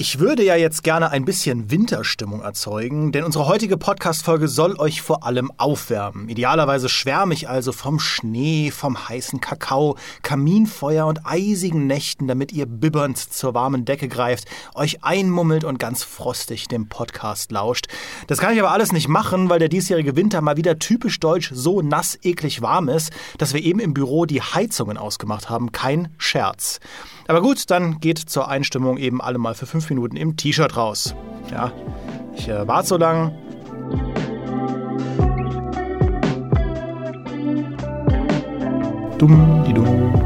Ich 0.00 0.20
würde 0.20 0.44
ja 0.44 0.54
jetzt 0.54 0.84
gerne 0.84 1.10
ein 1.10 1.24
bisschen 1.24 1.72
Winterstimmung 1.72 2.42
erzeugen, 2.42 3.10
denn 3.10 3.24
unsere 3.24 3.48
heutige 3.48 3.76
Podcast-Folge 3.76 4.46
soll 4.46 4.78
euch 4.78 5.02
vor 5.02 5.26
allem 5.26 5.50
aufwärmen. 5.56 6.28
Idealerweise 6.28 6.88
schwärme 6.88 7.34
ich 7.34 7.48
also 7.48 7.72
vom 7.72 7.98
Schnee, 7.98 8.70
vom 8.70 9.08
heißen 9.08 9.40
Kakao, 9.40 9.96
Kaminfeuer 10.22 11.04
und 11.04 11.26
eisigen 11.26 11.88
Nächten, 11.88 12.28
damit 12.28 12.52
ihr 12.52 12.66
bibbernd 12.66 13.18
zur 13.18 13.54
warmen 13.54 13.84
Decke 13.86 14.06
greift, 14.06 14.44
euch 14.76 15.02
einmummelt 15.02 15.64
und 15.64 15.80
ganz 15.80 16.04
frostig 16.04 16.68
dem 16.68 16.88
Podcast 16.88 17.50
lauscht. 17.50 17.88
Das 18.28 18.38
kann 18.38 18.54
ich 18.54 18.60
aber 18.60 18.70
alles 18.70 18.92
nicht 18.92 19.08
machen, 19.08 19.50
weil 19.50 19.58
der 19.58 19.68
diesjährige 19.68 20.14
Winter 20.14 20.40
mal 20.42 20.56
wieder 20.56 20.78
typisch 20.78 21.18
deutsch 21.18 21.50
so 21.52 21.82
nass, 21.82 22.16
eklig 22.22 22.62
warm 22.62 22.88
ist, 22.88 23.10
dass 23.36 23.52
wir 23.52 23.64
eben 23.64 23.80
im 23.80 23.94
Büro 23.94 24.26
die 24.26 24.42
Heizungen 24.42 24.96
ausgemacht 24.96 25.50
haben. 25.50 25.72
Kein 25.72 26.14
Scherz. 26.18 26.78
Aber 27.26 27.42
gut, 27.42 27.68
dann 27.68 27.98
geht 27.98 28.18
zur 28.18 28.48
Einstimmung 28.48 28.96
eben 28.96 29.20
alle 29.20 29.38
mal 29.38 29.54
für 29.54 29.66
fünf 29.66 29.87
Minuten 29.90 30.16
im 30.16 30.36
T-Shirt 30.36 30.76
raus. 30.76 31.14
Ja, 31.50 31.72
ich 32.34 32.48
äh, 32.48 32.66
warte 32.66 32.88
so 32.88 32.96
lang. 32.96 33.32
Dumm, 39.18 39.64
die 39.66 39.72
dumm. 39.72 40.17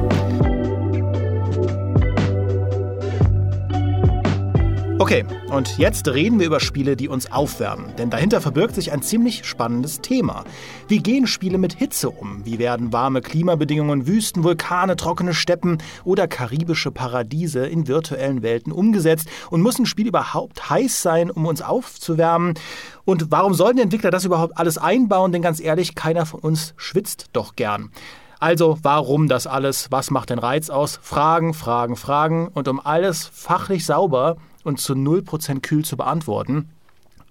Okay, 5.02 5.24
und 5.48 5.78
jetzt 5.78 6.06
reden 6.06 6.38
wir 6.38 6.46
über 6.46 6.60
Spiele, 6.60 6.94
die 6.94 7.08
uns 7.08 7.32
aufwärmen. 7.32 7.92
Denn 7.96 8.08
dahinter 8.08 8.40
verbirgt 8.40 8.76
sich 8.76 8.92
ein 8.92 9.02
ziemlich 9.02 9.44
spannendes 9.44 10.00
Thema. 10.00 10.44
Wie 10.86 11.00
gehen 11.00 11.26
Spiele 11.26 11.58
mit 11.58 11.72
Hitze 11.72 12.08
um? 12.08 12.46
Wie 12.46 12.60
werden 12.60 12.92
warme 12.92 13.20
Klimabedingungen, 13.20 14.06
Wüsten, 14.06 14.44
Vulkane, 14.44 14.94
trockene 14.94 15.34
Steppen 15.34 15.78
oder 16.04 16.28
karibische 16.28 16.92
Paradiese 16.92 17.66
in 17.66 17.88
virtuellen 17.88 18.42
Welten 18.44 18.70
umgesetzt? 18.70 19.26
Und 19.50 19.62
muss 19.62 19.76
ein 19.76 19.86
Spiel 19.86 20.06
überhaupt 20.06 20.70
heiß 20.70 21.02
sein, 21.02 21.32
um 21.32 21.46
uns 21.46 21.62
aufzuwärmen? 21.62 22.54
Und 23.04 23.32
warum 23.32 23.54
sollen 23.54 23.78
die 23.78 23.82
Entwickler 23.82 24.12
das 24.12 24.24
überhaupt 24.24 24.56
alles 24.56 24.78
einbauen? 24.78 25.32
Denn 25.32 25.42
ganz 25.42 25.58
ehrlich, 25.58 25.96
keiner 25.96 26.26
von 26.26 26.38
uns 26.38 26.74
schwitzt 26.76 27.30
doch 27.32 27.56
gern. 27.56 27.90
Also, 28.38 28.78
warum 28.82 29.28
das 29.28 29.48
alles? 29.48 29.90
Was 29.90 30.12
macht 30.12 30.30
den 30.30 30.38
Reiz 30.38 30.70
aus? 30.70 31.00
Fragen, 31.02 31.54
Fragen, 31.54 31.96
Fragen. 31.96 32.46
Und 32.46 32.68
um 32.68 32.78
alles 32.78 33.28
fachlich 33.32 33.84
sauber 33.84 34.36
und 34.64 34.80
zu 34.80 34.94
0% 34.94 35.60
kühl 35.60 35.84
zu 35.84 35.96
beantworten, 35.96 36.70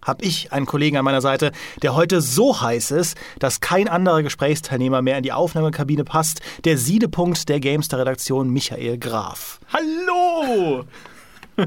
habe 0.04 0.24
ich 0.24 0.52
einen 0.52 0.66
Kollegen 0.66 0.98
an 0.98 1.06
meiner 1.06 1.22
Seite, 1.22 1.52
der 1.82 1.96
heute 1.96 2.22
so 2.22 2.60
heiß 2.60 2.92
ist, 2.92 3.18
dass 3.40 3.60
kein 3.60 3.88
anderer 3.88 4.24
Gesprächsteilnehmer 4.24 5.02
mehr 5.02 5.18
in 5.18 5.24
die 5.24 5.32
Aufnahmekabine 5.32 6.04
passt. 6.04 6.42
Der 6.66 6.78
Siedepunkt 6.78 7.50
der 7.50 7.60
Gamester-Redaktion, 7.60 8.50
Michael 8.50 8.98
Graf. 8.98 9.60
Hallo! 9.72 10.86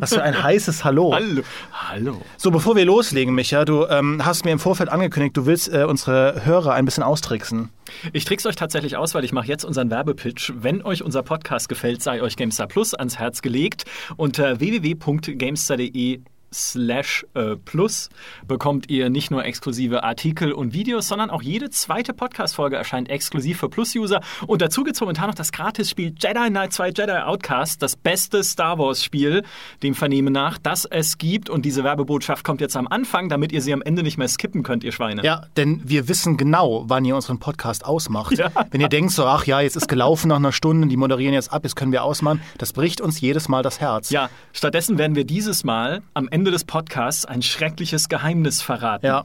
Was 0.01 0.15
für 0.15 0.23
ein 0.23 0.43
heißes 0.43 0.85
Hallo. 0.85 1.15
Hallo. 1.15 1.43
Hallo. 1.73 2.23
So, 2.37 2.51
bevor 2.51 2.77
wir 2.77 2.85
loslegen, 2.85 3.35
Micha, 3.35 3.65
du 3.65 3.87
ähm, 3.87 4.25
hast 4.25 4.45
mir 4.45 4.53
im 4.53 4.59
Vorfeld 4.59 4.89
angekündigt, 4.89 5.37
du 5.37 5.47
willst 5.47 5.73
äh, 5.73 5.85
unsere 5.85 6.45
Hörer 6.45 6.75
ein 6.75 6.85
bisschen 6.85 7.03
austricksen. 7.03 7.71
Ich 8.13 8.25
trickse 8.25 8.49
euch 8.49 8.57
tatsächlich 8.57 8.97
aus, 8.97 9.15
weil 9.15 9.25
ich 9.25 9.33
mache 9.33 9.47
jetzt 9.47 9.65
unseren 9.65 9.91
Werbepitch. 9.91 10.53
Wenn 10.57 10.83
euch 10.83 11.03
unser 11.03 11.23
Podcast 11.23 11.69
gefällt, 11.69 12.03
sei 12.03 12.23
euch 12.23 12.37
GameStar 12.37 12.67
Plus 12.67 12.95
ans 12.95 13.19
Herz 13.19 13.43
gelegt. 13.43 13.85
Unter 14.17 14.61
www.gamestar.de 14.61 16.21
slash 16.55 17.27
äh, 17.35 17.57
plus 17.57 18.09
bekommt 18.47 18.89
ihr 18.89 19.11
nicht 19.11 19.31
nur 19.31 19.45
exklusive 19.45 20.05
Artikel 20.05 20.53
und 20.53 20.73
Videos, 20.73 21.09
sondern 21.09 21.31
auch 21.31 21.43
jede 21.43 21.71
zweite 21.71 22.15
Podcast-Folge 22.15 22.77
erscheint 22.77 23.11
exklusiv 23.11 23.59
für 23.59 23.69
Plus-User. 23.69 24.21
Und 24.47 24.63
dazu 24.63 24.85
gibt 24.85 24.97
es 24.97 25.01
momentan 25.01 25.29
noch 25.29 25.35
das 25.35 25.53
Gratisspiel 25.53 26.15
Jedi 26.19 26.49
Knight 26.49 26.73
2 26.73 26.89
Jedi 26.89 27.13
Outcast, 27.25 27.83
das 27.83 27.97
beste 27.97 28.43
Star 28.45 28.79
Wars-Spiel, 28.79 29.43
dem 29.83 29.95
Vernehmen 29.95 30.33
nach, 30.33 30.59
das 30.59 30.85
es 30.85 31.19
gibt. 31.19 31.51
Und 31.51 31.65
diese 31.65 31.85
Werbebotschaft 31.85 32.45
kommt 32.45 32.61
jetzt 32.61 32.77
am 32.77 32.87
Anfang, 32.87 33.29
damit 33.29 33.53
ihr 33.53 33.61
sie 33.61 33.73
am 33.73 33.83
Ende 33.83 34.03
nicht 34.03 34.19
mehr 34.19 34.29
skippen 34.29 34.63
könnt, 34.63 34.85
ihr 34.85 34.93
Schweine. 34.93 35.25
Ja, 35.25 35.47
denn 35.57 35.83
wir 35.85 36.09
wissen 36.09 36.37
genau, 36.37 36.85
wann 36.87 37.05
ihr 37.05 37.15
unseren 37.17 37.39
Podcast 37.39 37.85
ausmacht. 37.85 38.35
Ja. 38.45 38.51
Wenn 38.73 38.81
ihr 38.81 38.89
denkt 38.89 39.13
so, 39.13 39.25
ach 39.25 39.47
ja, 39.47 39.61
jetzt 39.61 39.77
ist 39.77 39.87
gelaufen 39.87 40.29
nach 40.29 40.37
einer 40.37 40.51
Stunde, 40.51 40.89
die 40.89 40.97
moderieren 40.97 41.35
jetzt 41.35 41.53
ab, 41.53 41.63
jetzt 41.63 41.77
können 41.77 41.93
wir 41.93 42.03
ausmachen, 42.03 42.43
das 42.59 42.73
bricht 42.73 43.01
uns 43.01 43.21
jedes 43.21 43.49
Mal 43.49 43.63
das 43.63 43.81
Herz. 43.81 44.11
Ja, 44.11 44.29
stattdessen 44.53 44.99
werden 44.99 45.15
wir 45.15 45.25
dieses 45.25 45.63
Mal 45.63 46.03
am 46.15 46.29
Ende 46.29 46.44
des 46.51 46.65
Podcasts 46.65 47.25
ein 47.25 47.43
schreckliches 47.43 48.09
Geheimnis 48.09 48.63
verraten. 48.63 49.07
Ja. 49.07 49.25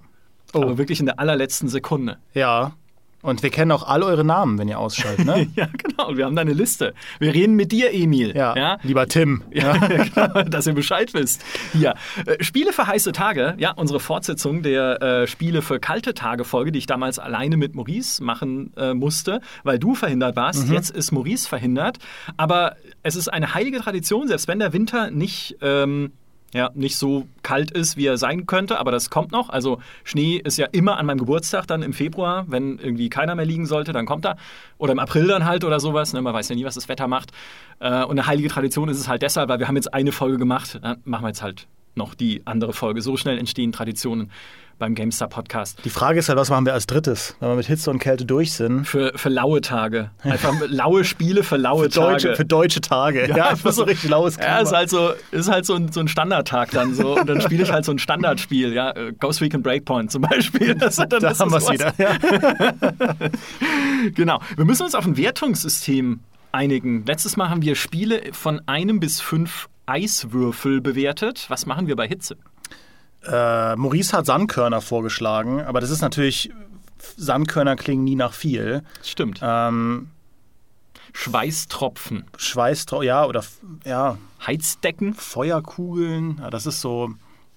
Oh. 0.53 0.63
Aber 0.63 0.77
wirklich 0.77 0.99
in 0.99 1.05
der 1.05 1.19
allerletzten 1.19 1.69
Sekunde. 1.69 2.17
Ja. 2.33 2.73
Und 3.21 3.43
wir 3.43 3.49
kennen 3.49 3.71
auch 3.73 3.83
all 3.83 4.01
eure 4.01 4.23
Namen, 4.23 4.57
wenn 4.57 4.69
ihr 4.69 4.79
ausschaltet, 4.79 5.25
ne? 5.25 5.47
ja, 5.55 5.67
genau. 5.77 6.07
Und 6.07 6.17
wir 6.17 6.25
haben 6.25 6.37
deine 6.37 6.53
Liste. 6.53 6.93
Wir 7.19 7.33
reden 7.33 7.55
mit 7.55 7.73
dir, 7.73 7.93
Emil. 7.93 8.33
Ja. 8.35 8.55
ja? 8.55 8.77
Lieber 8.83 9.07
Tim. 9.07 9.43
Ja, 9.51 9.73
genau, 9.73 10.43
dass 10.43 10.67
ihr 10.67 10.73
Bescheid 10.73 11.13
wisst. 11.13 11.43
Hier. 11.73 11.95
Äh, 12.25 12.41
Spiele 12.41 12.71
für 12.71 12.87
heiße 12.87 13.11
Tage. 13.11 13.55
Ja, 13.57 13.71
unsere 13.71 13.99
Fortsetzung 13.99 14.63
der 14.63 15.01
äh, 15.01 15.27
Spiele 15.27 15.61
für 15.61 15.79
kalte 15.79 16.13
Tage 16.13 16.45
Folge, 16.45 16.71
die 16.71 16.79
ich 16.79 16.85
damals 16.85 17.19
alleine 17.19 17.57
mit 17.57 17.75
Maurice 17.75 18.23
machen 18.23 18.71
äh, 18.77 18.93
musste, 18.93 19.41
weil 19.63 19.79
du 19.79 19.95
verhindert 19.95 20.37
warst. 20.37 20.67
Mhm. 20.67 20.73
Jetzt 20.73 20.91
ist 20.91 21.11
Maurice 21.11 21.49
verhindert. 21.49 21.97
Aber 22.37 22.77
es 23.03 23.17
ist 23.17 23.27
eine 23.27 23.53
heilige 23.53 23.79
Tradition, 23.79 24.29
selbst 24.29 24.47
wenn 24.47 24.59
der 24.59 24.71
Winter 24.71 25.11
nicht 25.11 25.57
ähm, 25.61 26.13
ja, 26.53 26.71
nicht 26.73 26.97
so 26.97 27.27
kalt 27.43 27.71
ist, 27.71 27.95
wie 27.97 28.05
er 28.05 28.17
sein 28.17 28.47
könnte, 28.47 28.79
aber 28.79 28.91
das 28.91 29.09
kommt 29.09 29.31
noch. 29.31 29.49
Also 29.49 29.79
Schnee 30.03 30.37
ist 30.37 30.57
ja 30.57 30.67
immer 30.71 30.97
an 30.97 31.05
meinem 31.05 31.19
Geburtstag 31.19 31.67
dann 31.67 31.83
im 31.83 31.93
Februar, 31.93 32.45
wenn 32.47 32.79
irgendwie 32.79 33.09
keiner 33.09 33.35
mehr 33.35 33.45
liegen 33.45 33.65
sollte, 33.65 33.93
dann 33.93 34.05
kommt 34.05 34.25
er. 34.25 34.37
Oder 34.77 34.93
im 34.93 34.99
April 34.99 35.27
dann 35.27 35.45
halt 35.45 35.63
oder 35.63 35.79
sowas. 35.79 36.13
Ne? 36.13 36.21
Man 36.21 36.33
weiß 36.33 36.49
ja 36.49 36.55
nie, 36.55 36.65
was 36.65 36.75
das 36.75 36.89
Wetter 36.89 37.07
macht. 37.07 37.31
Äh, 37.79 38.03
und 38.03 38.11
eine 38.17 38.25
heilige 38.25 38.49
Tradition 38.49 38.89
ist 38.89 38.99
es 38.99 39.07
halt 39.07 39.21
deshalb, 39.21 39.49
weil 39.49 39.59
wir 39.59 39.67
haben 39.67 39.75
jetzt 39.75 39.93
eine 39.93 40.11
Folge 40.11 40.37
gemacht, 40.37 40.79
machen 41.03 41.23
wir 41.23 41.29
jetzt 41.29 41.43
halt 41.43 41.67
noch 41.99 42.15
die 42.15 42.41
andere 42.45 42.73
Folge. 42.73 43.01
So 43.03 43.17
schnell 43.17 43.37
entstehen 43.37 43.71
Traditionen 43.71 44.31
beim 44.79 44.95
GameStar 44.95 45.27
Podcast. 45.27 45.79
Die 45.83 45.89
Frage 45.89 46.19
ist 46.19 46.29
halt, 46.29 46.39
was 46.39 46.49
machen 46.49 46.65
wir 46.65 46.73
als 46.73 46.87
drittes, 46.87 47.35
wenn 47.39 47.49
wir 47.49 47.55
mit 47.55 47.67
Hitze 47.67 47.91
und 47.91 47.99
Kälte 47.99 48.25
durch 48.25 48.53
sind? 48.53 48.85
Für, 48.85 49.11
für 49.15 49.29
laue 49.29 49.61
Tage. 49.61 50.09
Einfach 50.23 50.55
laue 50.67 51.03
Spiele 51.03 51.43
für 51.43 51.57
laue 51.57 51.83
für 51.83 51.89
Tage. 51.89 52.11
Deutsche, 52.11 52.35
für 52.35 52.45
deutsche 52.45 52.81
Tage. 52.81 53.27
Ja, 53.27 53.37
ja 53.37 53.47
einfach 53.49 53.73
so 53.73 53.83
richtig 53.83 54.09
laues 54.09 54.37
Klima. 54.37 54.51
Ja, 54.51 54.61
ist 54.61 54.71
halt 54.71 54.89
so, 54.89 55.11
ist 55.31 55.51
halt 55.51 55.65
so 55.65 55.75
ein, 55.75 55.91
so 55.91 55.99
ein 55.99 56.07
Standardtag 56.07 56.71
dann 56.71 56.95
so. 56.95 57.19
Und 57.19 57.27
dann 57.27 57.41
spiele 57.41 57.63
ich 57.63 57.71
halt 57.71 57.83
so 57.83 57.91
ein 57.91 57.99
Standardspiel, 57.99 58.73
ja. 58.73 58.91
Äh, 58.91 59.13
Ghost 59.19 59.41
Recon 59.41 59.61
Breakpoint 59.61 60.11
zum 60.11 60.23
Beispiel. 60.23 60.69
Das, 60.79 60.95
dann, 60.95 61.09
da 61.09 61.37
haben 61.37 61.51
wir 61.51 61.57
es 61.57 61.69
wieder. 61.69 61.93
Ja. 61.97 62.17
genau. 64.15 64.39
Wir 64.55 64.63
müssen 64.63 64.83
uns 64.83 64.95
auf 64.95 65.05
ein 65.05 65.17
Wertungssystem 65.17 66.21
einigen. 66.51 67.05
Letztes 67.05 67.35
Mal 67.35 67.49
haben 67.49 67.61
wir 67.61 67.75
Spiele 67.75 68.21
von 68.31 68.61
einem 68.65 68.99
bis 68.99 69.19
fünf 69.19 69.67
Eiswürfel 69.89 70.81
bewertet. 70.81 71.45
Was 71.49 71.65
machen 71.65 71.87
wir 71.87 71.95
bei 71.95 72.07
Hitze? 72.07 72.37
Äh, 73.23 73.75
Maurice 73.75 74.15
hat 74.15 74.25
Sandkörner 74.25 74.81
vorgeschlagen, 74.81 75.61
aber 75.61 75.81
das 75.81 75.89
ist 75.89 76.01
natürlich, 76.01 76.51
Sandkörner 77.17 77.75
klingen 77.75 78.03
nie 78.03 78.15
nach 78.15 78.33
viel. 78.33 78.83
Stimmt. 79.03 79.39
Ähm, 79.41 80.09
Schweißtropfen. 81.13 82.25
Schweißtropfen, 82.37 83.07
ja, 83.07 83.25
oder 83.25 83.43
ja. 83.85 84.17
Heizdecken. 84.45 85.13
Feuerkugeln, 85.13 86.37
ja, 86.39 86.49
das 86.49 86.65
ist 86.65 86.81
so, 86.81 87.09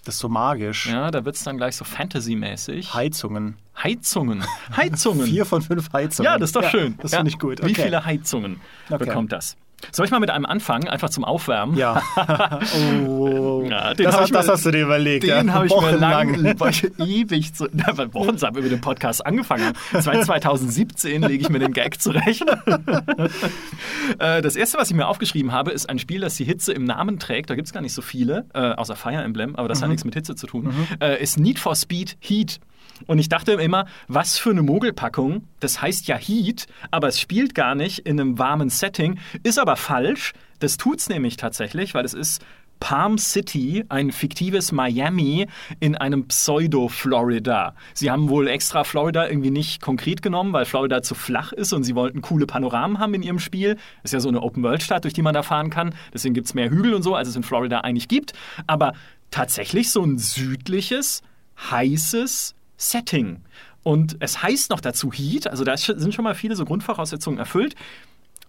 das 0.03 0.15
ist 0.15 0.19
so 0.19 0.27
magisch. 0.27 0.87
Ja, 0.87 1.11
da 1.11 1.23
wird 1.23 1.35
es 1.35 1.43
dann 1.43 1.57
gleich 1.57 1.77
so 1.77 1.85
Fantasy-mäßig. 1.85 2.93
Heizungen. 2.93 3.57
Heizungen. 3.81 4.43
Heizungen. 4.75 5.27
Vier 5.27 5.45
von 5.45 5.61
fünf 5.61 5.93
Heizungen. 5.93 6.31
Ja, 6.31 6.37
das 6.37 6.49
ist 6.49 6.55
doch 6.55 6.63
ja, 6.63 6.69
schön. 6.69 6.97
Das 7.01 7.11
ja. 7.11 7.19
finde 7.19 7.29
ich 7.29 7.39
gut. 7.39 7.61
Okay. 7.61 7.69
Wie 7.69 7.75
viele 7.75 8.03
Heizungen 8.05 8.59
okay. 8.89 9.05
bekommt 9.05 9.31
das? 9.31 9.55
Soll 9.91 10.05
ich 10.05 10.11
mal 10.11 10.19
mit 10.19 10.29
einem 10.29 10.45
anfangen, 10.45 10.87
einfach 10.87 11.09
zum 11.09 11.23
Aufwärmen? 11.23 11.77
Ja. 11.77 12.01
oh, 12.77 13.63
ja 13.69 13.93
das, 13.93 14.17
hast, 14.17 14.31
mir, 14.31 14.37
das, 14.37 14.47
hast 14.47 14.65
du 14.65 14.71
dir 14.71 14.83
überlegt. 14.83 15.23
Den 15.23 15.47
ja. 15.47 15.53
habe 15.53 15.65
ich 15.65 15.75
mir 15.75 15.91
lang, 15.97 16.55
ewig 16.99 17.53
zu. 17.53 17.67
Na, 17.73 17.97
Wochen 18.13 18.37
haben 18.41 18.55
wir 18.55 18.63
mit 18.63 18.71
dem 18.71 18.81
Podcast 18.81 19.25
angefangen. 19.25 19.73
Seit 19.91 20.25
2017 20.25 21.21
lege 21.21 21.41
ich 21.41 21.49
mir 21.49 21.59
den 21.59 21.73
Gag 21.73 22.01
zurecht. 22.01 22.45
Äh, 24.19 24.41
das 24.41 24.55
erste, 24.55 24.77
was 24.77 24.89
ich 24.89 24.95
mir 24.95 25.07
aufgeschrieben 25.07 25.51
habe, 25.51 25.71
ist 25.71 25.89
ein 25.89 25.97
Spiel, 25.97 26.21
das 26.21 26.35
die 26.35 26.43
Hitze 26.43 26.73
im 26.73 26.83
Namen 26.83 27.19
trägt. 27.19 27.49
Da 27.49 27.55
gibt 27.55 27.67
es 27.67 27.73
gar 27.73 27.81
nicht 27.81 27.93
so 27.93 28.01
viele, 28.01 28.45
äh, 28.53 28.59
außer 28.59 28.95
Fire 28.95 29.23
Emblem, 29.23 29.55
aber 29.55 29.69
das 29.69 29.79
mhm. 29.79 29.83
hat 29.83 29.89
nichts 29.89 30.05
mit 30.05 30.13
Hitze 30.13 30.35
zu 30.35 30.45
tun. 30.45 30.65
Mhm. 30.65 30.87
Äh, 30.99 31.21
ist 31.21 31.39
Need 31.39 31.59
for 31.59 31.75
Speed 31.75 32.17
Heat. 32.19 32.59
Und 33.07 33.19
ich 33.19 33.29
dachte 33.29 33.53
immer, 33.53 33.85
was 34.07 34.37
für 34.37 34.51
eine 34.51 34.61
Mogelpackung. 34.61 35.47
Das 35.59 35.81
heißt 35.81 36.07
ja 36.07 36.17
Heat, 36.17 36.67
aber 36.91 37.07
es 37.07 37.19
spielt 37.19 37.55
gar 37.55 37.75
nicht 37.75 37.99
in 37.99 38.19
einem 38.19 38.39
warmen 38.39 38.69
Setting. 38.69 39.19
Ist 39.43 39.59
aber 39.59 39.75
falsch. 39.75 40.33
Das 40.59 40.77
tut's 40.77 41.09
nämlich 41.09 41.37
tatsächlich, 41.37 41.93
weil 41.93 42.05
es 42.05 42.13
ist 42.13 42.43
Palm 42.83 43.17
City, 43.17 43.85
ein 43.87 44.11
fiktives 44.11 44.73
Miami 44.73 45.47
in 45.79 45.95
einem 45.95 46.27
Pseudo-Florida. 46.27 47.75
Sie 47.93 48.11
haben 48.11 48.27
wohl 48.27 48.49
extra 48.49 48.83
Florida 48.83 49.25
irgendwie 49.25 49.51
nicht 49.51 49.81
konkret 49.81 50.21
genommen, 50.21 50.51
weil 50.51 50.65
Florida 50.65 51.01
zu 51.01 51.15
flach 51.15 51.53
ist 51.53 51.71
und 51.71 51.85
sie 51.85 51.95
wollten 51.95 52.21
coole 52.21 52.45
Panoramen 52.45 52.99
haben 52.99 53.13
in 53.13 53.23
ihrem 53.23 53.39
Spiel. 53.39 53.77
Ist 54.03 54.13
ja 54.13 54.19
so 54.19 54.27
eine 54.27 54.41
Open-World-Stadt, 54.41 55.05
durch 55.05 55.13
die 55.13 55.21
man 55.21 55.33
da 55.33 55.43
fahren 55.43 55.69
kann. 55.69 55.95
Deswegen 56.13 56.33
gibt 56.33 56.47
es 56.47 56.55
mehr 56.55 56.69
Hügel 56.69 56.93
und 56.93 57.03
so, 57.03 57.15
als 57.15 57.29
es 57.29 57.37
in 57.37 57.43
Florida 57.43 57.79
eigentlich 57.79 58.09
gibt. 58.09 58.33
Aber 58.67 58.91
tatsächlich 59.31 59.89
so 59.89 60.03
ein 60.03 60.17
südliches, 60.17 61.21
heißes 61.71 62.53
Setting. 62.77 63.41
Und 63.83 64.17
es 64.19 64.41
heißt 64.41 64.69
noch 64.69 64.79
dazu 64.79 65.11
Heat, 65.11 65.47
also 65.47 65.63
da 65.63 65.75
sind 65.77 66.13
schon 66.13 66.23
mal 66.23 66.35
viele 66.35 66.55
so 66.55 66.65
Grundvoraussetzungen 66.65 67.37
erfüllt. 67.37 67.75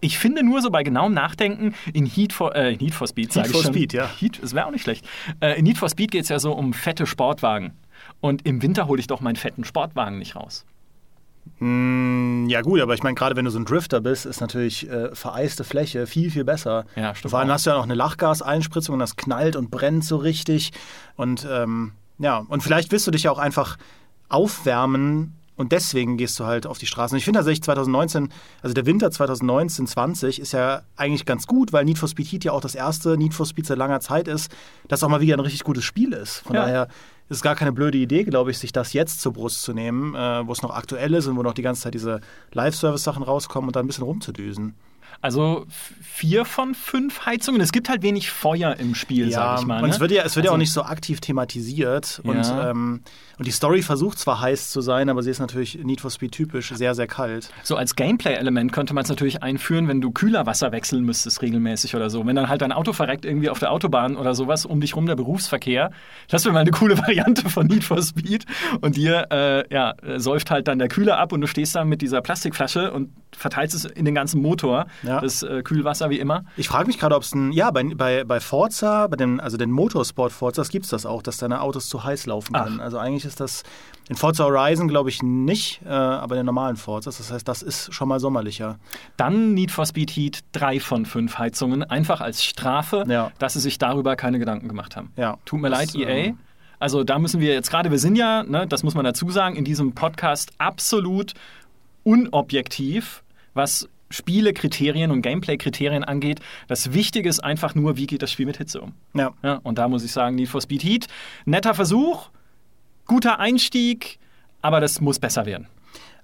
Ich 0.01 0.19
finde 0.19 0.45
nur 0.45 0.61
so 0.61 0.71
bei 0.71 0.83
genauem 0.83 1.15
Nachdenken 1.15 1.75
in 1.93 2.07
Heat 2.07 2.33
for, 2.33 2.55
äh, 2.55 2.77
Heat 2.77 2.95
for 2.95 3.09
Speed, 3.09 3.33
sage 3.33 3.49
Heat 3.49 3.51
ich 3.51 3.57
for 3.57 3.65
schon. 3.65 3.75
Speed, 3.75 3.93
ja. 3.95 4.11
Heat, 4.19 4.39
das 4.43 4.55
wäre 4.55 4.67
auch 4.67 4.71
nicht 4.71 4.83
schlecht. 4.83 5.07
Äh, 5.41 5.59
in 5.59 5.65
Need 5.65 5.79
for 5.79 5.89
Speed 5.89 6.11
geht 6.11 6.25
es 6.25 6.29
ja 6.29 6.39
so 6.39 6.53
um 6.53 6.73
fette 6.73 7.07
Sportwagen. 7.07 7.73
Und 8.21 8.47
im 8.47 8.63
Winter 8.63 8.87
hole 8.87 9.01
ich 9.01 9.07
doch 9.07 9.21
meinen 9.21 9.37
fetten 9.37 9.65
Sportwagen 9.65 10.19
nicht 10.19 10.37
raus. 10.37 10.67
Mm, 11.59 12.47
ja 12.49 12.63
gut, 12.63 12.81
aber 12.81 12.95
ich 12.95 13.03
meine, 13.03 13.15
gerade 13.15 13.37
wenn 13.37 13.45
du 13.45 13.51
so 13.51 13.59
ein 13.59 13.65
Drifter 13.65 14.01
bist, 14.01 14.27
ist 14.27 14.41
natürlich 14.41 14.89
äh, 14.89 15.15
vereiste 15.15 15.65
Fläche 15.65 16.07
viel, 16.07 16.31
viel 16.31 16.45
besser. 16.45 16.85
Ja, 16.97 17.15
stimmt 17.15 17.31
Vor 17.31 17.41
allem 17.41 17.49
auch. 17.49 17.55
hast 17.55 17.67
du 17.67 17.71
ja 17.71 17.77
noch 17.77 17.85
eine 17.85 17.95
Lachgaseinspritzung 17.95 18.95
und 18.95 18.99
das 18.99 19.17
knallt 19.17 19.57
und 19.57 19.71
brennt 19.71 20.05
so 20.05 20.17
richtig. 20.17 20.73
Und 21.17 21.47
ähm, 21.51 21.93
ja, 22.19 22.39
und 22.39 22.63
vielleicht 22.63 22.93
willst 22.93 23.07
du 23.07 23.11
dich 23.11 23.25
ja 23.25 23.31
auch 23.31 23.39
einfach 23.39 23.77
aufwärmen 24.35 25.35
und 25.57 25.71
deswegen 25.71 26.17
gehst 26.17 26.39
du 26.41 26.45
halt 26.45 26.67
auf 26.67 26.79
die 26.79 26.87
Straßen. 26.87 27.17
Ich 27.17 27.25
finde 27.25 27.39
tatsächlich 27.39 27.63
2019, 27.63 28.29
also 28.63 28.75
der 28.75 28.87
Winter 28.87 29.11
2019, 29.11 29.87
20 29.87 30.41
ist 30.41 30.53
ja 30.53 30.83
eigentlich 30.97 31.25
ganz 31.27 31.47
gut, 31.47 31.73
weil 31.73 31.85
Need 31.85 31.99
for 31.99 32.09
Speed 32.09 32.27
Heat 32.33 32.45
ja 32.45 32.53
auch 32.53 32.61
das 32.61 32.75
erste 32.75 33.17
Need 33.17 33.35
for 33.35 33.47
Speed 33.47 33.67
seit 33.67 33.79
langer 33.79 34.01
Zeit 34.01 34.27
ist, 34.27 34.51
das 34.89 35.03
auch 35.05 35.09
mal 35.09 35.21
wieder 35.21 35.37
ein 35.37 35.41
richtig 35.41 35.63
gutes 35.63 35.85
Spiel 35.85 36.13
ist. 36.13 36.39
Von 36.41 36.57
Ja. 36.57 36.63
daher 36.63 36.83
ist 37.29 37.37
es 37.37 37.43
gar 37.43 37.55
keine 37.55 37.73
blöde 37.73 37.97
Idee, 37.99 38.25
glaube 38.25 38.51
ich, 38.51 38.59
sich 38.59 38.73
das 38.73 38.93
jetzt 38.93 39.21
zur 39.21 39.33
Brust 39.33 39.63
zu 39.63 39.73
nehmen, 39.73 40.15
äh, 40.17 40.47
wo 40.47 40.53
es 40.53 40.63
noch 40.63 40.75
aktuell 40.75 41.15
ist 41.15 41.27
und 41.29 41.37
wo 41.37 41.43
noch 41.43 41.55
die 41.55 41.63
ganze 41.63 41.83
Zeit 41.83 41.95
diese 41.95 42.21
Live-Service-Sachen 42.53 43.23
rauskommen 43.23 43.69
und 43.69 43.77
da 43.77 43.81
ein 43.81 43.87
bisschen 43.87 44.05
rumzudüsen. 44.05 44.75
Also 45.25 45.65
vier 46.03 46.45
von 46.45 46.75
fünf 46.75 47.25
Heizungen. 47.25 47.61
Es 47.63 47.73
gibt 47.73 47.89
halt 47.89 48.03
wenig 48.03 48.31
Feuer 48.31 48.77
im 48.79 48.95
Spiel, 48.95 49.31
sag 49.33 49.61
ich 49.61 49.67
mal. 49.67 49.83
und 49.83 49.89
ne? 49.89 49.95
es 49.95 49.99
wird 49.99 50.11
ja, 50.13 50.23
es 50.23 50.37
wird 50.37 50.45
ja 50.45 50.51
Also- 50.51 50.55
auch 50.55 50.59
nicht 50.59 50.73
so 50.73 50.83
aktiv 50.83 51.21
thematisiert. 51.21 52.21
Und, 52.25 52.37
Ja. 52.47 52.71
ähm, 52.71 53.01
und 53.39 53.47
die 53.49 53.51
Story 53.51 53.83
versucht 53.83 54.19
zwar 54.19 54.41
heiß 54.41 54.71
zu 54.71 54.81
sein, 54.81 55.09
aber 55.09 55.23
sie 55.23 55.31
ist 55.31 55.41
natürlich 55.41 55.79
Need 55.83 56.01
for 56.01 56.11
Speed 56.11 56.31
typisch 56.33 56.69
sehr, 56.75 56.95
sehr 56.95 57.07
kalt. 57.09 57.51
So 57.65 57.75
als 57.77 57.97
Gameplay-Element 57.97 58.71
könnte 58.73 58.95
man 58.95 59.03
es 59.05 59.09
natürlich 59.11 59.43
einführen, 59.43 59.89
wenn 59.89 60.01
du 60.01 60.13
Kühlerwasser 60.13 60.71
wechseln 60.73 61.05
müsstest 61.05 61.43
regelmäßig 61.43 61.97
oder 61.97 62.11
so. 62.11 62.25
Wenn 62.27 62.37
dann 62.37 62.49
halt 62.49 62.61
dein 62.63 62.71
Auto 62.73 62.93
verreckt 62.93 63.25
irgendwie 63.25 63.49
auf 63.49 63.59
der 63.59 63.73
Autobahn 63.73 64.17
oder 64.17 64.35
sowas, 64.35 64.67
um 64.67 64.81
dich 64.81 64.95
rum 64.95 65.07
der 65.07 65.17
Berufsverkehr. 65.17 65.91
Das 66.29 66.45
wäre 66.45 66.53
mal 66.53 66.61
eine 66.61 66.71
coole 66.71 66.97
Variante 66.99 67.49
von 67.51 67.67
Need 67.67 67.83
for 67.83 68.01
Speed. 68.03 68.45
Und 68.83 68.97
dir 68.97 69.27
äh, 69.33 69.75
ja, 69.75 69.95
säuft 70.19 70.51
halt 70.53 70.69
dann 70.69 70.79
der 70.79 70.89
Kühler 70.89 71.19
ab 71.19 71.33
und 71.33 71.41
du 71.41 71.47
stehst 71.49 71.75
da 71.75 71.85
mit 71.85 72.03
dieser 72.03 72.21
Plastikflasche 72.21 72.93
und 72.93 73.11
verteilst 73.37 73.75
es 73.75 73.85
in 73.85 74.05
den 74.05 74.15
ganzen 74.15 74.41
Motor, 74.41 74.87
Ja. 75.03 75.14
Das 75.21 75.43
äh, 75.43 75.63
Kühlwasser 75.63 76.11
wie 76.11 76.19
immer. 76.19 76.45
Ich 76.57 76.69
frage 76.69 76.87
mich 76.87 76.99
gerade, 76.99 77.15
ob 77.17 77.23
es 77.23 77.35
ein, 77.35 77.53
ja, 77.53 77.71
bei, 77.71 77.83
bei, 77.95 78.25
bei 78.25 78.41
Forza, 78.41 79.07
bei 79.07 79.17
den, 79.17 79.41
also 79.41 79.57
den 79.57 79.71
Motorsport 79.71 80.33
Forzas 80.33 80.69
gibt 80.69 80.85
es 80.85 80.91
das 80.91 81.07
auch, 81.07 81.23
dass 81.23 81.39
deine 81.39 81.61
Autos 81.61 81.89
zu 81.89 82.05
heiß 82.05 82.27
laufen 82.27 82.53
können. 82.55 82.81
Also 82.81 82.99
eigentlich 82.99 83.25
ist 83.25 83.41
das 83.41 83.63
in 84.09 84.17
Forza 84.17 84.45
Horizon, 84.45 84.89
glaube 84.89 85.09
ich, 85.09 85.23
nicht, 85.23 85.81
äh, 85.85 85.89
aber 85.89 86.35
in 86.35 86.41
den 86.41 86.47
normalen 86.47 86.77
Forzas. 86.77 87.17
Das 87.19 87.33
heißt, 87.33 87.47
das 87.49 87.63
ist 87.63 87.93
schon 87.95 88.09
mal 88.09 88.21
sommerlicher. 88.21 88.79
Dann 89.17 89.55
Need 89.55 89.71
for 89.71 89.87
Speed 89.87 90.11
Heat 90.11 90.41
drei 90.53 90.79
von 90.81 91.07
fünf 91.07 91.39
Heizungen, 91.39 91.83
einfach 91.83 92.21
als 92.21 92.45
Strafe, 92.45 93.05
Ja. 93.09 93.31
dass 93.39 93.55
sie 93.55 93.61
sich 93.61 93.79
darüber 93.79 94.17
keine 94.17 94.39
Gedanken 94.39 94.69
gemacht 94.69 94.97
haben. 94.97 95.13
Ja. 95.17 95.39
Tut 95.45 95.61
mir 95.61 95.71
Das, 95.71 95.95
leid, 95.95 95.95
EA. 95.95 96.09
ähm, 96.09 96.39
Also 96.81 97.03
da 97.05 97.19
müssen 97.19 97.41
wir 97.41 97.55
jetzt 97.55 97.71
gerade, 97.71 97.91
wir 97.91 97.99
sind 97.99 98.17
ja, 98.17 98.43
ne, 98.43 98.67
das 98.67 98.83
muss 98.83 98.95
man 98.95 99.05
dazu 99.07 99.31
sagen, 99.31 99.57
in 99.57 99.65
diesem 99.65 99.95
Podcast 99.95 100.51
absolut 100.59 101.33
unobjektiv, 102.03 103.23
was 103.55 103.89
Spielekriterien 104.15 105.11
und 105.11 105.23
Gameplay-Kriterien 105.23 106.05
angeht. 106.05 106.41
Das 106.69 106.93
Wichtige 106.93 107.29
ist 107.29 107.41
einfach 107.41 107.75
nur, 107.75 107.97
wie 107.97 108.07
geht 108.07 108.23
das 108.23 108.31
Spiel 108.31 108.47
mit 108.47 108.57
Hitze 108.57 108.81
um. 108.81 108.93
Ja. 109.15 109.33
Ja, 109.43 109.61
und 109.63 109.79
da 109.79 109.89
muss 109.89 110.05
ich 110.05 110.13
sagen, 110.13 110.37
Need 110.37 110.49
for 110.49 110.61
Speed 110.61 110.85
Heat, 110.85 111.07
netter 111.45 111.75
Versuch, 111.75 112.31
guter 113.07 113.39
Einstieg, 113.39 114.19
aber 114.63 114.81
das 114.81 115.01
muss 115.01 115.19
besser 115.19 115.47
werden. 115.47 115.67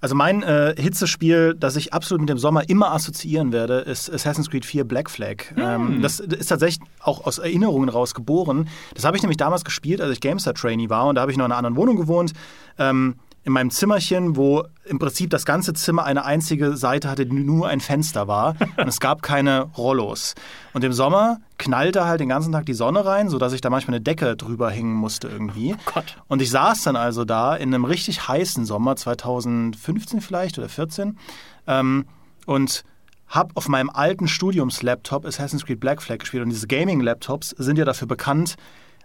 Also 0.02 0.14
mein 0.14 0.42
äh, 0.42 0.74
Hitzespiel, 0.78 1.54
das 1.54 1.76
ich 1.76 1.92
absolut 1.92 2.22
mit 2.22 2.30
dem 2.30 2.38
Sommer 2.38 2.68
immer 2.70 2.92
assoziieren 2.92 3.52
werde, 3.52 3.80
ist 3.80 4.10
Assassin's 4.10 4.48
Creed 4.48 4.64
4 4.64 4.84
Black 4.84 5.10
Flag. 5.10 5.44
Ähm, 5.58 6.00
das 6.00 6.20
ist 6.20 6.46
tatsächlich 6.46 6.80
auch 7.00 7.26
aus 7.26 7.38
Erinnerungen 7.38 7.90
raus 7.90 8.14
geboren. 8.14 8.68
Das 8.94 9.04
habe 9.04 9.18
ich 9.18 9.22
nämlich 9.22 9.36
damals 9.36 9.62
gespielt, 9.62 10.00
als 10.00 10.12
ich 10.12 10.20
GameStar 10.20 10.54
Trainee 10.54 10.88
war 10.88 11.06
und 11.06 11.16
da 11.16 11.20
habe 11.20 11.30
ich 11.30 11.36
noch 11.36 11.44
in 11.44 11.52
einer 11.52 11.58
anderen 11.58 11.76
Wohnung 11.76 11.96
gewohnt. 11.96 12.32
Ähm, 12.78 13.16
in 13.42 13.52
meinem 13.52 13.70
Zimmerchen, 13.70 14.36
wo 14.36 14.64
im 14.84 14.98
Prinzip 14.98 15.30
das 15.30 15.46
ganze 15.46 15.72
Zimmer 15.72 16.04
eine 16.04 16.24
einzige 16.24 16.76
Seite 16.76 17.08
hatte, 17.08 17.24
die 17.24 17.34
nur 17.34 17.68
ein 17.68 17.80
Fenster 17.80 18.28
war. 18.28 18.54
und 18.76 18.88
es 18.88 19.00
gab 19.00 19.22
keine 19.22 19.62
Rollos. 19.76 20.34
Und 20.74 20.84
im 20.84 20.92
Sommer 20.92 21.38
knallte 21.56 22.04
halt 22.04 22.20
den 22.20 22.28
ganzen 22.28 22.52
Tag 22.52 22.66
die 22.66 22.74
Sonne 22.74 23.04
rein, 23.04 23.28
sodass 23.28 23.52
ich 23.52 23.60
da 23.60 23.70
manchmal 23.70 23.96
eine 23.96 24.02
Decke 24.02 24.36
drüber 24.36 24.70
hängen 24.70 24.92
musste 24.92 25.28
irgendwie. 25.28 25.74
Gott. 25.86 26.16
Und 26.28 26.42
ich 26.42 26.50
saß 26.50 26.82
dann 26.82 26.96
also 26.96 27.24
da 27.24 27.56
in 27.56 27.74
einem 27.74 27.84
richtig 27.84 28.28
heißen 28.28 28.66
Sommer, 28.66 28.96
2015 28.96 30.20
vielleicht 30.20 30.58
oder 30.58 30.68
14, 30.68 31.18
ähm, 31.66 32.04
und 32.46 32.84
habe 33.26 33.52
auf 33.54 33.68
meinem 33.68 33.90
alten 33.90 34.28
Studiumslaptop 34.28 35.24
Assassin's 35.24 35.64
Creed 35.64 35.80
Black 35.80 36.02
Flag 36.02 36.18
gespielt. 36.18 36.42
Und 36.42 36.50
diese 36.50 36.66
Gaming-Laptops 36.66 37.50
sind 37.50 37.78
ja 37.78 37.84
dafür 37.84 38.08
bekannt, 38.08 38.56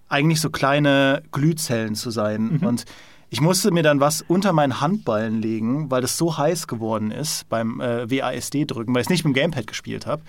eigentlich 0.09 0.41
so 0.41 0.49
kleine 0.49 1.23
Glühzellen 1.31 1.95
zu 1.95 2.09
sein. 2.11 2.59
Und 2.61 2.85
ich 3.29 3.41
musste 3.41 3.71
mir 3.71 3.83
dann 3.83 3.99
was 3.99 4.21
unter 4.27 4.53
meinen 4.53 4.79
Handballen 4.81 5.41
legen, 5.41 5.89
weil 5.91 6.01
das 6.01 6.17
so 6.17 6.37
heiß 6.37 6.67
geworden 6.67 7.11
ist 7.11 7.49
beim 7.49 7.81
äh, 7.81 8.09
WASD-Drücken, 8.09 8.93
weil 8.93 9.01
ich 9.01 9.07
es 9.07 9.09
nicht 9.09 9.25
mit 9.25 9.35
dem 9.35 9.39
Gamepad 9.41 9.67
gespielt 9.67 10.05
habe. 10.05 10.21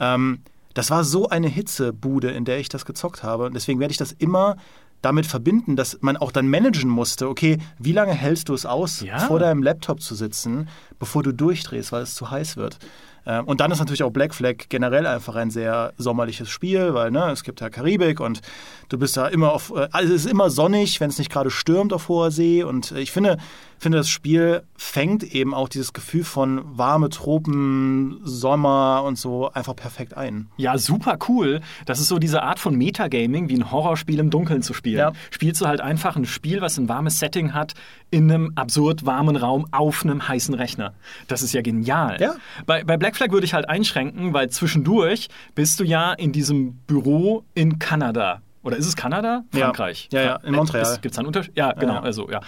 Ähm, 0.00 0.40
das 0.74 0.90
war 0.90 1.04
so 1.04 1.28
eine 1.28 1.48
Hitzebude, 1.48 2.30
in 2.30 2.44
der 2.44 2.58
ich 2.58 2.68
das 2.68 2.84
gezockt 2.84 3.22
habe. 3.22 3.46
Und 3.46 3.54
deswegen 3.54 3.80
werde 3.80 3.92
ich 3.92 3.98
das 3.98 4.12
immer 4.12 4.56
damit 5.02 5.26
verbinden, 5.26 5.76
dass 5.76 5.98
man 6.00 6.16
auch 6.16 6.32
dann 6.32 6.48
managen 6.48 6.90
musste, 6.90 7.28
okay, 7.28 7.58
wie 7.78 7.92
lange 7.92 8.12
hältst 8.12 8.48
du 8.48 8.54
es 8.54 8.66
aus, 8.66 9.00
Ja. 9.00 9.18
vor 9.20 9.38
deinem 9.38 9.62
Laptop 9.62 10.00
zu 10.00 10.14
sitzen, 10.14 10.68
bevor 10.98 11.22
du 11.22 11.32
durchdrehst, 11.32 11.92
weil 11.92 12.02
es 12.02 12.14
zu 12.14 12.30
heiß 12.30 12.56
wird. 12.56 12.78
Ähm, 13.26 13.44
Und 13.44 13.60
dann 13.60 13.70
ist 13.72 13.78
natürlich 13.78 14.02
auch 14.02 14.10
Black 14.10 14.34
Flag 14.34 14.68
generell 14.68 15.06
einfach 15.06 15.34
ein 15.34 15.50
sehr 15.50 15.92
sommerliches 15.98 16.48
Spiel, 16.48 16.94
weil 16.94 17.10
ne, 17.10 17.30
es 17.30 17.42
gibt 17.42 17.60
ja 17.60 17.68
Karibik 17.68 18.20
und 18.20 18.40
du 18.88 18.98
bist 18.98 19.16
da 19.16 19.26
immer 19.26 19.52
auf, 19.52 19.72
äh, 19.74 19.88
also 19.92 20.14
es 20.14 20.24
ist 20.24 20.30
immer 20.30 20.48
sonnig, 20.50 21.00
wenn 21.00 21.10
es 21.10 21.18
nicht 21.18 21.30
gerade 21.30 21.50
stürmt 21.50 21.92
auf 21.92 22.08
hoher 22.08 22.30
See. 22.30 22.62
Und 22.62 22.92
äh, 22.92 23.00
ich 23.00 23.12
finde, 23.12 23.38
finde, 23.78 23.98
das 23.98 24.08
Spiel 24.08 24.62
fängt 24.76 25.22
eben 25.22 25.54
auch 25.54 25.68
dieses 25.68 25.92
Gefühl 25.92 26.24
von 26.24 26.62
warme 26.76 27.08
Tropen, 27.08 28.20
Sommer 28.22 29.02
und 29.04 29.18
so 29.18 29.50
einfach 29.52 29.76
perfekt 29.76 30.16
ein. 30.16 30.48
Ja, 30.56 30.78
super 30.78 31.18
cool. 31.28 31.60
Das 31.84 32.00
ist 32.00 32.08
so 32.08 32.18
diese 32.18 32.42
Art 32.42 32.58
von 32.58 32.76
Metagaming, 32.76 33.48
wie 33.48 33.56
ein 33.56 33.70
Horrorspiel 33.70 34.18
im 34.18 34.30
Dunkeln 34.30 34.62
zu 34.62 34.74
spielen. 34.74 34.98
Ja. 34.98 35.12
Spielst 35.30 35.60
du 35.60 35.66
halt 35.66 35.80
einfach 35.80 36.16
ein 36.16 36.24
Spiel, 36.24 36.60
was 36.60 36.78
ein 36.78 36.88
warmes 36.88 37.18
Setting 37.18 37.54
hat, 37.54 37.74
in 38.10 38.30
einem 38.30 38.52
absurd 38.54 39.04
warmen 39.04 39.36
Raum 39.36 39.66
auf 39.72 40.04
einem 40.04 40.26
heißen 40.26 40.54
Rechner. 40.54 40.94
Das 41.28 41.42
ist 41.42 41.52
ja 41.52 41.62
genial. 41.62 42.18
Ja. 42.20 42.34
Bei, 42.66 42.84
bei 42.84 42.96
Black 42.96 43.16
Flag 43.16 43.30
würde 43.30 43.44
ich 43.46 43.54
halt 43.54 43.68
einschränken, 43.68 44.32
weil 44.32 44.48
zwischendurch 44.50 45.28
bist 45.54 45.80
du 45.80 45.84
ja 45.84 46.12
in 46.12 46.32
diesem 46.32 46.74
Büro 46.86 47.44
in 47.54 47.78
Kanada. 47.78 48.40
Oder 48.66 48.76
ist 48.76 48.86
es 48.86 48.96
Kanada? 48.96 49.44
Ja. 49.54 49.66
Frankreich. 49.66 50.08
Ja, 50.12 50.22
ja, 50.22 50.36
in 50.42 50.54
Montreal. 50.54 50.98
Gibt 51.00 51.12
es 51.14 51.18
einen 51.18 51.28
Unterschied? 51.28 51.56
Ja, 51.56 51.72
genau. 51.72 51.94
ja. 51.94 52.00
Also, 52.00 52.28
ja. 52.28 52.40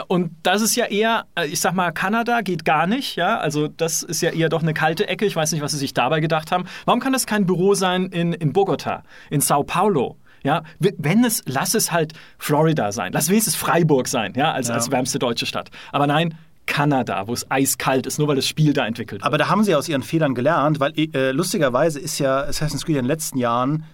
Äh, 0.00 0.02
und 0.06 0.32
das 0.42 0.60
ist 0.60 0.76
ja 0.76 0.84
eher, 0.84 1.24
äh, 1.34 1.46
ich 1.46 1.60
sag 1.60 1.72
mal, 1.72 1.90
Kanada 1.92 2.42
geht 2.42 2.64
gar 2.66 2.86
nicht. 2.86 3.16
Ja, 3.16 3.38
also 3.38 3.66
das 3.66 4.02
ist 4.02 4.20
ja 4.20 4.30
eher 4.30 4.50
doch 4.50 4.62
eine 4.62 4.74
kalte 4.74 5.08
Ecke. 5.08 5.24
Ich 5.24 5.34
weiß 5.34 5.52
nicht, 5.52 5.62
was 5.62 5.72
sie 5.72 5.78
sich 5.78 5.94
dabei 5.94 6.20
gedacht 6.20 6.52
haben. 6.52 6.66
Warum 6.84 7.00
kann 7.00 7.14
das 7.14 7.26
kein 7.26 7.46
Büro 7.46 7.74
sein 7.74 8.06
in, 8.06 8.34
in 8.34 8.52
Bogota, 8.52 9.02
in 9.30 9.40
Sao 9.40 9.62
Paulo? 9.64 10.16
Ja, 10.42 10.62
wenn 10.78 11.24
es, 11.24 11.42
lass 11.46 11.74
es 11.74 11.90
halt 11.90 12.12
Florida 12.38 12.92
sein. 12.92 13.12
Lass 13.12 13.30
wenigstens 13.30 13.56
Freiburg 13.56 14.06
sein, 14.06 14.34
ja, 14.36 14.52
als, 14.52 14.68
Ja. 14.68 14.74
als 14.74 14.90
wärmste 14.90 15.18
deutsche 15.18 15.46
Stadt. 15.46 15.70
Aber 15.90 16.06
nein, 16.06 16.34
Kanada, 16.66 17.26
wo 17.26 17.32
es 17.32 17.50
eiskalt 17.50 18.06
ist, 18.06 18.18
nur 18.18 18.28
weil 18.28 18.36
das 18.36 18.46
Spiel 18.46 18.72
da 18.72 18.86
entwickelt 18.86 19.22
wird. 19.22 19.26
Aber 19.26 19.38
da 19.38 19.48
haben 19.48 19.64
sie 19.64 19.74
aus 19.74 19.88
ihren 19.88 20.02
Fehlern 20.02 20.34
gelernt, 20.34 20.80
weil 20.80 20.92
äh, 20.96 21.30
lustigerweise 21.32 21.98
ist 21.98 22.18
ja 22.18 22.40
Assassin's 22.40 22.84
Creed 22.84 22.96
in 22.96 23.02
den 23.04 23.08
letzten 23.08 23.38
Jahren 23.38 23.84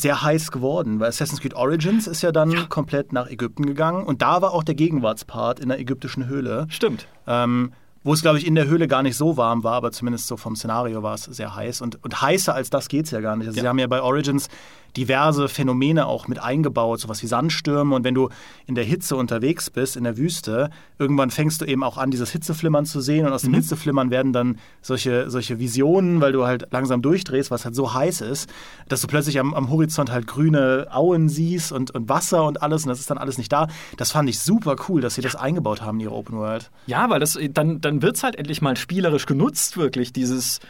sehr 0.00 0.22
heiß 0.22 0.50
geworden, 0.50 1.00
weil 1.00 1.08
Assassin's 1.08 1.40
Creed 1.40 1.54
Origins 1.54 2.06
ist 2.06 2.22
ja 2.22 2.32
dann 2.32 2.68
komplett 2.68 3.12
nach 3.12 3.28
Ägypten 3.28 3.66
gegangen 3.66 4.04
und 4.04 4.22
da 4.22 4.42
war 4.42 4.52
auch 4.52 4.62
der 4.64 4.74
Gegenwartspart 4.74 5.60
in 5.60 5.68
der 5.68 5.78
ägyptischen 5.78 6.26
Höhle, 6.26 6.66
Stimmt. 6.70 7.06
ähm, 7.26 7.72
wo 8.02 8.14
es, 8.14 8.22
glaube 8.22 8.38
ich, 8.38 8.46
in 8.46 8.54
der 8.54 8.66
Höhle 8.66 8.88
gar 8.88 9.02
nicht 9.02 9.16
so 9.16 9.36
warm 9.36 9.62
war, 9.62 9.74
aber 9.74 9.92
zumindest 9.92 10.26
so 10.26 10.38
vom 10.38 10.56
Szenario 10.56 11.02
war 11.02 11.14
es 11.14 11.24
sehr 11.24 11.54
heiß. 11.54 11.82
Und, 11.82 12.02
und 12.02 12.22
heißer 12.22 12.54
als 12.54 12.70
das 12.70 12.88
geht 12.88 13.04
es 13.04 13.10
ja 13.10 13.20
gar 13.20 13.36
nicht. 13.36 13.46
Also 13.46 13.58
Ja. 13.58 13.62
sie 13.64 13.68
haben 13.68 13.78
ja 13.78 13.86
bei 13.88 14.00
Origins 14.00 14.48
diverse 14.96 15.48
Phänomene 15.48 16.06
auch 16.06 16.28
mit 16.28 16.38
eingebaut, 16.38 17.00
sowas 17.00 17.22
wie 17.22 17.26
Sandstürme. 17.26 17.94
Und 17.94 18.04
wenn 18.04 18.14
du 18.14 18.28
in 18.66 18.74
der 18.74 18.84
Hitze 18.84 19.16
unterwegs 19.16 19.70
bist, 19.70 19.96
in 19.96 20.04
der 20.04 20.16
Wüste, 20.16 20.70
irgendwann 20.98 21.30
fängst 21.30 21.60
du 21.60 21.64
eben 21.64 21.82
auch 21.82 21.98
an, 21.98 22.10
dieses 22.10 22.30
Hitzeflimmern 22.30 22.86
zu 22.86 23.00
sehen. 23.00 23.26
Und 23.26 23.32
aus 23.32 23.42
dem 23.42 23.54
Hitzeflimmern 23.54 24.10
werden 24.10 24.32
dann 24.32 24.58
solche, 24.82 25.30
solche 25.30 25.58
Visionen, 25.58 26.20
weil 26.20 26.32
du 26.32 26.46
halt 26.46 26.68
langsam 26.70 27.02
durchdrehst, 27.02 27.50
was 27.50 27.64
halt 27.64 27.74
so 27.74 27.94
heiß 27.94 28.20
ist, 28.20 28.50
dass 28.88 29.00
du 29.00 29.06
plötzlich 29.06 29.38
am, 29.38 29.54
am 29.54 29.70
Horizont 29.70 30.10
halt 30.10 30.26
grüne 30.26 30.88
Auen 30.90 31.28
siehst 31.28 31.72
und, 31.72 31.90
und 31.92 32.08
Wasser 32.08 32.44
und 32.44 32.62
alles. 32.62 32.84
Und 32.84 32.88
das 32.88 33.00
ist 33.00 33.10
dann 33.10 33.18
alles 33.18 33.38
nicht 33.38 33.52
da. 33.52 33.68
Das 33.96 34.12
fand 34.12 34.28
ich 34.28 34.38
super 34.40 34.76
cool, 34.88 35.00
dass 35.00 35.14
sie 35.14 35.22
das 35.22 35.36
eingebaut 35.36 35.82
haben 35.82 35.98
in 35.98 36.06
ihre 36.06 36.14
Open 36.14 36.36
World. 36.36 36.70
Ja, 36.86 37.08
weil 37.10 37.20
das 37.20 37.38
dann, 37.52 37.80
dann 37.80 38.02
wird 38.02 38.16
es 38.16 38.22
halt 38.22 38.36
endlich 38.36 38.62
mal 38.62 38.76
spielerisch 38.76 39.26
genutzt, 39.26 39.76
wirklich, 39.76 40.12
dieses, 40.12 40.60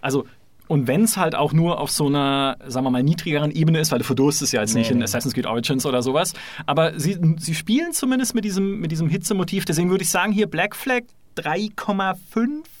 also 0.00 0.26
und 0.68 0.86
wenn 0.86 1.02
es 1.04 1.16
halt 1.16 1.34
auch 1.34 1.52
nur 1.52 1.80
auf 1.80 1.90
so 1.90 2.06
einer, 2.06 2.56
sagen 2.66 2.86
wir 2.86 2.90
mal, 2.90 3.02
niedrigeren 3.02 3.50
Ebene 3.50 3.80
ist, 3.80 3.90
weil 3.90 3.98
du 3.98 4.04
verdurstest 4.04 4.52
ja 4.52 4.60
jetzt 4.60 4.74
Nee, 4.74 4.80
nicht 4.80 4.90
in. 4.90 5.02
Assassin's 5.02 5.34
Creed 5.34 5.46
Origins 5.46 5.84
oder 5.86 6.02
sowas, 6.02 6.34
aber 6.66 6.98
sie, 6.98 7.18
sie 7.38 7.54
spielen 7.54 7.92
zumindest 7.92 8.34
mit 8.34 8.44
diesem, 8.44 8.78
mit 8.80 8.92
diesem 8.92 9.08
Hitzemotiv, 9.08 9.64
deswegen 9.64 9.90
würde 9.90 10.04
ich 10.04 10.10
sagen, 10.10 10.32
hier 10.32 10.46
Black 10.46 10.76
Flag 10.76 11.02
3,5 11.36 12.16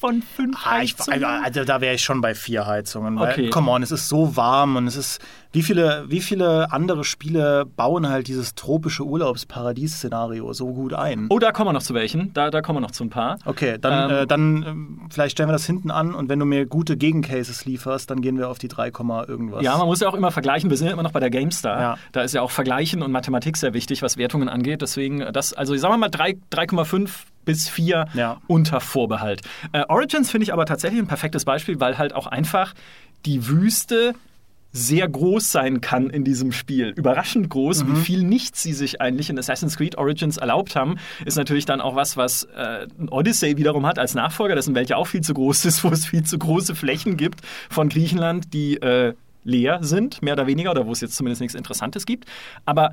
von 0.00 0.22
5 0.22 0.56
Ah, 0.64 0.80
ich, 0.82 0.94
Heizungen. 0.94 1.24
also, 1.24 1.44
also 1.44 1.64
da 1.64 1.80
wäre 1.80 1.94
ich 1.94 2.02
schon 2.02 2.20
bei 2.20 2.34
vier 2.34 2.66
Heizungen. 2.66 3.18
Weil, 3.18 3.32
Okay. 3.32 3.50
come 3.50 3.70
on, 3.70 3.82
es 3.82 3.90
ist 3.90 4.08
so 4.08 4.36
warm 4.36 4.76
und 4.76 4.86
es 4.86 4.96
ist. 4.96 5.20
Wie 5.50 5.62
viele, 5.62 6.04
wie 6.08 6.20
viele 6.20 6.70
andere 6.72 7.04
Spiele 7.04 7.64
bauen 7.64 8.06
halt 8.08 8.28
dieses 8.28 8.54
tropische 8.54 9.04
Urlaubsparadies-Szenario 9.04 10.52
so 10.52 10.66
gut 10.74 10.92
ein? 10.92 11.26
Oh, 11.30 11.38
da 11.38 11.52
kommen 11.52 11.68
wir 11.68 11.72
noch 11.72 11.82
zu 11.82 11.94
welchen. 11.94 12.32
Da, 12.34 12.50
da 12.50 12.60
kommen 12.60 12.76
wir 12.76 12.80
noch 12.80 12.90
zu 12.90 13.04
ein 13.04 13.10
paar. 13.10 13.38
Okay, 13.46 13.78
dann, 13.80 14.10
Ähm, 14.10 14.16
äh, 14.16 14.26
dann 14.26 14.62
ähm, 14.62 15.00
vielleicht 15.10 15.32
stellen 15.32 15.48
wir 15.48 15.52
das 15.54 15.64
hinten 15.66 15.90
an 15.90 16.14
und 16.14 16.28
wenn 16.28 16.38
du 16.38 16.44
mir 16.44 16.66
gute 16.66 16.96
Gegencases 16.96 17.64
lieferst, 17.64 18.10
dann 18.10 18.20
gehen 18.20 18.36
wir 18.38 18.48
auf 18.48 18.58
die 18.58 18.68
3, 18.68 18.88
irgendwas. 19.26 19.62
Ja, 19.62 19.78
man 19.78 19.86
muss 19.86 20.00
ja 20.00 20.08
auch 20.08 20.14
immer 20.14 20.30
vergleichen. 20.30 20.70
Wir 20.70 20.76
sind 20.76 20.86
ja 20.88 20.92
immer 20.92 21.02
noch 21.02 21.12
bei 21.12 21.20
der 21.20 21.30
GameStar. 21.30 21.80
Ja. 21.80 21.96
Da 22.12 22.22
ist 22.22 22.34
ja 22.34 22.42
auch 22.42 22.50
Vergleichen 22.50 23.02
und 23.02 23.10
Mathematik 23.10 23.56
sehr 23.56 23.72
wichtig, 23.74 24.02
was 24.02 24.16
Wertungen 24.18 24.48
angeht. 24.48 24.82
Deswegen, 24.82 25.20
äh, 25.22 25.32
das, 25.32 25.52
also 25.54 25.74
sagen 25.76 25.94
wir 25.94 25.98
mal 25.98 26.08
3 26.10 26.36
3,5 26.52 27.10
bis 27.44 27.68
4 27.70 28.04
Ja. 28.14 28.36
unter 28.48 28.80
Vorbehalt. 28.80 29.40
Äh, 29.72 29.84
Origins 29.88 30.30
finde 30.30 30.42
ich 30.44 30.52
aber 30.52 30.66
tatsächlich 30.66 31.00
ein 31.00 31.06
perfektes 31.06 31.44
Beispiel, 31.46 31.80
weil 31.80 31.96
halt 31.96 32.14
auch 32.14 32.26
einfach 32.26 32.74
die 33.24 33.48
Wüste 33.48 34.14
sehr 34.70 35.08
groß 35.08 35.50
sein 35.50 35.80
kann 35.80 36.10
in 36.10 36.24
diesem 36.24 36.52
Spiel. 36.52 36.88
Überraschend 36.96 37.48
groß, 37.48 37.84
Mhm. 37.84 37.96
wie 37.96 38.00
viel 38.00 38.22
nichts 38.22 38.62
sie 38.62 38.74
sich 38.74 39.00
eigentlich 39.00 39.30
in 39.30 39.38
Assassin's 39.38 39.76
Creed 39.76 39.96
Origins 39.96 40.36
erlaubt 40.36 40.76
haben, 40.76 40.96
ist 41.24 41.36
natürlich 41.36 41.64
dann 41.64 41.80
auch 41.80 41.96
was, 41.96 42.16
was 42.16 42.44
äh, 42.54 42.86
Odyssey 43.10 43.56
wiederum 43.56 43.86
hat 43.86 43.98
als 43.98 44.14
Nachfolger, 44.14 44.54
dessen 44.54 44.74
Welt 44.74 44.90
ja 44.90 44.96
auch 44.96 45.06
viel 45.06 45.22
zu 45.22 45.32
groß 45.34 45.64
ist, 45.64 45.84
wo 45.84 45.88
es 45.88 46.06
viel 46.06 46.22
zu 46.22 46.38
große 46.38 46.74
Flächen 46.74 47.16
gibt 47.16 47.40
von 47.70 47.88
Griechenland, 47.88 48.52
die 48.52 48.76
äh, 48.76 49.14
leer 49.44 49.78
sind, 49.82 50.20
mehr 50.20 50.34
oder 50.34 50.46
weniger, 50.46 50.70
oder 50.72 50.86
wo 50.86 50.92
es 50.92 51.00
jetzt 51.00 51.16
zumindest 51.16 51.40
nichts 51.40 51.54
Interessantes 51.54 52.04
gibt. 52.04 52.26
Aber 52.66 52.92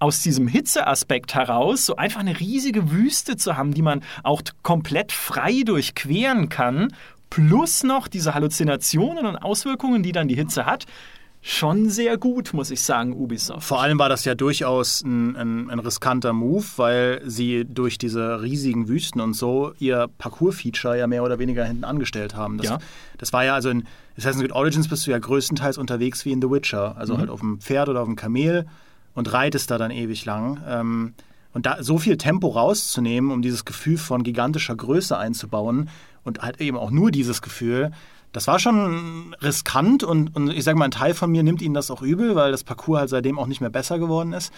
aus 0.00 0.20
diesem 0.22 0.46
Hitzeaspekt 0.48 1.34
heraus, 1.34 1.86
so 1.86 1.96
einfach 1.96 2.20
eine 2.20 2.38
riesige 2.38 2.90
Wüste 2.92 3.36
zu 3.36 3.56
haben, 3.56 3.74
die 3.74 3.82
man 3.82 4.02
auch 4.22 4.42
komplett 4.62 5.10
frei 5.12 5.62
durchqueren 5.64 6.48
kann, 6.48 6.92
plus 7.30 7.82
noch 7.84 8.08
diese 8.08 8.34
Halluzinationen 8.34 9.26
und 9.26 9.36
Auswirkungen, 9.36 10.02
die 10.02 10.12
dann 10.12 10.28
die 10.28 10.34
Hitze 10.34 10.66
hat, 10.66 10.86
schon 11.40 11.88
sehr 11.88 12.18
gut, 12.18 12.52
muss 12.52 12.70
ich 12.72 12.82
sagen, 12.82 13.12
Ubisoft. 13.12 13.62
Vor 13.62 13.80
allem 13.80 13.98
war 13.98 14.08
das 14.08 14.24
ja 14.24 14.34
durchaus 14.34 15.02
ein, 15.02 15.36
ein, 15.36 15.70
ein 15.70 15.78
riskanter 15.78 16.32
Move, 16.32 16.64
weil 16.76 17.22
sie 17.24 17.64
durch 17.64 17.96
diese 17.96 18.42
riesigen 18.42 18.88
Wüsten 18.88 19.20
und 19.20 19.34
so 19.34 19.72
ihr 19.78 20.08
Parcours-Feature 20.18 20.98
ja 20.98 21.06
mehr 21.06 21.22
oder 21.22 21.38
weniger 21.38 21.64
hinten 21.64 21.84
angestellt 21.84 22.34
haben. 22.34 22.58
Das, 22.58 22.66
Ja. 22.66 22.78
das 23.18 23.32
war 23.32 23.44
ja 23.44 23.54
also 23.54 23.70
in 23.70 23.84
Assassin's 24.16 24.42
Creed 24.42 24.52
Origins 24.52 24.88
bist 24.88 25.06
du 25.06 25.12
ja 25.12 25.18
größtenteils 25.18 25.78
unterwegs 25.78 26.24
wie 26.24 26.32
in 26.32 26.42
The 26.42 26.50
Witcher. 26.50 26.96
Also 26.98 27.14
Mhm. 27.14 27.18
halt 27.18 27.30
auf 27.30 27.40
dem 27.40 27.60
Pferd 27.60 27.88
oder 27.88 28.00
auf 28.00 28.08
dem 28.08 28.16
Kamel 28.16 28.66
und 29.14 29.32
reitest 29.32 29.70
da 29.70 29.78
dann 29.78 29.92
ewig 29.92 30.24
lang. 30.24 30.60
Ähm, 30.68 31.14
und 31.54 31.66
da 31.66 31.82
so 31.82 31.98
viel 31.98 32.16
Tempo 32.18 32.48
rauszunehmen, 32.48 33.30
um 33.30 33.42
dieses 33.42 33.64
Gefühl 33.64 33.96
von 33.96 34.22
gigantischer 34.24 34.74
Größe 34.76 35.16
einzubauen 35.16 35.88
und 36.28 36.42
halt 36.42 36.60
eben 36.60 36.76
auch 36.76 36.90
nur 36.90 37.10
dieses 37.10 37.42
Gefühl, 37.42 37.90
das 38.32 38.46
war 38.46 38.58
schon 38.58 39.34
riskant 39.42 40.04
und, 40.04 40.36
und 40.36 40.50
ich 40.50 40.62
sage 40.62 40.78
mal, 40.78 40.84
ein 40.84 40.90
Teil 40.90 41.14
von 41.14 41.30
mir 41.30 41.42
nimmt 41.42 41.62
ihnen 41.62 41.74
das 41.74 41.90
auch 41.90 42.02
übel, 42.02 42.34
weil 42.34 42.52
das 42.52 42.62
Parcours 42.62 43.00
halt 43.00 43.10
seitdem 43.10 43.38
auch 43.38 43.46
nicht 43.46 43.60
mehr 43.60 43.70
besser 43.70 43.98
geworden 43.98 44.32
ist. 44.32 44.52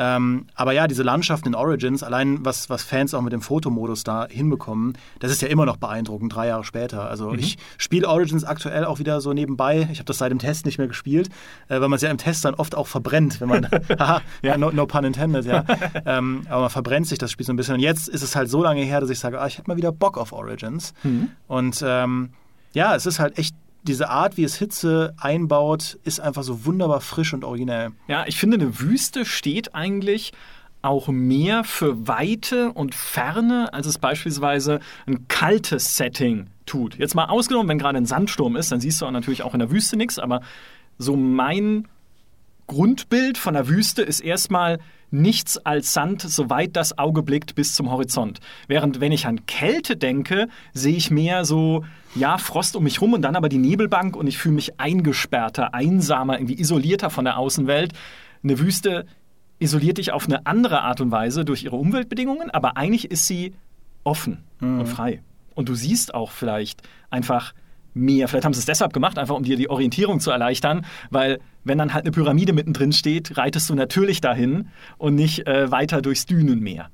Ähm, 0.00 0.46
aber 0.54 0.72
ja, 0.72 0.88
diese 0.88 1.02
Landschaften 1.02 1.48
in 1.48 1.54
Origins, 1.54 2.02
allein 2.02 2.42
was, 2.42 2.70
was 2.70 2.82
Fans 2.82 3.12
auch 3.12 3.20
mit 3.20 3.34
dem 3.34 3.42
Fotomodus 3.42 4.02
da 4.02 4.26
hinbekommen, 4.26 4.96
das 5.18 5.30
ist 5.30 5.42
ja 5.42 5.48
immer 5.48 5.66
noch 5.66 5.76
beeindruckend, 5.76 6.34
drei 6.34 6.46
Jahre 6.46 6.64
später. 6.64 7.10
Also 7.10 7.34
ich 7.34 7.58
spiele 7.76 8.08
Origins 8.08 8.44
aktuell 8.44 8.86
auch 8.86 8.98
wieder 8.98 9.20
so 9.20 9.34
nebenbei. 9.34 9.88
Ich 9.92 9.98
habe 9.98 10.06
das 10.06 10.16
seit 10.16 10.30
dem 10.30 10.38
Test 10.38 10.64
nicht 10.64 10.78
mehr 10.78 10.88
gespielt, 10.88 11.28
äh, 11.68 11.82
weil 11.82 11.88
man 11.90 11.92
es 11.92 12.00
ja 12.00 12.10
im 12.10 12.16
Test 12.16 12.46
dann 12.46 12.54
oft 12.54 12.74
auch 12.74 12.86
verbrennt, 12.86 13.42
wenn 13.42 13.50
man, 13.50 13.68
haha, 13.98 14.22
ja, 14.42 14.56
no, 14.56 14.70
no 14.70 14.86
pun 14.86 15.04
intended, 15.04 15.44
ja. 15.44 15.66
ähm, 16.06 16.46
aber 16.48 16.62
man 16.62 16.70
verbrennt 16.70 17.06
sich 17.06 17.18
das 17.18 17.30
Spiel 17.30 17.44
so 17.44 17.52
ein 17.52 17.56
bisschen. 17.56 17.74
Und 17.74 17.80
jetzt 17.80 18.08
ist 18.08 18.22
es 18.22 18.34
halt 18.34 18.48
so 18.48 18.62
lange 18.62 18.80
her, 18.80 19.02
dass 19.02 19.10
ich 19.10 19.18
sage, 19.18 19.38
ah, 19.38 19.46
ich 19.46 19.58
hätte 19.58 19.68
mal 19.68 19.76
wieder 19.76 19.92
Bock 19.92 20.16
auf 20.16 20.32
Origins. 20.32 20.94
Und 21.46 21.84
ähm, 21.86 22.30
ja, 22.72 22.94
es 22.94 23.04
ist 23.04 23.18
halt 23.18 23.36
echt, 23.36 23.54
diese 23.82 24.10
Art, 24.10 24.36
wie 24.36 24.44
es 24.44 24.56
Hitze 24.56 25.14
einbaut, 25.18 25.98
ist 26.04 26.20
einfach 26.20 26.42
so 26.42 26.64
wunderbar 26.64 27.00
frisch 27.00 27.32
und 27.32 27.44
originell. 27.44 27.90
Ja, 28.08 28.24
ich 28.26 28.36
finde, 28.36 28.56
eine 28.56 28.80
Wüste 28.80 29.24
steht 29.24 29.74
eigentlich 29.74 30.32
auch 30.82 31.08
mehr 31.08 31.64
für 31.64 32.08
Weite 32.08 32.72
und 32.72 32.94
Ferne, 32.94 33.72
als 33.72 33.86
es 33.86 33.98
beispielsweise 33.98 34.80
ein 35.06 35.28
kaltes 35.28 35.96
Setting 35.96 36.46
tut. 36.64 36.96
Jetzt 36.96 37.14
mal 37.14 37.26
ausgenommen, 37.26 37.68
wenn 37.68 37.78
gerade 37.78 37.98
ein 37.98 38.06
Sandsturm 38.06 38.56
ist, 38.56 38.72
dann 38.72 38.80
siehst 38.80 39.00
du 39.00 39.06
auch 39.06 39.10
natürlich 39.10 39.42
auch 39.42 39.52
in 39.52 39.60
der 39.60 39.70
Wüste 39.70 39.96
nichts, 39.96 40.18
aber 40.18 40.40
so 40.96 41.16
mein 41.16 41.86
Grundbild 42.66 43.36
von 43.36 43.54
der 43.54 43.68
Wüste 43.68 44.02
ist 44.02 44.20
erstmal 44.20 44.78
nichts 45.10 45.58
als 45.58 45.92
Sand, 45.92 46.22
soweit 46.22 46.76
das 46.76 46.98
Auge 46.98 47.22
blickt 47.22 47.56
bis 47.56 47.74
zum 47.74 47.90
Horizont. 47.90 48.38
Während 48.68 49.00
wenn 49.00 49.12
ich 49.12 49.26
an 49.26 49.44
Kälte 49.46 49.96
denke, 49.96 50.48
sehe 50.72 50.96
ich 50.96 51.10
mehr 51.10 51.44
so, 51.44 51.84
ja, 52.14 52.38
Frost 52.38 52.76
um 52.76 52.84
mich 52.84 53.00
rum 53.00 53.12
und 53.12 53.22
dann 53.22 53.36
aber 53.36 53.48
die 53.48 53.58
Nebelbank 53.58 54.16
und 54.16 54.26
ich 54.26 54.38
fühle 54.38 54.54
mich 54.54 54.80
eingesperrter, 54.80 55.74
einsamer, 55.74 56.38
irgendwie 56.38 56.58
isolierter 56.58 57.10
von 57.10 57.24
der 57.24 57.38
Außenwelt. 57.38 57.92
Eine 58.42 58.58
Wüste 58.58 59.06
isoliert 59.58 59.98
dich 59.98 60.12
auf 60.12 60.26
eine 60.26 60.46
andere 60.46 60.82
Art 60.82 61.00
und 61.00 61.10
Weise 61.10 61.44
durch 61.44 61.64
ihre 61.64 61.76
Umweltbedingungen, 61.76 62.50
aber 62.50 62.76
eigentlich 62.76 63.10
ist 63.10 63.26
sie 63.26 63.54
offen 64.02 64.44
und 64.60 64.86
frei. 64.86 65.22
Und 65.54 65.68
du 65.68 65.74
siehst 65.74 66.14
auch 66.14 66.30
vielleicht 66.30 66.82
einfach 67.10 67.52
mehr. 67.92 68.28
Vielleicht 68.28 68.44
haben 68.44 68.54
sie 68.54 68.60
es 68.60 68.66
deshalb 68.66 68.92
gemacht, 68.92 69.18
einfach 69.18 69.34
um 69.34 69.42
dir 69.42 69.56
die 69.56 69.68
Orientierung 69.68 70.20
zu 70.20 70.30
erleichtern, 70.30 70.86
weil 71.10 71.40
wenn 71.64 71.78
dann 71.78 71.92
halt 71.92 72.04
eine 72.04 72.12
Pyramide 72.12 72.52
mittendrin 72.52 72.92
steht, 72.92 73.36
reitest 73.36 73.68
du 73.68 73.74
natürlich 73.74 74.20
dahin 74.20 74.68
und 74.96 75.14
nicht 75.14 75.46
äh, 75.46 75.70
weiter 75.70 76.00
durchs 76.00 76.26
Dünenmeer. 76.26 76.90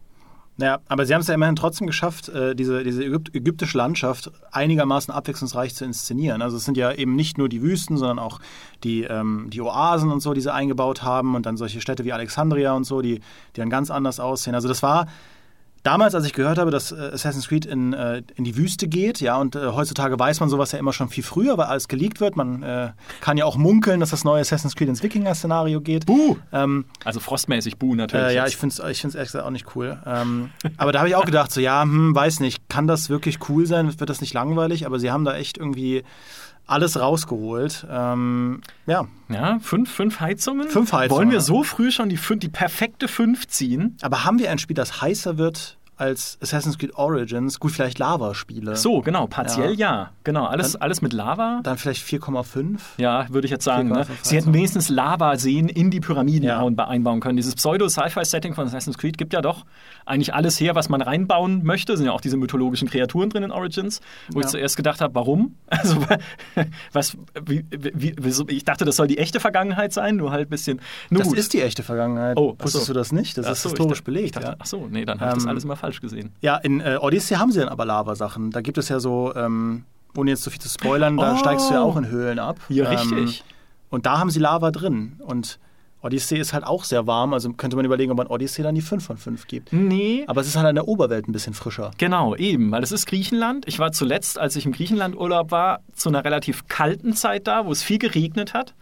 Ja, 0.58 0.78
aber 0.88 1.04
sie 1.04 1.12
haben 1.12 1.20
es 1.20 1.26
ja 1.26 1.34
immerhin 1.34 1.54
trotzdem 1.54 1.86
geschafft, 1.86 2.30
äh, 2.30 2.54
diese, 2.54 2.82
diese 2.82 3.04
Ägyp 3.04 3.34
ägyptische 3.34 3.76
Landschaft 3.76 4.30
einigermaßen 4.52 5.12
abwechslungsreich 5.12 5.74
zu 5.74 5.84
inszenieren. 5.84 6.40
Also 6.40 6.56
es 6.56 6.64
sind 6.64 6.78
ja 6.78 6.92
eben 6.92 7.14
nicht 7.14 7.36
nur 7.36 7.50
die 7.50 7.60
Wüsten, 7.60 7.98
sondern 7.98 8.18
auch 8.18 8.40
die, 8.82 9.02
ähm, 9.02 9.48
die 9.50 9.60
Oasen 9.60 10.10
und 10.10 10.20
so, 10.20 10.32
die 10.32 10.40
sie 10.40 10.52
eingebaut 10.52 11.02
haben 11.02 11.34
und 11.34 11.44
dann 11.44 11.58
solche 11.58 11.82
Städte 11.82 12.06
wie 12.06 12.12
Alexandria 12.14 12.72
und 12.72 12.84
so, 12.84 13.02
die, 13.02 13.20
die 13.54 13.60
dann 13.60 13.68
ganz 13.68 13.90
anders 13.90 14.18
aussehen. 14.18 14.54
Also 14.54 14.66
das 14.66 14.82
war 14.82 15.06
damals, 15.86 16.14
als 16.14 16.26
ich 16.26 16.32
gehört 16.32 16.58
habe, 16.58 16.70
dass 16.70 16.92
äh, 16.92 17.10
Assassin's 17.12 17.48
Creed 17.48 17.64
in, 17.64 17.92
äh, 17.92 18.22
in 18.34 18.44
die 18.44 18.56
Wüste 18.56 18.88
geht, 18.88 19.20
ja, 19.20 19.36
und 19.36 19.54
äh, 19.54 19.68
heutzutage 19.68 20.18
weiß 20.18 20.40
man 20.40 20.48
sowas 20.48 20.72
ja 20.72 20.78
immer 20.78 20.92
schon 20.92 21.08
viel 21.08 21.22
früher, 21.22 21.56
weil 21.56 21.66
alles 21.66 21.88
geleakt 21.88 22.20
wird. 22.20 22.36
Man 22.36 22.62
äh, 22.62 22.90
kann 23.20 23.36
ja 23.36 23.44
auch 23.44 23.56
munkeln, 23.56 24.00
dass 24.00 24.10
das 24.10 24.24
neue 24.24 24.40
Assassin's 24.40 24.74
Creed 24.74 24.88
ins 24.88 25.02
Wikinger-Szenario 25.02 25.80
geht. 25.80 26.06
Buh! 26.06 26.36
Ähm, 26.52 26.86
Also 27.04 27.20
frostmäßig 27.20 27.78
Buh 27.78 27.94
natürlich. 27.94 28.26
äh, 28.26 28.34
ja, 28.34 28.46
ich 28.46 28.56
finde 28.56 28.74
es 28.74 28.90
ich 28.90 29.00
find's 29.00 29.14
ehrlich 29.14 29.28
gesagt 29.30 29.46
auch 29.46 29.50
nicht 29.50 29.76
cool. 29.76 29.98
Ähm, 30.04 30.50
aber 30.76 30.92
da 30.92 30.98
habe 30.98 31.08
ich 31.08 31.14
auch 31.14 31.24
gedacht, 31.24 31.52
so, 31.52 31.60
ja, 31.60 31.82
hm, 31.82 32.14
weiß 32.14 32.40
nicht, 32.40 32.68
kann 32.68 32.86
das 32.86 33.08
wirklich 33.08 33.38
cool 33.48 33.66
sein? 33.66 33.98
Wird 33.98 34.10
das 34.10 34.20
nicht 34.20 34.34
langweilig? 34.34 34.86
Aber 34.86 34.98
sie 34.98 35.10
haben 35.10 35.24
da 35.24 35.36
echt 35.36 35.58
irgendwie 35.58 36.02
alles 36.66 36.98
rausgeholt. 36.98 37.86
Ähm, 37.88 38.60
ja, 38.86 39.06
ja, 39.28 39.58
fünf, 39.60 39.90
fünf 39.92 40.20
Heizungen. 40.20 40.68
Fünf 40.68 40.92
Heizungen, 40.92 41.18
Wollen 41.18 41.30
wir 41.30 41.38
ja. 41.38 41.42
so 41.44 41.62
früh 41.62 41.90
schon 41.90 42.08
die, 42.08 42.18
die 42.38 42.48
perfekte 42.48 43.08
fünf 43.08 43.46
ziehen? 43.46 43.96
aber 44.02 44.24
haben 44.24 44.38
wir 44.38 44.50
ein 44.50 44.58
Spiel, 44.58 44.74
das 44.74 45.00
heißer 45.00 45.38
wird 45.38 45.75
als 45.96 46.38
Assassin's 46.42 46.78
Creed 46.78 46.94
Origins? 46.96 47.58
Gut, 47.60 47.72
vielleicht 47.72 47.98
Lava-Spiele. 47.98 48.76
So, 48.76 49.00
genau, 49.00 49.26
partiell 49.26 49.74
ja. 49.74 50.10
Genau, 50.24 50.44
alles, 50.46 50.76
alles 50.76 51.00
mit 51.02 51.12
Lava. 51.12 51.60
Dann 51.62 51.78
vielleicht 51.78 52.02
4,5? 52.04 52.78
Ja, 52.98 53.26
würde 53.30 53.46
ich 53.46 53.50
jetzt 53.50 53.64
sagen. 53.64 53.88
Ne? 53.88 54.00
4,5 54.04 54.06
Sie 54.22 54.36
hätten 54.36 54.52
wenigstens 54.54 54.88
Lava-Seen 54.88 55.68
in 55.68 55.90
die 55.90 56.00
Pyramiden 56.00 56.44
Ja. 56.44 56.64
ein- 56.64 56.78
einbauen 56.78 57.20
können. 57.20 57.36
Dieses 57.36 57.54
Pseudo-Sci-Fi-Setting 57.54 58.54
von 58.54 58.66
Assassin's 58.66 58.98
Creed 58.98 59.16
gibt 59.18 59.32
ja 59.32 59.40
doch 59.40 59.64
eigentlich 60.06 60.32
alles 60.34 60.58
her, 60.60 60.74
was 60.74 60.88
man 60.88 61.02
reinbauen 61.02 61.64
möchte. 61.64 61.96
Sind 61.96 62.06
ja 62.06 62.12
auch 62.12 62.20
diese 62.20 62.36
mythologischen 62.36 62.88
Kreaturen 62.88 63.28
drin 63.28 63.42
in 63.42 63.50
Origins, 63.50 64.00
wo 64.32 64.38
ich 64.40 64.44
Ja. 64.46 64.50
zuerst 64.50 64.76
gedacht 64.76 65.00
habe, 65.00 65.14
warum? 65.14 65.56
Also, 65.68 65.96
was, 66.92 67.16
wie, 67.44 67.64
wie, 67.70 68.14
ich 68.54 68.64
dachte, 68.64 68.84
das 68.84 68.96
soll 68.96 69.06
die 69.08 69.18
echte 69.18 69.40
Vergangenheit 69.40 69.92
sein, 69.92 70.16
nur 70.16 70.30
halt 70.30 70.46
ein 70.46 70.50
bisschen. 70.50 70.80
Nur 71.10 71.18
Das 71.20 71.28
gut. 71.28 71.38
ist 71.38 71.52
die 71.52 71.60
echte 71.60 71.82
Vergangenheit. 71.82 72.36
Oh, 72.38 72.54
Wusstest 72.58 72.86
so. 72.86 72.92
du 72.92 72.98
das 72.98 73.12
nicht? 73.12 73.36
Das 73.36 73.46
Ach 73.46 73.52
ist 73.52 73.62
so, 73.62 73.68
ich 73.68 73.72
historisch 73.74 73.98
dachte- 73.98 74.04
belegt. 74.10 74.26
Ich 74.26 74.32
dachte, 74.32 74.46
ja. 74.48 74.56
Ach 74.58 74.66
so, 74.66 74.86
nee, 74.90 75.04
dann 75.04 75.20
habe 75.20 75.30
ich 75.30 75.34
das 75.36 75.44
Ähm, 75.44 75.50
alles 75.50 75.64
immer 75.64 75.76
falsch 75.76 76.00
gesehen. 76.00 76.32
Ja, 76.40 76.56
in 76.56 76.80
äh, 76.80 76.98
Odyssey 77.00 77.36
haben 77.36 77.52
sie 77.52 77.60
dann 77.60 77.68
aber 77.68 77.84
Lava-Sachen. 77.84 78.50
Da 78.52 78.60
gibt 78.60 78.78
es 78.78 78.88
ja 78.88 79.00
so, 79.00 79.34
ähm, 79.34 79.84
ohne 80.16 80.30
jetzt 80.30 80.42
zu 80.44 80.50
viel 80.50 80.60
zu 80.60 80.68
spoilern, 80.68 81.16
da 81.16 81.34
Oh. 81.34 81.36
steigst 81.36 81.68
du 81.68 81.74
ja 81.74 81.82
auch 81.82 81.96
in 81.96 82.08
Höhlen 82.08 82.38
ab. 82.38 82.58
Ja, 82.68 82.84
Ähm, 82.90 82.96
richtig. 82.96 83.44
Und 83.90 84.06
da 84.06 84.18
haben 84.18 84.30
sie 84.30 84.38
Lava 84.40 84.70
drin. 84.70 85.20
Und 85.24 85.58
Odyssey 86.06 86.38
ist 86.38 86.52
halt 86.52 86.64
auch 86.64 86.84
sehr 86.84 87.06
warm. 87.06 87.34
Also 87.34 87.52
könnte 87.52 87.76
man 87.76 87.84
überlegen, 87.84 88.10
ob 88.12 88.16
man 88.18 88.26
Odyssey 88.28 88.62
dann 88.62 88.74
die 88.74 88.80
5 88.80 89.04
von 89.04 89.16
5 89.16 89.46
gibt. 89.46 89.72
Nee. 89.72 90.24
Aber 90.26 90.40
es 90.40 90.46
ist 90.46 90.56
halt 90.56 90.66
an 90.66 90.74
der 90.74 90.88
Oberwelt 90.88 91.28
ein 91.28 91.32
bisschen 91.32 91.52
frischer. 91.54 91.90
Genau, 91.98 92.34
eben, 92.36 92.70
weil 92.70 92.82
es 92.82 92.92
ist 92.92 93.06
Griechenland. 93.06 93.66
Ich 93.68 93.78
war 93.78 93.92
zuletzt, 93.92 94.38
als 94.38 94.56
ich 94.56 94.64
im 94.64 94.72
Griechenland-Urlaub 94.72 95.50
war, 95.50 95.80
zu 95.94 96.08
einer 96.08 96.24
relativ 96.24 96.68
kalten 96.68 97.12
Zeit 97.14 97.46
da, 97.46 97.66
wo 97.66 97.72
es 97.72 97.82
viel 97.82 97.98
geregnet 97.98 98.54
hat, 98.54 98.74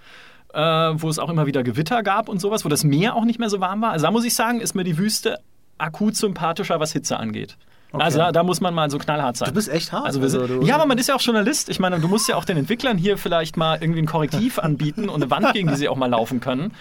äh, 0.52 0.60
wo 0.60 1.08
es 1.08 1.18
auch 1.18 1.30
immer 1.30 1.46
wieder 1.46 1.62
Gewitter 1.64 2.02
gab 2.02 2.28
und 2.28 2.40
sowas, 2.40 2.64
wo 2.64 2.68
das 2.68 2.84
Meer 2.84 3.16
auch 3.16 3.24
nicht 3.24 3.38
mehr 3.40 3.50
so 3.50 3.60
warm 3.60 3.80
war. 3.80 3.90
Also 3.90 4.06
da 4.06 4.10
muss 4.12 4.24
ich 4.24 4.34
sagen, 4.34 4.60
ist 4.60 4.74
mir 4.74 4.84
die 4.84 4.98
Wüste 4.98 5.38
akut 5.78 6.14
sympathischer, 6.16 6.78
was 6.78 6.92
Hitze 6.92 7.16
angeht. 7.18 7.56
Also 7.96 8.18
da, 8.18 8.32
da 8.32 8.42
muss 8.42 8.60
man 8.60 8.74
mal 8.74 8.90
so 8.90 8.98
knallhart 8.98 9.36
sein. 9.36 9.48
Du 9.50 9.54
bist 9.54 9.68
echt 9.68 9.92
hart. 9.92 10.06
Also 10.06 10.18
sind, 10.26 10.40
Also 10.42 10.58
du- 10.60 10.66
ja, 10.66 10.74
aber 10.74 10.86
man 10.86 10.98
ist 10.98 11.08
ja 11.08 11.14
auch 11.14 11.20
Journalist. 11.20 11.68
Ich 11.68 11.78
meine, 11.78 12.00
du 12.00 12.08
musst 12.08 12.28
ja 12.28 12.34
auch 12.34 12.44
den 12.44 12.56
Entwicklern 12.56 12.98
hier 12.98 13.16
vielleicht 13.18 13.56
mal 13.56 13.78
irgendwie 13.80 14.00
ein 14.02 14.06
Korrektiv 14.06 14.58
anbieten 14.58 15.08
und 15.08 15.22
eine 15.22 15.30
Wand, 15.30 15.52
gegen 15.52 15.68
die 15.68 15.76
sie 15.76 15.88
auch 15.88 15.94
mal 15.96 16.10
laufen 16.10 16.40
können, 16.40 16.72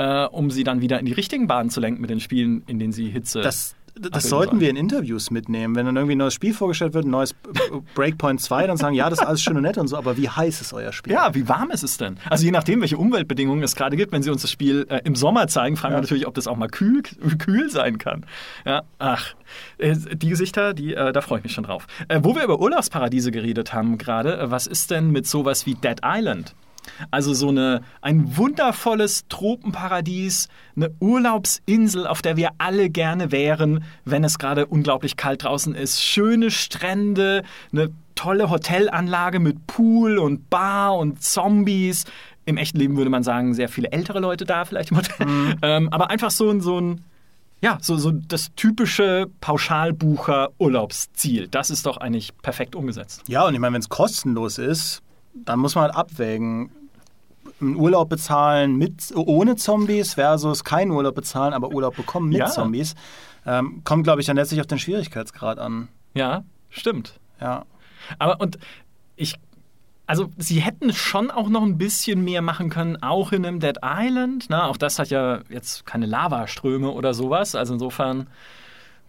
äh, 0.00 0.24
um 0.24 0.50
sie 0.50 0.64
dann 0.64 0.80
wieder 0.80 0.98
in 0.98 1.04
die 1.04 1.12
richtigen 1.12 1.46
Bahnen 1.46 1.68
zu 1.68 1.78
lenken 1.78 2.00
mit 2.00 2.08
den 2.08 2.20
Spielen, 2.20 2.62
in 2.66 2.78
denen 2.78 2.92
sie 2.92 3.10
Hitze. 3.10 3.42
Das, 3.42 3.74
das 3.94 4.30
sollten 4.30 4.58
wir 4.58 4.70
in 4.70 4.76
Interviews 4.76 5.30
mitnehmen. 5.30 5.74
Wenn 5.74 5.84
dann 5.84 5.96
irgendwie 5.96 6.14
ein 6.14 6.18
neues 6.18 6.32
Spiel 6.32 6.54
vorgestellt 6.54 6.94
wird, 6.94 7.04
ein 7.04 7.10
neues 7.10 7.34
Breakpoint 7.94 8.40
2, 8.40 8.66
dann 8.66 8.78
sagen, 8.78 8.94
ja, 8.94 9.10
das 9.10 9.18
ist 9.18 9.26
alles 9.26 9.42
schön 9.42 9.56
und 9.58 9.62
nett 9.62 9.76
und 9.76 9.88
so, 9.88 9.98
aber 9.98 10.16
wie 10.16 10.30
heiß 10.30 10.62
ist 10.62 10.72
euer 10.72 10.92
Spiel? 10.92 11.12
Ja, 11.12 11.34
wie 11.34 11.46
warm 11.48 11.70
ist 11.70 11.82
es 11.82 11.98
denn? 11.98 12.16
Also 12.30 12.46
je 12.46 12.50
nachdem, 12.50 12.80
welche 12.80 12.96
Umweltbedingungen 12.96 13.62
es 13.62 13.76
gerade 13.76 13.94
gibt, 13.98 14.12
wenn 14.12 14.22
sie 14.22 14.30
uns 14.30 14.40
das 14.40 14.50
Spiel 14.50 14.86
äh, 14.88 15.02
im 15.04 15.16
Sommer 15.16 15.48
zeigen, 15.48 15.76
fragen 15.76 15.92
ja. 15.92 15.98
wir 15.98 16.02
natürlich, 16.02 16.26
ob 16.26 16.32
das 16.32 16.46
auch 16.46 16.56
mal 16.56 16.68
kühl, 16.68 17.02
kühl 17.38 17.68
sein 17.68 17.98
kann. 17.98 18.24
Ja, 18.64 18.84
ach, 18.98 19.34
äh, 19.76 19.94
die 20.14 20.30
Gesichter, 20.30 20.72
die, 20.72 20.94
äh, 20.94 21.12
da 21.12 21.20
freue 21.20 21.40
ich 21.40 21.44
mich 21.44 21.52
schon 21.52 21.64
drauf. 21.64 21.86
Äh, 22.08 22.20
wo 22.22 22.34
wir 22.34 22.42
über 22.42 22.58
Urlaubsparadiese 22.58 23.32
geredet 23.32 23.74
haben 23.74 23.98
gerade, 23.98 24.38
äh, 24.38 24.50
was 24.50 24.66
ist 24.66 24.90
denn 24.90 25.10
mit 25.10 25.26
sowas 25.26 25.66
wie 25.66 25.74
Dead 25.74 26.00
Island? 26.02 26.54
Also 27.10 27.34
so 27.34 27.48
eine, 27.48 27.82
ein 28.02 28.36
wundervolles 28.36 29.26
Tropenparadies, 29.28 30.48
eine 30.76 30.90
Urlaubsinsel, 31.00 32.06
auf 32.06 32.22
der 32.22 32.36
wir 32.36 32.50
alle 32.58 32.90
gerne 32.90 33.32
wären, 33.32 33.84
wenn 34.04 34.24
es 34.24 34.38
gerade 34.38 34.66
unglaublich 34.66 35.16
kalt 35.16 35.44
draußen 35.44 35.74
ist. 35.74 36.02
Schöne 36.02 36.50
Strände, 36.50 37.42
eine 37.72 37.90
tolle 38.14 38.50
Hotelanlage 38.50 39.40
mit 39.40 39.66
Pool 39.66 40.18
und 40.18 40.50
Bar 40.50 40.96
und 40.96 41.22
Zombies. 41.22 42.04
Im 42.44 42.56
echten 42.56 42.78
Leben 42.78 42.96
würde 42.96 43.10
man 43.10 43.22
sagen, 43.22 43.54
sehr 43.54 43.68
viele 43.68 43.92
ältere 43.92 44.20
Leute 44.20 44.44
da 44.44 44.64
vielleicht 44.64 44.90
im 44.90 44.98
Hotel. 44.98 45.26
Mhm. 45.26 45.54
Ähm, 45.62 45.88
aber 45.90 46.10
einfach 46.10 46.30
so 46.30 46.50
ein, 46.50 46.60
so 46.60 46.80
ein 46.80 47.04
ja, 47.62 47.76
so, 47.80 47.96
so 47.98 48.10
das 48.10 48.54
typische 48.56 49.26
Pauschalbucher-Urlaubsziel. 49.40 51.46
Das 51.48 51.70
ist 51.70 51.86
doch 51.86 51.98
eigentlich 51.98 52.36
perfekt 52.38 52.74
umgesetzt. 52.74 53.22
Ja, 53.28 53.46
und 53.46 53.54
ich 53.54 53.60
meine, 53.60 53.74
wenn 53.74 53.80
es 53.80 53.90
kostenlos 53.90 54.58
ist, 54.58 55.02
dann 55.34 55.58
muss 55.58 55.74
man 55.74 55.84
halt 55.84 55.94
abwägen. 55.94 56.70
Einen 57.60 57.76
Urlaub 57.76 58.08
bezahlen 58.08 58.76
mit, 58.76 59.14
ohne 59.14 59.56
Zombies 59.56 60.14
versus 60.14 60.64
keinen 60.64 60.92
Urlaub 60.92 61.14
bezahlen, 61.14 61.52
aber 61.52 61.70
Urlaub 61.72 61.96
bekommen 61.96 62.30
mit 62.30 62.38
ja. 62.38 62.46
Zombies. 62.46 62.94
Ähm, 63.46 63.82
kommt, 63.84 64.04
glaube 64.04 64.20
ich, 64.20 64.26
dann 64.26 64.36
letztlich 64.36 64.60
auf 64.60 64.66
den 64.66 64.78
Schwierigkeitsgrad 64.78 65.58
an. 65.58 65.88
Ja, 66.14 66.44
stimmt. 66.70 67.20
Ja. 67.40 67.64
Aber 68.18 68.40
und 68.40 68.58
ich 69.16 69.36
also 70.10 70.28
sie 70.38 70.58
hätten 70.58 70.92
schon 70.92 71.30
auch 71.30 71.48
noch 71.48 71.62
ein 71.62 71.78
bisschen 71.78 72.24
mehr 72.24 72.42
machen 72.42 72.68
können, 72.68 73.00
auch 73.00 73.30
in 73.30 73.46
einem 73.46 73.60
Dead 73.60 73.76
Island. 73.84 74.46
Na, 74.48 74.66
auch 74.66 74.76
das 74.76 74.98
hat 74.98 75.08
ja 75.10 75.42
jetzt 75.48 75.86
keine 75.86 76.06
Lavaströme 76.06 76.90
oder 76.90 77.14
sowas. 77.14 77.54
Also 77.54 77.74
insofern 77.74 78.26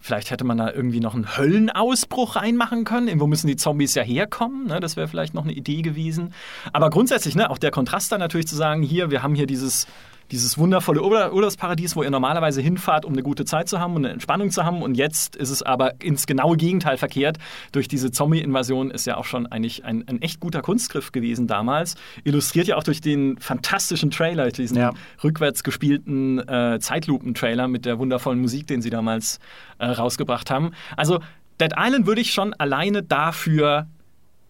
Vielleicht 0.04 0.32
hätte 0.32 0.44
man 0.44 0.58
da 0.58 0.72
irgendwie 0.72 1.00
noch 1.00 1.14
einen 1.14 1.38
Höllenausbruch 1.38 2.36
reinmachen 2.36 2.86
können. 2.86 3.20
Wo 3.20 3.28
müssen 3.28 3.46
die 3.46 3.56
Zombies 3.56 3.94
ja 3.94 4.02
herkommen? 4.02 4.66
Ne? 4.66 4.80
Das 4.80 4.98
wäre 4.98 5.08
vielleicht 5.08 5.36
noch 5.36 5.44
eine 5.44 5.54
Idee 5.54 5.84
gewesen. 5.84 6.34
Aber 6.74 6.90
grundsätzlich, 6.90 7.36
ne, 7.36 7.52
auch 7.52 7.60
der 7.60 7.70
Kontrast 7.70 8.12
da 8.12 8.18
natürlich 8.18 8.48
zu 8.48 8.56
sagen, 8.56 8.82
hier, 8.82 9.12
wir 9.12 9.22
haben 9.22 9.36
hier 9.36 9.46
dieses 9.46 9.86
dieses 10.32 10.58
wundervolle 10.58 11.02
Urlaubsparadies, 11.04 11.96
wo 11.96 12.04
ihr 12.04 12.10
normalerweise 12.10 12.62
hinfahrt, 12.62 13.06
um 13.06 13.14
eine 13.14 13.24
gute 13.24 13.46
Zeit 13.46 13.68
zu 13.68 13.80
haben 13.80 13.96
und 13.96 14.06
eine 14.06 14.14
Entspannung 14.14 14.50
zu 14.50 14.64
haben. 14.64 14.82
Und 14.82 14.96
jetzt 14.96 15.36
ist 15.36 15.50
es 15.50 15.62
aber 15.62 16.02
ins 16.02 16.26
genaue 16.26 16.58
Gegenteil 16.58 16.98
verkehrt. 16.98 17.38
Durch 17.72 17.88
diese 17.88 18.12
Zombie-Invasion 18.12 18.92
ist 18.92 19.06
ja 19.06 19.18
auch 19.18 19.26
schon 19.26 19.46
eigentlich 19.46 19.84
ein, 19.84 20.08
ein, 20.08 20.22
echt 20.22 20.40
guter 20.40 20.62
Kunstgriff 20.62 21.12
gewesen 21.12 21.48
damals. 21.48 21.96
Illustriert 22.24 22.68
ja 22.68 22.78
auch 22.78 22.84
durch 22.84 23.02
den 23.02 23.38
fantastischen 23.40 24.12
Trailer, 24.12 24.50
diesen 24.50 24.78
ja. 24.78 24.94
rückwärts 25.24 25.64
gespielten 25.64 26.40
äh, 26.40 26.80
Zeitlupen-Trailer 26.80 27.68
mit 27.68 27.86
der 27.86 28.00
wundervollen 28.00 28.40
Musik, 28.40 28.68
den 28.68 28.82
sie 28.82 28.90
damals 28.90 29.40
äh, 29.80 29.86
rausgebracht 29.86 30.50
haben. 30.50 30.72
Also 30.96 31.20
Dead 31.60 31.74
Island 31.78 32.08
würde 32.08 32.22
ich 32.22 32.32
schon 32.32 32.54
alleine 32.54 33.04
dafür 33.04 33.88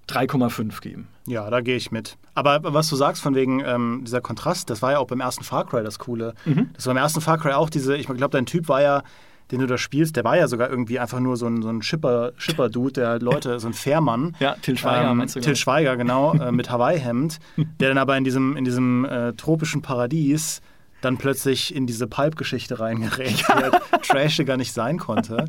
3,5 0.10 0.82
geben. 0.82 1.08
Ja, 1.28 1.50
da 1.50 1.62
gehe 1.62 1.76
ich 1.76 1.92
mit. 1.92 2.18
Aber 2.34 2.60
was 2.74 2.90
du 2.90 2.96
sagst 2.96 3.22
von 3.22 3.36
wegen 3.36 3.62
ähm, 3.66 4.02
dieser 4.06 4.22
Kontrast, 4.22 4.70
das 4.70 4.82
war 4.82 4.94
ja 4.94 5.00
auch 5.00 5.08
beim 5.08 5.20
ersten 5.22 5.44
Far 5.44 5.66
Cry 5.66 5.84
das 5.84 6.00
Coole. 6.00 6.34
Mhm. 6.46 6.70
Das 6.74 6.86
war 6.88 6.94
beim 6.94 7.04
ersten 7.04 7.22
Far 7.22 7.38
Cry 7.38 7.54
auch 7.54 7.70
diese, 7.70 7.96
ich 7.96 8.08
glaube, 8.08 8.30
dein 8.30 8.46
Typ 8.46 8.68
war 8.68 8.82
ja, 8.82 9.04
den 9.52 9.60
du 9.60 9.68
da 9.68 9.78
spielst, 9.78 10.16
der 10.16 10.24
war 10.24 10.38
ja 10.38 10.48
sogar 10.48 10.70
irgendwie 10.70 11.00
einfach 11.00 11.20
nur 11.20 11.36
so 11.36 11.46
ein, 11.46 11.62
so 11.62 11.70
ein 11.70 11.82
Schipper, 11.82 12.32
Schipper-Dude, 12.38 12.94
der 12.94 13.20
Leute, 13.20 13.60
so 13.60 13.68
ein 13.68 13.74
Fährmann. 13.74 14.36
Ja, 14.40 14.56
Till 14.62 14.78
Schweiger 14.78 15.12
ähm, 15.12 15.18
meinst 15.18 15.36
du? 15.36 15.42
Till 15.42 15.56
Schweiger, 15.56 15.98
genau, 15.98 16.34
äh, 16.34 16.52
mit 16.52 16.70
Hawaii-Hemd, 16.70 17.40
der 17.80 17.90
dann 17.90 17.98
aber 17.98 18.18
in 18.18 18.24
diesem, 18.24 18.56
in 18.56 18.64
diesem 18.64 19.06
äh, 19.06 19.34
tropischen 19.34 19.82
Paradies 19.82 20.62
dann 21.02 21.18
plötzlich 21.18 21.76
in 21.76 21.88
diese 21.88 22.08
Pulp-Geschichte 22.08 22.80
reingerät, 22.80 23.40
die 23.40 23.44
halt 23.48 23.74
trashiger 24.04 24.58
nicht 24.58 24.74
sein 24.74 24.98
konnte. 24.98 25.46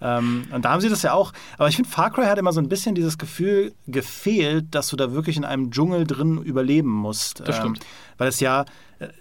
Ähm, 0.00 0.46
und 0.52 0.64
da 0.64 0.70
haben 0.70 0.80
sie 0.80 0.88
das 0.88 1.02
ja 1.02 1.12
auch. 1.12 1.32
Aber 1.56 1.68
ich 1.68 1.76
finde, 1.76 1.88
Far 1.88 2.10
Cry 2.10 2.24
hat 2.24 2.38
immer 2.38 2.52
so 2.52 2.60
ein 2.60 2.68
bisschen 2.68 2.94
dieses 2.94 3.18
Gefühl 3.18 3.74
gefehlt, 3.86 4.74
dass 4.74 4.88
du 4.88 4.96
da 4.96 5.12
wirklich 5.12 5.36
in 5.36 5.44
einem 5.44 5.70
Dschungel 5.70 6.06
drin 6.06 6.42
überleben 6.42 6.90
musst. 6.90 7.40
Das 7.40 7.56
stimmt. 7.56 7.78
Ähm, 7.78 7.84
weil 8.18 8.28
es 8.28 8.40
ja, 8.40 8.64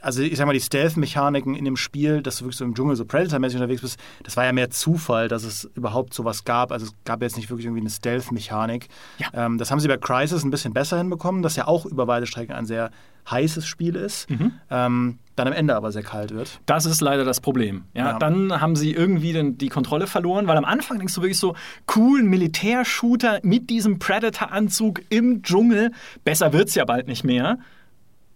also 0.01 0.21
ich 0.21 0.37
sag 0.37 0.45
mal, 0.45 0.53
die 0.53 0.59
Stealth-Mechaniken 0.59 1.55
in 1.55 1.65
dem 1.65 1.77
Spiel, 1.77 2.21
dass 2.21 2.37
du 2.37 2.45
wirklich 2.45 2.57
so 2.57 2.65
im 2.65 2.75
Dschungel 2.75 2.95
so 2.95 3.05
Predator-mäßig 3.05 3.57
unterwegs 3.57 3.81
bist, 3.81 3.99
das 4.23 4.37
war 4.37 4.45
ja 4.45 4.51
mehr 4.51 4.69
Zufall, 4.69 5.27
dass 5.27 5.43
es 5.43 5.69
überhaupt 5.75 6.13
sowas 6.13 6.43
gab. 6.45 6.71
Also 6.71 6.87
es 6.87 6.93
gab 7.05 7.21
jetzt 7.21 7.37
nicht 7.37 7.49
wirklich 7.49 7.65
irgendwie 7.65 7.81
eine 7.81 7.89
Stealth-Mechanik. 7.89 8.87
Ja. 9.17 9.27
Ähm, 9.33 9.57
das 9.57 9.71
haben 9.71 9.79
sie 9.79 9.87
bei 9.87 9.97
Crisis 9.97 10.43
ein 10.43 10.51
bisschen 10.51 10.73
besser 10.73 10.97
hinbekommen, 10.97 11.43
das 11.43 11.55
ja 11.55 11.67
auch 11.67 11.85
über 11.85 12.07
weite 12.07 12.27
Strecken 12.27 12.53
ein 12.53 12.65
sehr 12.65 12.91
heißes 13.29 13.65
Spiel 13.65 13.95
ist. 13.95 14.29
Mhm. 14.29 14.51
Ähm, 14.69 15.19
dann 15.35 15.47
am 15.47 15.53
Ende 15.53 15.75
aber 15.75 15.91
sehr 15.91 16.03
kalt 16.03 16.33
wird. 16.33 16.59
Das 16.65 16.85
ist 16.85 17.01
leider 17.01 17.25
das 17.25 17.41
Problem. 17.41 17.85
Ja, 17.93 18.11
ja. 18.11 18.19
Dann 18.19 18.61
haben 18.61 18.75
sie 18.75 18.93
irgendwie 18.93 19.33
den, 19.33 19.57
die 19.57 19.69
Kontrolle 19.69 20.07
verloren, 20.07 20.45
weil 20.47 20.57
am 20.57 20.65
Anfang 20.65 20.99
denkst 20.99 21.15
du 21.15 21.21
wirklich 21.21 21.39
so, 21.39 21.55
cool, 21.95 22.21
Militärshooter 22.21 23.39
mit 23.41 23.69
diesem 23.69 23.97
Predator-Anzug 23.97 25.01
im 25.09 25.41
Dschungel. 25.41 25.91
Besser 26.23 26.53
wird 26.53 26.69
es 26.69 26.75
ja 26.75 26.85
bald 26.85 27.07
nicht 27.07 27.23
mehr. 27.23 27.57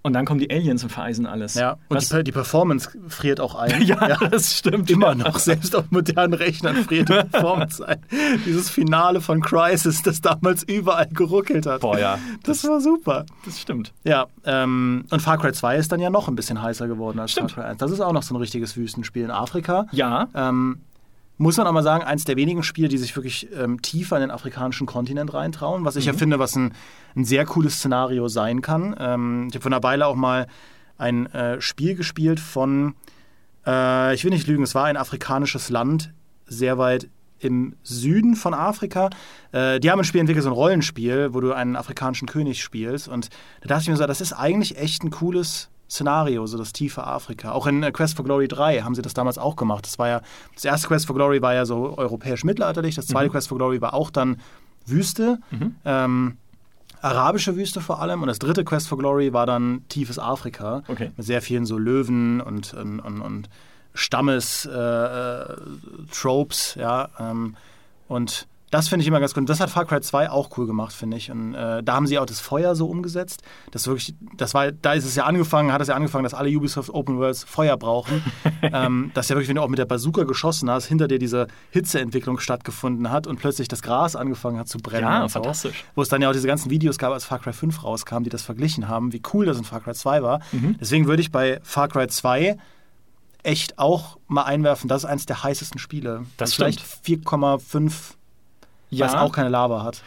Und 0.07 0.13
dann 0.13 0.25
kommen 0.25 0.39
die 0.39 0.49
Aliens 0.49 0.83
und 0.83 0.89
vereisen 0.89 1.25
alles. 1.25 1.55
Ja, 1.55 1.77
und 1.89 2.11
die, 2.11 2.23
die, 2.23 2.31
Performance 2.31 2.89
friert 3.09 3.41
auch 3.41 3.55
ein. 3.55 3.81
ja, 3.85 4.07
ja, 4.07 4.15
das 4.29 4.55
stimmt. 4.55 4.89
Immer 4.89 5.15
noch, 5.15 5.37
selbst 5.37 5.75
auf 5.75 5.91
modernen 5.91 6.33
Rechnern 6.33 6.77
friert 6.77 7.09
die 7.09 7.13
Performance 7.13 7.85
ein. 7.85 7.99
Dieses 8.45 8.69
Finale 8.69 9.19
von 9.19 9.41
Crisis, 9.41 10.03
das 10.03 10.21
damals 10.21 10.63
überall 10.63 11.09
geruckelt 11.11 11.65
hat. 11.65 11.81
Boah, 11.81 11.99
ja. 11.99 12.19
Das, 12.43 12.61
das 12.61 12.71
war 12.71 12.79
super. 12.79 13.25
Das 13.43 13.59
stimmt. 13.59 13.91
Ja, 14.05 14.27
ähm, 14.45 15.03
und 15.09 15.21
Far 15.21 15.39
Cry 15.39 15.51
2 15.51 15.75
ist 15.75 15.91
dann 15.91 15.99
ja 15.99 16.09
noch 16.09 16.29
ein 16.29 16.35
bisschen 16.35 16.61
heißer 16.61 16.87
geworden 16.87 17.19
als 17.19 17.33
stimmt. 17.33 17.51
Far 17.51 17.65
Cry 17.65 17.71
1. 17.71 17.79
Das 17.79 17.91
ist 17.91 17.99
auch 17.99 18.13
noch 18.13 18.23
so 18.23 18.33
ein 18.33 18.37
richtiges 18.37 18.77
Wüstenspiel 18.77 19.25
in 19.25 19.31
Afrika. 19.31 19.87
Ja. 19.91 20.29
Ähm, 20.33 20.83
muss 21.37 21.57
man 21.57 21.67
auch 21.67 21.71
mal 21.71 21.83
sagen, 21.83 22.03
eins 22.03 22.23
der 22.23 22.35
wenigen 22.35 22.63
Spiele, 22.63 22.87
die 22.87 22.97
sich 22.97 23.15
wirklich 23.15 23.47
ähm, 23.55 23.81
tiefer 23.81 24.17
in 24.17 24.21
den 24.21 24.31
afrikanischen 24.31 24.87
Kontinent 24.87 25.33
reintrauen, 25.33 25.85
was 25.85 25.95
ich 25.95 26.05
mhm. 26.05 26.13
ja 26.13 26.17
finde, 26.17 26.39
was 26.39 26.55
ein, 26.55 26.73
ein, 27.15 27.25
sehr 27.25 27.45
cooles 27.45 27.75
Szenario 27.75 28.27
sein 28.27 28.61
kann. 28.61 28.95
Ähm, 28.99 29.47
ich 29.49 29.55
habe 29.55 29.63
vor 29.63 29.71
einer 29.71 29.83
Weile 29.83 30.07
auch 30.07 30.15
mal 30.15 30.47
ein 30.97 31.27
äh, 31.27 31.61
Spiel 31.61 31.95
gespielt 31.95 32.39
von, 32.39 32.95
äh, 33.65 34.15
ich 34.15 34.23
will 34.23 34.31
nicht 34.31 34.47
lügen, 34.47 34.63
es 34.63 34.73
war 34.73 34.85
ein 34.85 34.97
afrikanisches 34.97 35.69
Land, 35.69 36.11
sehr 36.47 36.77
weit 36.77 37.09
im 37.39 37.75
Süden 37.83 38.35
von 38.35 38.55
Afrika. 38.55 39.11
Äh, 39.51 39.79
die 39.79 39.91
haben 39.91 39.99
ein 39.99 40.05
Spiel 40.05 40.21
entwickelt, 40.21 40.43
so 40.43 40.49
ein 40.49 40.55
Rollenspiel, 40.55 41.35
wo 41.35 41.39
du 41.39 41.53
einen 41.53 41.75
afrikanischen 41.75 42.27
König 42.27 42.63
spielst. 42.63 43.07
Und 43.07 43.29
da 43.61 43.67
dachte 43.67 43.83
ich 43.83 43.89
mir 43.89 43.97
so, 43.97 44.07
das 44.07 44.21
ist 44.21 44.33
eigentlich 44.33 44.77
echt 44.77 45.03
ein 45.03 45.11
cooles 45.11 45.69
Szenario, 45.89 46.45
so 46.47 46.57
das 46.57 46.73
tiefe 46.73 47.05
Afrika. 47.05 47.51
Auch 47.51 47.67
in 47.67 47.83
äh, 47.83 47.91
Quest 47.91 48.15
for 48.15 48.25
Glory 48.25 48.47
3 48.47 48.81
haben 48.81 48.95
sie 48.95 49.01
das 49.01 49.13
damals 49.13 49.37
auch 49.37 49.55
gemacht. 49.55 49.85
Das 49.85 49.99
war 49.99 50.07
ja, 50.07 50.21
das 50.53 50.65
erste 50.65 50.87
Quest 50.87 51.07
for 51.07 51.15
Glory 51.15 51.41
war 51.41 51.53
ja 51.53 51.65
so 51.65 51.97
europäisch-mittelalterlich, 51.97 52.95
das 52.95 53.07
zweite 53.07 53.29
mhm. 53.29 53.31
Quest 53.31 53.47
for 53.47 53.57
Glory 53.57 53.81
war 53.81 53.93
auch 53.93 54.09
dann 54.09 54.37
Wüste, 54.85 55.39
mhm. 55.51 55.75
ähm, 55.85 56.37
arabische 57.01 57.55
Wüste 57.55 57.81
vor 57.81 58.01
allem. 58.01 58.21
Und 58.21 58.27
das 58.27 58.39
dritte 58.39 58.65
Quest 58.65 58.87
for 58.87 58.97
Glory 58.97 59.33
war 59.33 59.45
dann 59.45 59.83
tiefes 59.87 60.17
Afrika. 60.19 60.83
Okay. 60.87 61.11
Mit 61.15 61.25
sehr 61.25 61.41
vielen 61.41 61.65
so 61.65 61.77
Löwen 61.77 62.41
und, 62.41 62.73
und, 62.73 62.99
und, 62.99 63.21
und 63.21 63.49
Stammes-Tropes, 63.93 66.75
äh, 66.75 66.81
ja. 66.81 67.07
Ähm, 67.19 67.55
und 68.07 68.47
das 68.69 68.89
finde 68.89 69.03
ich 69.03 69.07
immer 69.07 69.19
ganz 69.19 69.33
gut. 69.33 69.41
Und 69.41 69.49
das 69.49 69.59
hat 69.59 69.69
Far 69.69 69.85
Cry 69.85 70.01
2 70.01 70.29
auch 70.29 70.49
cool 70.57 70.67
gemacht, 70.67 70.93
finde 70.93 71.15
ich. 71.15 71.31
Und 71.31 71.55
äh, 71.55 71.81
da 71.83 71.93
haben 71.93 72.05
sie 72.05 72.19
auch 72.19 72.25
das 72.25 72.39
Feuer 72.39 72.75
so 72.75 72.87
umgesetzt. 72.87 73.41
Das 73.71 73.87
wirklich, 73.87 74.13
das 74.35 74.53
war, 74.53 74.71
da 74.71 74.93
ist 74.93 75.05
es 75.05 75.15
ja 75.15 75.23
angefangen, 75.23 75.71
hat 75.71 75.81
es 75.81 75.87
ja 75.87 75.95
angefangen, 75.95 76.23
dass 76.23 76.33
alle 76.33 76.49
Ubisoft 76.49 76.89
Open 76.89 77.17
Worlds 77.17 77.45
Feuer 77.45 77.77
brauchen. 77.77 78.23
ähm, 78.61 79.11
dass 79.13 79.29
ja 79.29 79.35
wirklich, 79.35 79.47
wenn 79.47 79.55
du 79.55 79.61
auch 79.61 79.69
mit 79.69 79.79
der 79.79 79.85
Bazooka 79.85 80.23
geschossen 80.23 80.69
hast, 80.69 80.85
hinter 80.85 81.07
dir 81.07 81.19
diese 81.19 81.47
Hitzeentwicklung 81.71 82.39
stattgefunden 82.39 83.09
hat 83.09 83.25
und 83.25 83.39
plötzlich 83.39 83.69
das 83.69 83.81
Gras 83.81 84.15
angefangen 84.15 84.59
hat 84.59 84.67
zu 84.67 84.79
brennen. 84.79 85.07
Ja, 85.07 85.27
fantastisch. 85.29 85.85
Wo 85.95 86.01
es 86.01 86.09
dann 86.09 86.21
ja 86.21 86.29
auch 86.29 86.33
diese 86.33 86.47
ganzen 86.47 86.69
Videos 86.69 86.97
gab, 86.97 87.13
als 87.13 87.23
Far 87.23 87.39
Cry 87.39 87.53
5 87.53 87.83
rauskam, 87.83 88.23
die 88.23 88.29
das 88.29 88.41
verglichen 88.41 88.89
haben, 88.89 89.13
wie 89.13 89.21
cool 89.33 89.45
das 89.45 89.57
in 89.57 89.63
Far 89.63 89.79
Cry 89.79 89.93
2 89.93 90.23
war. 90.23 90.41
Mhm. 90.51 90.75
Deswegen 90.79 91.07
würde 91.07 91.21
ich 91.21 91.31
bei 91.31 91.61
Far 91.63 91.87
Cry 91.87 92.07
2 92.07 92.57
echt 93.43 93.79
auch 93.79 94.17
mal 94.27 94.43
einwerfen, 94.43 94.89
das 94.89 95.03
ist 95.03 95.09
eines 95.09 95.25
der 95.25 95.41
heißesten 95.41 95.79
Spiele. 95.79 96.25
Das, 96.35 96.49
das 96.49 96.53
vielleicht 96.55 96.81
4,5 96.81 98.16
ja. 98.89 99.05
Es 99.05 99.15
auch 99.15 99.31
keine 99.31 99.49
Lava 99.49 99.83
hat. 99.83 100.01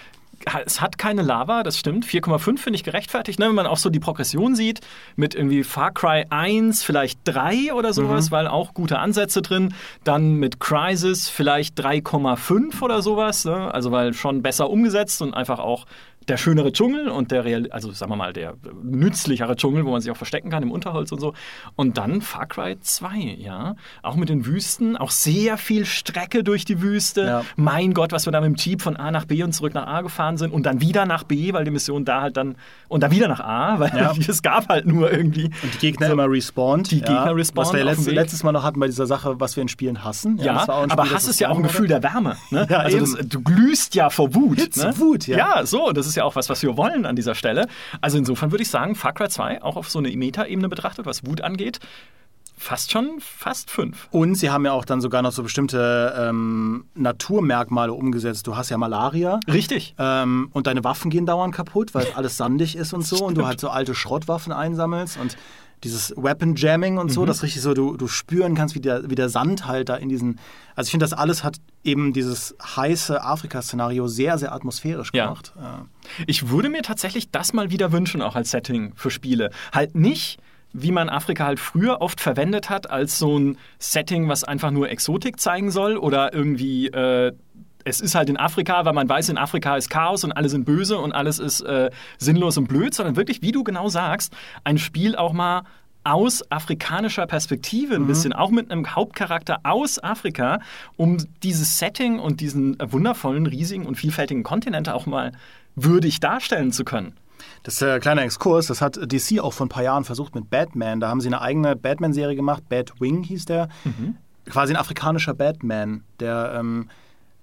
Es 0.64 0.80
hat 0.80 0.96
keine 0.96 1.20
Lava, 1.20 1.62
das 1.62 1.76
stimmt. 1.78 2.06
4,5 2.06 2.58
finde 2.58 2.76
ich 2.76 2.82
gerechtfertigt. 2.82 3.38
Ne? 3.38 3.48
Wenn 3.48 3.54
man 3.54 3.66
auch 3.66 3.76
so 3.76 3.90
die 3.90 4.00
Progression 4.00 4.54
sieht, 4.54 4.80
mit 5.14 5.34
irgendwie 5.34 5.64
Far 5.64 5.92
Cry 5.92 6.24
1, 6.30 6.82
vielleicht 6.82 7.20
3 7.24 7.74
oder 7.74 7.92
sowas, 7.92 8.30
mhm. 8.30 8.34
weil 8.34 8.48
auch 8.48 8.72
gute 8.72 8.98
Ansätze 8.98 9.42
drin. 9.42 9.74
Dann 10.02 10.36
mit 10.36 10.58
Crisis 10.58 11.28
vielleicht 11.28 11.78
3,5 11.78 12.80
oder 12.80 13.02
sowas. 13.02 13.44
Ne? 13.44 13.72
Also 13.72 13.92
weil 13.92 14.14
schon 14.14 14.40
besser 14.40 14.70
umgesetzt 14.70 15.20
und 15.20 15.34
einfach 15.34 15.58
auch 15.58 15.84
der 16.30 16.36
schönere 16.38 16.72
Dschungel 16.72 17.08
und 17.08 17.30
der 17.30 17.44
real, 17.44 17.68
also 17.70 17.90
sagen 17.92 18.10
wir 18.12 18.16
mal, 18.16 18.32
der 18.32 18.54
nützlichere 18.82 19.56
Dschungel, 19.56 19.84
wo 19.84 19.90
man 19.90 20.00
sich 20.00 20.10
auch 20.10 20.16
verstecken 20.16 20.50
kann 20.50 20.62
im 20.62 20.70
Unterholz 20.70 21.12
und 21.12 21.20
so. 21.20 21.34
Und 21.76 21.98
dann 21.98 22.20
Far 22.22 22.46
Cry 22.46 22.78
2, 22.80 23.36
ja. 23.38 23.74
Auch 24.02 24.16
mit 24.16 24.28
den 24.28 24.46
Wüsten, 24.46 24.96
auch 24.96 25.10
sehr 25.10 25.56
viel 25.58 25.84
Strecke 25.84 26.42
durch 26.44 26.64
die 26.64 26.80
Wüste. 26.82 27.22
Ja. 27.22 27.44
Mein 27.56 27.94
Gott, 27.94 28.12
was 28.12 28.26
wir 28.26 28.32
da 28.32 28.40
mit 28.40 28.48
dem 28.48 28.54
Jeep 28.56 28.82
von 28.82 28.96
A 28.96 29.10
nach 29.10 29.24
B 29.24 29.42
und 29.42 29.52
zurück 29.52 29.74
nach 29.74 29.86
A 29.86 30.00
gefahren 30.02 30.36
sind 30.36 30.52
und 30.52 30.64
dann 30.66 30.80
wieder 30.80 31.06
nach 31.06 31.24
B, 31.24 31.52
weil 31.52 31.64
die 31.64 31.70
Mission 31.70 32.04
da 32.04 32.20
halt 32.22 32.36
dann 32.36 32.56
und 32.88 33.02
dann 33.02 33.10
wieder 33.10 33.28
nach 33.28 33.40
A, 33.40 33.78
weil 33.78 33.90
Ja. 33.96 34.12
es 34.28 34.42
gab 34.42 34.68
halt 34.68 34.86
nur 34.86 35.12
irgendwie. 35.12 35.44
Und 35.62 35.74
die 35.74 35.78
Gegner 35.78 36.10
immer 36.10 36.30
respawned. 36.30 36.90
Die 36.90 37.00
Gegner 37.00 37.34
respawnen 37.36 37.68
Was 37.70 37.76
wir 37.76 37.84
letztes, 37.84 38.06
letztes 38.12 38.42
Mal 38.42 38.52
noch 38.52 38.62
hatten 38.62 38.80
bei 38.80 38.86
dieser 38.86 39.06
Sache, 39.06 39.40
was 39.40 39.56
wir 39.56 39.62
in 39.62 39.68
Spielen 39.68 40.04
hassen. 40.04 40.38
Ja, 40.38 40.62
ein 40.62 40.90
aber 40.90 41.04
Spiel, 41.04 41.16
Hass 41.16 41.28
ist 41.28 41.40
ja 41.40 41.48
auch 41.50 41.56
ein 41.56 41.62
Gefühl 41.62 41.88
der 41.88 42.02
Wärme. 42.02 42.36
Ne? 42.50 42.60
Ja, 42.70 42.78
also 42.78 42.98
das, 43.00 43.16
du 43.26 43.40
glühst 43.40 43.94
ja 43.96 44.10
vor 44.10 44.32
Wut. 44.34 44.60
Hitze, 44.60 44.86
ne? 44.88 44.98
Wut, 44.98 45.26
ja. 45.26 45.38
Ja, 45.38 45.66
so, 45.66 45.90
das 45.92 46.06
ist 46.06 46.14
ja 46.14 46.19
auch 46.24 46.36
was, 46.36 46.48
was 46.48 46.62
wir 46.62 46.76
wollen 46.76 47.06
an 47.06 47.16
dieser 47.16 47.34
Stelle. 47.34 47.66
Also 48.00 48.18
insofern 48.18 48.50
würde 48.50 48.62
ich 48.62 48.70
sagen, 48.70 48.94
Far 48.94 49.12
Cry 49.12 49.28
2, 49.28 49.62
auch 49.62 49.76
auf 49.76 49.90
so 49.90 49.98
eine 49.98 50.10
Meta-Ebene 50.14 50.68
betrachtet, 50.68 51.06
was 51.06 51.26
Wut 51.26 51.40
angeht, 51.40 51.80
fast 52.60 52.92
schon 52.92 53.20
fast 53.20 53.70
fünf. 53.70 54.08
Und 54.10 54.34
sie 54.34 54.50
haben 54.50 54.66
ja 54.66 54.72
auch 54.72 54.84
dann 54.84 55.00
sogar 55.00 55.22
noch 55.22 55.32
so 55.32 55.42
bestimmte 55.42 56.14
ähm, 56.18 56.84
Naturmerkmale 56.94 57.92
umgesetzt. 57.92 58.46
Du 58.46 58.54
hast 58.54 58.68
ja 58.68 58.76
Malaria. 58.76 59.40
Richtig. 59.50 59.94
Ähm, 59.98 60.50
und 60.52 60.66
deine 60.66 60.84
Waffen 60.84 61.10
gehen 61.10 61.24
dauernd 61.24 61.54
kaputt, 61.54 61.94
weil 61.94 62.06
alles 62.14 62.36
sandig 62.36 62.76
ist 62.76 62.92
und 62.92 63.06
so. 63.06 63.24
Und 63.24 63.38
du 63.38 63.46
halt 63.46 63.60
so 63.60 63.70
alte 63.70 63.94
Schrottwaffen 63.94 64.52
einsammelst 64.52 65.18
und 65.18 65.38
dieses 65.84 66.12
Weapon 66.16 66.54
Jamming 66.56 66.98
und 66.98 67.06
Mhm. 67.06 67.10
so, 67.14 67.24
das 67.26 67.42
richtig 67.42 67.62
so, 67.62 67.72
du, 67.74 67.96
du 67.96 68.06
spüren 68.06 68.54
kannst, 68.54 68.74
wie 68.74 68.80
der, 68.80 69.08
wie 69.10 69.14
der 69.14 69.28
Sand 69.28 69.66
halt 69.66 69.88
da 69.88 69.96
in 69.96 70.08
diesen. 70.08 70.38
Also 70.76 70.88
ich 70.88 70.90
finde, 70.92 71.04
das 71.04 71.12
alles 71.12 71.42
hat 71.44 71.56
eben 71.84 72.12
dieses 72.12 72.54
heiße 72.62 73.22
Afrika-Szenario 73.22 74.06
sehr, 74.06 74.36
sehr 74.38 74.52
atmosphärisch 74.52 75.10
Ja. 75.14 75.24
gemacht. 75.24 75.52
Äh, 75.56 76.24
Ich 76.26 76.50
würde 76.50 76.68
mir 76.68 76.82
tatsächlich 76.82 77.30
das 77.30 77.52
mal 77.52 77.70
wieder 77.70 77.92
wünschen, 77.92 78.20
auch 78.22 78.36
als 78.36 78.50
Setting 78.50 78.92
für 78.94 79.10
Spiele. 79.10 79.50
Halt 79.72 79.94
nicht, 79.94 80.38
wie 80.72 80.92
man 80.92 81.08
Afrika 81.08 81.46
halt 81.46 81.58
früher 81.58 82.00
oft 82.00 82.20
verwendet 82.20 82.70
hat, 82.70 82.90
als 82.90 83.18
so 83.18 83.38
ein 83.38 83.56
Setting, 83.78 84.28
was 84.28 84.44
einfach 84.44 84.70
nur 84.70 84.88
Exotik 84.90 85.40
zeigen 85.40 85.70
soll 85.70 85.96
oder 85.96 86.32
irgendwie. 86.32 86.88
Äh, 86.88 87.32
es 87.84 88.00
ist 88.00 88.14
halt 88.14 88.28
in 88.28 88.36
Afrika, 88.36 88.84
weil 88.84 88.92
man 88.92 89.08
weiß, 89.08 89.28
in 89.28 89.38
Afrika 89.38 89.76
ist 89.76 89.90
Chaos 89.90 90.24
und 90.24 90.32
alle 90.32 90.48
sind 90.48 90.64
böse 90.64 90.98
und 90.98 91.12
alles 91.12 91.38
ist 91.38 91.60
äh, 91.62 91.90
sinnlos 92.18 92.56
und 92.58 92.68
blöd, 92.68 92.94
sondern 92.94 93.16
wirklich, 93.16 93.42
wie 93.42 93.52
du 93.52 93.64
genau 93.64 93.88
sagst, 93.88 94.32
ein 94.64 94.78
Spiel 94.78 95.16
auch 95.16 95.32
mal 95.32 95.62
aus 96.02 96.42
afrikanischer 96.50 97.26
Perspektive 97.26 97.94
ein 97.94 98.06
bisschen, 98.06 98.32
auch 98.32 98.50
mit 98.50 98.70
einem 98.70 98.94
Hauptcharakter 98.94 99.60
aus 99.64 100.02
Afrika, 100.02 100.60
um 100.96 101.18
dieses 101.42 101.78
Setting 101.78 102.18
und 102.18 102.40
diesen 102.40 102.76
wundervollen, 102.80 103.46
riesigen 103.46 103.84
und 103.84 103.96
vielfältigen 103.96 104.42
Kontinent 104.42 104.88
auch 104.88 105.04
mal 105.04 105.32
würdig 105.76 106.20
darstellen 106.20 106.72
zu 106.72 106.84
können. 106.84 107.14
Das 107.62 107.74
ist 107.74 107.82
ein 107.82 108.00
kleiner 108.00 108.22
Exkurs, 108.22 108.66
das 108.66 108.80
hat 108.80 108.98
DC 109.12 109.40
auch 109.40 109.52
vor 109.52 109.66
ein 109.66 109.70
paar 109.70 109.82
Jahren 109.82 110.04
versucht 110.04 110.34
mit 110.34 110.48
Batman. 110.48 111.00
Da 111.00 111.08
haben 111.08 111.20
sie 111.20 111.28
eine 111.28 111.42
eigene 111.42 111.76
Batman-Serie 111.76 112.36
gemacht, 112.36 112.68
Batwing 112.68 113.22
hieß 113.22 113.44
der. 113.44 113.68
Quasi 114.48 114.72
ein 114.72 114.76
afrikanischer 114.76 115.34
Batman, 115.34 116.02
der, 116.18 116.54
ähm, 116.58 116.88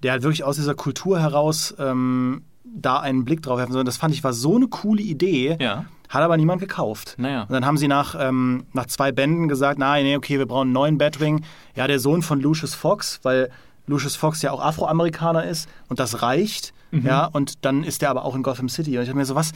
der 0.03 0.12
halt 0.13 0.23
wirklich 0.23 0.43
aus 0.43 0.55
dieser 0.57 0.75
Kultur 0.75 1.19
heraus 1.19 1.73
ähm, 1.79 2.43
da 2.63 2.99
einen 2.99 3.25
Blick 3.25 3.41
drauf 3.41 3.57
werfen 3.57 3.73
soll. 3.73 3.83
Das 3.83 3.97
fand 3.97 4.13
ich 4.13 4.23
war 4.23 4.33
so 4.33 4.55
eine 4.55 4.67
coole 4.67 5.01
Idee, 5.01 5.57
Ja. 5.60 5.86
hat 6.10 6.21
aber 6.21 6.38
niemand 6.38 6.62
gekauft. 6.62 7.15
Naja. 7.17 7.43
Und 7.43 7.51
dann 7.51 7.65
haben 7.65 7.77
sie 7.77 7.88
nach, 7.88 8.15
ähm, 8.19 8.65
nach 8.73 8.86
zwei 8.88 9.12
Bänden 9.12 9.47
gesagt, 9.47 9.79
nein, 9.79 10.03
nee, 10.05 10.15
okay, 10.15 10.38
wir 10.38 10.45
brauchen 10.45 10.63
einen 10.67 10.71
neuen 10.73 10.97
Batwing. 10.97 11.43
Ja, 11.75 11.88
der 11.88 11.99
Sohn 11.99 12.21
von 12.21 12.39
Lucius 12.41 12.73
Fox, 12.75 13.19
weil 13.23 13.49
Lucius 13.88 14.15
Fox 14.15 14.41
ja 14.41 14.51
auch 14.51 14.62
Afroamerikaner 14.63 15.45
ist 15.45 15.67
und 15.89 15.99
das 15.99 16.21
reicht. 16.21 16.73
Ja, 16.91 17.25
und 17.25 17.65
dann 17.65 17.83
ist 17.83 18.01
der 18.01 18.10
aber 18.10 18.23
auch 18.23 18.33
in 18.33 18.43
Gotham 18.43 18.69
City. 18.69 18.95
Und 18.95 19.03
ich 19.03 19.10
dachte 19.10 19.17
mir 19.17 19.25
so, 19.25 19.36
was, 19.36 19.51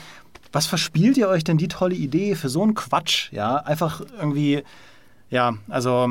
was 0.51 0.65
verspielt 0.67 1.15
ihr 1.17 1.29
euch 1.29 1.45
denn 1.45 1.57
die 1.57 1.69
tolle 1.69 1.95
Idee 1.95 2.35
für 2.35 2.49
so 2.49 2.61
einen 2.61 2.73
Quatsch? 2.73 3.31
Ja, 3.31 3.55
einfach 3.55 4.01
irgendwie, 4.19 4.63
ja, 5.29 5.53
also 5.69 6.09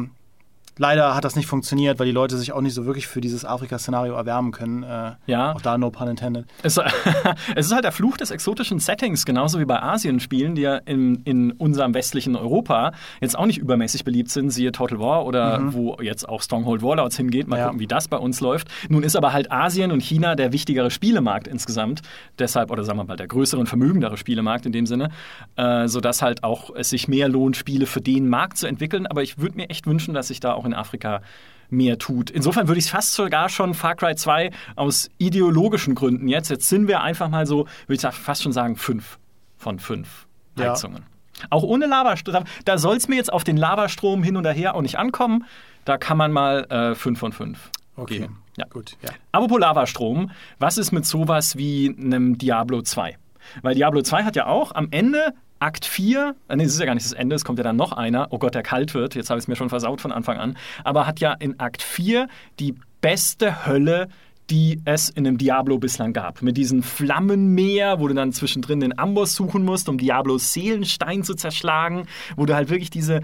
leider 0.81 1.15
hat 1.15 1.25
das 1.25 1.37
nicht 1.37 1.47
funktioniert, 1.47 1.99
weil 1.99 2.07
die 2.07 2.13
Leute 2.13 2.37
sich 2.39 2.53
auch 2.53 2.63
nicht 2.63 2.73
so 2.75 2.87
wirklich 2.87 3.07
für 3.07 3.21
dieses 3.21 3.45
Afrika-Szenario 3.45 4.15
erwärmen 4.15 4.51
können. 4.51 4.83
Äh, 4.83 5.13
Ja. 5.27 5.53
Auch 5.55 5.61
da 5.61 5.77
no 5.79 5.91
pun 5.91 6.09
intended. 6.09 6.47
Es, 6.63 6.79
es 7.55 7.67
ist 7.67 7.73
halt 7.73 7.85
der 7.85 7.93
Fluch 7.93 8.17
des 8.17 8.31
exotischen 8.31 8.79
Settings, 8.81 9.25
genauso 9.27 9.61
wie 9.61 9.65
bei 9.67 9.81
Asienspielen, 9.83 10.55
die 10.55 10.63
ja 10.63 10.77
in, 10.77 11.17
in 11.25 11.53
unserem 11.53 11.93
westlichen 11.95 12.35
Europa 12.35 12.93
jetzt 13.21 13.39
auch 13.39 13.47
nicht 13.47 13.59
übermäßig 13.59 14.05
beliebt 14.05 14.31
sind, 14.31 14.51
siehe 14.51 14.73
Total 14.73 14.99
War 14.99 15.27
oder 15.27 15.61
wo 15.75 15.99
jetzt 16.01 16.27
auch 16.29 16.41
Stronghold 16.43 16.83
Warlords 16.83 17.17
hingeht. 17.17 17.47
Mal 17.47 17.59
Ja. 17.59 17.65
gucken, 17.67 17.81
wie 17.81 17.87
das 17.87 18.09
bei 18.09 18.17
uns 18.17 18.41
läuft. 18.41 18.69
Nun 18.89 19.03
ist 19.03 19.17
aber 19.17 19.33
halt 19.35 19.53
Asien 19.53 19.93
und 19.93 20.03
China 20.03 20.35
der 20.35 20.53
wichtigere 20.53 20.91
Spielemarkt 20.91 21.47
insgesamt, 21.47 22.01
deshalb, 22.39 22.71
oder 22.71 22.85
sagen 22.85 22.99
wir 22.99 23.05
mal, 23.05 23.17
der 23.17 23.29
größere 23.29 23.61
und 23.61 23.67
vermögendere 23.67 24.17
Spielemarkt 24.17 24.65
in 24.65 24.73
dem 24.73 24.87
Sinne, 24.87 25.11
äh, 25.57 25.87
sodass 25.89 26.23
halt 26.23 26.43
auch 26.43 26.71
es 26.75 26.89
sich 26.89 27.07
mehr 27.07 27.29
lohnt, 27.29 27.57
Spiele 27.57 27.85
für 27.87 28.01
den 28.01 28.29
Markt 28.31 28.57
zu 28.57 28.67
entwickeln. 28.67 29.07
Aber 29.07 29.23
ich 29.23 29.39
würde 29.39 29.57
mir 29.57 29.69
echt 29.69 29.87
wünschen, 29.87 30.15
dass 30.15 30.29
sich 30.29 30.41
da 30.41 30.55
auch 30.55 30.65
in 30.65 30.70
Afrika 30.75 31.23
mehr 31.69 31.99
tut. 31.99 32.31
Insofern 32.31 32.67
würde 32.69 32.79
ich 32.79 32.87
es 32.87 32.91
fast 32.91 33.15
sogar 33.15 33.49
schon 33.49 33.75
Far 33.75 33.95
Cry 33.95 34.17
2 34.17 34.51
aus 34.77 35.09
ideologischen 35.19 35.95
Gründen 35.95 36.27
jetzt, 36.29 36.51
jetzt 36.51 36.69
sind 36.69 36.89
wir 36.89 37.01
einfach 37.01 37.29
mal 37.29 37.47
so, 37.47 37.67
würde 37.87 38.09
ich 38.09 38.15
fast 38.15 38.43
schon 38.43 38.53
sagen, 38.53 38.77
fünf 38.77 39.19
von 39.57 39.79
fünf 39.79 40.27
Ja. 40.59 40.71
Heizungen. 40.71 41.05
Auch 41.49 41.63
ohne 41.63 41.87
Lavastrom. 41.87 42.45
Da 42.65 42.77
soll 42.77 42.97
es 42.97 43.09
mir 43.09 43.17
jetzt 43.17 43.33
auf 43.33 43.45
den 43.45 43.57
Lavastrom 43.57 44.23
hin 44.23 44.37
und 44.37 44.45
her 44.47 44.75
auch 44.75 44.83
nicht 44.83 44.99
ankommen. 44.99 45.45
Da 45.85 45.97
kann 45.97 46.19
man 46.19 46.33
mal 46.33 46.65
äh, 46.71 46.95
fünf 46.95 47.19
von 47.21 47.33
fünf 47.33 47.71
Okay, 47.97 48.19
geben. 48.21 48.43
Ja. 48.57 48.67
gut. 48.67 48.97
Ja. 49.03 49.11
Apropos 49.33 49.59
Lavastrom, 49.59 50.31
was 50.59 50.77
ist 50.77 50.93
mit 50.93 51.07
sowas 51.07 51.57
wie 51.57 51.95
einem 51.99 52.37
Diablo 52.37 52.83
2? 52.83 53.17
Weil 53.63 53.75
Diablo 53.75 54.03
2 54.03 54.25
hat 54.25 54.37
ja 54.37 54.47
auch 54.47 54.75
am 54.75 54.89
Ende 54.91 55.35
Akt 55.61 55.85
4, 55.85 56.35
äh, 56.49 56.57
nee, 56.57 56.65
es 56.65 56.75
ist 56.75 56.81
ja 56.81 56.87
gar 56.87 56.95
nicht 56.95 57.07
das 57.07 57.13
Ende, 57.13 57.37
es 57.37 57.45
kommt 57.45 57.59
ja 57.59 57.63
dann 57.63 57.77
noch 57.77 57.93
einer, 57.93 58.29
oh 58.31 58.39
Gott, 58.39 58.55
der 58.55 58.63
kalt 58.63 58.95
wird, 58.95 59.15
jetzt 59.15 59.31
habe 59.31 59.39
ich 59.39 59.45
es 59.45 59.49
mir 59.49 59.57
schon 59.57 59.69
versaut 59.69 60.01
von 60.01 60.11
Anfang 60.11 60.39
an, 60.39 60.57
aber 60.85 61.07
hat 61.07 61.21
ja 61.21 61.35
in 61.35 61.61
Akt 61.61 61.83
4 61.83 62.29
die 62.59 62.75
beste 63.01 63.67
Hölle, 63.67 64.09
die 64.51 64.81
es 64.85 65.09
in 65.09 65.27
einem 65.27 65.39
Diablo 65.39 65.79
bislang 65.79 66.13
gab. 66.13 66.43
Mit 66.43 66.57
diesem 66.57 66.83
Flammenmeer, 66.83 68.01
wo 68.01 68.09
du 68.09 68.15
dann 68.15 68.33
zwischendrin 68.33 68.81
den 68.81 68.99
Amboss 68.99 69.35
suchen 69.35 69.65
musst, 69.65 69.89
um 69.89 69.97
Diablos 69.97 70.53
Seelenstein 70.53 71.23
zu 71.23 71.35
zerschlagen, 71.35 72.07
wo 72.37 72.47
du 72.47 72.55
halt 72.55 72.69
wirklich 72.69 72.91
diese, 72.91 73.21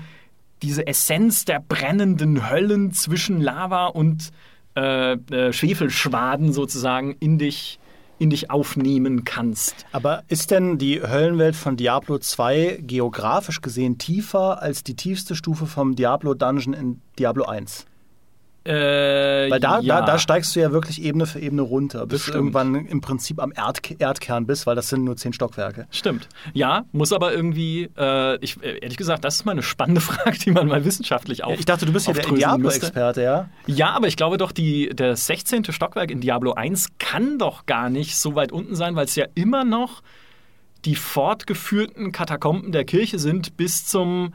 diese 0.62 0.86
Essenz 0.86 1.44
der 1.44 1.58
brennenden 1.58 2.48
Höllen 2.48 2.92
zwischen 2.92 3.40
Lava 3.40 3.86
und 3.86 4.30
äh, 4.76 5.14
äh, 5.14 5.52
Schwefelschwaden 5.52 6.52
sozusagen 6.52 7.16
in 7.18 7.38
dich, 7.38 7.80
in 8.18 8.30
dich 8.30 8.50
aufnehmen 8.50 9.24
kannst. 9.24 9.86
Aber 9.92 10.22
ist 10.28 10.50
denn 10.50 10.78
die 10.78 11.02
Höllenwelt 11.02 11.56
von 11.56 11.76
Diablo 11.76 12.18
2 12.18 12.80
geografisch 12.82 13.60
gesehen 13.60 13.98
tiefer 13.98 14.62
als 14.62 14.82
die 14.82 14.96
tiefste 14.96 15.34
Stufe 15.34 15.66
vom 15.66 15.96
Diablo 15.96 16.34
Dungeon 16.34 16.74
in 16.74 17.00
Diablo 17.18 17.44
1? 17.44 17.86
Äh, 18.66 19.50
Weil 19.50 19.60
da, 19.60 19.78
ja. 19.80 20.00
da, 20.00 20.06
da 20.06 20.18
steigst 20.18 20.56
du 20.56 20.60
ja 20.60 20.72
wirklich 20.72 21.00
Ebene 21.02 21.26
für 21.26 21.38
Ebene 21.38 21.62
runter, 21.62 22.06
bis 22.06 22.26
du 22.26 22.32
irgendwann 22.32 22.74
im 22.74 23.00
Prinzip 23.00 23.40
am 23.40 23.52
Erd 23.54 23.80
Erdkern 24.00 24.46
bist, 24.46 24.66
weil 24.66 24.74
das 24.74 24.88
sind 24.88 25.04
nur 25.04 25.16
zehn 25.16 25.32
Stockwerke. 25.32 25.86
Stimmt. 25.90 26.28
Ja, 26.52 26.84
muss 26.90 27.12
aber 27.12 27.32
irgendwie, 27.32 27.90
äh, 27.96 28.36
ich, 28.44 28.60
äh, 28.62 28.78
ehrlich 28.78 28.96
gesagt, 28.96 29.24
das 29.24 29.36
ist 29.36 29.44
mal 29.44 29.52
eine 29.52 29.62
spannende 29.62 30.00
Frage, 30.02 30.38
die 30.38 30.50
man 30.50 30.66
mal 30.66 30.84
wissenschaftlich 30.84 31.44
auf. 31.44 31.58
Ich 31.58 31.64
dachte, 31.64 31.86
du 31.86 31.92
bist 31.92 32.08
ja 32.08 32.12
der. 32.12 32.26
Diablo-Experte, 32.26 33.22
ja? 33.22 33.48
Ja, 33.66 33.90
aber 33.90 34.08
ich 34.08 34.16
glaube 34.16 34.36
doch, 34.36 34.50
die, 34.50 34.88
der 34.90 35.14
16. 35.14 35.72
Stockwerk 35.72 36.10
in 36.10 36.20
Diablo 36.20 36.52
1 36.54 36.98
kann 36.98 37.38
doch 37.38 37.66
gar 37.66 37.88
nicht 37.88 38.16
so 38.16 38.34
weit 38.34 38.50
unten 38.50 38.74
sein, 38.74 38.96
weil 38.96 39.04
es 39.04 39.14
ja 39.14 39.26
immer 39.34 39.64
noch 39.64 40.02
die 40.84 40.96
fortgeführten 40.96 42.12
Katakomben 42.12 42.72
der 42.72 42.84
Kirche 42.84 43.18
sind 43.18 43.56
bis 43.56 43.86
zum 43.86 44.34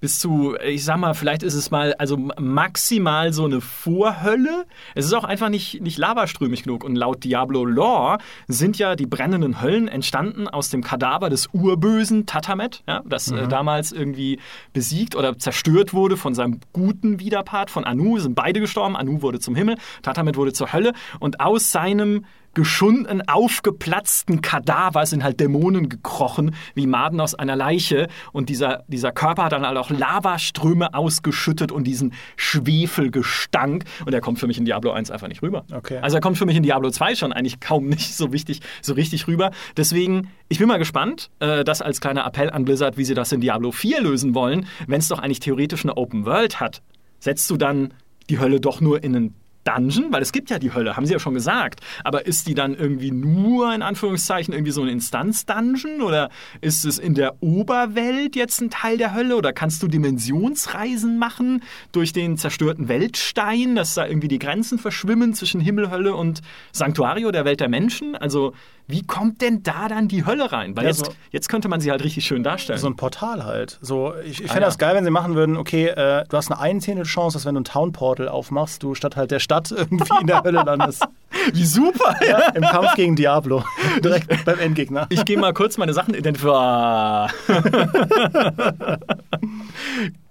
bis 0.00 0.18
zu, 0.18 0.56
ich 0.56 0.84
sag 0.84 0.98
mal, 0.98 1.14
vielleicht 1.14 1.42
ist 1.42 1.54
es 1.54 1.70
mal, 1.70 1.94
also 1.94 2.16
maximal 2.16 3.32
so 3.32 3.44
eine 3.44 3.60
Vorhölle. 3.60 4.66
Es 4.94 5.04
ist 5.04 5.12
auch 5.12 5.24
einfach 5.24 5.48
nicht, 5.48 5.80
nicht 5.80 5.98
lavaströmig 5.98 6.62
genug. 6.62 6.84
Und 6.84 6.96
laut 6.96 7.24
Diablo 7.24 7.64
Lore 7.64 8.18
sind 8.48 8.78
ja 8.78 8.96
die 8.96 9.06
brennenden 9.06 9.62
Höllen 9.62 9.88
entstanden 9.88 10.48
aus 10.48 10.70
dem 10.70 10.82
Kadaver 10.82 11.30
des 11.30 11.48
urbösen 11.52 12.26
Tatamet, 12.26 12.82
ja, 12.88 13.02
das 13.04 13.30
äh, 13.30 13.48
damals 13.48 13.92
irgendwie 13.92 14.38
besiegt 14.72 15.14
oder 15.14 15.38
zerstört 15.38 15.92
wurde 15.92 16.16
von 16.16 16.34
seinem 16.34 16.60
guten 16.72 17.20
Widerpart, 17.20 17.70
von 17.70 17.84
Anu, 17.84 18.18
sind 18.18 18.34
beide 18.34 18.60
gestorben. 18.60 18.96
Anu 18.96 19.22
wurde 19.22 19.40
zum 19.40 19.54
Himmel, 19.54 19.76
Tatamet 20.02 20.36
wurde 20.36 20.52
zur 20.52 20.72
Hölle. 20.72 20.92
Und 21.18 21.40
aus 21.40 21.72
seinem 21.72 22.24
geschundenen, 22.54 23.26
aufgeplatzten 23.28 24.40
Kadaver 24.40 25.06
sind 25.06 25.22
halt 25.22 25.40
Dämonen 25.40 25.88
gekrochen, 25.88 26.54
wie 26.74 26.86
Maden 26.86 27.20
aus 27.20 27.34
einer 27.34 27.56
Leiche. 27.56 28.08
Und 28.32 28.48
dieser, 28.48 28.84
dieser 28.88 29.12
Körper 29.12 29.44
hat 29.44 29.52
dann 29.52 29.66
halt 29.66 29.76
auch 29.76 29.90
Lavaströme 29.90 30.94
ausgeschüttet 30.94 31.72
und 31.72 31.84
diesen 31.84 32.12
Schwefelgestank. 32.36 33.84
Und 34.04 34.12
er 34.12 34.20
kommt 34.20 34.38
für 34.38 34.46
mich 34.46 34.58
in 34.58 34.64
Diablo 34.64 34.90
1 34.92 35.10
einfach 35.10 35.28
nicht 35.28 35.42
rüber. 35.42 35.64
Okay. 35.72 35.98
Also 36.02 36.16
er 36.16 36.20
kommt 36.20 36.38
für 36.38 36.46
mich 36.46 36.56
in 36.56 36.62
Diablo 36.62 36.90
2 36.90 37.14
schon 37.14 37.32
eigentlich 37.32 37.60
kaum 37.60 37.86
nicht 37.88 38.14
so 38.14 38.32
wichtig, 38.32 38.60
so 38.82 38.94
richtig 38.94 39.28
rüber. 39.28 39.50
Deswegen, 39.76 40.28
ich 40.48 40.58
bin 40.58 40.68
mal 40.68 40.78
gespannt, 40.78 41.30
äh, 41.40 41.64
das 41.64 41.82
als 41.82 42.00
kleiner 42.00 42.26
Appell 42.26 42.50
an 42.50 42.64
Blizzard, 42.64 42.96
wie 42.96 43.04
sie 43.04 43.14
das 43.14 43.32
in 43.32 43.40
Diablo 43.40 43.70
4 43.70 44.02
lösen 44.02 44.34
wollen. 44.34 44.66
Wenn 44.86 45.00
es 45.00 45.08
doch 45.08 45.18
eigentlich 45.18 45.40
theoretisch 45.40 45.84
eine 45.84 45.96
Open 45.96 46.26
World 46.26 46.60
hat, 46.60 46.82
setzt 47.20 47.48
du 47.50 47.56
dann 47.56 47.94
die 48.28 48.38
Hölle 48.38 48.60
doch 48.60 48.80
nur 48.80 49.02
in 49.02 49.16
einen 49.16 49.39
Dungeon? 49.64 50.12
Weil 50.12 50.22
es 50.22 50.32
gibt 50.32 50.50
ja 50.50 50.58
die 50.58 50.72
Hölle, 50.72 50.96
haben 50.96 51.06
sie 51.06 51.12
ja 51.12 51.18
schon 51.18 51.34
gesagt. 51.34 51.80
Aber 52.04 52.26
ist 52.26 52.46
die 52.46 52.54
dann 52.54 52.74
irgendwie 52.74 53.10
nur 53.10 53.74
in 53.74 53.82
Anführungszeichen 53.82 54.52
irgendwie 54.54 54.72
so 54.72 54.82
ein 54.82 54.88
Instanz-Dungeon? 54.88 56.02
Oder 56.02 56.30
ist 56.60 56.84
es 56.84 56.98
in 56.98 57.14
der 57.14 57.42
Oberwelt 57.42 58.36
jetzt 58.36 58.60
ein 58.60 58.70
Teil 58.70 58.98
der 58.98 59.14
Hölle? 59.14 59.36
Oder 59.36 59.52
kannst 59.52 59.82
du 59.82 59.88
Dimensionsreisen 59.88 61.18
machen 61.18 61.62
durch 61.92 62.12
den 62.12 62.36
zerstörten 62.36 62.88
Weltstein, 62.88 63.74
dass 63.74 63.94
da 63.94 64.06
irgendwie 64.06 64.28
die 64.28 64.38
Grenzen 64.38 64.78
verschwimmen 64.78 65.34
zwischen 65.34 65.60
Himmel, 65.60 65.90
Hölle 65.90 66.14
und 66.14 66.40
Sanctuario 66.72 67.30
der 67.30 67.44
Welt 67.44 67.60
der 67.60 67.68
Menschen? 67.68 68.16
Also 68.16 68.54
wie 68.90 69.02
kommt 69.02 69.40
denn 69.42 69.62
da 69.62 69.88
dann 69.88 70.08
die 70.08 70.24
Hölle 70.26 70.52
rein? 70.52 70.76
Weil 70.76 70.84
Ja, 70.84 70.90
jetzt, 70.90 71.04
so- 71.06 71.12
jetzt 71.30 71.48
könnte 71.48 71.68
man 71.68 71.80
sie 71.80 71.90
halt 71.90 72.02
richtig 72.04 72.24
schön 72.24 72.42
darstellen. 72.42 72.78
So 72.78 72.86
ein 72.88 72.96
Portal 72.96 73.44
halt. 73.44 73.78
So, 73.80 74.14
ich 74.24 74.40
ich 74.40 74.44
Ah, 74.50 74.54
fände 74.54 74.62
ja. 74.62 74.66
das 74.68 74.78
geil, 74.78 74.94
wenn 74.94 75.04
sie 75.04 75.10
machen 75.10 75.34
würden, 75.34 75.56
okay, 75.56 75.86
äh, 75.88 76.24
du 76.28 76.36
hast 76.36 76.50
eine 76.50 76.60
Einzehntel 76.60 77.04
Chance, 77.04 77.36
dass 77.36 77.44
wenn 77.46 77.54
du 77.54 77.60
ein 77.60 77.64
Town-Portal 77.64 78.28
aufmachst, 78.28 78.82
du 78.82 78.94
statt 78.94 79.16
halt 79.16 79.30
der 79.30 79.38
Stadt 79.40 79.70
irgendwie 79.76 80.04
in 80.20 80.26
der 80.26 80.42
Hölle 80.42 80.62
landest. 80.64 81.04
wie 81.52 81.64
super! 81.64 82.14
Ja, 82.26 82.48
Im 82.54 82.62
Kampf 82.62 82.94
gegen 82.94 83.16
Diablo. 83.16 83.62
Direkt 84.04 84.44
beim 84.44 84.58
Endgegner. 84.58 85.06
Ich 85.10 85.24
gehe 85.24 85.38
mal 85.38 85.52
kurz 85.54 85.78
meine 85.78 85.92
Sachen 85.94 86.14
identifizieren. 86.14 86.40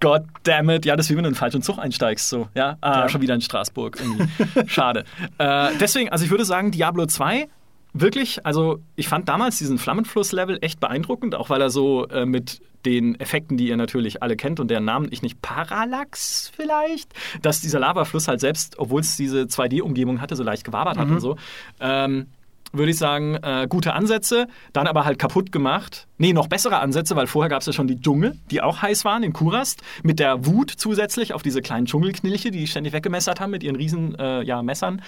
God 0.00 0.22
damn 0.44 0.70
it. 0.70 0.84
Ja, 0.86 0.96
das 0.96 1.06
ist 1.06 1.10
wie 1.10 1.16
wenn 1.16 1.24
du 1.24 1.28
in 1.28 1.34
den 1.34 1.38
falschen 1.38 1.62
Zug 1.62 1.78
einsteigst. 1.78 2.28
So. 2.28 2.48
Ja, 2.54 2.76
ah, 2.80 3.00
Ja. 3.02 3.08
schon 3.08 3.20
wieder 3.20 3.34
in 3.34 3.40
Straßburg. 3.40 3.98
Irgendwie. 4.00 4.68
Schade. 4.68 5.04
Äh, 5.38 5.68
deswegen, 5.80 6.10
also 6.10 6.24
ich 6.24 6.30
würde 6.30 6.44
sagen, 6.44 6.70
Diablo 6.70 7.06
2 7.06 7.48
wirklich, 7.92 8.46
also 8.46 8.80
ich 8.96 9.08
fand 9.08 9.28
damals 9.28 9.58
diesen 9.58 9.78
Flammenfluss-Level 9.78 10.58
echt 10.60 10.80
beeindruckend, 10.80 11.34
auch 11.34 11.50
weil 11.50 11.60
er 11.60 11.70
so 11.70 12.06
äh, 12.08 12.26
mit 12.26 12.60
den 12.84 13.18
Effekten, 13.20 13.56
die 13.56 13.68
ihr 13.68 13.76
natürlich 13.76 14.22
alle 14.22 14.36
kennt 14.36 14.60
und 14.60 14.68
deren 14.68 14.84
Namen 14.84 15.08
ich 15.10 15.22
nicht, 15.22 15.42
Parallax 15.42 16.50
vielleicht, 16.54 17.12
dass 17.42 17.60
dieser 17.60 17.78
Lavafluss 17.78 18.26
halt 18.26 18.40
selbst, 18.40 18.78
obwohl 18.78 19.02
es 19.02 19.16
diese 19.16 19.42
2D-Umgebung 19.42 20.20
hatte, 20.20 20.36
so 20.36 20.42
leicht 20.42 20.64
gewabert 20.64 20.96
hat 20.96 21.08
und 21.08 21.20
so, 21.20 21.36
ähm, 21.80 22.26
würde 22.72 22.90
ich 22.90 22.98
sagen, 22.98 23.34
äh, 23.42 23.66
gute 23.68 23.94
Ansätze, 23.94 24.46
dann 24.72 24.86
aber 24.86 25.04
halt 25.04 25.18
kaputt 25.18 25.50
gemacht. 25.50 26.06
Nee, 26.18 26.32
noch 26.32 26.46
bessere 26.46 26.78
Ansätze, 26.78 27.16
weil 27.16 27.26
vorher 27.26 27.48
gab 27.48 27.60
es 27.60 27.66
ja 27.66 27.72
schon 27.72 27.88
die 27.88 28.00
Dschungel, 28.00 28.38
die 28.50 28.62
auch 28.62 28.80
heiß 28.80 29.04
waren 29.04 29.22
in 29.22 29.32
Kurast, 29.32 29.82
mit 30.02 30.18
der 30.18 30.46
Wut 30.46 30.70
zusätzlich 30.70 31.34
auf 31.34 31.42
diese 31.42 31.62
kleinen 31.62 31.86
Dschungelknilche, 31.86 32.50
die 32.50 32.60
die 32.60 32.66
ständig 32.66 32.92
weggemessert 32.92 33.40
haben 33.40 33.50
mit 33.50 33.62
ihren 33.62 33.76
riesen 33.76 34.14
äh, 34.18 34.42
ja, 34.42 34.62
Messern. 34.62 35.02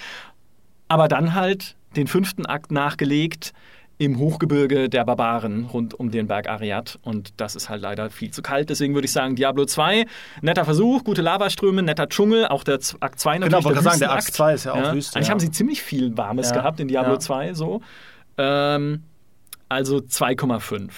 Aber 0.89 1.09
dann 1.09 1.35
halt 1.35 1.77
den 1.97 2.07
fünften 2.07 2.47
Akt 2.47 2.71
nachgelegt 2.73 3.53
im 3.99 4.19
Hochgebirge 4.19 4.89
der 4.89 5.05
Barbaren 5.05 5.67
rund 5.67 5.95
um 5.95 6.11
den 6.11 6.27
Berg 6.27 6.49
Ariad. 6.49 6.99
Und 7.03 7.41
das 7.41 7.55
ist 7.55 7.69
halt 7.69 7.83
leider 7.83 8.11
viel 8.11 8.31
zu 8.33 8.43
kalt. 8.43 8.69
Deswegen 8.71 8.95
würde 8.95 9.05
ich 9.05 9.13
sagen, 9.13 9.37
Diablo 9.37 9.65
2, 9.65 10.07
netter 10.41 10.65
Versuch, 10.65 11.05
gute 11.05 11.23
Lavaströme, 11.23 11.83
netter 11.83 12.09
Dschungel. 12.09 12.47
Auch 12.49 12.65
der 12.65 12.81
Z- 12.81 12.97
Akt 13.01 13.21
2 13.21 13.39
natürlich. 13.39 13.63
Genau, 13.65 13.75
der 13.75 13.83
sagen, 13.83 13.99
der. 14.01 14.13
Akt 14.13 14.25
2 14.25 14.55
ist 14.55 14.65
ja 14.65 14.73
auch 14.73 14.93
Wüste, 14.95 15.17
Eigentlich 15.17 15.29
ja. 15.29 15.33
haben 15.33 15.41
sie 15.41 15.51
ziemlich 15.53 15.83
viel 15.83 16.17
Warmes 16.17 16.49
Ja, 16.51 16.57
gehabt 16.57 16.81
in 16.81 16.89
Diablo 16.89 17.13
ja. 17.13 17.19
2. 17.21 17.55
So. 17.55 17.81
Ähm, 18.39 19.03
also 19.69 19.99
2,5. 19.99 20.91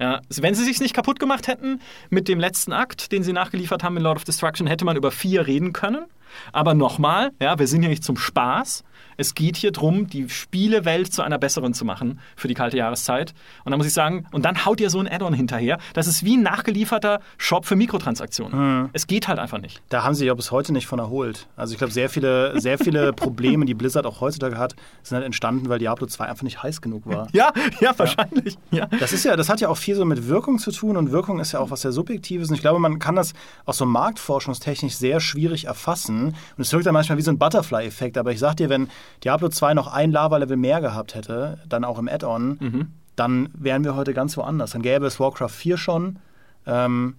Ja, 0.00 0.20
wenn 0.40 0.54
sie 0.54 0.64
sich 0.64 0.80
nicht 0.80 0.94
kaputt 0.94 1.20
gemacht 1.20 1.46
hätten 1.46 1.80
mit 2.08 2.26
dem 2.26 2.40
letzten 2.40 2.72
Akt, 2.72 3.12
den 3.12 3.22
sie 3.22 3.34
nachgeliefert 3.34 3.84
haben 3.84 3.98
in 3.98 4.02
Lord 4.02 4.16
of 4.16 4.24
Destruction, 4.24 4.66
hätte 4.66 4.86
man 4.86 4.96
über 4.96 5.10
vier 5.10 5.46
reden 5.46 5.74
können. 5.74 6.06
Aber 6.52 6.72
nochmal, 6.72 7.32
ja, 7.38 7.58
wir 7.58 7.66
sind 7.66 7.82
hier 7.82 7.90
nicht 7.90 8.04
zum 8.04 8.16
Spaß. 8.16 8.82
Es 9.20 9.34
geht 9.34 9.58
hier 9.58 9.70
darum, 9.70 10.06
die 10.06 10.30
Spielewelt 10.30 11.12
zu 11.12 11.20
einer 11.20 11.36
besseren 11.36 11.74
zu 11.74 11.84
machen 11.84 12.20
für 12.36 12.48
die 12.48 12.54
kalte 12.54 12.78
Jahreszeit. 12.78 13.34
Und 13.66 13.70
dann 13.70 13.76
muss 13.76 13.86
ich 13.86 13.92
sagen, 13.92 14.24
und 14.32 14.46
dann 14.46 14.64
haut 14.64 14.80
ihr 14.80 14.88
so 14.88 14.98
ein 14.98 15.06
Add-on 15.06 15.34
hinterher. 15.34 15.76
Das 15.92 16.06
ist 16.06 16.24
wie 16.24 16.38
ein 16.38 16.42
nachgelieferter 16.42 17.20
Shop 17.36 17.66
für 17.66 17.76
Mikrotransaktionen. 17.76 18.88
Es 18.94 19.06
geht 19.06 19.28
halt 19.28 19.38
einfach 19.38 19.58
nicht. 19.58 19.82
Da 19.90 20.04
haben 20.04 20.14
sie 20.14 20.20
sich 20.20 20.30
auch 20.30 20.36
bis 20.36 20.50
heute 20.50 20.72
nicht 20.72 20.86
von 20.86 20.98
erholt. 20.98 21.48
Also 21.54 21.72
ich 21.72 21.78
glaube, 21.78 21.92
sehr 21.92 22.08
viele, 22.08 22.58
sehr 22.62 22.78
viele 22.78 23.12
Probleme, 23.12 23.66
die 23.66 23.74
Blizzard 23.74 24.06
auch 24.06 24.22
heutzutage 24.22 24.56
hat, 24.56 24.74
sind 25.02 25.16
halt 25.16 25.26
entstanden, 25.26 25.68
weil 25.68 25.78
Diablo 25.78 26.06
2 26.06 26.24
einfach 26.24 26.42
nicht 26.42 26.62
heiß 26.62 26.80
genug 26.80 27.06
war. 27.06 27.28
Ja, 27.40 27.52
ja, 27.80 27.96
wahrscheinlich. 27.96 28.58
Ja. 28.70 28.86
Das 28.98 29.12
ist 29.12 29.24
ja, 29.24 29.36
das 29.36 29.48
hat 29.48 29.60
ja 29.60 29.68
auch 29.68 29.76
viel 29.76 29.94
so 29.94 30.04
mit 30.04 30.28
Wirkung 30.28 30.58
zu 30.58 30.72
tun 30.72 30.96
und 30.96 31.12
Wirkung 31.12 31.40
ist 31.40 31.52
ja 31.52 31.60
auch 31.60 31.70
was 31.70 31.82
sehr 31.82 31.92
Subjektives. 31.92 32.48
Und 32.48 32.54
ich 32.54 32.60
glaube, 32.60 32.78
man 32.78 32.98
kann 32.98 33.16
das 33.16 33.34
auch 33.66 33.74
so 33.74 33.84
marktforschungstechnisch 33.84 34.94
sehr 34.94 35.20
schwierig 35.20 35.66
erfassen. 35.66 36.28
Und 36.28 36.34
es 36.58 36.72
wirkt 36.72 36.86
dann 36.86 36.94
manchmal 36.94 37.18
wie 37.18 37.22
so 37.22 37.30
ein 37.30 37.38
Butterfly-Effekt. 37.38 38.16
Aber 38.16 38.32
ich 38.32 38.38
sag 38.38 38.56
dir, 38.56 38.68
wenn 38.68 38.88
Diablo 39.24 39.48
2 39.48 39.74
noch 39.74 39.86
ein 39.92 40.10
Lava-Level 40.12 40.56
mehr 40.56 40.80
gehabt 40.80 41.14
hätte, 41.14 41.58
dann 41.68 41.84
auch 41.84 41.98
im 41.98 42.08
Add-on, 42.08 42.88
dann 43.16 43.48
wären 43.54 43.84
wir 43.84 43.94
heute 43.96 44.14
ganz 44.14 44.36
woanders. 44.36 44.70
Dann 44.72 44.82
gäbe 44.82 45.06
es 45.06 45.20
Warcraft 45.20 45.48
4 45.50 45.76
schon. 45.76 46.18
Ähm, 46.66 47.16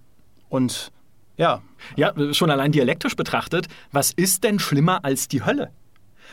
und 0.48 0.90
ja, 1.36 1.62
Ja, 1.96 2.12
schon 2.34 2.50
allein 2.50 2.72
dialektisch 2.72 3.16
betrachtet, 3.16 3.66
was 3.90 4.12
ist 4.12 4.44
denn 4.44 4.58
schlimmer 4.58 5.04
als 5.04 5.28
die 5.28 5.44
Hölle? 5.44 5.70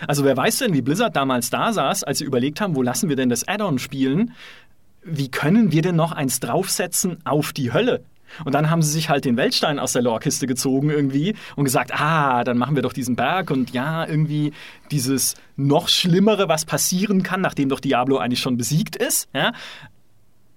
Also 0.07 0.23
wer 0.23 0.35
weiß 0.35 0.59
denn, 0.59 0.73
wie 0.73 0.81
Blizzard 0.81 1.15
damals 1.15 1.49
da 1.49 1.73
saß, 1.73 2.03
als 2.03 2.19
sie 2.19 2.25
überlegt 2.25 2.61
haben, 2.61 2.75
wo 2.75 2.81
lassen 2.81 3.09
wir 3.09 3.15
denn 3.15 3.29
das 3.29 3.47
Add-on 3.47 3.79
spielen? 3.79 4.33
Wie 5.03 5.29
können 5.29 5.71
wir 5.71 5.81
denn 5.81 5.95
noch 5.95 6.11
eins 6.11 6.39
draufsetzen 6.39 7.17
auf 7.25 7.53
die 7.53 7.73
Hölle? 7.73 8.03
Und 8.45 8.53
dann 8.53 8.69
haben 8.69 8.81
sie 8.81 8.91
sich 8.91 9.09
halt 9.09 9.25
den 9.25 9.37
Weltstein 9.37 9.79
aus 9.79 9.93
der 9.93 10.01
Lorkiste 10.01 10.47
gezogen 10.47 10.89
irgendwie 10.89 11.35
und 11.55 11.65
gesagt, 11.65 11.91
ah, 11.93 12.43
dann 12.43 12.57
machen 12.57 12.75
wir 12.75 12.83
doch 12.83 12.93
diesen 12.93 13.15
Berg 13.15 13.51
und 13.51 13.71
ja, 13.71 14.05
irgendwie 14.07 14.53
dieses 14.91 15.35
noch 15.55 15.87
Schlimmere, 15.87 16.49
was 16.49 16.65
passieren 16.65 17.23
kann, 17.23 17.41
nachdem 17.41 17.69
doch 17.69 17.79
Diablo 17.79 18.17
eigentlich 18.17 18.39
schon 18.39 18.57
besiegt 18.57 18.95
ist, 18.95 19.29
ja, 19.33 19.53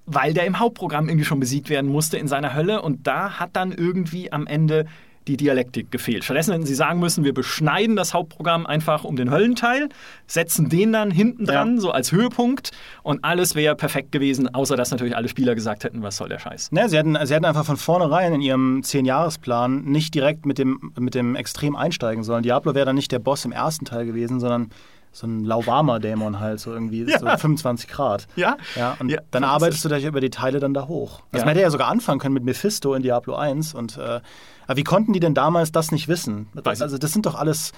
weil 0.06 0.35
der 0.35 0.46
im 0.46 0.58
Hauptprogramm 0.58 1.08
irgendwie 1.08 1.24
schon 1.24 1.40
besiegt 1.40 1.70
werden 1.70 1.90
musste 1.90 2.18
in 2.18 2.28
seiner 2.28 2.54
Hölle. 2.54 2.82
Und 2.82 3.06
da 3.06 3.38
hat 3.38 3.50
dann 3.54 3.72
irgendwie 3.72 4.32
am 4.32 4.46
Ende 4.46 4.87
die 5.28 5.37
Dialektik 5.37 5.90
gefehlt. 5.90 6.24
Stattdessen 6.24 6.52
hätten 6.52 6.66
sie 6.66 6.74
sagen 6.74 6.98
müssen, 7.00 7.24
wir 7.24 7.35
beschneiden 7.35 7.96
das 7.96 8.14
Hauptprogramm 8.14 8.66
einfach 8.66 9.04
um 9.04 9.16
den 9.16 9.30
Höllenteil, 9.30 9.88
setzen 10.26 10.68
den 10.68 10.92
dann 10.92 11.11
hinten 11.11 11.44
dran, 11.46 11.74
Ja. 11.76 11.80
so 11.80 11.90
als 11.90 12.12
Höhepunkt 12.12 12.70
und 13.02 13.24
alles 13.24 13.54
wäre 13.54 13.76
perfekt 13.76 14.12
gewesen, 14.12 14.52
außer 14.54 14.76
dass 14.76 14.90
natürlich 14.90 15.16
alle 15.16 15.28
Spieler 15.28 15.54
gesagt 15.54 15.85
hätten, 15.85 16.02
was 16.02 16.16
soll 16.16 16.28
der 16.28 16.38
Scheiß. 16.38 16.72
Ne, 16.72 16.88
sie, 16.88 16.96
hätten, 16.98 17.16
sie 17.24 17.35
hätten 17.35 17.44
einfach 17.44 17.64
von 17.64 17.76
vornherein 17.76 18.35
in 18.35 18.40
ihrem 18.40 18.80
10-Jahres-Plan 18.82 19.85
nicht 19.85 20.14
direkt 20.14 20.46
mit 20.46 20.58
dem, 20.58 20.92
mit 20.98 21.14
dem 21.14 21.37
Extrem 21.37 21.76
einsteigen 21.76 22.24
sollen. 22.24 22.42
Diablo 22.42 22.74
wäre 22.74 22.87
dann 22.87 22.96
nicht 22.96 23.12
der 23.12 23.18
Boss 23.18 23.44
im 23.44 23.52
ersten 23.52 23.85
Teil 23.85 24.06
gewesen, 24.06 24.40
sondern 24.40 24.70
so 25.12 25.27
ein 25.27 25.44
lauwarmer-Dämon 25.44 26.40
halt, 26.40 26.59
so 26.61 26.72
irgendwie 26.72 27.03
Ja. 27.05 27.18
so 27.18 27.27
25 27.27 27.88
Grad. 27.88 28.27
Ja? 28.37 28.57
Ja, 28.77 28.96
und 28.98 29.11
Ja, 29.11 29.20
dann 29.31 29.44
arbeitest 29.44 29.85
du 29.85 29.88
dich 29.90 30.05
über 30.05 30.20
die 30.20 30.31
Teile 30.31 30.59
dann 30.59 30.72
da 30.75 30.88
hoch. 30.88 31.20
Also 31.33 31.44
man 31.44 31.51
hätte 31.55 31.61
ja 31.62 31.70
sogar 31.70 31.88
anfangen 31.88 32.18
können 32.18 32.35
mit 32.35 32.44
Mephisto 32.44 32.94
in 32.94 33.03
Diablo 33.03 33.35
1. 33.37 33.75
Und, 33.75 33.98
äh, 33.98 34.20
aber 34.66 34.77
wie 34.77 34.85
konnten 34.85 35.12
die 35.12 35.20
denn 35.20 35.35
damals 35.35 35.70
das 35.70 35.92
nicht 35.92 36.09
wissen? 36.09 36.48
Also 36.64 36.96
das 36.98 37.12
sind 37.12 37.27
doch 37.27 37.35
alles 37.35 37.72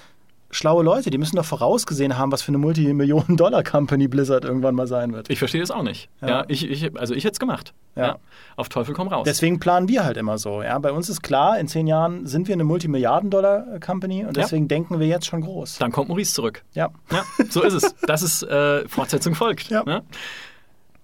schlaue 0.54 0.84
Leute, 0.84 1.10
die 1.10 1.18
müssen 1.18 1.36
doch 1.36 1.44
vorausgesehen 1.44 2.16
haben, 2.16 2.30
was 2.30 2.42
für 2.42 2.48
eine 2.48 2.58
Multimillionen-Dollar-Company 2.58 4.08
Blizzard 4.08 4.44
irgendwann 4.44 4.74
mal 4.74 4.86
sein 4.86 5.12
wird. 5.12 5.28
Ich 5.30 5.38
verstehe 5.38 5.62
es 5.62 5.70
auch 5.70 5.82
nicht. 5.82 6.08
Ja. 6.20 6.28
Ja. 6.28 6.44
ich, 6.48 6.68
ich, 6.70 6.96
also 6.98 7.12
ich 7.14 7.24
hätte 7.24 7.32
es 7.32 7.40
gemacht. 7.40 7.74
Ja. 7.96 8.18
Auf 8.56 8.68
Teufel 8.68 8.94
komm 8.94 9.08
raus. 9.08 9.24
Deswegen 9.24 9.58
planen 9.60 9.88
wir 9.88 10.04
halt 10.04 10.16
immer 10.16 10.38
so. 10.38 10.62
Ja? 10.62 10.78
Bei 10.78 10.92
uns 10.92 11.08
ist 11.08 11.22
klar, 11.22 11.58
in 11.58 11.68
zehn 11.68 11.86
Jahren 11.86 12.26
sind 12.26 12.46
wir 12.48 12.52
eine 12.54 12.64
Multimilliarden-Dollar-Company 12.64 14.24
und 14.24 14.36
Ja. 14.36 14.42
deswegen 14.44 14.68
denken 14.68 15.00
wir 15.00 15.06
jetzt 15.06 15.26
schon 15.26 15.40
groß. 15.42 15.78
dann 15.78 15.92
kommt 15.92 16.08
Maurice 16.08 16.32
zurück. 16.34 16.62
Ja. 16.74 16.90
Ja, 17.10 17.24
so 17.50 17.62
ist 17.62 17.74
es. 17.74 17.94
Das 18.06 18.22
ist 18.22 18.42
äh, 18.44 18.86
Fortsetzung 18.88 19.34
folgt. 19.34 19.70
Ja. 19.70 19.82
Ne? 19.84 20.02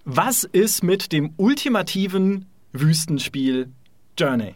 Was 0.05 0.45
ist 0.45 0.83
mit 0.85 1.13
dem 1.13 1.35
ultimativen 1.37 2.47
Wüstenspiel 2.73 3.71
Journey? 4.19 4.55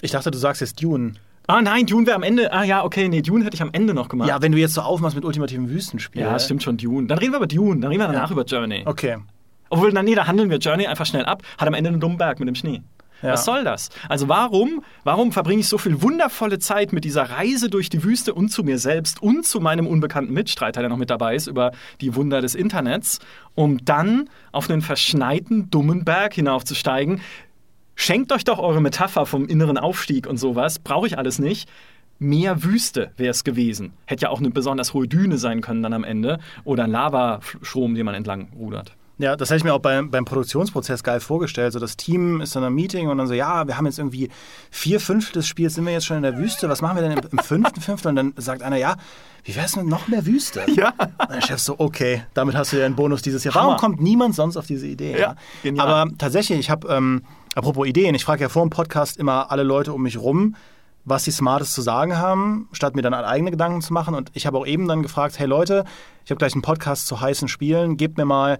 Ich 0.00 0.10
dachte, 0.12 0.30
du 0.30 0.38
sagst 0.38 0.60
jetzt 0.60 0.82
Dune. 0.82 1.14
Ah 1.52 1.60
nein, 1.60 1.84
Dune 1.84 2.06
wäre 2.06 2.16
am 2.16 2.22
Ende. 2.22 2.50
Ah 2.50 2.64
ja, 2.64 2.82
okay, 2.82 3.08
nee, 3.08 3.20
Dune 3.20 3.44
hätte 3.44 3.54
ich 3.54 3.60
am 3.60 3.68
Ende 3.72 3.92
noch 3.92 4.08
gemacht. 4.08 4.26
Ja, 4.26 4.40
wenn 4.40 4.52
du 4.52 4.58
jetzt 4.58 4.72
so 4.72 4.80
aufmachst 4.80 5.14
mit 5.14 5.26
ultimativen 5.26 5.68
Wüstenspielen. 5.68 6.26
ja, 6.26 6.38
stimmt 6.38 6.62
schon, 6.62 6.78
Dune. 6.78 7.06
Dann 7.06 7.18
reden 7.18 7.32
wir 7.32 7.36
über 7.36 7.46
Dune, 7.46 7.78
dann 7.78 7.90
reden 7.90 8.00
wir 8.00 8.06
danach 8.06 8.30
über 8.30 8.44
Journey. 8.44 8.84
Okay. 8.86 9.18
Obwohl, 9.68 9.92
dann, 9.92 10.06
nee, 10.06 10.14
da 10.14 10.26
handeln 10.26 10.48
wir 10.48 10.56
Journey 10.56 10.86
einfach 10.86 11.04
schnell 11.04 11.26
ab, 11.26 11.42
hat 11.58 11.68
am 11.68 11.74
Ende 11.74 11.90
einen 11.90 12.00
dummen 12.00 12.16
Berg 12.16 12.40
mit 12.40 12.48
dem 12.48 12.54
Schnee. 12.54 12.80
Ja. 13.20 13.34
Was 13.34 13.44
soll 13.44 13.64
das? 13.64 13.90
Also 14.08 14.28
warum, 14.28 14.82
warum 15.04 15.30
verbringe 15.30 15.60
ich 15.60 15.68
so 15.68 15.76
viel 15.76 16.00
wundervolle 16.00 16.58
Zeit 16.58 16.94
mit 16.94 17.04
dieser 17.04 17.24
Reise 17.24 17.68
durch 17.68 17.90
die 17.90 18.02
Wüste 18.02 18.32
und 18.32 18.48
zu 18.48 18.64
mir 18.64 18.78
selbst 18.78 19.22
und 19.22 19.44
zu 19.44 19.60
meinem 19.60 19.86
unbekannten 19.86 20.32
Mitstreiter, 20.32 20.80
der 20.80 20.88
noch 20.88 20.96
mit 20.96 21.10
dabei 21.10 21.34
ist, 21.34 21.48
über 21.48 21.72
die 22.00 22.14
Wunder 22.14 22.40
des 22.40 22.54
Internets, 22.54 23.18
um 23.54 23.84
dann 23.84 24.30
auf 24.52 24.70
einen 24.70 24.80
verschneiten, 24.80 25.70
dummen 25.70 26.04
Berg 26.04 26.32
hinaufzusteigen? 26.32 27.20
Schenkt 28.02 28.32
euch 28.32 28.42
doch 28.42 28.58
eure 28.58 28.80
Metapher 28.80 29.26
vom 29.26 29.46
inneren 29.46 29.78
Aufstieg 29.78 30.26
und 30.26 30.36
sowas. 30.36 30.80
Brauche 30.80 31.06
ich 31.06 31.18
alles 31.18 31.38
nicht. 31.38 31.68
Mehr 32.18 32.64
Wüste 32.64 33.12
wäre 33.16 33.30
es 33.30 33.44
gewesen. 33.44 33.92
Hätte 34.06 34.22
ja 34.22 34.30
auch 34.30 34.40
eine 34.40 34.50
besonders 34.50 34.92
hohe 34.92 35.06
Düne 35.06 35.38
sein 35.38 35.60
können 35.60 35.84
dann 35.84 35.92
am 35.92 36.02
Ende. 36.02 36.40
Oder 36.64 36.82
ein 36.82 36.90
Lavastrom, 36.90 37.94
den 37.94 38.04
man 38.04 38.16
entlang 38.16 38.48
rudert. 38.58 38.96
Ja, 39.18 39.36
das 39.36 39.50
hätte 39.50 39.58
ich 39.58 39.64
mir 39.64 39.72
auch 39.72 39.78
beim, 39.78 40.10
beim 40.10 40.24
Produktionsprozess 40.24 41.04
geil 41.04 41.20
vorgestellt. 41.20 41.74
So 41.74 41.78
das 41.78 41.96
Team 41.96 42.40
ist 42.40 42.56
in 42.56 42.64
einem 42.64 42.74
Meeting 42.74 43.08
und 43.08 43.18
dann 43.18 43.28
so, 43.28 43.34
ja, 43.34 43.68
wir 43.68 43.76
haben 43.76 43.86
jetzt 43.86 44.00
irgendwie 44.00 44.30
vier 44.72 44.98
Fünftel 44.98 45.34
des 45.34 45.46
Spiels, 45.46 45.74
sind 45.74 45.86
wir 45.86 45.92
jetzt 45.92 46.06
schon 46.06 46.16
in 46.16 46.24
der 46.24 46.36
Wüste. 46.36 46.68
Was 46.68 46.82
machen 46.82 46.96
wir 46.96 47.02
denn 47.08 47.12
im, 47.12 47.20
im 47.30 47.38
fünften 47.38 47.80
Fünftel? 47.80 48.08
Und 48.08 48.16
dann 48.16 48.32
sagt 48.36 48.64
einer, 48.64 48.78
ja, 48.78 48.96
wie 49.44 49.54
wär's 49.54 49.76
mit 49.76 49.86
noch 49.86 50.08
mehr 50.08 50.26
Wüste? 50.26 50.66
Ja. 50.74 50.92
Und 50.98 51.30
der 51.30 51.40
Chef 51.40 51.60
so, 51.60 51.76
okay, 51.78 52.24
damit 52.34 52.56
hast 52.56 52.72
du 52.72 52.78
ja 52.78 52.86
einen 52.86 52.96
Bonus 52.96 53.22
dieses 53.22 53.44
Jahr. 53.44 53.54
Hammer. 53.54 53.66
Warum 53.66 53.78
kommt 53.78 54.00
niemand 54.00 54.34
sonst 54.34 54.56
auf 54.56 54.66
diese 54.66 54.88
Idee? 54.88 55.16
Ja, 55.20 55.36
genial. 55.62 55.86
Aber 55.86 56.10
tatsächlich, 56.18 56.58
ich 56.58 56.70
habe, 56.70 56.88
ähm, 56.88 57.22
apropos 57.54 57.86
Ideen, 57.86 58.14
ich 58.14 58.24
frage 58.24 58.42
ja 58.42 58.48
vor 58.48 58.62
dem 58.64 58.70
Podcast 58.70 59.16
immer 59.18 59.50
alle 59.50 59.62
Leute 59.62 59.92
um 59.92 60.02
mich 60.02 60.18
rum, 60.18 60.56
was 61.04 61.24
sie 61.24 61.32
Smartes 61.32 61.72
zu 61.74 61.82
sagen 61.82 62.16
haben, 62.18 62.68
statt 62.72 62.94
mir 62.94 63.02
dann 63.02 63.12
eigene 63.14 63.50
Gedanken 63.50 63.82
zu 63.82 63.92
machen. 63.92 64.14
Und 64.14 64.30
ich 64.34 64.46
habe 64.46 64.58
auch 64.58 64.66
eben 64.66 64.86
dann 64.86 65.02
gefragt, 65.02 65.38
hey 65.38 65.46
Leute, 65.46 65.84
ich 66.24 66.30
habe 66.30 66.38
gleich 66.38 66.52
einen 66.54 66.62
Podcast 66.62 67.06
zu 67.08 67.20
heißen 67.20 67.48
Spielen, 67.48 67.96
gebt 67.96 68.16
mir 68.18 68.24
mal 68.24 68.58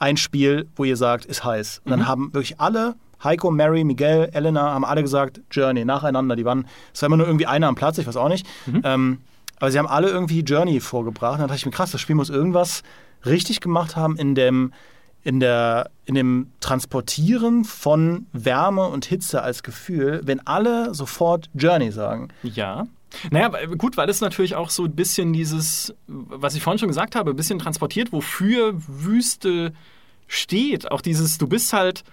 ein 0.00 0.16
Spiel, 0.16 0.68
wo 0.74 0.82
ihr 0.84 0.96
sagt, 0.96 1.24
ist 1.24 1.44
heiß. 1.44 1.82
Und 1.84 1.90
dann 1.92 2.00
Mhm. 2.00 2.08
haben 2.08 2.34
wirklich 2.34 2.60
alle, 2.60 2.96
Heiko, 3.22 3.50
Mary, 3.52 3.84
Miguel, 3.84 4.28
Elena, 4.32 4.74
haben 4.74 4.84
alle 4.84 5.02
gesagt, 5.02 5.40
Journey, 5.52 5.84
nacheinander. 5.84 6.34
Die 6.36 6.44
waren, 6.44 6.66
es 6.92 7.00
war 7.00 7.06
immer 7.06 7.16
nur 7.16 7.26
irgendwie 7.26 7.46
einer 7.46 7.68
am 7.68 7.74
Platz, 7.76 7.96
ich 7.98 8.06
weiß 8.06 8.16
auch 8.16 8.28
nicht. 8.28 8.44
Mhm. 8.66 8.80
Ähm, 8.84 9.18
aber 9.60 9.70
sie 9.70 9.78
haben 9.78 9.86
alle 9.86 10.08
irgendwie 10.08 10.40
Journey 10.40 10.80
vorgebracht. 10.80 11.34
Und 11.34 11.38
dann 11.42 11.48
dachte 11.48 11.58
ich 11.58 11.64
mir, 11.66 11.72
krass, 11.72 11.92
das 11.92 12.00
Spiel 12.00 12.16
muss 12.16 12.28
irgendwas 12.28 12.82
richtig 13.24 13.60
gemacht 13.60 13.94
haben 13.94 14.16
in 14.16 14.34
dem, 14.34 14.72
in 15.24 15.40
der, 15.40 15.90
in 16.04 16.14
dem 16.14 16.48
Transportieren 16.60 17.64
von 17.64 18.26
Wärme 18.32 18.86
und 18.88 19.06
Hitze 19.06 19.42
als 19.42 19.62
Gefühl, 19.62 20.20
wenn 20.24 20.46
alle 20.46 20.94
sofort 20.94 21.48
Journey 21.54 21.90
sagen. 21.90 22.28
Ja. 22.42 22.86
Naja, 23.30 23.50
gut, 23.78 23.96
weil 23.96 24.08
es 24.10 24.20
natürlich 24.20 24.54
auch 24.54 24.70
so 24.70 24.84
ein 24.84 24.92
bisschen 24.92 25.32
dieses, 25.32 25.94
was 26.06 26.54
ich 26.54 26.62
vorhin 26.62 26.78
schon 26.78 26.88
gesagt 26.88 27.14
habe, 27.14 27.30
ein 27.30 27.36
bisschen 27.36 27.58
transportiert, 27.58 28.12
wofür 28.12 28.74
Wüste 28.86 29.72
steht. 30.26 30.90
Auch 30.90 31.00
dieses, 31.00 31.38
du 31.38 31.46
bist 31.46 31.72
halt 31.72 32.04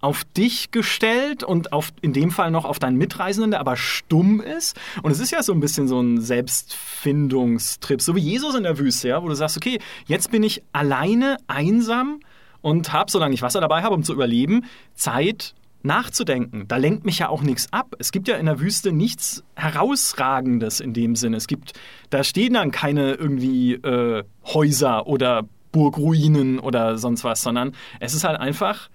auf 0.00 0.24
dich 0.24 0.70
gestellt 0.70 1.42
und 1.42 1.72
auf, 1.72 1.92
in 2.00 2.12
dem 2.12 2.30
Fall 2.30 2.50
noch 2.50 2.64
auf 2.64 2.78
deinen 2.78 2.96
Mitreisenden, 2.96 3.50
der 3.50 3.60
aber 3.60 3.76
stumm 3.76 4.40
ist. 4.40 4.78
Und 5.02 5.10
es 5.10 5.20
ist 5.20 5.32
ja 5.32 5.42
so 5.42 5.52
ein 5.52 5.60
bisschen 5.60 5.88
so 5.88 6.00
ein 6.00 6.20
Selbstfindungstrip, 6.20 8.00
so 8.00 8.14
wie 8.14 8.20
Jesus 8.20 8.54
in 8.54 8.62
der 8.62 8.78
Wüste, 8.78 9.08
ja, 9.08 9.22
wo 9.22 9.28
du 9.28 9.34
sagst, 9.34 9.56
okay, 9.56 9.80
jetzt 10.06 10.30
bin 10.30 10.42
ich 10.42 10.62
alleine, 10.72 11.36
einsam 11.46 12.20
und 12.60 12.92
habe, 12.92 13.10
solange 13.10 13.34
ich 13.34 13.42
Wasser 13.42 13.60
dabei 13.60 13.82
habe, 13.82 13.94
um 13.94 14.02
zu 14.02 14.12
überleben, 14.12 14.64
Zeit 14.94 15.54
nachzudenken. 15.82 16.66
Da 16.66 16.76
lenkt 16.76 17.04
mich 17.04 17.20
ja 17.20 17.28
auch 17.28 17.42
nichts 17.42 17.72
ab. 17.72 17.94
Es 17.98 18.10
gibt 18.12 18.28
ja 18.28 18.36
in 18.36 18.46
der 18.46 18.60
Wüste 18.60 18.92
nichts 18.92 19.44
herausragendes 19.54 20.80
in 20.80 20.92
dem 20.92 21.14
Sinne. 21.14 21.36
Es 21.36 21.46
gibt, 21.46 21.72
da 22.10 22.24
stehen 22.24 22.54
dann 22.54 22.70
keine 22.70 23.14
irgendwie 23.14 23.74
äh, 23.74 24.24
Häuser 24.44 25.06
oder 25.06 25.44
Burgruinen 25.72 26.58
oder 26.58 26.98
sonst 26.98 27.24
was, 27.24 27.42
sondern 27.42 27.74
es 28.00 28.14
ist 28.14 28.24
halt 28.24 28.40
einfach, 28.40 28.88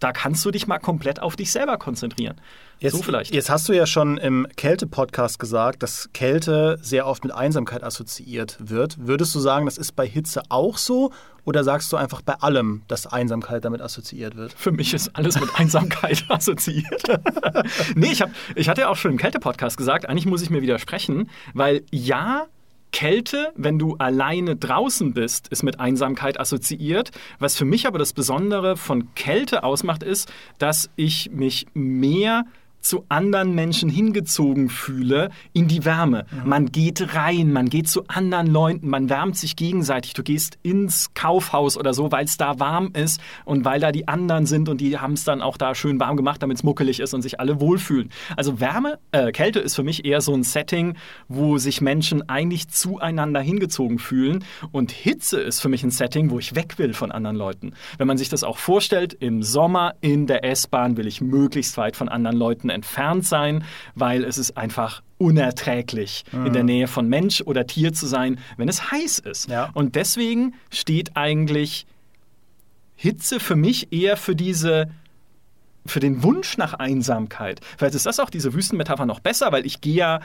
da 0.00 0.12
kannst 0.12 0.44
du 0.44 0.50
dich 0.50 0.66
mal 0.66 0.78
komplett 0.78 1.20
auf 1.22 1.36
dich 1.36 1.52
selber 1.52 1.76
konzentrieren. 1.76 2.40
Jetzt, 2.78 2.96
so 2.96 3.02
vielleicht. 3.02 3.34
Jetzt 3.34 3.50
hast 3.50 3.68
du 3.68 3.74
ja 3.74 3.84
schon 3.84 4.16
im 4.16 4.46
Kälte-Podcast 4.56 5.38
gesagt, 5.38 5.82
dass 5.82 6.08
Kälte 6.14 6.78
sehr 6.80 7.06
oft 7.06 7.22
mit 7.22 7.32
Einsamkeit 7.32 7.84
assoziiert 7.84 8.56
wird. 8.58 8.96
Würdest 9.06 9.34
du 9.34 9.40
sagen, 9.40 9.66
das 9.66 9.76
ist 9.76 9.92
bei 9.92 10.06
Hitze 10.06 10.42
auch 10.48 10.78
so? 10.78 11.12
Oder 11.44 11.62
sagst 11.62 11.92
du 11.92 11.96
einfach 11.96 12.22
bei 12.22 12.34
allem, 12.34 12.82
dass 12.88 13.06
Einsamkeit 13.06 13.64
damit 13.64 13.82
assoziiert 13.82 14.36
wird? 14.36 14.54
Für 14.54 14.72
mich 14.72 14.94
ist 14.94 15.14
alles 15.14 15.38
mit 15.38 15.50
Einsamkeit 15.56 16.24
assoziiert. 16.28 17.02
nee, 17.94 18.12
ich, 18.12 18.22
hab, 18.22 18.30
ich 18.54 18.68
hatte 18.68 18.82
ja 18.82 18.88
auch 18.88 18.96
schon 18.96 19.12
im 19.12 19.18
Kälte-Podcast 19.18 19.76
gesagt, 19.76 20.08
eigentlich 20.08 20.26
muss 20.26 20.42
ich 20.42 20.48
mir 20.48 20.62
widersprechen, 20.62 21.28
weil 21.52 21.82
ja, 21.90 22.46
Kälte, 22.92 23.52
wenn 23.56 23.78
du 23.78 23.96
alleine 23.96 24.56
draußen 24.56 25.14
bist, 25.14 25.48
ist 25.48 25.62
mit 25.62 25.80
Einsamkeit 25.80 26.38
assoziiert. 26.38 27.10
Was 27.38 27.56
für 27.56 27.64
mich 27.64 27.86
aber 27.86 27.98
das 27.98 28.12
Besondere 28.12 28.76
von 28.76 29.14
Kälte 29.14 29.62
ausmacht, 29.62 30.02
ist, 30.02 30.32
dass 30.58 30.90
ich 30.96 31.30
mich 31.30 31.66
mehr 31.74 32.44
zu 32.80 33.04
anderen 33.08 33.54
Menschen 33.54 33.88
hingezogen 33.88 34.68
fühle 34.68 35.30
in 35.52 35.68
die 35.68 35.84
Wärme. 35.84 36.26
Man 36.44 36.72
geht 36.72 37.14
rein, 37.14 37.52
man 37.52 37.68
geht 37.68 37.88
zu 37.88 38.06
anderen 38.08 38.46
Leuten, 38.46 38.88
man 38.88 39.08
wärmt 39.10 39.36
sich 39.36 39.56
gegenseitig. 39.56 40.14
Du 40.14 40.22
gehst 40.22 40.58
ins 40.62 41.12
Kaufhaus 41.14 41.76
oder 41.76 41.94
so, 41.94 42.10
weil 42.10 42.24
es 42.24 42.36
da 42.36 42.58
warm 42.58 42.90
ist 42.94 43.20
und 43.44 43.64
weil 43.64 43.80
da 43.80 43.92
die 43.92 44.08
anderen 44.08 44.46
sind 44.46 44.68
und 44.68 44.80
die 44.80 44.98
haben 44.98 45.14
es 45.14 45.24
dann 45.24 45.42
auch 45.42 45.56
da 45.56 45.74
schön 45.74 46.00
warm 46.00 46.16
gemacht, 46.16 46.42
damit 46.42 46.56
es 46.56 46.62
muckelig 46.62 47.00
ist 47.00 47.14
und 47.14 47.22
sich 47.22 47.40
alle 47.40 47.60
wohlfühlen. 47.60 48.10
Also 48.36 48.60
Wärme, 48.60 48.98
äh, 49.12 49.32
Kälte 49.32 49.60
ist 49.60 49.74
für 49.74 49.82
mich 49.82 50.04
eher 50.04 50.20
so 50.20 50.34
ein 50.34 50.42
Setting, 50.42 50.96
wo 51.28 51.58
sich 51.58 51.80
Menschen 51.80 52.28
eigentlich 52.28 52.68
zueinander 52.68 53.40
hingezogen 53.40 53.98
fühlen 53.98 54.44
und 54.72 54.90
Hitze 54.92 55.40
ist 55.40 55.60
für 55.60 55.68
mich 55.68 55.82
ein 55.82 55.90
Setting, 55.90 56.30
wo 56.30 56.38
ich 56.38 56.54
weg 56.54 56.78
will 56.78 56.94
von 56.94 57.12
anderen 57.12 57.36
Leuten. 57.36 57.74
Wenn 57.98 58.06
man 58.06 58.18
sich 58.18 58.28
das 58.28 58.44
auch 58.44 58.58
vorstellt, 58.58 59.14
im 59.14 59.42
Sommer 59.42 59.94
in 60.00 60.26
der 60.26 60.44
S-Bahn 60.44 60.96
will 60.96 61.06
ich 61.06 61.20
möglichst 61.20 61.76
weit 61.76 61.96
von 61.96 62.08
anderen 62.08 62.36
Leuten 62.36 62.69
entfernt 62.70 63.26
sein, 63.26 63.64
weil 63.94 64.24
es 64.24 64.38
ist 64.38 64.56
einfach 64.56 65.02
unerträglich, 65.18 66.24
in 66.32 66.52
der 66.54 66.64
Nähe 66.64 66.88
von 66.88 67.06
Mensch 67.06 67.42
oder 67.42 67.66
Tier 67.66 67.92
zu 67.92 68.06
sein, 68.06 68.38
wenn 68.56 68.68
es 68.68 68.90
heiß 68.90 69.18
ist. 69.18 69.50
Ja. 69.50 69.68
Und 69.74 69.94
deswegen 69.94 70.54
steht 70.70 71.16
eigentlich 71.16 71.86
Hitze 72.96 73.38
für 73.38 73.56
mich 73.56 73.92
eher 73.92 74.16
für 74.16 74.34
diese 74.34 74.90
für 75.86 76.00
den 76.00 76.22
Wunsch 76.22 76.58
nach 76.58 76.74
Einsamkeit. 76.74 77.60
Vielleicht 77.78 77.94
ist 77.94 78.06
das 78.06 78.20
auch 78.20 78.30
diese 78.30 78.52
Wüstenmetapher 78.52 79.06
noch 79.06 79.20
besser, 79.20 79.52
weil 79.52 79.64
ich 79.64 79.80
gehe 79.80 79.94
ja, 79.94 80.20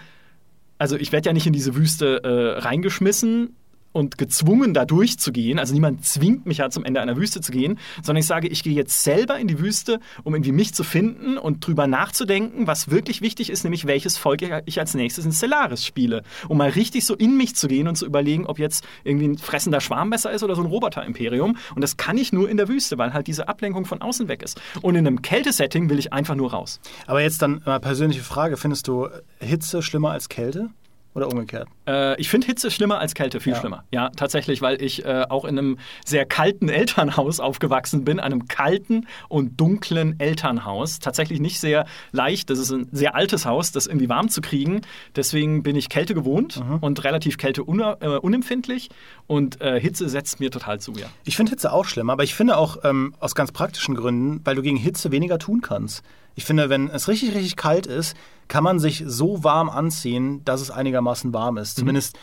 also 0.77 0.97
ich 0.97 1.11
werde 1.11 1.29
ja 1.29 1.33
nicht 1.33 1.47
in 1.47 1.53
diese 1.53 1.75
Wüste 1.75 2.23
äh, 2.23 2.59
reingeschmissen 2.59 3.55
und 3.95 4.17
gezwungen, 4.17 4.73
da 4.73 4.83
durchzugehen. 4.83 5.57
Also 5.57 5.73
niemand 5.73 6.05
zwingt 6.05 6.45
mich 6.45 6.57
ja 6.57 6.69
zum 6.69 6.83
Ende 6.83 6.99
einer 6.99 7.15
Wüste 7.15 7.39
zu 7.39 7.53
gehen, 7.53 7.79
sondern 8.03 8.19
ich 8.19 8.27
sage, 8.27 8.49
ich 8.49 8.61
gehe 8.61 8.73
jetzt 8.73 9.03
selber 9.03 9.39
in 9.39 9.47
die 9.47 9.57
Wüste, 9.59 10.01
um 10.25 10.35
irgendwie 10.35 10.51
mich 10.51 10.73
zu 10.73 10.83
finden 10.83 11.37
und 11.37 11.65
drüber 11.65 11.87
nachzudenken, 11.87 12.67
was 12.67 12.91
wirklich 12.91 13.21
wichtig 13.21 13.49
ist, 13.49 13.63
nämlich 13.63 13.87
welches 13.87 14.17
Volk 14.17 14.41
ich 14.65 14.79
als 14.79 14.95
nächstes 14.95 15.23
in 15.23 15.31
Stellaris 15.31 15.85
spiele. 15.85 16.23
Um 16.49 16.57
mal 16.57 16.71
richtig 16.71 17.05
so 17.05 17.15
in 17.15 17.37
mich 17.37 17.55
zu 17.55 17.69
gehen 17.69 17.87
und 17.87 17.95
zu 17.95 18.05
überlegen, 18.05 18.45
ob 18.45 18.59
jetzt 18.59 18.83
irgendwie 19.05 19.29
ein 19.29 19.37
fressender 19.37 19.79
Schwarm 19.79 20.09
besser 20.09 20.29
ist 20.31 20.43
oder 20.43 20.55
so 20.55 20.61
ein 20.61 20.67
Roboter-Imperium. 20.67 21.55
Und 21.73 21.81
das 21.81 21.95
kann 21.95 22.17
ich 22.17 22.33
nur 22.33 22.49
in 22.49 22.57
der 22.57 22.67
Wüste, 22.67 22.97
weil 22.97 23.13
halt 23.13 23.27
diese 23.27 23.47
Ablenkung 23.47 23.85
von 23.85 24.01
außen 24.01 24.27
weg 24.27 24.43
ist. 24.43 24.59
Und 24.81 24.95
in 24.95 25.07
einem 25.07 25.21
Kältesetting 25.21 25.89
will 25.89 25.99
ich 25.99 26.11
einfach 26.11 26.35
nur 26.35 26.51
raus. 26.51 26.81
Aber 27.07 27.21
jetzt 27.21 27.41
dann 27.41 27.61
mal 27.65 27.79
persönliche 27.79 28.23
Frage: 28.23 28.57
Findest 28.57 28.89
du 28.89 29.07
Hitze 29.39 29.81
schlimmer 29.81 30.11
als 30.11 30.27
Kälte? 30.27 30.69
Oder 31.15 31.27
umgekehrt? 31.29 31.67
Äh, 31.87 32.19
ich 32.19 32.29
finde 32.29 32.45
Hitze 32.45 32.69
schlimmer 32.69 32.99
als 32.99 33.15
Kälte, 33.15 33.39
viel 33.39 33.53
Ja. 33.53 33.59
schlimmer. 33.59 33.83
Ja, 33.91 34.09
tatsächlich, 34.09 34.61
weil 34.61 34.81
ich 34.81 35.05
äh, 35.05 35.25
auch 35.29 35.45
in 35.45 35.57
einem 35.57 35.77
sehr 36.05 36.25
kalten 36.25 36.67
Elternhaus 36.69 37.39
aufgewachsen 37.39 38.03
bin, 38.03 38.19
einem 38.19 38.47
kalten 38.49 39.07
und 39.29 39.59
dunklen 39.59 40.19
Elternhaus. 40.19 40.99
Tatsächlich 40.99 41.39
nicht 41.39 41.59
sehr 41.61 41.85
leicht. 42.11 42.49
Das 42.49 42.59
ist 42.59 42.71
ein 42.71 42.89
sehr 42.91 43.15
altes 43.15 43.45
Haus, 43.45 43.71
das 43.71 43.87
irgendwie 43.87 44.09
warm 44.09 44.27
zu 44.29 44.41
kriegen. 44.41 44.81
Deswegen 45.15 45.63
bin 45.63 45.77
ich 45.77 45.87
Kälte 45.89 46.13
gewohnt 46.13 46.61
und 46.81 47.03
relativ 47.05 47.37
Kälte 47.37 47.61
äh, 47.61 48.17
unempfindlich. 48.17 48.89
Und 49.25 49.61
äh, 49.61 49.79
Hitze 49.79 50.09
setzt 50.09 50.39
mir 50.41 50.51
total 50.51 50.79
zu, 50.81 50.91
ja. 50.93 51.07
Ich 51.23 51.37
finde 51.37 51.51
Hitze 51.51 51.71
auch 51.71 51.85
schlimm, 51.85 52.09
aber 52.09 52.23
ich 52.23 52.35
finde 52.35 52.57
auch 52.57 52.77
ähm, 52.83 53.15
aus 53.19 53.35
ganz 53.35 53.53
praktischen 53.53 53.95
Gründen, 53.95 54.41
weil 54.43 54.55
du 54.55 54.61
gegen 54.61 54.77
Hitze 54.77 55.11
weniger 55.11 55.39
tun 55.39 55.61
kannst. 55.61 56.03
Ich 56.35 56.45
finde, 56.45 56.69
wenn 56.69 56.89
es 56.89 57.07
richtig, 57.07 57.33
richtig 57.33 57.55
kalt 57.55 57.87
ist, 57.87 58.15
kann 58.47 58.63
man 58.63 58.79
sich 58.79 59.03
so 59.05 59.43
warm 59.43 59.69
anziehen, 59.69 60.43
dass 60.45 60.61
es 60.61 60.71
einigermaßen 60.71 61.33
warm 61.33 61.57
ist. 61.57 61.77
Zumindest 61.77 62.17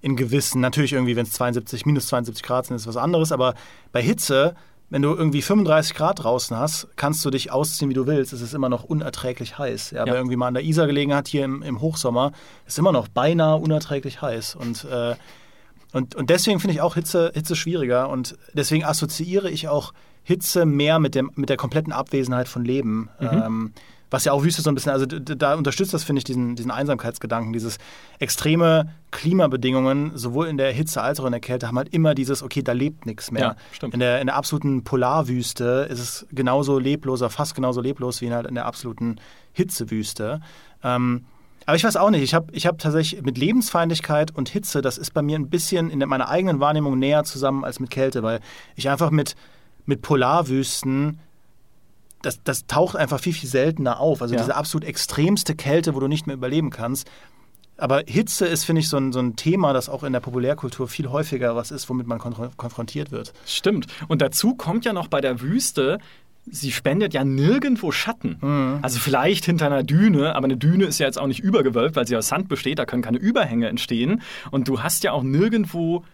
in 0.00 0.16
gewissen, 0.16 0.60
natürlich 0.60 0.92
irgendwie, 0.92 1.16
wenn 1.16 1.26
es 1.26 1.32
72, 1.32 1.86
minus 1.86 2.06
72 2.06 2.42
Grad 2.42 2.66
sind, 2.66 2.76
ist 2.76 2.86
was 2.86 2.96
anderes, 2.96 3.32
aber 3.32 3.54
bei 3.92 4.00
Hitze, 4.00 4.54
wenn 4.90 5.02
du 5.02 5.14
irgendwie 5.14 5.42
35 5.42 5.94
Grad 5.94 6.22
draußen 6.22 6.56
hast, 6.56 6.88
kannst 6.96 7.24
du 7.24 7.30
dich 7.30 7.52
ausziehen, 7.52 7.90
wie 7.90 7.94
du 7.94 8.06
willst. 8.06 8.32
Es 8.32 8.40
ist 8.40 8.54
immer 8.54 8.68
noch 8.68 8.84
unerträglich 8.84 9.58
heiß. 9.58 9.90
Ja, 9.90 9.98
Ja. 9.98 10.06
Wer 10.06 10.14
irgendwie 10.14 10.36
mal 10.36 10.48
an 10.48 10.54
der 10.54 10.64
Isar 10.64 10.86
gelegen 10.86 11.14
hat, 11.14 11.28
hier 11.28 11.44
im, 11.44 11.62
im 11.62 11.80
Hochsommer, 11.80 12.32
ist 12.66 12.78
immer 12.78 12.92
noch 12.92 13.08
beinahe 13.08 13.56
unerträglich 13.56 14.22
heiß. 14.22 14.54
Und 14.54 14.84
äh, 14.84 15.14
und, 15.92 16.14
und 16.14 16.30
deswegen 16.30 16.60
finde 16.60 16.74
ich 16.74 16.80
auch 16.80 16.94
Hitze, 16.94 17.32
Hitze 17.34 17.56
schwieriger 17.56 18.08
und 18.10 18.36
deswegen 18.52 18.84
assoziiere 18.84 19.50
ich 19.50 19.68
auch 19.68 19.92
Hitze 20.22 20.66
mehr 20.66 20.98
mit, 20.98 21.14
dem, 21.14 21.30
mit 21.34 21.48
der 21.48 21.56
kompletten 21.56 21.92
Abwesenheit 21.92 22.48
von 22.48 22.64
Leben. 22.64 23.08
Ähm, 23.20 23.72
was 24.10 24.24
ja 24.24 24.32
auch 24.32 24.42
Wüste 24.42 24.62
so 24.62 24.70
ein 24.70 24.74
bisschen, 24.74 24.92
also 24.92 25.06
da 25.06 25.54
unterstützt 25.54 25.92
das, 25.92 26.04
finde 26.04 26.20
ich, 26.20 26.24
diesen, 26.24 26.56
diesen 26.56 26.70
Einsamkeitsgedanken, 26.70 27.52
dieses 27.52 27.78
extreme 28.18 28.90
Klimabedingungen, 29.10 30.12
sowohl 30.16 30.46
in 30.46 30.56
der 30.56 30.72
Hitze 30.72 31.02
als 31.02 31.20
auch 31.20 31.26
in 31.26 31.32
der 31.32 31.40
Kälte, 31.40 31.68
haben 31.68 31.76
halt 31.76 31.92
immer 31.92 32.14
dieses, 32.14 32.42
okay, 32.42 32.62
da 32.62 32.72
lebt 32.72 33.04
nichts 33.04 33.30
mehr. 33.30 33.42
Ja, 33.42 33.56
stimmt. 33.72 33.94
In 33.94 34.00
der, 34.00 34.20
in 34.20 34.26
der 34.26 34.36
absoluten 34.36 34.82
Polarwüste 34.82 35.86
ist 35.90 36.00
es 36.00 36.26
genauso 36.32 36.78
lebloser, 36.78 37.28
fast 37.28 37.54
genauso 37.54 37.80
leblos 37.80 38.20
wie 38.20 38.32
halt 38.32 38.46
in 38.46 38.54
der 38.54 38.66
absoluten 38.66 39.16
Hitzewüste. 39.52 40.40
Ähm, 40.82 41.26
aber 41.66 41.76
ich 41.76 41.84
weiß 41.84 41.96
auch 41.96 42.08
nicht, 42.08 42.22
ich 42.22 42.32
habe 42.32 42.46
ich 42.52 42.66
hab 42.66 42.78
tatsächlich 42.78 43.20
mit 43.22 43.36
Lebensfeindlichkeit 43.36 44.34
und 44.34 44.48
Hitze, 44.48 44.80
das 44.80 44.96
ist 44.96 45.12
bei 45.12 45.20
mir 45.20 45.38
ein 45.38 45.50
bisschen 45.50 45.90
in 45.90 45.98
meiner 45.98 46.30
eigenen 46.30 46.60
Wahrnehmung 46.60 46.98
näher 46.98 47.24
zusammen 47.24 47.62
als 47.62 47.78
mit 47.78 47.90
Kälte, 47.90 48.22
weil 48.22 48.40
ich 48.74 48.88
einfach 48.88 49.10
mit, 49.10 49.36
mit 49.88 50.02
Polarwüsten, 50.02 51.18
das, 52.22 52.40
das 52.44 52.66
taucht 52.66 52.96
einfach 52.96 53.20
viel, 53.20 53.32
viel 53.32 53.48
seltener 53.48 54.00
auf. 54.00 54.22
Also 54.22 54.34
Ja. 54.34 54.40
diese 54.40 54.54
absolut 54.56 54.86
extremste 54.86 55.54
Kälte, 55.54 55.94
wo 55.94 56.00
du 56.00 56.08
nicht 56.08 56.26
mehr 56.26 56.36
überleben 56.36 56.70
kannst. 56.70 57.10
Aber 57.76 58.02
Hitze 58.06 58.44
ist, 58.46 58.64
finde 58.64 58.80
ich, 58.80 58.88
so 58.88 58.96
ein, 58.96 59.12
so 59.12 59.20
ein 59.20 59.36
Thema, 59.36 59.72
das 59.72 59.88
auch 59.88 60.02
in 60.02 60.12
der 60.12 60.18
Populärkultur 60.20 60.88
viel 60.88 61.08
häufiger 61.10 61.54
was 61.54 61.70
ist, 61.70 61.88
womit 61.88 62.06
man 62.08 62.18
konfron- 62.18 62.50
konfrontiert 62.56 63.12
wird. 63.12 63.32
Stimmt. 63.46 63.86
Und 64.08 64.20
dazu 64.20 64.54
kommt 64.56 64.84
ja 64.84 64.92
noch 64.92 65.06
bei 65.06 65.20
der 65.20 65.40
Wüste, 65.40 65.98
sie 66.50 66.72
spendet 66.72 67.14
ja 67.14 67.22
nirgendwo 67.24 67.92
Schatten. 67.92 68.80
Also 68.82 68.98
vielleicht 68.98 69.44
hinter 69.44 69.66
einer 69.66 69.84
Düne, 69.84 70.34
aber 70.34 70.46
eine 70.46 70.56
Düne 70.56 70.86
ist 70.86 70.98
ja 70.98 71.06
jetzt 71.06 71.18
auch 71.20 71.28
nicht 71.28 71.40
übergewölbt, 71.40 71.94
weil 71.94 72.06
sie 72.06 72.16
aus 72.16 72.26
Sand 72.28 72.48
besteht, 72.48 72.80
da 72.80 72.84
können 72.84 73.02
keine 73.02 73.18
Überhänge 73.18 73.68
entstehen. 73.68 74.22
Und 74.50 74.66
du 74.66 74.82
hast 74.82 75.04
ja 75.04 75.12
auch 75.12 75.22
nirgendwo 75.22 76.04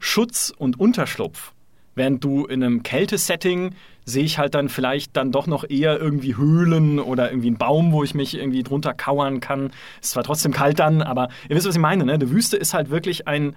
Schutz 0.00 0.52
und 0.56 0.80
Unterschlupf. 0.80 1.52
Während 1.94 2.24
du 2.24 2.46
in 2.46 2.62
einem 2.62 2.82
Kältesetting 2.82 3.74
sehe 4.04 4.24
ich 4.24 4.38
halt 4.38 4.54
dann 4.54 4.68
vielleicht 4.68 5.16
dann 5.16 5.30
doch 5.30 5.46
noch 5.46 5.68
eher 5.68 6.00
irgendwie 6.00 6.36
Höhlen 6.36 6.98
oder 6.98 7.30
irgendwie 7.30 7.48
einen 7.48 7.58
Baum, 7.58 7.92
wo 7.92 8.02
ich 8.02 8.14
mich 8.14 8.36
irgendwie 8.36 8.62
drunter 8.62 8.94
kauern 8.94 9.40
kann. 9.40 9.66
Es 10.00 10.08
ist 10.08 10.10
zwar 10.12 10.24
trotzdem 10.24 10.52
kalt 10.52 10.78
dann, 10.78 11.02
aber 11.02 11.28
ihr 11.48 11.56
wisst, 11.56 11.68
was 11.68 11.76
ich 11.76 11.80
meine. 11.80 12.04
Ne? 12.04 12.18
Die 12.18 12.30
Wüste 12.30 12.56
ist 12.56 12.74
halt 12.74 12.90
wirklich 12.90 13.28
ein, 13.28 13.54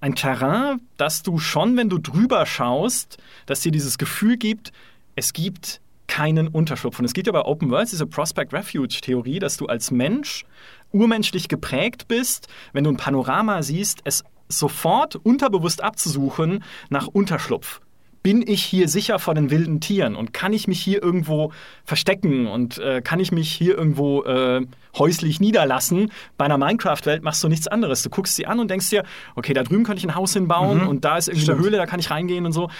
ein 0.00 0.14
Terrain, 0.14 0.80
das 0.96 1.22
du 1.22 1.38
schon, 1.38 1.76
wenn 1.76 1.88
du 1.88 1.98
drüber 1.98 2.44
schaust, 2.44 3.18
dass 3.46 3.60
dir 3.60 3.72
dieses 3.72 3.96
Gefühl 3.96 4.36
gibt, 4.36 4.72
es 5.16 5.32
gibt 5.32 5.80
keinen 6.06 6.48
Unterschlupf. 6.48 6.98
Und 6.98 7.06
es 7.06 7.14
geht 7.14 7.26
ja 7.26 7.32
bei 7.32 7.42
Open 7.42 7.70
Worlds 7.70 7.92
diese 7.92 8.06
Prospect 8.06 8.52
Refuge 8.52 9.00
Theorie, 9.00 9.38
dass 9.38 9.56
du 9.56 9.66
als 9.66 9.90
Mensch 9.90 10.44
urmenschlich 10.92 11.48
geprägt 11.48 12.06
bist, 12.08 12.48
wenn 12.72 12.84
du 12.84 12.90
ein 12.90 12.96
Panorama 12.96 13.62
siehst, 13.62 14.00
es 14.04 14.24
sofort 14.48 15.16
unterbewusst 15.16 15.82
abzusuchen 15.82 16.62
nach 16.90 17.06
Unterschlupf. 17.06 17.80
Bin 18.22 18.42
ich 18.46 18.64
hier 18.64 18.88
sicher 18.88 19.18
vor 19.18 19.34
den 19.34 19.50
wilden 19.50 19.80
Tieren 19.80 20.16
und 20.16 20.32
kann 20.32 20.54
ich 20.54 20.66
mich 20.66 20.80
hier 20.80 21.02
irgendwo 21.02 21.52
verstecken 21.84 22.46
und 22.46 22.78
äh, 22.78 23.02
kann 23.02 23.20
ich 23.20 23.32
mich 23.32 23.52
hier 23.52 23.76
irgendwo 23.76 24.22
äh, 24.24 24.62
häuslich 24.96 25.40
niederlassen? 25.40 26.10
Bei 26.38 26.46
einer 26.46 26.56
Minecraft-Welt 26.56 27.22
machst 27.22 27.44
du 27.44 27.48
nichts 27.48 27.68
anderes. 27.68 28.02
Du 28.02 28.08
guckst 28.08 28.34
sie 28.36 28.46
an 28.46 28.60
und 28.60 28.70
denkst 28.70 28.88
dir, 28.88 29.04
okay, 29.34 29.52
da 29.52 29.62
drüben 29.62 29.84
könnte 29.84 29.98
ich 29.98 30.06
ein 30.06 30.14
Haus 30.14 30.32
hinbauen 30.32 30.82
Mhm. 30.82 30.88
und 30.88 31.04
da 31.04 31.18
ist 31.18 31.28
irgendwie 31.28 31.44
Stimmt. 31.44 31.58
eine 31.58 31.66
Höhle, 31.66 31.76
da 31.76 31.84
kann 31.86 32.00
ich 32.00 32.10
reingehen 32.10 32.46
und 32.46 32.52
so. 32.52 32.70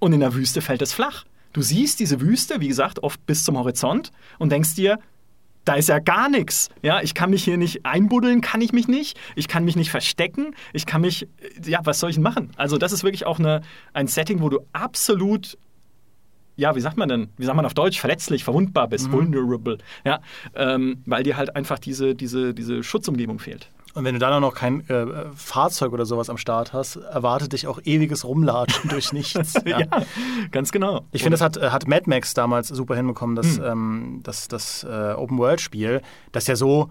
Und 0.00 0.12
in 0.12 0.20
der 0.20 0.34
Wüste 0.34 0.60
fällt 0.60 0.82
es 0.82 0.92
flach. 0.92 1.24
Du 1.54 1.62
siehst 1.62 1.98
diese 1.98 2.20
Wüste, 2.20 2.60
wie 2.60 2.68
gesagt, 2.68 3.02
oft 3.02 3.24
bis 3.24 3.42
zum 3.42 3.56
Horizont 3.56 4.12
und 4.38 4.52
denkst 4.52 4.74
dir, 4.74 4.98
da 5.64 5.74
ist 5.74 5.88
ja 5.88 5.98
gar 5.98 6.28
nichts. 6.28 6.68
Ja, 6.82 7.00
ich 7.02 7.14
kann 7.14 7.30
mich 7.30 7.44
hier 7.44 7.56
nicht 7.56 7.84
einbuddeln, 7.84 8.40
kann 8.40 8.60
ich 8.60 8.72
mich 8.72 8.88
nicht. 8.88 9.18
Ich 9.36 9.48
kann 9.48 9.64
mich 9.64 9.76
nicht 9.76 9.90
verstecken. 9.90 10.54
Ich 10.72 10.86
kann 10.86 11.00
mich, 11.02 11.22
äh, 11.22 11.70
ja, 11.70 11.80
was 11.84 12.00
soll 12.00 12.10
ich 12.10 12.16
denn 12.16 12.22
machen? 12.22 12.50
Also 12.56 12.78
das 12.78 12.92
ist 12.92 13.04
wirklich 13.04 13.26
auch 13.26 13.38
eine, 13.38 13.62
ein 13.92 14.06
Setting, 14.06 14.40
wo 14.40 14.48
du 14.48 14.60
absolut, 14.72 15.58
ja, 16.56 16.74
wie 16.74 16.80
sagt 16.80 16.96
man 16.96 17.08
denn? 17.08 17.28
Wie 17.36 17.44
sagt 17.44 17.56
man 17.56 17.66
auf 17.66 17.74
Deutsch? 17.74 18.00
Verletzlich, 18.00 18.44
verwundbar 18.44 18.88
bist, 18.88 19.10
vulnerable. 19.12 19.78
Ja, 20.04 20.20
ähm, 20.54 21.02
weil 21.06 21.22
dir 21.22 21.36
halt 21.36 21.56
einfach 21.56 21.78
diese, 21.78 22.14
diese, 22.14 22.54
diese 22.54 22.82
Schutzumgebung 22.82 23.38
fehlt. 23.38 23.70
Und 23.94 24.04
wenn 24.04 24.14
du 24.14 24.20
dann 24.20 24.32
auch 24.32 24.40
noch 24.40 24.54
kein 24.54 24.88
äh, 24.88 25.06
Fahrzeug 25.34 25.92
oder 25.92 26.06
sowas 26.06 26.30
am 26.30 26.36
Start 26.36 26.72
hast, 26.72 26.96
erwartet 26.96 27.52
dich 27.52 27.66
auch 27.66 27.80
ewiges 27.84 28.24
Rumlatschen 28.24 28.88
durch 28.88 29.12
nichts. 29.12 29.54
Ja, 29.64 29.80
ganz 30.52 30.70
genau. 30.70 31.02
Ich 31.10 31.22
finde, 31.22 31.34
das 31.34 31.40
hat, 31.40 31.56
äh, 31.56 31.70
hat 31.70 31.88
Mad 31.88 32.04
Max 32.06 32.34
damals 32.34 32.68
super 32.68 32.94
hinbekommen, 32.94 33.34
das, 33.34 33.56
Hm. 33.58 33.64
ähm, 33.64 34.20
das, 34.22 34.46
das 34.48 34.84
äh, 34.84 35.14
Open-World-Spiel, 35.14 36.02
das 36.32 36.46
ja 36.46 36.54
so 36.54 36.90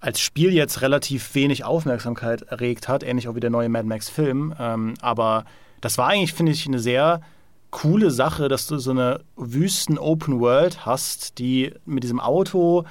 als 0.00 0.20
Spiel 0.20 0.52
jetzt 0.52 0.82
relativ 0.82 1.34
wenig 1.34 1.64
Aufmerksamkeit 1.64 2.42
erregt 2.42 2.88
hat, 2.88 3.02
ähnlich 3.02 3.26
auch 3.26 3.34
wie 3.36 3.40
der 3.40 3.48
neue 3.48 3.70
Mad 3.70 3.88
Max-Film. 3.88 4.54
Ähm, 4.58 4.94
aber 5.00 5.46
das 5.80 5.96
war 5.96 6.08
eigentlich, 6.08 6.34
finde 6.34 6.52
ich, 6.52 6.66
eine 6.66 6.78
sehr 6.78 7.22
coole 7.70 8.10
Sache, 8.10 8.48
dass 8.48 8.66
du 8.66 8.76
so 8.78 8.90
eine 8.90 9.20
Wüsten-Open-World 9.36 10.86
hast, 10.86 11.38
die 11.38 11.72
mit 11.84 12.04
diesem 12.04 12.20
Auto 12.20 12.84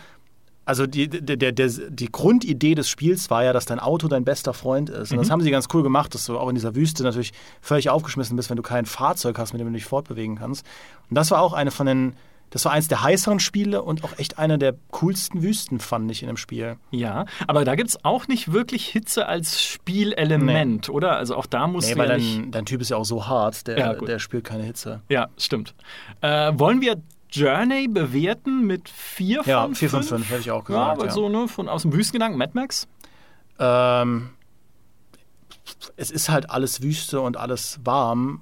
also 0.66 0.88
die, 0.88 1.10
der, 1.10 1.36
der, 1.36 1.52
der, 1.52 1.68
die 1.90 2.12
Grundidee 2.12 2.76
des 2.76 2.90
Spiels 2.90 3.30
war 3.30 3.44
ja, 3.44 3.54
dass 3.54 3.66
dein 3.66 3.80
Auto 3.80 4.08
dein 4.08 4.24
bester 4.24 4.54
Freund 4.54 4.90
ist. 4.90 5.12
Und 5.12 5.18
das 5.18 5.30
haben 5.30 5.42
sie 5.42 5.52
ganz 5.52 5.68
cool 5.74 5.84
gemacht, 5.84 6.14
dass 6.14 6.26
du 6.26 6.38
auch 6.38 6.50
in 6.50 6.56
dieser 6.56 6.76
Wüste 6.76 7.04
natürlich 7.04 7.34
völlig 7.62 7.90
aufgeschmissen 7.90 8.36
bist, 8.38 8.50
wenn 8.50 8.58
du 8.58 8.64
kein 8.64 8.86
Fahrzeug 8.86 9.38
hast, 9.38 9.54
mit 9.54 9.60
dem 9.60 9.68
du 9.68 9.74
dich 9.74 9.86
fortbewegen 9.86 10.38
kannst. 10.38 10.66
Und 11.10 11.16
das 11.16 11.32
war 11.32 11.42
auch 11.42 11.54
eine 11.54 11.72
von 11.72 11.86
den, 11.86 12.16
das 12.50 12.64
war 12.66 12.72
eins 12.72 12.88
der 12.88 13.04
heißeren 13.04 13.40
Spiele 13.40 13.82
und 13.82 14.04
auch 14.04 14.18
echt 14.18 14.38
eine 14.38 14.58
der 14.58 14.76
coolsten 14.92 15.42
Wüsten, 15.42 15.80
fand 15.80 16.10
ich 16.12 16.22
in 16.22 16.28
dem 16.28 16.38
Spiel. 16.38 16.78
Ja, 16.92 17.26
aber 17.48 17.66
da 17.66 17.76
gibt 17.76 17.90
es 17.90 18.06
auch 18.06 18.28
nicht 18.28 18.54
wirklich 18.54 18.88
Hitze 18.88 19.26
als 19.26 19.62
Spielelement, 19.62 20.88
oder? 20.90 21.18
Also 21.18 21.36
auch 21.36 21.46
da 21.46 21.68
musst 21.68 21.90
Nee, 21.90 21.98
weil 21.98 22.10
ja 22.10 22.18
nicht... 22.18 22.38
dein, 22.38 22.52
dein 22.52 22.66
Typ 22.66 22.82
ist 22.82 22.90
ja 22.90 22.98
auch 22.98 23.06
so 23.06 23.28
hart, 23.28 23.68
der, 23.68 23.78
Ja, 23.78 23.94
der 23.94 24.20
spielt 24.20 24.44
keine 24.44 24.64
Hitze. 24.64 25.02
Ja, 25.10 25.30
stimmt. 25.38 25.74
Äh, 26.22 26.54
wollen 26.56 26.80
wir 26.80 27.02
Journey 27.34 27.88
bewerten 27.88 28.66
mit 28.68 28.90
4 28.90 29.44
von 29.44 29.50
Ja, 29.50 29.64
5? 29.66 29.78
4 29.80 29.90
von 29.90 30.04
5 30.04 30.30
hätte 30.30 30.42
ich 30.42 30.52
auch 30.52 30.68
Ja, 30.70 30.76
gesagt. 30.76 30.92
aber 30.92 31.06
Ja, 31.08 31.12
so, 31.12 31.30
ne, 31.30 31.48
von, 31.48 31.68
aus 31.68 31.82
dem 31.82 31.94
Wüstengedanken, 31.94 32.38
Mad 32.38 32.52
Max? 32.54 32.88
Ähm, 33.60 34.30
es 35.96 36.12
ist 36.12 36.30
halt 36.30 36.50
alles 36.50 36.82
Wüste 36.82 37.22
und 37.22 37.38
alles 37.38 37.80
warm. 37.84 38.42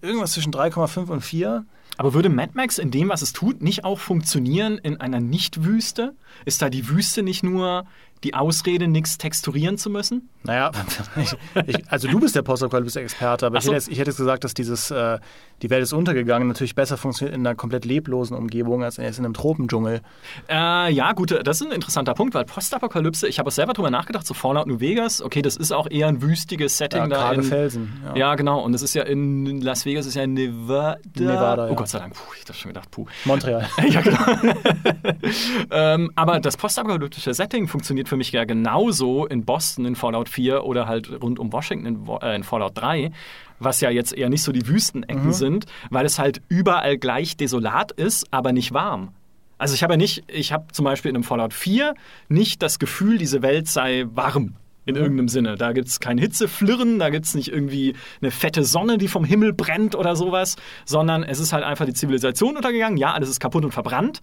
Irgendwas 0.00 0.32
zwischen 0.32 0.52
3,5 0.52 1.08
und 1.10 1.20
4. 1.22 1.64
Aber 1.98 2.14
würde 2.14 2.28
Mad 2.28 2.52
Max 2.54 2.78
in 2.78 2.90
dem, 2.90 3.08
was 3.08 3.22
es 3.22 3.32
tut, 3.32 3.62
nicht 3.62 3.84
auch 3.84 3.98
funktionieren 3.98 4.78
in 4.78 5.00
einer 5.00 5.20
Nicht-Wüste? 5.20 6.14
Ist 6.44 6.62
da 6.62 6.70
die 6.70 6.88
Wüste 6.88 7.22
nicht 7.22 7.42
nur 7.42 7.84
die 8.24 8.34
Ausrede, 8.34 8.88
nichts 8.88 9.18
texturieren 9.18 9.78
zu 9.78 9.90
müssen? 9.90 10.28
Naja, 10.44 10.70
ich, 11.16 11.34
ich, 11.66 11.90
also 11.90 12.08
du 12.08 12.20
bist 12.20 12.34
der 12.34 12.42
Postapokalypse-Experte, 12.42 13.46
aber 13.46 13.58
Ach 13.58 13.60
ich, 13.60 13.66
so. 13.66 13.72
hätte 13.72 13.82
jetzt, 13.82 13.88
ich 13.92 13.98
hätte 13.98 14.10
jetzt 14.10 14.18
gesagt, 14.18 14.44
dass 14.44 14.54
dieses 14.54 14.90
äh, 14.90 15.18
Die 15.62 15.70
Welt 15.70 15.82
ist 15.82 15.92
untergegangen 15.92 16.48
natürlich 16.48 16.74
besser 16.74 16.96
funktioniert 16.96 17.36
in 17.36 17.46
einer 17.46 17.54
komplett 17.54 17.84
leblosen 17.84 18.36
Umgebung 18.36 18.82
als 18.82 18.98
in 18.98 19.04
einem 19.04 19.34
Tropendschungel. 19.34 20.00
Äh, 20.48 20.92
ja, 20.92 21.12
gut, 21.12 21.30
das 21.44 21.60
ist 21.60 21.66
ein 21.66 21.72
interessanter 21.72 22.14
Punkt, 22.14 22.34
weil 22.34 22.44
Postapokalypse, 22.44 23.28
ich 23.28 23.38
habe 23.38 23.48
auch 23.48 23.52
selber 23.52 23.72
drüber 23.72 23.90
nachgedacht, 23.90 24.26
so 24.26 24.34
Fallout 24.34 24.66
New 24.66 24.80
Vegas, 24.80 25.22
okay, 25.22 25.42
das 25.42 25.56
ist 25.56 25.72
auch 25.72 25.88
eher 25.90 26.08
ein 26.08 26.22
wüstiges 26.22 26.78
Setting 26.78 27.02
Ja, 27.02 27.06
da 27.08 27.32
in, 27.32 27.42
Felsen. 27.42 28.02
Ja. 28.04 28.16
Ja, 28.16 28.34
genau. 28.34 28.60
Und 28.60 28.74
es 28.74 28.82
ist 28.82 28.94
ja 28.94 29.02
in 29.02 29.60
Las 29.60 29.84
Vegas, 29.84 30.06
ist 30.06 30.14
ja 30.14 30.22
in 30.22 30.34
Nevada. 30.34 30.98
Nevada, 31.16 31.66
ja. 31.66 31.72
Oh 31.72 31.74
Gott 31.74 31.88
sei 31.88 31.98
Dank. 31.98 32.14
Puh, 32.14 32.22
ich 32.40 32.48
habe 32.48 32.54
schon 32.54 32.70
gedacht, 32.70 32.90
puh. 32.90 33.06
Montreal. 33.24 33.68
ja, 33.88 34.00
genau. 34.00 34.18
ähm, 35.70 36.10
aber 36.16 36.40
das 36.40 36.56
postapokalyptische 36.56 37.34
Setting 37.34 37.68
funktioniert 37.68 38.08
für 38.12 38.18
mich 38.18 38.30
ja 38.30 38.44
genauso 38.44 39.24
in 39.24 39.46
Boston 39.46 39.86
in 39.86 39.96
Fallout 39.96 40.28
4 40.28 40.64
oder 40.64 40.86
halt 40.86 41.10
rund 41.22 41.38
um 41.38 41.50
Washington 41.50 41.86
in, 41.86 42.08
äh, 42.20 42.36
in 42.36 42.42
Fallout 42.44 42.72
3, 42.74 43.10
was 43.58 43.80
ja 43.80 43.88
jetzt 43.88 44.12
eher 44.12 44.28
nicht 44.28 44.42
so 44.42 44.52
die 44.52 44.68
Wüstenecken 44.68 45.32
sind, 45.32 45.64
weil 45.88 46.04
es 46.04 46.18
halt 46.18 46.42
überall 46.50 46.98
gleich 46.98 47.38
desolat 47.38 47.90
ist, 47.92 48.26
aber 48.30 48.52
nicht 48.52 48.74
warm. 48.74 49.14
Also 49.56 49.74
ich 49.74 49.82
habe 49.82 49.94
ja 49.94 49.96
nicht, 49.96 50.24
ich 50.28 50.52
habe 50.52 50.66
zum 50.72 50.84
Beispiel 50.84 51.08
in 51.08 51.16
einem 51.16 51.24
Fallout 51.24 51.54
4 51.54 51.94
nicht 52.28 52.60
das 52.60 52.78
Gefühl, 52.78 53.16
diese 53.16 53.40
Welt 53.40 53.66
sei 53.66 54.04
warm. 54.12 54.56
In 54.84 54.96
irgendeinem 54.96 55.28
Sinne. 55.28 55.54
Da 55.54 55.72
gibt 55.72 55.88
es 55.88 55.98
kein 55.98 56.18
Hitzeflirren, 56.18 56.98
da 56.98 57.08
gibt 57.08 57.24
es 57.24 57.34
nicht 57.34 57.48
irgendwie 57.48 57.94
eine 58.20 58.30
fette 58.30 58.64
Sonne, 58.64 58.98
die 58.98 59.08
vom 59.08 59.24
Himmel 59.24 59.54
brennt 59.54 59.94
oder 59.94 60.16
sowas, 60.16 60.56
sondern 60.84 61.22
es 61.22 61.38
ist 61.38 61.54
halt 61.54 61.64
einfach 61.64 61.86
die 61.86 61.94
Zivilisation 61.94 62.56
untergegangen. 62.56 62.98
Ja, 62.98 63.14
alles 63.14 63.30
ist 63.30 63.40
kaputt 63.40 63.64
und 63.64 63.70
verbrannt. 63.70 64.20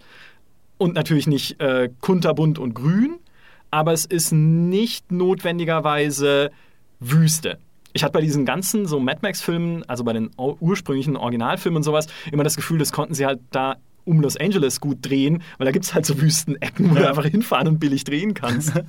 Und 0.78 0.94
natürlich 0.94 1.26
nicht 1.26 1.60
äh, 1.60 1.88
kunterbunt 2.00 2.58
und 2.58 2.74
grün, 2.74 3.18
aber 3.70 3.92
es 3.92 4.04
ist 4.04 4.32
nicht 4.32 5.10
notwendigerweise 5.12 6.50
Wüste. 7.00 7.58
Ich 7.92 8.04
hatte 8.04 8.12
bei 8.12 8.20
diesen 8.20 8.44
ganzen 8.44 8.86
so 8.86 9.00
Mad 9.00 9.18
Max-Filmen, 9.22 9.82
also 9.88 10.04
bei 10.04 10.12
den 10.12 10.30
ur- 10.36 10.56
ursprünglichen 10.60 11.16
Originalfilmen 11.16 11.78
und 11.78 11.82
sowas, 11.82 12.06
immer 12.30 12.44
das 12.44 12.56
Gefühl, 12.56 12.78
das 12.78 12.92
konnten 12.92 13.14
sie 13.14 13.26
halt 13.26 13.40
da 13.50 13.76
um 14.04 14.20
Los 14.20 14.36
Angeles 14.36 14.80
gut 14.80 14.98
drehen, 15.02 15.42
weil 15.58 15.66
da 15.66 15.72
gibt 15.72 15.84
es 15.84 15.94
halt 15.94 16.06
so 16.06 16.20
Wüstenecken, 16.20 16.90
wo 16.90 16.94
du 16.94 17.08
einfach 17.08 17.24
hinfahren 17.26 17.68
und 17.68 17.78
billig 17.80 18.04
drehen 18.04 18.34
kannst. 18.34 18.72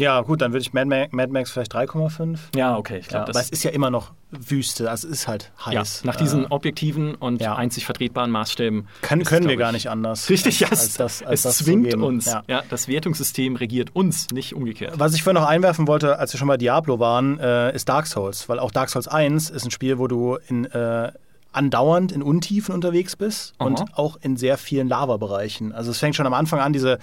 Ja, 0.00 0.20
gut, 0.22 0.40
dann 0.40 0.52
würde 0.52 0.62
ich 0.62 0.72
Mad 0.72 0.86
Max, 0.86 1.12
Mad 1.12 1.32
Max 1.32 1.50
vielleicht 1.50 1.74
3,5. 1.74 2.38
ja, 2.56 2.76
okay, 2.76 2.98
ich 2.98 3.06
Ja, 3.06 3.10
glaube, 3.24 3.28
aber 3.30 3.40
es 3.40 3.50
ist 3.50 3.62
ja 3.62 3.70
immer 3.70 3.90
noch 3.90 4.12
Wüste, 4.32 4.88
also 4.90 5.08
es 5.08 5.14
ist 5.14 5.28
halt 5.28 5.50
ja, 5.70 5.80
heiß. 5.80 6.04
nach 6.04 6.14
diesen 6.16 6.44
Äh, 6.44 6.48
objektiven 6.50 7.14
und 7.16 7.40
ja. 7.40 7.56
einzig 7.56 7.84
vertretbaren 7.84 8.30
Maßstäben 8.30 8.86
können, 9.02 9.20
ist, 9.22 9.28
können 9.28 9.48
wir 9.48 9.56
gar 9.56 9.70
ich, 9.70 9.74
nicht 9.74 9.90
anders. 9.90 10.30
Richtig, 10.30 10.60
ja, 10.60 10.68
als, 10.68 10.80
als 10.82 10.94
das, 10.94 11.22
als 11.22 11.40
es 11.40 11.42
das 11.42 11.58
zwingt 11.58 11.94
uns. 11.94 12.26
Ja. 12.26 12.42
Ja. 12.46 12.62
das 12.70 12.86
Wertungssystem 12.88 13.56
regiert 13.56 13.94
uns, 13.94 14.28
nicht 14.32 14.54
umgekehrt. 14.54 14.94
Was 14.98 15.14
ich 15.14 15.22
vorhin 15.22 15.40
noch 15.42 15.48
einwerfen 15.48 15.86
wollte, 15.88 16.18
als 16.18 16.32
wir 16.32 16.38
schon 16.38 16.48
bei 16.48 16.56
Diablo 16.56 16.98
waren, 17.00 17.38
äh, 17.40 17.74
ist 17.74 17.88
Dark 17.88 18.06
Souls. 18.06 18.48
Weil 18.48 18.58
auch 18.60 18.70
Dark 18.70 18.88
Souls 18.90 19.08
1 19.08 19.50
ist 19.50 19.64
ein 19.64 19.70
Spiel, 19.72 19.98
wo 19.98 20.06
du 20.06 20.38
in, 20.48 20.64
äh, 20.66 21.12
andauernd 21.52 22.12
in 22.12 22.22
Untiefen 22.22 22.74
unterwegs 22.74 23.16
bist 23.16 23.54
Aha. 23.58 23.66
und 23.66 23.98
auch 23.98 24.16
in 24.22 24.36
sehr 24.36 24.56
vielen 24.58 24.88
Lavabereichen. 24.88 25.72
Also 25.72 25.90
es 25.90 25.98
fängt 25.98 26.14
schon 26.16 26.26
am 26.26 26.34
Anfang 26.34 26.60
an, 26.60 26.72
diese, 26.72 26.98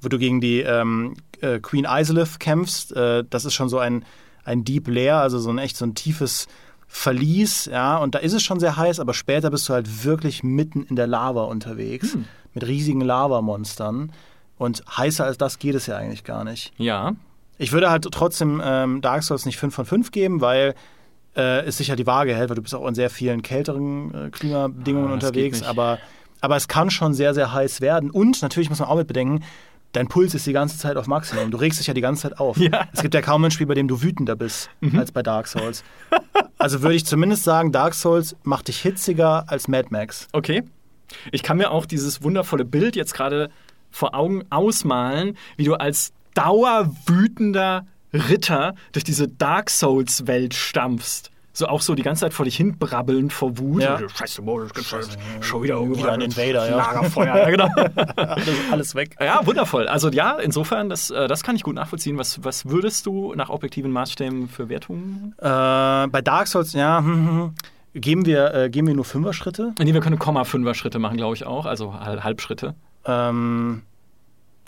wo 0.00 0.08
du 0.08 0.18
gegen 0.18 0.40
die 0.40 0.60
ähm, 0.60 1.14
äh, 1.40 1.60
Queen 1.60 1.86
Isolith 1.88 2.38
kämpfst. 2.40 2.92
Äh, 2.96 3.24
das 3.30 3.44
ist 3.44 3.54
schon 3.54 3.68
so 3.68 3.78
ein, 3.78 4.04
ein 4.44 4.64
Deep 4.64 4.88
Lair, 4.88 5.18
also 5.18 5.38
so 5.38 5.50
ein 5.50 5.58
echt 5.58 5.76
so 5.76 5.84
ein 5.84 5.94
tiefes 5.94 6.48
Verlies, 6.88 7.64
ja, 7.72 7.96
und 7.96 8.14
da 8.14 8.18
ist 8.18 8.34
es 8.34 8.42
schon 8.42 8.60
sehr 8.60 8.76
heiß, 8.76 9.00
aber 9.00 9.14
später 9.14 9.50
bist 9.50 9.66
du 9.68 9.72
halt 9.72 10.04
wirklich 10.04 10.42
mitten 10.44 10.82
in 10.82 10.94
der 10.96 11.06
Lava 11.06 11.44
unterwegs 11.44 12.12
Hm. 12.12 12.26
mit 12.52 12.66
riesigen 12.66 13.00
Lavamonstern. 13.00 14.12
Und 14.58 14.84
heißer 14.96 15.24
als 15.24 15.38
das 15.38 15.58
geht 15.58 15.74
es 15.74 15.86
ja 15.86 15.96
eigentlich 15.96 16.22
gar 16.24 16.44
nicht. 16.44 16.72
Ja, 16.76 17.14
Ich 17.56 17.72
würde 17.72 17.90
halt 17.90 18.06
trotzdem 18.12 18.60
ähm, 18.62 19.00
Dark 19.00 19.22
Souls 19.22 19.46
nicht 19.46 19.56
5 19.56 19.74
von 19.74 19.86
5 19.86 20.10
geben, 20.10 20.40
weil 20.42 20.74
äh, 21.36 21.64
es 21.64 21.78
sicher 21.78 21.96
die 21.96 22.06
Waage 22.06 22.34
hält, 22.34 22.50
weil 22.50 22.56
du 22.56 22.62
bist 22.62 22.74
auch 22.74 22.86
in 22.86 22.94
sehr 22.94 23.10
vielen 23.10 23.42
kälteren 23.42 24.26
äh, 24.26 24.30
Klimabedingungen 24.30 25.18
das 25.18 25.30
unterwegs. 25.30 25.62
Aber, 25.62 25.98
aber 26.40 26.56
es 26.56 26.68
kann 26.68 26.90
schon 26.90 27.14
sehr, 27.14 27.34
sehr 27.34 27.52
heiß 27.52 27.80
werden. 27.80 28.10
Und 28.10 28.42
natürlich 28.42 28.68
muss 28.68 28.78
man 28.78 28.88
auch 28.88 28.96
mit 28.96 29.06
bedenken, 29.06 29.42
dein 29.92 30.08
Puls 30.08 30.34
ist 30.34 30.46
die 30.46 30.52
ganze 30.52 30.78
Zeit 30.78 30.96
auf 30.96 31.06
Maximum. 31.06 31.50
Du 31.50 31.58
regst 31.58 31.78
dich 31.80 31.86
ja 31.86 31.94
die 31.94 32.00
ganze 32.00 32.22
Zeit 32.22 32.40
auf. 32.40 32.56
Ja. 32.62 32.88
Es 32.92 33.02
gibt 33.02 33.14
ja 33.14 33.22
kaum 33.22 33.44
ein 33.44 33.50
Spiel, 33.50 33.66
bei 33.66 33.74
dem 33.74 33.88
du 33.88 34.02
wütender 34.02 34.36
bist 34.36 34.70
als 34.96 35.12
bei 35.12 35.22
Dark 35.22 35.48
Souls. 35.48 35.82
Also 36.58 36.82
würde 36.82 36.94
ich 36.94 37.04
zumindest 37.04 37.44
sagen, 37.44 37.72
Dark 37.72 37.94
Souls 37.94 38.36
macht 38.44 38.68
dich 38.68 38.80
hitziger 38.80 39.44
als 39.48 39.68
Mad 39.68 39.88
Max. 39.90 40.28
Okay. 40.32 40.62
Ich 41.32 41.42
kann 41.42 41.56
mir 41.58 41.70
auch 41.70 41.86
dieses 41.86 42.22
wundervolle 42.22 42.64
Bild 42.64 42.96
jetzt 42.96 43.14
gerade 43.14 43.50
vor 43.90 44.14
Augen 44.14 44.44
ausmalen, 44.50 45.36
wie 45.56 45.64
du 45.64 45.74
als 45.74 46.12
dauerwütender 46.34 47.86
Ritter 48.12 48.74
durch 48.92 49.04
diese 49.04 49.28
Dark 49.28 49.70
Souls-Welt 49.70 50.54
stampfst. 50.54 51.30
So 51.54 51.66
auch 51.66 51.82
so 51.82 51.94
die 51.94 52.02
ganze 52.02 52.20
Zeit 52.20 52.32
vor 52.32 52.46
dich 52.46 52.56
hin 52.56 52.78
brabbelnd 52.78 53.30
vor 53.30 53.58
Wut. 53.58 53.82
Ja. 53.82 53.98
Scheiße, 54.08 54.40
Modus, 54.40 54.70
schon, 54.86 55.00
schon 55.42 55.62
wieder 55.62 55.74
irgendwo 55.74 55.98
Wieder 55.98 56.12
ein 56.12 56.22
Invader, 56.22 56.70
ja. 56.70 56.76
Lagerfeuer, 56.78 57.36
ja, 57.36 57.50
genau. 57.50 57.68
alles, 58.16 58.48
alles 58.70 58.94
weg. 58.94 59.16
Ja, 59.20 59.44
wundervoll. 59.46 59.86
Also 59.86 60.08
ja, 60.08 60.38
insofern, 60.38 60.88
das, 60.88 61.10
äh, 61.10 61.28
das 61.28 61.42
kann 61.42 61.54
ich 61.54 61.62
gut 61.62 61.74
nachvollziehen. 61.74 62.16
Was, 62.16 62.42
was 62.42 62.70
würdest 62.70 63.04
du 63.04 63.34
nach 63.34 63.50
objektiven 63.50 63.90
Maßstäben 63.90 64.48
für 64.48 64.70
Wertungen? 64.70 65.34
Äh, 65.36 65.44
bei 65.44 66.22
Dark 66.22 66.46
Souls, 66.48 66.72
ja, 66.72 67.00
hm, 67.00 67.04
hm, 67.06 67.28
hm. 67.28 67.54
geben 68.00 68.24
wir, 68.24 68.54
äh, 68.54 68.70
geben 68.70 68.86
wir 68.86 68.94
nur 68.94 69.04
Fünfer-Schritte. 69.04 69.74
Nee, 69.78 69.92
wir 69.92 70.00
können 70.00 70.18
Komma-Fünfer-Schritte 70.18 70.98
machen, 70.98 71.18
glaube 71.18 71.34
ich 71.36 71.44
auch. 71.44 71.66
Also 71.66 71.92
Hal- 72.00 72.24
Halbschritte. 72.24 72.74
Ähm, 73.04 73.82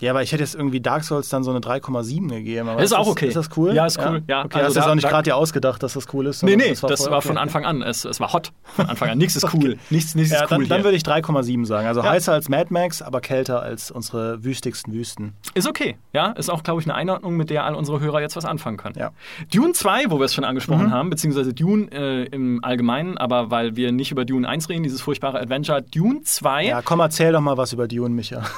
ja, 0.01 0.11
aber 0.11 0.21
ich 0.23 0.31
hätte 0.31 0.43
jetzt 0.43 0.55
irgendwie 0.55 0.81
Dark 0.81 1.03
Souls 1.03 1.29
dann 1.29 1.43
so 1.43 1.51
eine 1.51 1.59
3,7 1.61 2.27
gegeben. 2.29 2.67
Aber 2.69 2.83
Ist 2.83 2.93
auch 2.93 3.07
okay. 3.07 3.27
Ist 3.27 3.35
das 3.37 3.49
cool? 3.55 3.73
Ja, 3.73 3.85
ist 3.85 3.97
cool. 3.97 4.23
Ja, 4.27 4.43
okay, 4.45 4.57
also 4.57 4.67
hast 4.67 4.75
du 4.75 4.79
da- 4.79 4.85
jetzt 4.85 4.89
auch 4.91 4.95
nicht 4.95 5.07
gerade 5.09 5.23
dir 5.23 5.35
ausgedacht, 5.35 5.81
dass 5.83 5.93
das 5.93 6.13
cool 6.13 6.25
ist? 6.27 6.43
Nee, 6.43 6.55
nee, 6.57 6.69
das 6.69 6.83
war, 6.83 6.89
voll 6.97 7.13
okay. 7.13 7.27
von 7.29 7.37
Anfang 7.37 7.65
an. 7.65 7.81
Es, 7.81 8.03
es 8.05 8.19
war 8.19 8.33
hot 8.33 8.51
von 8.63 8.87
Anfang 8.87 9.09
an. 9.09 9.17
Nichts 9.25 9.35
ist 9.35 9.53
cool. 9.53 9.77
Nichts, 9.89 10.13
nichts 10.15 10.31
Ja, 10.33 10.43
ist 10.43 10.51
dann, 10.51 10.61
cool 10.61 10.67
dann 10.67 10.77
hier. 10.79 10.83
würde 10.85 10.97
ich 10.97 11.03
3,7 11.03 11.65
sagen. 11.65 11.87
Also 11.87 12.01
Ja. 12.01 12.09
heißer 12.09 12.33
als 12.33 12.49
Mad 12.49 12.67
Max, 12.73 13.01
aber 13.01 13.21
kälter 13.21 13.61
als 13.61 13.89
unsere 13.91 14.43
wüstigsten 14.43 14.91
Wüsten. 14.93 15.33
Ist 15.53 15.67
okay, 15.67 15.95
ja. 16.13 16.31
Ist 16.33 16.49
auch, 16.49 16.63
glaube 16.63 16.81
ich, 16.81 16.87
eine 16.87 16.95
Einordnung, 16.95 17.37
mit 17.37 17.49
der 17.49 17.63
all 17.63 17.75
unsere 17.75 17.99
Hörer 18.01 18.19
jetzt 18.21 18.35
was 18.35 18.45
anfangen 18.45 18.77
können. 18.77 18.95
Ja. 18.97 19.11
Dune 19.53 19.71
2, 19.73 20.05
wo 20.09 20.19
wir 20.19 20.25
es 20.25 20.33
schon 20.33 20.43
Mhm. 20.43 20.49
angesprochen 20.49 20.91
haben, 20.91 21.09
beziehungsweise 21.09 21.53
Dune 21.53 21.87
äh, 21.91 22.25
im 22.25 22.59
Allgemeinen, 22.63 23.17
aber 23.17 23.49
weil 23.49 23.75
wir 23.75 23.91
nicht 23.91 24.11
über 24.11 24.25
Dune 24.25 24.47
1 24.47 24.67
reden, 24.69 24.83
dieses 24.83 25.01
furchtbare 25.01 25.39
Adventure, 25.39 25.81
Dune 25.81 26.21
2 26.23 26.65
Ja, 26.65 26.81
komm, 26.81 26.99
erzähl 26.99 27.31
doch 27.31 27.41
mal 27.41 27.57
was 27.57 27.71
über 27.71 27.87
Dune, 27.87 28.09
Micha. 28.13 28.41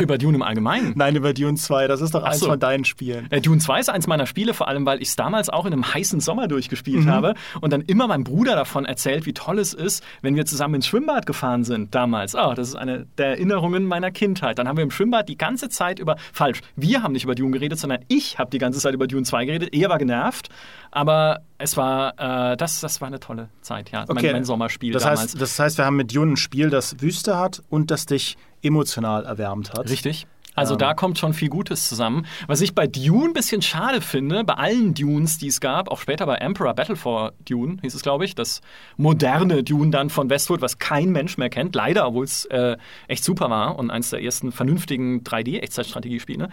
über 0.00 0.18
Dune 0.18 0.36
im 0.36 0.42
Allgemeinen. 0.42 0.92
Nein, 0.96 1.16
über 1.16 1.34
Dune 1.34 1.56
2. 1.56 1.86
Das 1.88 2.00
ist 2.00 2.14
doch 2.14 2.22
Ach 2.22 2.28
eins 2.30 2.40
so. 2.40 2.46
von 2.46 2.58
deinen 2.60 2.84
Spielen. 2.84 3.26
Äh, 3.30 3.40
Dune 3.40 3.58
2 3.58 3.80
ist 3.80 3.90
eins 3.90 4.06
meiner 4.06 4.26
Spiele, 4.26 4.54
vor 4.54 4.68
allem, 4.68 4.86
weil 4.86 5.02
ich 5.02 5.08
es 5.08 5.16
damals 5.16 5.50
auch 5.50 5.66
in 5.66 5.72
einem 5.72 5.92
heißen 5.94 6.20
Sommer 6.20 6.44
Mhm. 6.44 6.48
durchgespielt 6.50 7.06
habe 7.06 7.34
und 7.60 7.72
dann 7.72 7.82
immer 7.82 8.06
meinem 8.06 8.24
Bruder 8.24 8.54
davon 8.56 8.84
erzählt, 8.84 9.26
wie 9.26 9.32
toll 9.32 9.58
es 9.58 9.74
ist, 9.74 10.02
wenn 10.22 10.34
wir 10.36 10.46
zusammen 10.46 10.76
ins 10.76 10.86
Schwimmbad 10.86 11.26
gefahren 11.26 11.64
sind 11.64 11.94
damals. 11.94 12.34
Oh, 12.34 12.54
das 12.54 12.68
ist 12.68 12.74
eine 12.76 13.06
der 13.18 13.26
Erinnerungen 13.28 13.84
meiner 13.84 14.10
Kindheit. 14.10 14.58
Dann 14.58 14.68
haben 14.68 14.76
wir 14.76 14.84
im 14.84 14.90
Schwimmbad 14.90 15.28
die 15.28 15.36
ganze 15.38 15.68
Zeit 15.68 15.98
über, 15.98 16.16
falsch, 16.32 16.60
wir 16.76 17.02
haben 17.02 17.12
nicht 17.12 17.24
über 17.24 17.34
Dune 17.34 17.52
geredet, 17.52 17.78
sondern 17.78 18.00
ich 18.08 18.38
habe 18.38 18.50
die 18.50 18.58
ganze 18.58 18.78
Zeit 18.80 18.94
über 18.94 19.06
Dune 19.06 19.24
2 19.24 19.44
geredet. 19.44 19.74
Er 19.74 19.88
war 19.88 19.98
genervt, 19.98 20.48
aber 20.90 21.40
es 21.58 21.76
war, 21.76 22.52
äh, 22.52 22.56
das, 22.56 22.80
das 22.80 23.00
war 23.00 23.08
eine 23.08 23.20
tolle 23.20 23.48
Zeit, 23.60 23.90
ja. 23.90 24.04
Mein, 24.08 24.24
mein 24.32 24.44
Sommerspiel 24.44 24.92
das 24.92 25.02
damals. 25.04 25.20
heißt, 25.22 25.40
das 25.40 25.58
heißt, 25.58 25.78
wir 25.78 25.84
haben 25.84 25.96
mit 25.96 26.14
Dune 26.14 26.32
ein 26.32 26.36
Spiel, 26.36 26.70
das 26.70 27.00
Wüste 27.00 27.38
hat 27.38 27.62
und 27.70 27.90
das 27.90 28.06
dich 28.06 28.36
emotional 28.62 29.24
erwärmt 29.24 29.72
hat. 29.72 29.88
Richtig. 29.90 30.26
Also 30.54 30.74
Ähm. 30.74 30.80
da 30.80 30.92
kommt 30.92 31.18
schon 31.18 31.32
viel 31.32 31.48
Gutes 31.48 31.88
zusammen. 31.88 32.26
Was 32.46 32.60
ich 32.60 32.74
bei 32.74 32.86
Dune 32.86 33.28
ein 33.28 33.32
bisschen 33.32 33.62
schade 33.62 34.02
finde, 34.02 34.44
bei 34.44 34.52
allen 34.52 34.92
Dunes, 34.92 35.38
die 35.38 35.46
es 35.46 35.60
gab, 35.60 35.90
auch 35.90 35.98
später 35.98 36.26
bei 36.26 36.34
Emperor 36.34 36.74
Battle 36.74 36.96
for 36.96 37.32
Dune 37.48 37.78
hieß 37.80 37.94
es, 37.94 38.02
glaube 38.02 38.26
ich, 38.26 38.34
das 38.34 38.60
moderne 38.98 39.64
Dune 39.64 39.90
dann 39.90 40.10
von 40.10 40.28
Westwood, 40.28 40.60
was 40.60 40.78
kein 40.78 41.10
Mensch 41.10 41.38
mehr 41.38 41.48
kennt, 41.48 41.74
leider, 41.74 42.06
obwohl 42.06 42.24
es 42.26 42.44
äh, 42.46 42.76
echt 43.08 43.24
super 43.24 43.48
war 43.48 43.78
und 43.78 43.90
eins 43.90 44.10
der 44.10 44.22
ersten 44.22 44.52
vernünftigen 44.52 45.22
3D-Echtzeitstrategiespiele. 45.24 46.50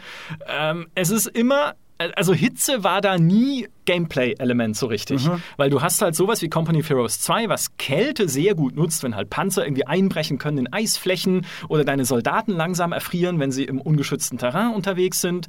Ähm, 0.47 0.88
es 0.95 1.10
ist 1.10 1.26
immer 1.28 1.74
also 2.16 2.34
Hitze 2.34 2.84
war 2.84 3.02
da 3.02 3.18
nie 3.18 3.68
Gameplay-Element 3.86 4.76
so 4.78 4.88
richtig. 4.88 5.30
Weil 5.58 5.70
du 5.70 5.82
hast 5.82 6.02
halt 6.02 6.16
sowas 6.16 6.41
wie 6.41 6.50
Company 6.50 6.80
of 6.80 6.89
Heroes 6.89 7.20
2, 7.20 7.50
was 7.50 7.76
Kälte 7.78 8.30
sehr 8.30 8.56
gut 8.56 8.76
nutzt, 8.76 9.04
wenn 9.04 9.16
halt 9.16 9.30
Panzer 9.30 9.66
irgendwie 9.66 9.86
einbrechen 9.86 10.38
können 10.38 10.58
in 10.60 10.74
Eisflächen 10.74 11.45
oder 11.68 11.84
deine 11.84 12.06
Soldaten 12.06 12.52
langsam 12.54 12.91
erfrieren, 12.93 13.39
wenn 13.39 13.52
sie 13.52 13.66
im 13.66 13.82
ungeschützten 13.82 14.38
Terrain 14.38 14.74
unterwegs 14.74 15.22
sind. 15.22 15.47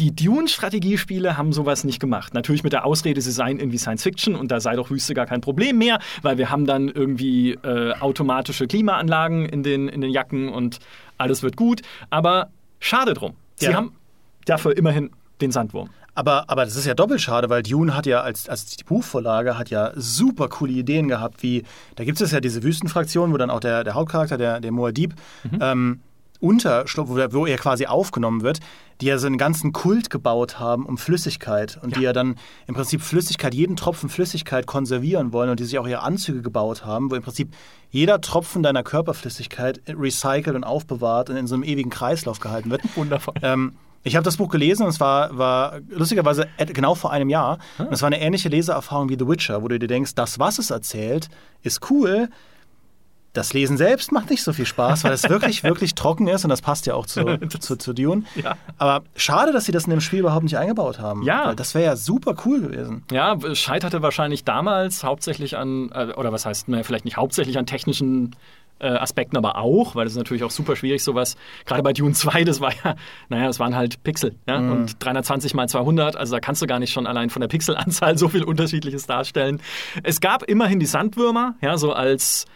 Die 0.00 0.14
Dune-Strategiespiele 0.14 1.36
haben 1.36 1.52
sowas 1.52 1.84
nicht 1.84 2.00
gemacht. 2.00 2.34
Natürlich 2.34 2.64
mit 2.64 2.72
der 2.72 2.84
Ausrede, 2.84 3.20
sie 3.20 3.30
seien 3.30 3.58
irgendwie 3.60 3.78
Science-Fiction 3.78 4.34
und 4.34 4.50
da 4.50 4.58
sei 4.60 4.74
doch 4.74 4.90
Wüste 4.90 5.14
gar 5.14 5.26
kein 5.26 5.40
Problem 5.40 5.78
mehr, 5.78 6.00
weil 6.22 6.36
wir 6.38 6.50
haben 6.50 6.66
dann 6.66 6.88
irgendwie 6.88 7.52
äh, 7.52 7.92
automatische 8.00 8.66
Klimaanlagen 8.66 9.46
in 9.46 9.62
den, 9.62 9.88
in 9.88 10.00
den 10.00 10.10
Jacken 10.10 10.48
und 10.48 10.78
alles 11.16 11.42
wird 11.44 11.56
gut. 11.56 11.82
Aber 12.10 12.50
schade 12.80 13.14
drum. 13.14 13.34
Sie 13.56 13.66
Ja. 13.66 13.74
haben 13.74 13.92
dafür 14.46 14.76
immerhin 14.76 15.10
den 15.40 15.50
Sandwurm. 15.50 15.90
Aber, 16.14 16.48
aber 16.48 16.64
das 16.64 16.76
ist 16.76 16.86
ja 16.86 16.94
doppelt 16.94 17.20
schade, 17.20 17.50
weil 17.50 17.62
Dune 17.62 17.96
hat 17.96 18.06
ja 18.06 18.20
als, 18.20 18.48
als 18.48 18.66
die 18.66 18.84
Buchvorlage 18.84 19.58
hat 19.58 19.70
ja 19.70 19.92
super 19.96 20.48
coole 20.48 20.72
Ideen 20.72 21.08
gehabt, 21.08 21.42
wie, 21.42 21.64
da 21.96 22.04
gibt 22.04 22.20
es 22.20 22.30
ja 22.30 22.40
diese 22.40 22.62
Wüstenfraktion, 22.62 23.32
wo 23.32 23.36
dann 23.36 23.50
auch 23.50 23.60
der, 23.60 23.82
der 23.82 23.94
Hauptcharakter, 23.94 24.38
der, 24.38 24.60
der 24.60 24.70
Moadib, 24.70 25.14
ähm, 25.60 26.00
unterschlupft, 26.44 27.32
wo, 27.32 27.46
er 27.46 27.56
quasi 27.56 27.86
aufgenommen 27.86 28.42
wird, 28.42 28.60
die 29.00 29.06
ja 29.06 29.18
so 29.18 29.26
einen 29.26 29.38
ganzen 29.38 29.72
Kult 29.72 30.10
gebaut 30.10 30.58
haben 30.58 30.84
um 30.84 30.98
Flüssigkeit 30.98 31.78
und 31.82 31.96
die 31.96 32.02
ja 32.02 32.12
dann 32.12 32.36
im 32.66 32.74
Prinzip 32.74 33.00
Flüssigkeit, 33.00 33.54
jeden 33.54 33.76
Tropfen 33.76 34.08
Flüssigkeit 34.08 34.66
konservieren 34.66 35.32
wollen 35.32 35.48
und 35.50 35.58
die 35.58 35.64
sich 35.64 35.78
auch 35.78 35.86
ihre 35.86 36.02
Anzüge 36.02 36.42
gebaut 36.42 36.84
haben, 36.84 37.10
wo 37.10 37.14
im 37.14 37.22
Prinzip 37.22 37.54
jeder 37.90 38.20
Tropfen 38.20 38.62
deiner 38.62 38.82
Körperflüssigkeit 38.82 39.80
recycelt 39.88 40.54
und 40.54 40.64
aufbewahrt 40.64 41.30
und 41.30 41.36
in 41.36 41.46
so 41.46 41.54
einem 41.54 41.64
ewigen 41.64 41.90
Kreislauf 41.90 42.40
gehalten 42.40 42.70
wird. 42.70 42.82
Wundervoll. 42.96 43.34
Ähm, 43.42 43.76
ich 44.04 44.16
habe 44.16 44.24
das 44.24 44.36
Buch 44.36 44.50
gelesen 44.50 44.82
und 44.84 44.90
es 44.90 45.00
war, 45.00 45.36
war 45.36 45.80
lustigerweise 45.88 46.46
genau 46.58 46.94
vor 46.94 47.10
einem 47.10 47.30
Jahr. 47.30 47.58
Und 47.78 47.92
es 47.92 48.02
war 48.02 48.08
eine 48.08 48.20
ähnliche 48.20 48.50
Leseerfahrung 48.50 49.08
wie 49.08 49.16
The 49.18 49.26
Witcher, 49.26 49.62
wo 49.62 49.68
du 49.68 49.78
dir 49.78 49.88
denkst, 49.88 50.14
das, 50.14 50.38
was 50.38 50.58
es 50.58 50.70
erzählt, 50.70 51.28
ist 51.62 51.90
cool. 51.90 52.28
Das 53.32 53.52
Lesen 53.52 53.76
selbst 53.76 54.12
macht 54.12 54.30
nicht 54.30 54.44
so 54.44 54.52
viel 54.52 54.66
Spaß, 54.66 55.02
weil 55.02 55.12
es 55.12 55.28
wirklich, 55.28 55.64
wirklich 55.64 55.94
trocken 55.94 56.28
ist 56.28 56.44
und 56.44 56.50
das 56.50 56.60
passt 56.60 56.86
ja 56.86 56.94
auch 56.94 57.06
zu, 57.06 57.38
zu, 57.60 57.76
zu 57.76 57.92
Dune. 57.94 58.24
Ja. 58.36 58.56
Aber 58.76 59.04
schade, 59.16 59.52
dass 59.52 59.64
sie 59.64 59.72
das 59.72 59.84
in 59.84 59.90
dem 59.90 60.02
Spiel 60.02 60.20
überhaupt 60.20 60.44
nicht 60.44 60.58
eingebaut 60.58 61.00
haben. 61.00 61.22
Ja. 61.22 61.46
Weil 61.46 61.56
das 61.56 61.74
wäre 61.74 61.84
ja 61.84 61.96
super 61.96 62.36
cool 62.44 62.60
gewesen. 62.60 63.04
Ja, 63.10 63.34
es 63.34 63.58
scheiterte 63.58 64.02
wahrscheinlich 64.02 64.44
damals 64.44 65.02
hauptsächlich 65.02 65.56
an, 65.56 65.90
äh, 65.92 66.12
oder 66.14 66.30
was 66.30 66.44
heißt, 66.44 66.68
naja, 66.68 66.84
vielleicht 66.84 67.06
nicht 67.06 67.16
hauptsächlich 67.16 67.56
an 67.58 67.64
technischen 67.64 68.36
Aspekten, 68.80 69.36
aber 69.36 69.56
auch, 69.58 69.94
weil 69.94 70.06
es 70.06 70.12
ist 70.12 70.18
natürlich 70.18 70.44
auch 70.44 70.50
super 70.50 70.76
schwierig, 70.76 71.02
sowas, 71.02 71.36
gerade 71.64 71.82
bei 71.82 71.92
Dune 71.92 72.12
2, 72.12 72.44
das 72.44 72.60
war 72.60 72.72
ja, 72.84 72.96
naja, 73.28 73.46
das 73.46 73.58
waren 73.60 73.76
halt 73.76 74.02
Pixel, 74.02 74.34
ja, 74.46 74.58
und 74.58 75.02
320 75.02 75.54
mal 75.54 75.68
200, 75.68 76.16
also 76.16 76.34
da 76.34 76.40
kannst 76.40 76.60
du 76.62 76.66
gar 76.66 76.78
nicht 76.78 76.92
schon 76.92 77.06
allein 77.06 77.30
von 77.30 77.40
der 77.40 77.48
Pixelanzahl 77.48 78.18
so 78.18 78.28
viel 78.28 78.44
Unterschiedliches 78.44 79.06
darstellen. 79.06 79.60
Es 80.02 80.20
gab 80.20 80.42
immerhin 80.42 80.80
die 80.80 80.86
Sandwürmer, 80.86 81.54
ja, 81.60 81.78
so 81.78 81.92
als 81.92 82.46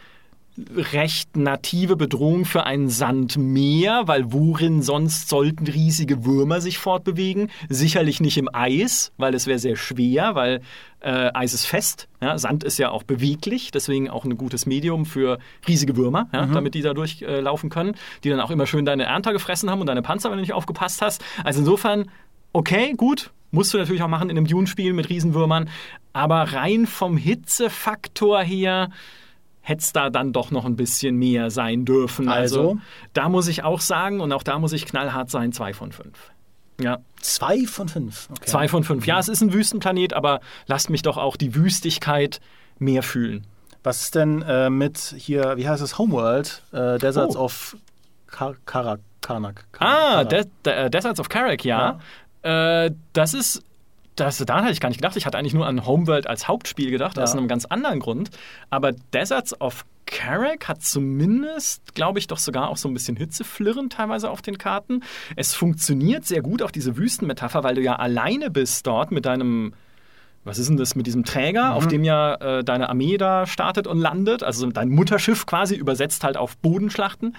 recht 0.75 1.37
native 1.37 1.97
Bedrohung 1.97 2.45
für 2.45 2.65
ein 2.65 2.89
Sandmeer, 2.89 4.03
weil 4.07 4.33
worin 4.33 4.83
sonst 4.83 5.29
sollten 5.29 5.67
riesige 5.67 6.25
Würmer 6.25 6.61
sich 6.61 6.79
fortbewegen? 6.79 7.51
Sicherlich 7.69 8.21
nicht 8.21 8.39
im 8.39 8.49
Eis, 8.53 9.13
weil 9.17 9.35
es 9.35 9.47
wäre 9.47 9.59
sehr 9.59 9.77
schwer, 9.77 10.35
weil 10.35 10.61
äh, 11.01 11.31
Eis 11.33 11.55
ist 11.55 11.67
fest. 11.67 12.09
Ja? 12.21 12.39
Sand 12.39 12.65
ist 12.65 12.79
ja 12.79 12.91
auch 12.91 13.03
beweglich, 13.03 13.71
deswegen 13.71 14.11
auch 14.11 14.25
ein 14.25 14.37
gutes 14.37 14.67
Medium 14.67 15.07
für 15.07 15.39
riesige 15.67 15.97
Würmer, 15.97 16.29
ja? 16.33 16.47
damit 16.47 16.75
die 16.75 16.83
da 16.83 16.95
durchlaufen 16.95 17.71
äh, 17.71 17.73
können, 17.73 17.95
die 18.25 18.31
dann 18.31 18.41
auch 18.41 18.51
immer 18.51 18.67
schön 18.67 18.85
deine 18.85 19.05
Ernter 19.05 19.33
gefressen 19.33 19.71
haben 19.71 19.81
und 19.81 19.87
deine 19.87 20.03
Panzer, 20.03 20.31
wenn 20.31 20.39
du 20.39 20.43
nicht 20.43 20.55
aufgepasst 20.55 21.03
hast. 21.03 21.25
Also 21.45 21.61
insofern, 21.61 22.11
okay, 22.53 22.95
gut, 22.97 23.31
musst 23.51 23.73
du 23.73 23.79
natürlich 23.79 24.03
auch 24.03 24.09
machen 24.09 24.31
in 24.31 24.37
einem 24.37 24.47
Dune-Spiel 24.47 24.93
mit 24.93 25.09
Riesenwürmern, 25.09 25.71
aber 26.13 26.53
rein 26.53 26.87
vom 26.87 27.17
Hitzefaktor 27.17 28.43
her 28.43 28.91
hätte 29.69 29.83
es 29.83 29.93
da 29.93 30.11
dann 30.11 30.33
doch 30.33 30.51
noch 30.51 30.65
ein 30.65 30.77
bisschen 30.77 31.17
mehr 31.17 31.51
sein 31.51 31.85
dürfen. 31.85 32.29
Also? 32.29 32.79
da 33.13 33.29
muss 33.29 33.49
ich 33.49 33.63
auch 33.65 33.81
sagen, 33.81 34.21
und 34.21 34.33
auch 34.33 34.43
da 34.43 34.59
muss 34.59 34.73
ich 34.73 34.87
knallhart 34.87 35.31
sein, 35.31 35.53
zwei 35.53 35.73
von 35.75 35.93
fünf. 35.93 36.31
Ja, 36.81 36.99
Zwei 37.21 37.67
von 37.67 37.89
fünf. 37.89 38.29
Okay. 38.31 38.47
zwei 38.47 38.69
von 38.69 38.85
fünf. 38.85 39.05
Ja, 39.07 39.19
es 39.19 39.29
ist 39.29 39.41
ein 39.43 39.53
Wüstenplanet, 39.53 40.13
aber 40.15 40.41
lasst 40.67 40.91
mich 40.91 41.03
doch 41.03 41.17
auch 41.19 41.37
die 41.37 41.55
Wüstigkeit 41.57 42.41
mehr 42.79 43.03
fühlen. 43.03 43.47
Was 43.83 44.03
ist 44.03 44.15
denn 44.15 44.43
äh, 44.43 44.71
mit 44.71 44.99
hier, 45.17 45.57
wie 45.57 45.69
heißt 45.69 45.83
es, 45.83 45.99
Homeworld, 45.99 46.63
äh, 46.73 46.99
Deserts 46.99 47.37
Oh. 47.37 47.41
of 47.45 47.77
Kar 48.29 48.55
Karak, 48.65 49.01
Karnak. 49.23 49.65
Ah, 49.79 50.25
Karak. 50.25 50.29
De 50.31 50.45
De 50.65 50.91
Deserts 50.91 51.19
of 51.19 51.29
Carrick, 51.29 51.65
ja. 51.65 51.99
Äh, 52.43 52.93
das 53.13 53.35
ist. 53.35 53.63
Das, 54.21 54.39
daran 54.39 54.63
hatte 54.65 54.73
ich 54.73 54.81
gar 54.81 54.89
nicht 54.89 54.99
gedacht. 54.99 55.17
Ich 55.17 55.27
hatte 55.27 55.39
eigentlich 55.39 55.55
nur 55.55 55.67
an 55.67 55.87
Homeworld 55.87 56.27
als 56.27 56.49
Hauptspiel 56.49 56.91
gedacht, 56.91 57.19
aus 57.19 57.33
Ja. 57.33 57.39
einem 57.39 57.49
ganz 57.49 57.65
anderen 57.65 58.01
Grund. 58.01 58.31
Aber 58.71 58.93
Deserts 58.93 59.61
of 59.61 59.85
Carrick 60.07 60.69
hat 60.69 60.83
zumindest, 60.83 61.95
glaube 61.95 62.19
ich, 62.19 62.27
doch 62.27 62.39
sogar 62.39 62.69
auch 62.71 62.77
so 62.79 62.89
ein 62.89 62.95
bisschen 62.95 63.17
Hitzeflirren 63.17 63.91
teilweise 63.91 64.31
auf 64.31 64.41
den 64.43 64.57
Karten. 64.59 65.03
Es 65.37 65.55
funktioniert 65.55 66.25
sehr 66.25 66.41
gut, 66.43 66.63
auch 66.63 66.71
diese 66.71 66.97
Wüstenmetapher, 66.97 67.63
weil 67.63 67.75
du 67.75 67.83
ja 67.83 67.97
alleine 67.97 68.51
bist 68.51 68.87
dort 68.87 69.11
mit 69.13 69.27
deinem 69.27 69.75
was 70.45 70.59
ist 70.59 70.71
denn 70.71 70.79
das 70.79 70.95
mit 70.95 71.07
diesem 71.07 71.25
Träger, 71.25 71.75
auf 71.75 71.89
dem 71.89 72.05
ja 72.05 72.35
äh, 72.37 72.65
deine 72.65 72.89
Armee 72.89 73.19
da 73.19 73.45
startet 73.47 73.87
und 73.87 73.99
landet? 73.99 74.43
Also 74.43 74.67
dein 74.71 74.89
Mutterschiff 74.89 75.45
quasi 75.45 75.75
übersetzt 75.75 76.25
halt 76.25 76.39
auf 76.39 76.57
Bodenschlachten, 76.57 77.37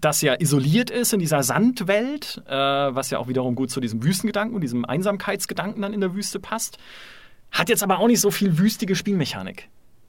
das 0.00 0.20
ja 0.22 0.34
isoliert 0.38 0.90
ist 0.90 1.12
in 1.12 1.20
dieser 1.20 1.42
Sandwelt, 1.42 2.42
äh, 2.46 2.52
was 2.52 3.10
ja 3.10 3.18
auch 3.18 3.28
wiederum 3.28 3.54
gut 3.54 3.70
zu 3.70 3.80
diesem 3.80 4.02
Wüstengedanken 4.02 4.54
und 4.54 4.60
diesem 4.60 4.84
Einsamkeitsgedanken 4.84 5.80
dann 5.82 5.94
in 5.94 6.00
der 6.00 6.14
Wüste 6.14 6.38
passt. 6.40 6.78
Hat 7.50 7.68
jetzt 7.68 7.82
aber 7.82 7.98
auch 7.98 8.08
nicht 8.08 8.20
so 8.20 8.30
viel 8.30 8.58
wüstige 8.58 8.94
Spielmechanik. 8.96 9.68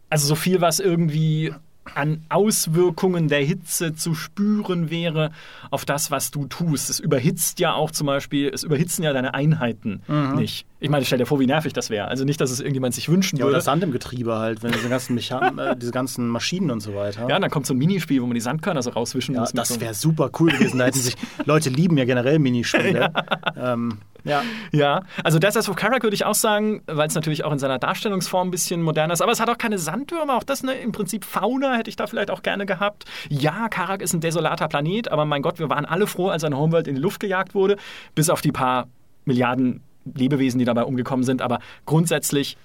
Also 0.09 0.27
so 0.27 0.35
viel, 0.35 0.61
was 0.61 0.79
irgendwie 0.79 1.53
an 1.93 2.25
Auswirkungen 2.29 3.27
der 3.27 3.43
Hitze 3.43 3.93
zu 3.93 4.15
spüren 4.15 4.89
wäre 4.89 5.31
auf 5.69 5.85
das, 5.85 6.09
was 6.09 6.31
du 6.31 6.47
tust. 6.47 6.89
Es 6.89 6.99
überhitzt 6.99 7.59
ja 7.59 7.73
auch 7.73 7.91
zum 7.91 8.07
Beispiel, 8.07 8.49
es 8.51 8.63
überhitzen 8.63 9.03
ja 9.03 9.13
deine 9.13 9.35
Einheiten 9.35 10.01
Mhm. 10.07 10.35
nicht. 10.35 10.65
Ich 10.85 10.91
meine, 10.91 11.03
stell 11.03 11.17
dir 11.17 11.25
vor, 11.25 11.39
wie 11.39 11.47
nervig 11.47 11.73
das 11.73 11.89
wäre. 11.89 12.07
Also 12.07 12.25
nicht, 12.25 12.39
dass 12.39 12.51
es 12.51 12.59
irgendjemand 12.59 12.93
sich 12.93 13.09
wünschen 13.09 13.37
Ja, 13.37 13.45
würde. 13.45 13.55
oder 13.55 13.61
Sand 13.61 13.83
im 13.83 13.91
Getriebe 13.91 14.35
halt, 14.37 14.61
wenn 14.61 14.71
diese 14.71 14.87
ganzen, 14.87 15.15
Mechan 15.15 15.57
äh, 15.57 15.75
diese 15.75 15.91
ganzen 15.91 16.27
Maschinen 16.29 16.69
und 16.69 16.79
so 16.81 16.93
weiter. 16.95 17.27
ja, 17.27 17.39
dann 17.39 17.49
kommt 17.49 17.65
so 17.65 17.73
ein 17.73 17.77
Minispiel, 17.77 18.21
wo 18.21 18.27
man 18.27 18.35
die 18.35 18.41
Sandkörner 18.41 18.83
so 18.83 18.91
rauswischen 18.91 19.33
Ja, 19.33 19.41
muss. 19.41 19.51
das 19.53 19.79
wäre 19.79 19.95
super 19.95 20.29
cool 20.39 20.51
gewesen. 20.51 20.77
Da 20.77 20.85
hätten 20.85 20.99
sich 20.99 21.15
Leute 21.45 21.69
lieben 21.69 21.97
ja 21.97 22.05
generell 22.05 22.37
Minispiele. 22.39 23.11
Ja, 23.55 23.73
ähm, 23.73 23.97
ja. 24.23 24.41
Ja, 24.71 25.03
also 25.23 25.37
Deserts 25.39 25.69
of 25.69 25.75
Karak 25.75 26.03
würde 26.03 26.15
ich 26.15 26.25
auch 26.25 26.33
sagen, 26.35 26.81
weil 26.87 27.07
es 27.07 27.15
natürlich 27.15 27.43
auch 27.43 27.51
in 27.51 27.59
seiner 27.59 27.77
Darstellungsform 27.79 28.47
ein 28.47 28.51
bisschen 28.51 28.81
moderner 28.81 29.13
ist. 29.13 29.21
Aber 29.21 29.31
es 29.31 29.39
hat 29.39 29.49
auch 29.49 29.57
keine 29.57 29.77
Sandtürme, 29.77 30.33
auch 30.33 30.43
das 30.43 30.63
ne, 30.63 30.73
im 30.73 30.91
Prinzip 30.91 31.25
Fauna 31.25 31.75
hätte 31.75 31.89
ich 31.89 31.95
da 31.95 32.07
vielleicht 32.07 32.31
auch 32.31 32.41
gerne 32.43 32.65
gehabt. 32.65 33.05
Ja, 33.29 33.69
Karak 33.69 34.01
ist 34.01 34.13
ein 34.13 34.21
desolater 34.21 34.67
Planet, 34.67 35.09
aber 35.11 35.25
mein 35.25 35.41
Gott, 35.41 35.59
wir 35.59 35.69
waren 35.69 35.85
alle 35.85 36.07
froh, 36.07 36.29
als 36.29 36.41
seine 36.41 36.57
Homeworld 36.57 36.87
in 36.87 36.95
die 36.95 37.01
Luft 37.01 37.19
gejagt 37.19 37.53
wurde, 37.55 37.77
bis 38.15 38.29
auf 38.29 38.41
die 38.41 38.51
paar 38.51 38.87
Milliarden 39.25 39.81
Lebewesen, 40.13 40.59
die 40.59 40.65
dabei 40.65 40.83
umgekommen 40.83 41.23
sind. 41.23 41.41
Aber 41.41 41.59
grundsätzlich 41.85 42.57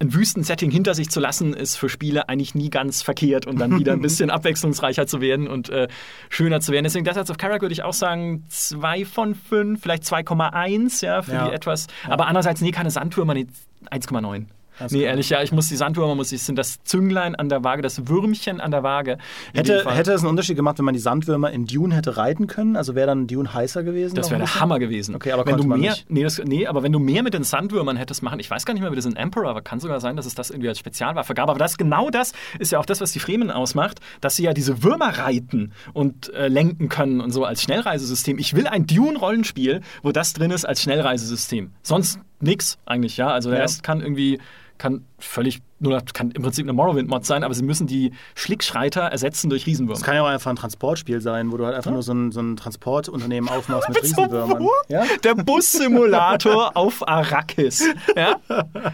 ein 0.00 0.14
Wüstensetting 0.14 0.70
hinter 0.70 0.94
sich 0.94 1.10
zu 1.10 1.18
lassen, 1.18 1.54
ist 1.54 1.74
für 1.76 1.88
Spiele 1.88 2.28
eigentlich 2.28 2.54
nie 2.54 2.70
ganz 2.70 3.02
verkehrt 3.02 3.46
und 3.48 3.58
dann 3.60 3.78
wieder 3.80 3.92
ein 3.92 4.00
bisschen 4.02 4.30
abwechslungsreicher 4.30 5.08
zu 5.08 5.20
werden 5.20 5.48
und 5.48 5.70
äh, 5.70 5.88
schöner 6.28 6.60
zu 6.60 6.70
werden. 6.70 6.84
Deswegen 6.84 7.04
Deserts 7.04 7.30
of 7.32 7.36
Karak 7.36 7.62
würde 7.62 7.72
ich 7.72 7.82
auch 7.82 7.92
sagen, 7.92 8.44
2 8.48 9.04
von 9.04 9.34
5, 9.34 9.80
vielleicht 9.82 10.04
2,1, 10.04 11.04
ja, 11.04 11.22
für 11.22 11.32
Ja. 11.32 11.48
die 11.48 11.54
etwas. 11.54 11.88
Aber 12.06 12.26
andererseits, 12.28 12.60
nee, 12.60 12.70
keine 12.70 12.92
Sandtürme, 12.92 13.34
nee, 13.34 13.46
1,9. 13.90 14.44
Nee, 14.90 15.02
ehrlich, 15.02 15.30
ja, 15.30 15.42
ich 15.42 15.52
muss 15.52 15.68
die 15.68 15.76
Sandtürme, 15.76 16.14
muss 16.14 16.32
ich, 16.32 16.42
sind 16.42 16.56
das 16.56 16.82
Zünglein 16.84 17.34
an 17.34 17.48
der 17.48 17.64
Waage, 17.64 17.82
das 17.82 18.08
Würmchen 18.08 18.60
an 18.60 18.70
der 18.70 18.82
Waage. 18.82 19.18
Hätte, 19.54 19.84
hätte 19.90 20.12
es 20.12 20.20
einen 20.20 20.30
Unterschied 20.30 20.56
gemacht, 20.56 20.78
wenn 20.78 20.84
man 20.84 20.94
die 20.94 21.00
Sandwürmer 21.00 21.50
in 21.50 21.66
Dune 21.66 21.94
hätte 21.94 22.16
reiten 22.16 22.46
können? 22.46 22.76
Also 22.76 22.94
wäre 22.94 23.06
dann 23.06 23.26
Dune 23.26 23.52
heißer 23.52 23.82
gewesen? 23.82 24.14
Das 24.14 24.30
wäre 24.30 24.40
ein 24.40 24.46
der? 24.46 24.60
Hammer 24.60 24.78
gewesen. 24.78 25.14
Okay, 25.14 25.32
aber 25.32 25.46
wenn 25.46 25.56
du 25.56 25.64
mehr, 25.64 25.76
nicht. 25.76 26.06
Nee, 26.08 26.22
das, 26.22 26.40
nee, 26.44 26.66
aber 26.66 26.82
wenn 26.82 26.92
du 26.92 26.98
mehr 26.98 27.22
mit 27.22 27.34
den 27.34 27.44
Sandwürmern 27.44 27.96
hättest 27.96 28.22
machen, 28.22 28.40
ich 28.40 28.50
weiß 28.50 28.64
gar 28.64 28.74
nicht 28.74 28.82
mehr, 28.82 28.90
wie 28.92 28.96
das 28.96 29.06
in 29.06 29.16
Emperor 29.16 29.54
war, 29.54 29.62
kann 29.62 29.80
sogar 29.80 30.00
sein, 30.00 30.16
dass 30.16 30.26
es 30.26 30.34
das 30.34 30.50
irgendwie 30.50 30.68
als 30.68 30.78
Spezialwaffe 30.78 31.34
gab. 31.34 31.48
Aber 31.48 31.58
das 31.58 31.76
genau 31.78 32.10
das 32.10 32.32
ist 32.58 32.72
ja 32.72 32.78
auch 32.78 32.86
das, 32.86 33.00
was 33.00 33.12
die 33.12 33.18
Fremen 33.20 33.50
ausmacht, 33.50 34.00
dass 34.20 34.36
sie 34.36 34.44
ja 34.44 34.52
diese 34.52 34.82
Würmer 34.82 35.18
reiten 35.18 35.72
und 35.92 36.32
äh, 36.34 36.48
lenken 36.48 36.88
können 36.88 37.20
und 37.20 37.30
so 37.30 37.44
als 37.44 37.62
Schnellreisesystem. 37.62 38.38
Ich 38.38 38.54
will 38.54 38.66
ein 38.66 38.86
Dune-Rollenspiel, 38.86 39.80
wo 40.02 40.12
das 40.12 40.32
drin 40.32 40.50
ist 40.50 40.64
als 40.64 40.82
Schnellreisesystem. 40.82 41.72
Sonst 41.82 42.20
nix 42.40 42.78
eigentlich, 42.86 43.16
ja. 43.16 43.28
Also 43.28 43.50
der 43.50 43.58
Ja. 43.58 43.64
Rest 43.64 43.82
kann 43.82 44.00
irgendwie 44.00 44.38
kann 44.78 45.04
völlig 45.18 45.60
nur 45.80 46.00
kann 46.12 46.32
im 46.32 46.42
Prinzip 46.42 46.64
eine 46.64 46.72
Morrowind-Mod 46.72 47.24
sein, 47.24 47.44
aber 47.44 47.54
sie 47.54 47.62
müssen 47.62 47.86
die 47.86 48.12
Schlickschreiter 48.34 49.02
ersetzen 49.02 49.48
durch 49.48 49.66
Riesenwürmer. 49.66 49.94
Das 49.98 50.02
kann 50.04 50.16
ja 50.16 50.22
auch 50.22 50.26
einfach 50.26 50.50
ein 50.50 50.56
Transportspiel 50.56 51.20
sein, 51.20 51.52
wo 51.52 51.56
du 51.56 51.66
halt 51.66 51.76
einfach 51.76 51.92
nur 51.92 52.02
so 52.02 52.12
ein, 52.12 52.32
so 52.32 52.40
ein 52.40 52.56
Transportunternehmen 52.56 53.48
aufmachst 53.48 53.88
mit 53.88 53.98
Mit 54.02 54.06
so 54.12 54.22
Riesenwürmern. 54.22 54.58
Wurm? 54.58 54.70
Ja? 54.88 55.04
Der 55.22 55.34
Bussimulator 55.36 56.72
auf 56.76 57.06
Arrakis. 57.06 57.84
Ja? 58.16 58.36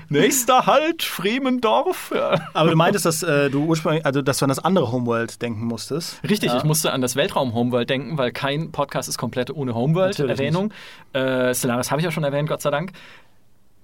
Nächster 0.09 0.67
Halt, 0.67 1.03
Fremendorf. 1.03 2.13
Ja. 2.15 2.49
Aber 2.53 2.71
du 2.71 2.77
meintest, 2.77 3.07
dass 3.07 3.23
äh, 3.23 3.49
du 3.51 3.65
ursprünglich, 3.65 4.05
also 4.05 4.21
dass 4.21 4.39
du 4.39 4.45
an 4.45 4.51
das 4.51 4.59
andere 4.59 4.93
Homeworld 4.93 5.41
denken 5.41 5.65
musstest. 5.65 6.21
Richtig, 6.29 6.51
Ja. 6.51 6.59
ich 6.59 6.65
musste 6.65 6.93
an 6.93 7.01
das 7.01 7.17
Weltraum-Homeworld 7.17 7.89
denken, 7.89 8.19
weil 8.19 8.31
kein 8.33 8.73
Podcast 8.73 9.09
ist 9.09 9.17
komplett 9.19 9.51
ohne 9.51 9.75
Homeworld-Erwähnung. 9.75 10.73
Äh, 11.15 11.55
Stellaris 11.55 11.91
habe 11.91 12.01
ich 12.01 12.05
ja 12.05 12.11
schon 12.11 12.25
erwähnt, 12.25 12.49
Gott 12.49 12.61
sei 12.61 12.71
Dank. 12.71 12.93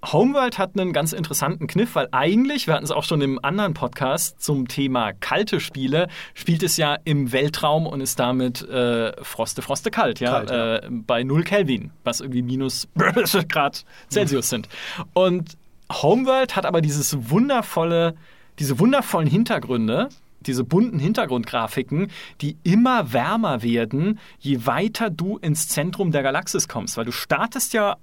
Homeworld 0.04 0.58
hat 0.58 0.78
einen 0.78 0.92
ganz 0.92 1.12
interessanten 1.12 1.66
Kniff, 1.66 1.94
weil 1.94 2.08
eigentlich, 2.12 2.66
wir 2.66 2.74
hatten 2.74 2.84
es 2.84 2.90
auch 2.90 3.04
schon 3.04 3.20
im 3.20 3.38
anderen 3.44 3.74
Podcast 3.74 4.42
zum 4.42 4.66
Thema 4.66 5.12
kalte 5.12 5.60
Spiele, 5.60 6.08
spielt 6.32 6.62
es 6.62 6.76
ja 6.78 6.96
im 7.04 7.32
Weltraum 7.32 7.86
und 7.86 8.00
ist 8.00 8.18
damit 8.18 8.62
äh, 8.62 9.12
Froste, 9.22 9.60
Froste 9.60 9.90
kalt, 9.90 10.20
ja, 10.20 10.30
Kalt, 10.30 10.50
ja. 10.50 10.76
Äh, 10.76 10.88
bei 10.90 11.22
0 11.22 11.44
Kelvin, 11.44 11.90
was 12.02 12.20
irgendwie 12.20 12.42
minus 12.42 12.88
Grad 13.48 13.84
Celsius 14.10 14.48
sind. 14.48 14.68
Und 15.12 15.58
Homeworld 15.92 16.56
hat 16.56 16.64
aber 16.64 16.80
dieses 16.80 17.30
wundervolle, 17.30 18.14
diese 18.58 18.78
wundervollen 18.78 19.28
Hintergründe, 19.28 20.08
diese 20.40 20.64
bunten 20.64 20.98
Hintergrundgrafiken, 20.98 22.10
die 22.40 22.56
immer 22.62 23.12
wärmer 23.12 23.62
werden, 23.62 24.18
je 24.38 24.64
weiter 24.64 25.10
du 25.10 25.36
ins 25.36 25.68
Zentrum 25.68 26.12
der 26.12 26.22
Galaxis 26.22 26.68
kommst. 26.68 26.96
Weil 26.96 27.04
du 27.04 27.12
startest 27.12 27.74
ja 27.74 27.96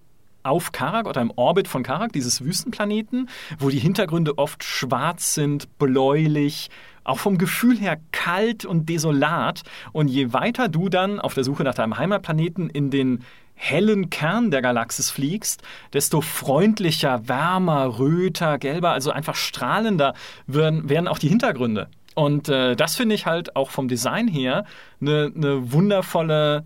auf 0.47 0.71
Karak 0.71 1.05
oder 1.05 1.21
im 1.21 1.31
Orbit 1.35 1.67
von 1.67 1.83
Karak, 1.83 2.13
dieses 2.13 2.43
Wüstenplaneten, 2.43 3.29
wo 3.59 3.69
die 3.69 3.79
Hintergründe 3.79 4.37
oft 4.37 4.63
schwarz 4.63 5.33
sind, 5.33 5.77
bläulich, 5.77 6.69
auch 7.03 7.19
vom 7.19 7.37
Gefühl 7.37 7.77
her 7.77 7.97
kalt 8.11 8.65
und 8.65 8.89
desolat. 8.89 9.63
Und 9.93 10.07
je 10.07 10.33
weiter 10.33 10.67
du 10.67 10.89
dann 10.89 11.19
auf 11.19 11.33
der 11.33 11.43
Suche 11.43 11.63
nach 11.63 11.75
deinem 11.75 11.97
Heimatplaneten 11.97 12.69
in 12.69 12.89
den 12.89 13.23
hellen 13.57 14.09
Kern 14.09 14.51
der 14.51 14.61
Galaxis 14.61 15.09
fliegst, 15.09 15.63
desto 15.91 16.21
freundlicher, 16.21 17.27
wärmer, 17.27 17.97
röter, 17.97 18.59
gelber, 18.59 18.91
also 18.91 19.11
einfach 19.11 19.35
strahlender 19.35 20.13
werden, 20.45 20.89
werden 20.89 21.07
auch 21.07 21.17
die 21.17 21.29
Hintergründe. 21.29 21.89
Und 22.13 22.49
äh, 22.49 22.75
das 22.75 22.95
finde 22.95 23.15
ich 23.15 23.25
halt 23.25 23.55
auch 23.55 23.69
vom 23.69 23.87
Design 23.87 24.27
her 24.27 24.65
eine 25.01 25.31
ne 25.33 25.71
wundervolle 25.71 26.65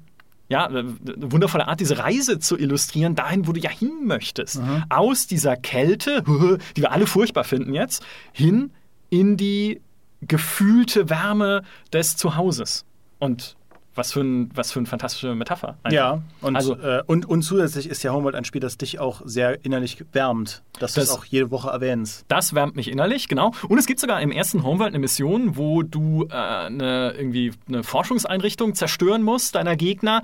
ja, 0.52 0.68
eine 0.68 0.98
wundervolle 1.00 1.70
Art, 1.70 1.80
diese 1.80 1.98
Reise 1.98 2.38
zu 2.38 2.58
illustrieren, 2.58 3.16
dahin, 3.16 3.48
wo 3.48 3.54
du 3.54 3.62
ja 3.62 3.70
hin 3.70 4.06
möchtest. 4.06 4.60
Aus 4.90 5.26
dieser 5.26 5.56
Kälte, 5.56 6.24
die 6.76 6.82
wir 6.82 6.92
alle 6.92 7.08
furchtbar 7.08 7.46
finden 7.46 7.74
jetzt, 7.74 8.06
hin 8.34 8.72
in 9.10 9.38
die 9.38 9.80
gefühlte 10.22 11.10
Wärme 11.10 11.64
des 11.94 12.18
Zuhauses. 12.18 12.84
Und 13.18 13.56
was 13.94 14.14
für, 14.14 14.22
ein, 14.22 14.50
was 14.56 14.72
für 14.72 14.80
eine 14.80 14.86
fantastische 14.88 15.36
Metapher. 15.36 15.76
einfach. 15.84 15.92
Ja, 15.92 16.22
und, 16.42 16.56
Also- 16.56 16.76
äh, 16.78 17.04
und, 17.08 17.26
und 17.26 17.42
zusätzlich 17.42 17.90
ist 17.90 18.04
ja 18.04 18.14
Homeworld 18.14 18.36
ein 18.36 18.46
Spiel, 18.46 18.62
das 18.62 18.78
dich 18.78 19.00
auch 19.00 19.22
sehr 19.26 19.66
innerlich 19.66 20.04
wärmt, 20.14 20.62
dass 20.80 20.94
du 20.94 21.02
es 21.02 21.08
Das- 21.10 21.18
auch 21.18 21.26
jede 21.26 21.52
Woche 21.52 21.70
erwähnst. 21.70 22.24
Das 22.30 22.54
wärmt 22.56 22.76
mich 22.78 22.90
innerlich, 22.90 23.28
genau. 23.28 23.52
Und 23.68 23.78
es 23.78 23.86
gibt 23.88 24.00
sogar 24.00 24.22
im 24.22 24.32
ersten 24.32 24.64
Homeworld 24.64 24.90
eine 24.92 25.00
Mission, 25.00 25.58
wo 25.58 25.84
du 25.84 26.26
äh, 26.30 26.34
eine, 26.34 27.12
irgendwie 27.18 27.52
eine 27.68 27.84
Forschungseinrichtung 27.84 28.76
zerstören 28.76 29.24
musst, 29.24 29.56
deiner 29.56 29.76
Gegner, 29.76 30.24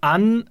an 0.00 0.48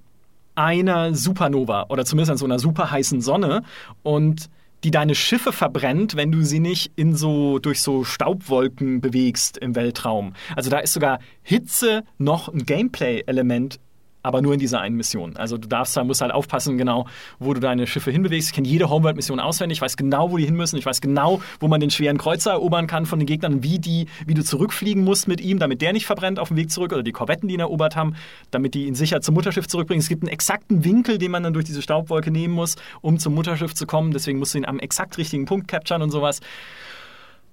einer 0.54 1.14
Supernova 1.14 1.86
oder 1.88 2.04
zumindest 2.04 2.32
an 2.32 2.36
so 2.38 2.44
einer 2.44 2.58
super 2.58 2.90
heißen 2.90 3.20
Sonne 3.20 3.62
und 4.02 4.48
die 4.84 4.90
deine 4.90 5.14
Schiffe 5.14 5.52
verbrennt, 5.52 6.16
wenn 6.16 6.30
du 6.30 6.42
sie 6.42 6.60
nicht 6.60 6.92
in 6.96 7.14
so 7.16 7.58
durch 7.58 7.82
so 7.82 8.04
Staubwolken 8.04 9.00
bewegst 9.00 9.58
im 9.58 9.74
Weltraum. 9.74 10.34
Also 10.54 10.70
da 10.70 10.78
ist 10.78 10.92
sogar 10.92 11.18
Hitze 11.42 12.04
noch 12.18 12.48
ein 12.48 12.64
Gameplay-Element 12.64 13.80
aber 14.22 14.42
nur 14.42 14.54
in 14.54 14.60
dieser 14.60 14.80
einen 14.80 14.96
Mission. 14.96 15.36
Also 15.36 15.58
du 15.58 15.68
darfst 15.68 15.96
da, 15.96 16.04
musst 16.04 16.20
halt 16.20 16.32
aufpassen, 16.32 16.76
genau, 16.78 17.06
wo 17.38 17.54
du 17.54 17.60
deine 17.60 17.86
Schiffe 17.86 18.10
hinbewegst. 18.10 18.48
Ich 18.48 18.54
kenne 18.54 18.68
jede 18.68 18.90
Homeworld-Mission 18.90 19.40
auswendig, 19.40 19.78
ich 19.78 19.82
weiß 19.82 19.96
genau, 19.96 20.30
wo 20.30 20.36
die 20.36 20.44
hin 20.44 20.56
müssen, 20.56 20.76
ich 20.76 20.86
weiß 20.86 21.00
genau, 21.00 21.40
wo 21.60 21.68
man 21.68 21.80
den 21.80 21.90
schweren 21.90 22.18
Kreuzer 22.18 22.52
erobern 22.52 22.86
kann 22.86 23.06
von 23.06 23.18
den 23.18 23.26
Gegnern, 23.26 23.62
wie 23.62 23.78
die, 23.78 24.06
wie 24.26 24.34
du 24.34 24.42
zurückfliegen 24.42 25.04
musst 25.04 25.28
mit 25.28 25.40
ihm, 25.40 25.58
damit 25.58 25.82
der 25.82 25.92
nicht 25.92 26.06
verbrennt 26.06 26.38
auf 26.38 26.48
dem 26.48 26.56
Weg 26.56 26.70
zurück 26.70 26.92
oder 26.92 27.02
die 27.02 27.12
Korvetten, 27.12 27.48
die 27.48 27.54
ihn 27.54 27.60
erobert 27.60 27.96
haben, 27.96 28.16
damit 28.50 28.74
die 28.74 28.86
ihn 28.86 28.94
sicher 28.94 29.20
zum 29.20 29.34
Mutterschiff 29.34 29.68
zurückbringen. 29.68 30.00
Es 30.00 30.08
gibt 30.08 30.22
einen 30.22 30.32
exakten 30.32 30.84
Winkel, 30.84 31.18
den 31.18 31.30
man 31.30 31.42
dann 31.42 31.52
durch 31.52 31.64
diese 31.64 31.82
Staubwolke 31.82 32.30
nehmen 32.30 32.54
muss, 32.54 32.76
um 33.00 33.18
zum 33.18 33.34
Mutterschiff 33.34 33.74
zu 33.74 33.86
kommen. 33.86 34.12
Deswegen 34.12 34.38
musst 34.38 34.54
du 34.54 34.58
ihn 34.58 34.64
am 34.64 34.78
exakt 34.78 35.18
richtigen 35.18 35.44
Punkt 35.44 35.68
capturen 35.68 36.02
und 36.02 36.10
sowas. 36.10 36.40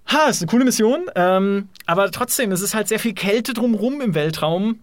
Ha, 0.07 0.29
ist 0.29 0.41
eine 0.41 0.49
coole 0.49 0.65
Mission. 0.65 1.05
Ähm, 1.15 1.69
aber 1.85 2.11
trotzdem, 2.11 2.51
es 2.51 2.61
ist 2.61 2.75
halt 2.75 2.87
sehr 2.87 2.99
viel 2.99 3.13
Kälte 3.13 3.53
drumrum 3.53 4.01
im 4.01 4.13
Weltraum. 4.13 4.79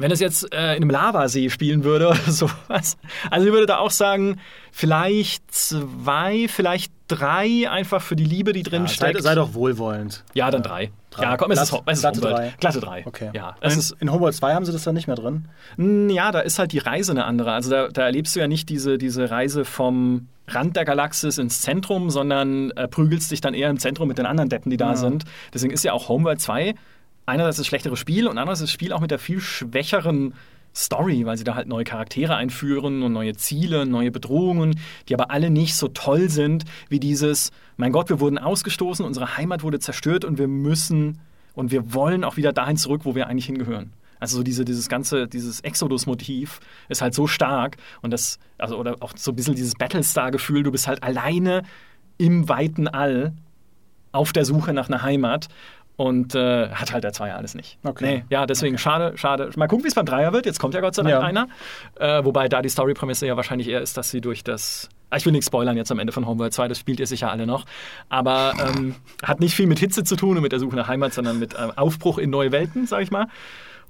Wenn 0.00 0.10
es 0.10 0.20
jetzt 0.20 0.52
äh, 0.52 0.76
in 0.76 0.82
einem 0.82 0.90
Lavasee 0.90 1.50
spielen 1.50 1.84
würde 1.84 2.08
oder 2.08 2.16
sowas. 2.30 2.96
Also 3.30 3.46
ich 3.46 3.52
würde 3.52 3.66
da 3.66 3.78
auch 3.78 3.90
sagen, 3.90 4.38
vielleicht 4.72 5.52
zwei, 5.54 6.46
vielleicht 6.48 6.92
drei, 7.08 7.68
einfach 7.70 8.00
für 8.02 8.16
die 8.16 8.24
Liebe, 8.24 8.52
die 8.52 8.62
drin 8.62 8.82
Ja, 8.82 8.88
sei, 8.88 8.94
steckt. 8.94 9.22
sei 9.22 9.34
doch 9.34 9.54
wohlwollend. 9.54 10.24
ja, 10.34 10.50
dann 10.50 10.62
drei. 10.62 10.90
Drei. 11.10 11.22
Ja, 11.24 11.36
komm, 11.36 11.50
es 11.50 11.60
ist, 11.60 11.70
Glatte- 11.70 11.84
es 11.86 11.98
ist 11.98 12.02
glatte 12.02 12.20
drei. 12.20 12.54
Glatte 12.60 12.80
drei. 12.80 13.04
Okay. 13.06 13.30
Ja, 13.32 13.56
es 13.60 13.74
in, 13.74 13.78
ist, 13.80 13.96
in 13.98 14.12
Homeworld 14.12 14.34
2 14.34 14.54
haben 14.54 14.64
sie 14.64 14.70
das 14.72 14.84
dann 14.84 14.94
nicht 14.94 15.08
mehr 15.08 15.16
drin. 15.16 15.48
Ja, 16.08 16.30
da 16.30 16.38
ist 16.40 16.60
halt 16.60 16.70
die 16.72 16.78
Reise 16.78 17.10
eine 17.10 17.24
andere. 17.24 17.50
Also 17.52 17.68
da, 17.70 17.88
da 17.88 18.02
erlebst 18.02 18.36
du 18.36 18.40
ja 18.40 18.46
nicht 18.46 18.68
diese, 18.68 18.96
diese 18.96 19.28
Reise 19.28 19.64
vom 19.64 20.28
Rand 20.46 20.76
der 20.76 20.84
Galaxis 20.84 21.38
ins 21.38 21.62
Zentrum, 21.62 22.10
sondern 22.10 22.70
äh, 22.72 22.86
prügelst 22.86 23.30
dich 23.32 23.40
dann 23.40 23.54
eher 23.54 23.70
im 23.70 23.78
Zentrum 23.80 24.06
mit 24.06 24.18
den 24.18 24.26
anderen 24.26 24.48
Deppen, 24.50 24.70
die 24.70 24.76
da 24.76 24.90
Ja. 24.90 24.96
sind. 24.96 25.24
Deswegen 25.52 25.72
ist 25.72 25.82
ja 25.84 25.92
auch 25.92 26.08
Homeworld 26.08 26.40
2 26.40 26.74
einerseits 27.30 27.56
das 27.56 27.66
schlechtere 27.66 27.96
Spiel 27.96 28.26
und 28.26 28.38
andererseits 28.38 28.70
das 28.70 28.72
Spiel 28.72 28.92
auch 28.92 29.00
mit 29.00 29.10
der 29.10 29.18
viel 29.18 29.40
schwächeren 29.40 30.34
Story, 30.74 31.26
weil 31.26 31.36
sie 31.36 31.44
da 31.44 31.54
halt 31.54 31.68
neue 31.68 31.84
Charaktere 31.84 32.36
einführen 32.36 33.02
und 33.02 33.12
neue 33.12 33.34
Ziele, 33.34 33.86
neue 33.86 34.10
Bedrohungen, 34.10 34.78
die 35.08 35.14
aber 35.14 35.30
alle 35.30 35.50
nicht 35.50 35.74
so 35.74 35.88
toll 35.88 36.28
sind 36.28 36.64
wie 36.88 37.00
dieses, 37.00 37.50
mein 37.76 37.92
Gott, 37.92 38.08
wir 38.08 38.20
wurden 38.20 38.38
ausgestoßen, 38.38 39.04
unsere 39.04 39.36
Heimat 39.36 39.62
wurde 39.62 39.80
zerstört 39.80 40.24
und 40.24 40.38
wir 40.38 40.48
müssen 40.48 41.20
und 41.54 41.72
wir 41.72 41.92
wollen 41.92 42.22
auch 42.22 42.36
wieder 42.36 42.52
dahin 42.52 42.76
zurück, 42.76 43.02
wo 43.04 43.14
wir 43.14 43.26
eigentlich 43.26 43.46
hingehören. 43.46 43.92
Also 44.20 44.36
so 44.36 44.42
diese, 44.42 44.64
dieses 44.64 44.88
ganze, 44.88 45.26
dieses 45.26 45.60
Exodus-Motiv 45.60 46.60
ist 46.88 47.02
halt 47.02 47.14
so 47.14 47.26
stark 47.26 47.78
und 48.02 48.12
das, 48.12 48.38
also 48.58 48.76
oder 48.76 48.96
auch 49.00 49.12
so 49.16 49.32
ein 49.32 49.36
bisschen 49.36 49.54
dieses 49.54 49.74
Battlestar-Gefühl, 49.74 50.62
du 50.62 50.70
bist 50.70 50.86
halt 50.86 51.02
alleine 51.02 51.62
im 52.18 52.48
weiten 52.48 52.86
All 52.86 53.32
auf 54.12 54.32
der 54.32 54.44
Suche 54.44 54.72
nach 54.72 54.88
einer 54.88 55.02
Heimat. 55.02 55.48
Und 56.00 56.34
äh, 56.34 56.70
hat 56.70 56.94
halt 56.94 57.04
der 57.04 57.12
Zweier 57.12 57.36
alles 57.36 57.54
nicht. 57.54 57.76
Okay. 57.82 58.04
Nee, 58.06 58.24
ja, 58.30 58.46
deswegen 58.46 58.78
schade, 58.78 59.18
schade. 59.18 59.50
Mal 59.56 59.66
gucken, 59.68 59.84
wie 59.84 59.88
es 59.88 59.94
beim 59.94 60.06
Dreier 60.06 60.32
wird. 60.32 60.46
Jetzt 60.46 60.58
kommt 60.58 60.72
ja 60.72 60.80
Gott 60.80 60.94
sei 60.94 61.02
Dank 61.02 61.12
Ja. 61.12 61.20
einer. 61.20 61.46
Äh, 61.98 62.24
wobei 62.24 62.48
da 62.48 62.62
die 62.62 62.70
Story-Prämisse 62.70 63.26
ja 63.26 63.36
wahrscheinlich 63.36 63.68
eher 63.68 63.82
ist, 63.82 63.98
dass 63.98 64.10
sie 64.10 64.22
durch 64.22 64.42
das. 64.42 64.88
Ah, 65.10 65.18
Ich 65.18 65.26
will 65.26 65.32
nichts 65.32 65.48
spoilern 65.48 65.76
jetzt 65.76 65.92
am 65.92 65.98
Ende 65.98 66.12
von 66.14 66.26
Homeworld 66.26 66.54
2, 66.54 66.68
das 66.68 66.78
spielt 66.78 67.00
ihr 67.00 67.06
sicher 67.06 67.30
alle 67.30 67.46
noch. 67.46 67.66
Aber 68.08 68.54
ähm, 68.58 68.94
hat 69.22 69.40
nicht 69.40 69.54
viel 69.54 69.66
mit 69.66 69.78
Hitze 69.78 70.02
zu 70.02 70.16
tun 70.16 70.38
und 70.38 70.42
mit 70.42 70.52
der 70.52 70.58
Suche 70.58 70.74
nach 70.74 70.88
Heimat, 70.88 71.12
sondern 71.12 71.38
mit 71.38 71.52
äh, 71.52 71.68
Aufbruch 71.76 72.16
in 72.16 72.30
neue 72.30 72.50
Welten, 72.50 72.86
sag 72.86 73.02
ich 73.02 73.10
mal. 73.10 73.26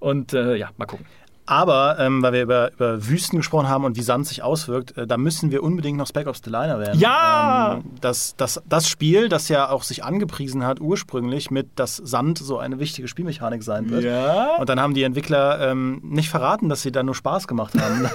Und 0.01 0.33
äh, 0.33 0.57
ja, 0.57 0.71
mal 0.79 0.87
gucken. 0.87 1.07
Aber, 1.51 1.99
ähm, 1.99 2.23
weil 2.23 2.33
wir 2.33 2.43
über, 2.43 2.73
über 2.75 3.09
Wüsten 3.09 3.37
gesprochen 3.37 3.69
haben 3.69 3.85
und 3.85 3.97
wie 3.97 4.03
Sand 4.03 4.25
sich 4.29 4.45
auswirkt, 4.45 4.97
äh, 4.97 5.05
da 5.05 5.17
müssen 5.17 5.51
wir 5.51 5.65
unbedingt 5.65 5.99
noch 5.99 6.07
Spec 6.07 6.29
Ops 6.29 6.43
The 6.45 6.51
Liner 6.51 6.79
werden. 6.79 7.01
Ja! 7.01 7.79
Ähm, 7.79 7.91
das, 8.01 8.37
das, 8.37 8.63
das 8.69 8.89
Spiel, 8.89 9.29
das 9.29 9.49
ja 9.49 9.69
auch 9.69 9.83
sich 9.83 10.05
angepriesen 10.05 10.65
hat 10.65 10.81
ursprünglich 10.81 11.51
mit, 11.51 11.67
dass 11.75 11.97
Sand 11.97 12.39
so 12.39 12.59
eine 12.59 12.79
wichtige 12.79 13.09
Spielmechanik 13.09 13.65
sein 13.65 13.91
wird. 13.91 14.05
Ja. 14.05 14.59
Und 14.59 14.69
dann 14.69 14.79
haben 14.79 14.95
die 14.95 15.03
Entwickler 15.03 15.71
ähm, 15.73 16.01
nicht 16.05 16.29
verraten, 16.31 16.69
dass 16.69 16.83
sie 16.83 16.93
da 16.93 17.03
nur 17.03 17.17
Spaß 17.17 17.49
gemacht 17.49 17.75
haben. 17.77 18.09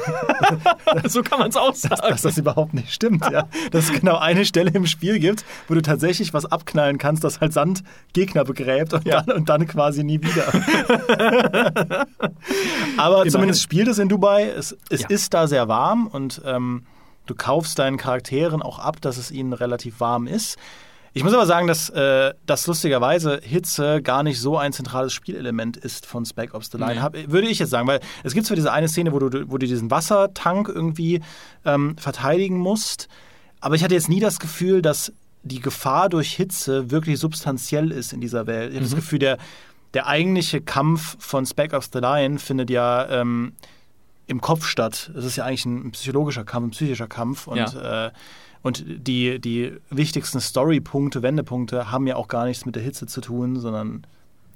so 1.09 1.21
kann 1.21 1.39
man 1.39 1.49
es 1.49 1.57
auch 1.57 1.75
sagen. 1.75 2.07
dass 2.07 2.21
das 2.21 2.37
überhaupt 2.37 2.73
nicht 2.73 2.93
stimmt. 2.93 3.25
Ja. 3.29 3.49
Dass 3.71 3.89
es 3.89 3.99
genau 3.99 4.17
eine 4.17 4.45
Stelle 4.45 4.71
im 4.71 4.85
Spiel 4.85 5.19
gibt, 5.19 5.43
wo 5.67 5.73
du 5.73 5.81
tatsächlich 5.81 6.33
was 6.33 6.45
abknallen 6.45 6.97
kannst, 6.97 7.25
das 7.25 7.41
halt 7.41 7.51
Sand 7.51 7.83
Gegner 8.13 8.45
begräbt 8.45 8.93
und, 8.93 9.05
Ja. 9.05 9.23
dann, 9.23 9.35
und 9.35 9.49
dann 9.49 9.67
quasi 9.67 10.05
nie 10.05 10.21
wieder. 10.21 10.45
Aber 12.97 13.24
zumindest 13.31 13.61
spielt 13.61 13.87
es 13.87 13.97
in 13.99 14.09
Dubai. 14.09 14.43
Es, 14.49 14.75
es 14.89 15.01
Ja. 15.01 15.07
ist 15.09 15.33
da 15.33 15.47
sehr 15.47 15.67
warm 15.67 16.07
und 16.07 16.41
ähm, 16.45 16.85
du 17.25 17.35
kaufst 17.35 17.79
deinen 17.79 17.97
Charakteren 17.97 18.61
auch 18.61 18.79
ab, 18.79 19.01
dass 19.01 19.17
es 19.17 19.31
ihnen 19.31 19.53
relativ 19.53 19.99
warm 19.99 20.27
ist. 20.27 20.57
Ich 21.17 21.23
muss 21.23 21.33
aber 21.33 21.45
sagen, 21.45 21.65
dass, 21.65 21.89
äh, 21.91 22.33
dass 22.45 22.67
lustigerweise 22.67 23.39
Hitze 23.41 24.01
gar 24.01 24.21
nicht 24.21 24.37
so 24.39 24.57
ein 24.57 24.73
zentrales 24.73 25.13
Spielelement 25.13 25.77
ist 25.77 26.05
von 26.05 26.25
Spec 26.25 26.53
Ops 26.53 26.69
The 26.71 26.77
Line. 26.77 27.09
Nee. 27.13 27.25
Würde 27.29 27.47
ich 27.47 27.59
jetzt 27.59 27.69
sagen, 27.69 27.87
weil 27.87 28.01
es 28.23 28.33
gibt 28.33 28.45
zwar 28.45 28.55
diese 28.55 28.73
eine 28.73 28.89
Szene, 28.89 29.13
wo 29.13 29.19
du, 29.19 29.49
wo 29.49 29.57
du 29.57 29.65
diesen 29.65 29.89
Wassertank 29.89 30.67
irgendwie 30.67 31.21
ähm, 31.63 31.95
verteidigen 31.97 32.57
musst, 32.57 33.07
aber 33.61 33.75
ich 33.75 33.83
hatte 33.83 33.93
jetzt 33.95 34.09
nie 34.09 34.19
das 34.19 34.39
Gefühl, 34.39 34.81
dass 34.81 35.13
die 35.43 35.61
Gefahr 35.61 36.09
durch 36.09 36.33
Hitze 36.33 36.91
wirklich 36.91 37.17
substanziell 37.19 37.91
ist 37.91 38.11
in 38.11 38.19
dieser 38.19 38.45
Welt. 38.45 38.71
Ich 38.71 38.75
habe 38.75 38.85
das 38.85 38.95
Gefühl, 38.95 39.19
der, 39.19 39.37
der 39.95 40.07
eigentliche 40.07 40.61
Kampf 40.61 41.15
von 41.19 41.45
Spec 41.45 41.73
Ops 41.73 41.89
The 41.91 41.99
Line 41.99 42.37
findet 42.37 42.69
ja 42.69 43.09
ähm, 43.09 43.53
im 44.27 44.41
Kopf 44.41 44.65
statt. 44.65 45.11
Es 45.15 45.23
ist 45.23 45.37
ja 45.37 45.45
eigentlich 45.45 45.65
ein 45.65 45.91
psychologischer 45.91 46.43
Kampf, 46.43 46.67
ein 46.67 46.71
psychischer 46.71 47.07
Kampf. 47.07 47.47
Und, 47.47 47.75
äh, 47.75 48.11
und 48.61 48.83
die, 48.85 49.39
die 49.39 49.73
wichtigsten 49.89 50.41
Storypunkte, 50.41 51.23
Wendepunkte 51.23 51.91
haben 51.91 52.07
ja 52.07 52.17
auch 52.17 52.27
gar 52.27 52.45
nichts 52.45 52.65
mit 52.65 52.75
der 52.75 52.83
Hitze 52.83 53.07
zu 53.07 53.21
tun, 53.21 53.59
sondern 53.59 54.05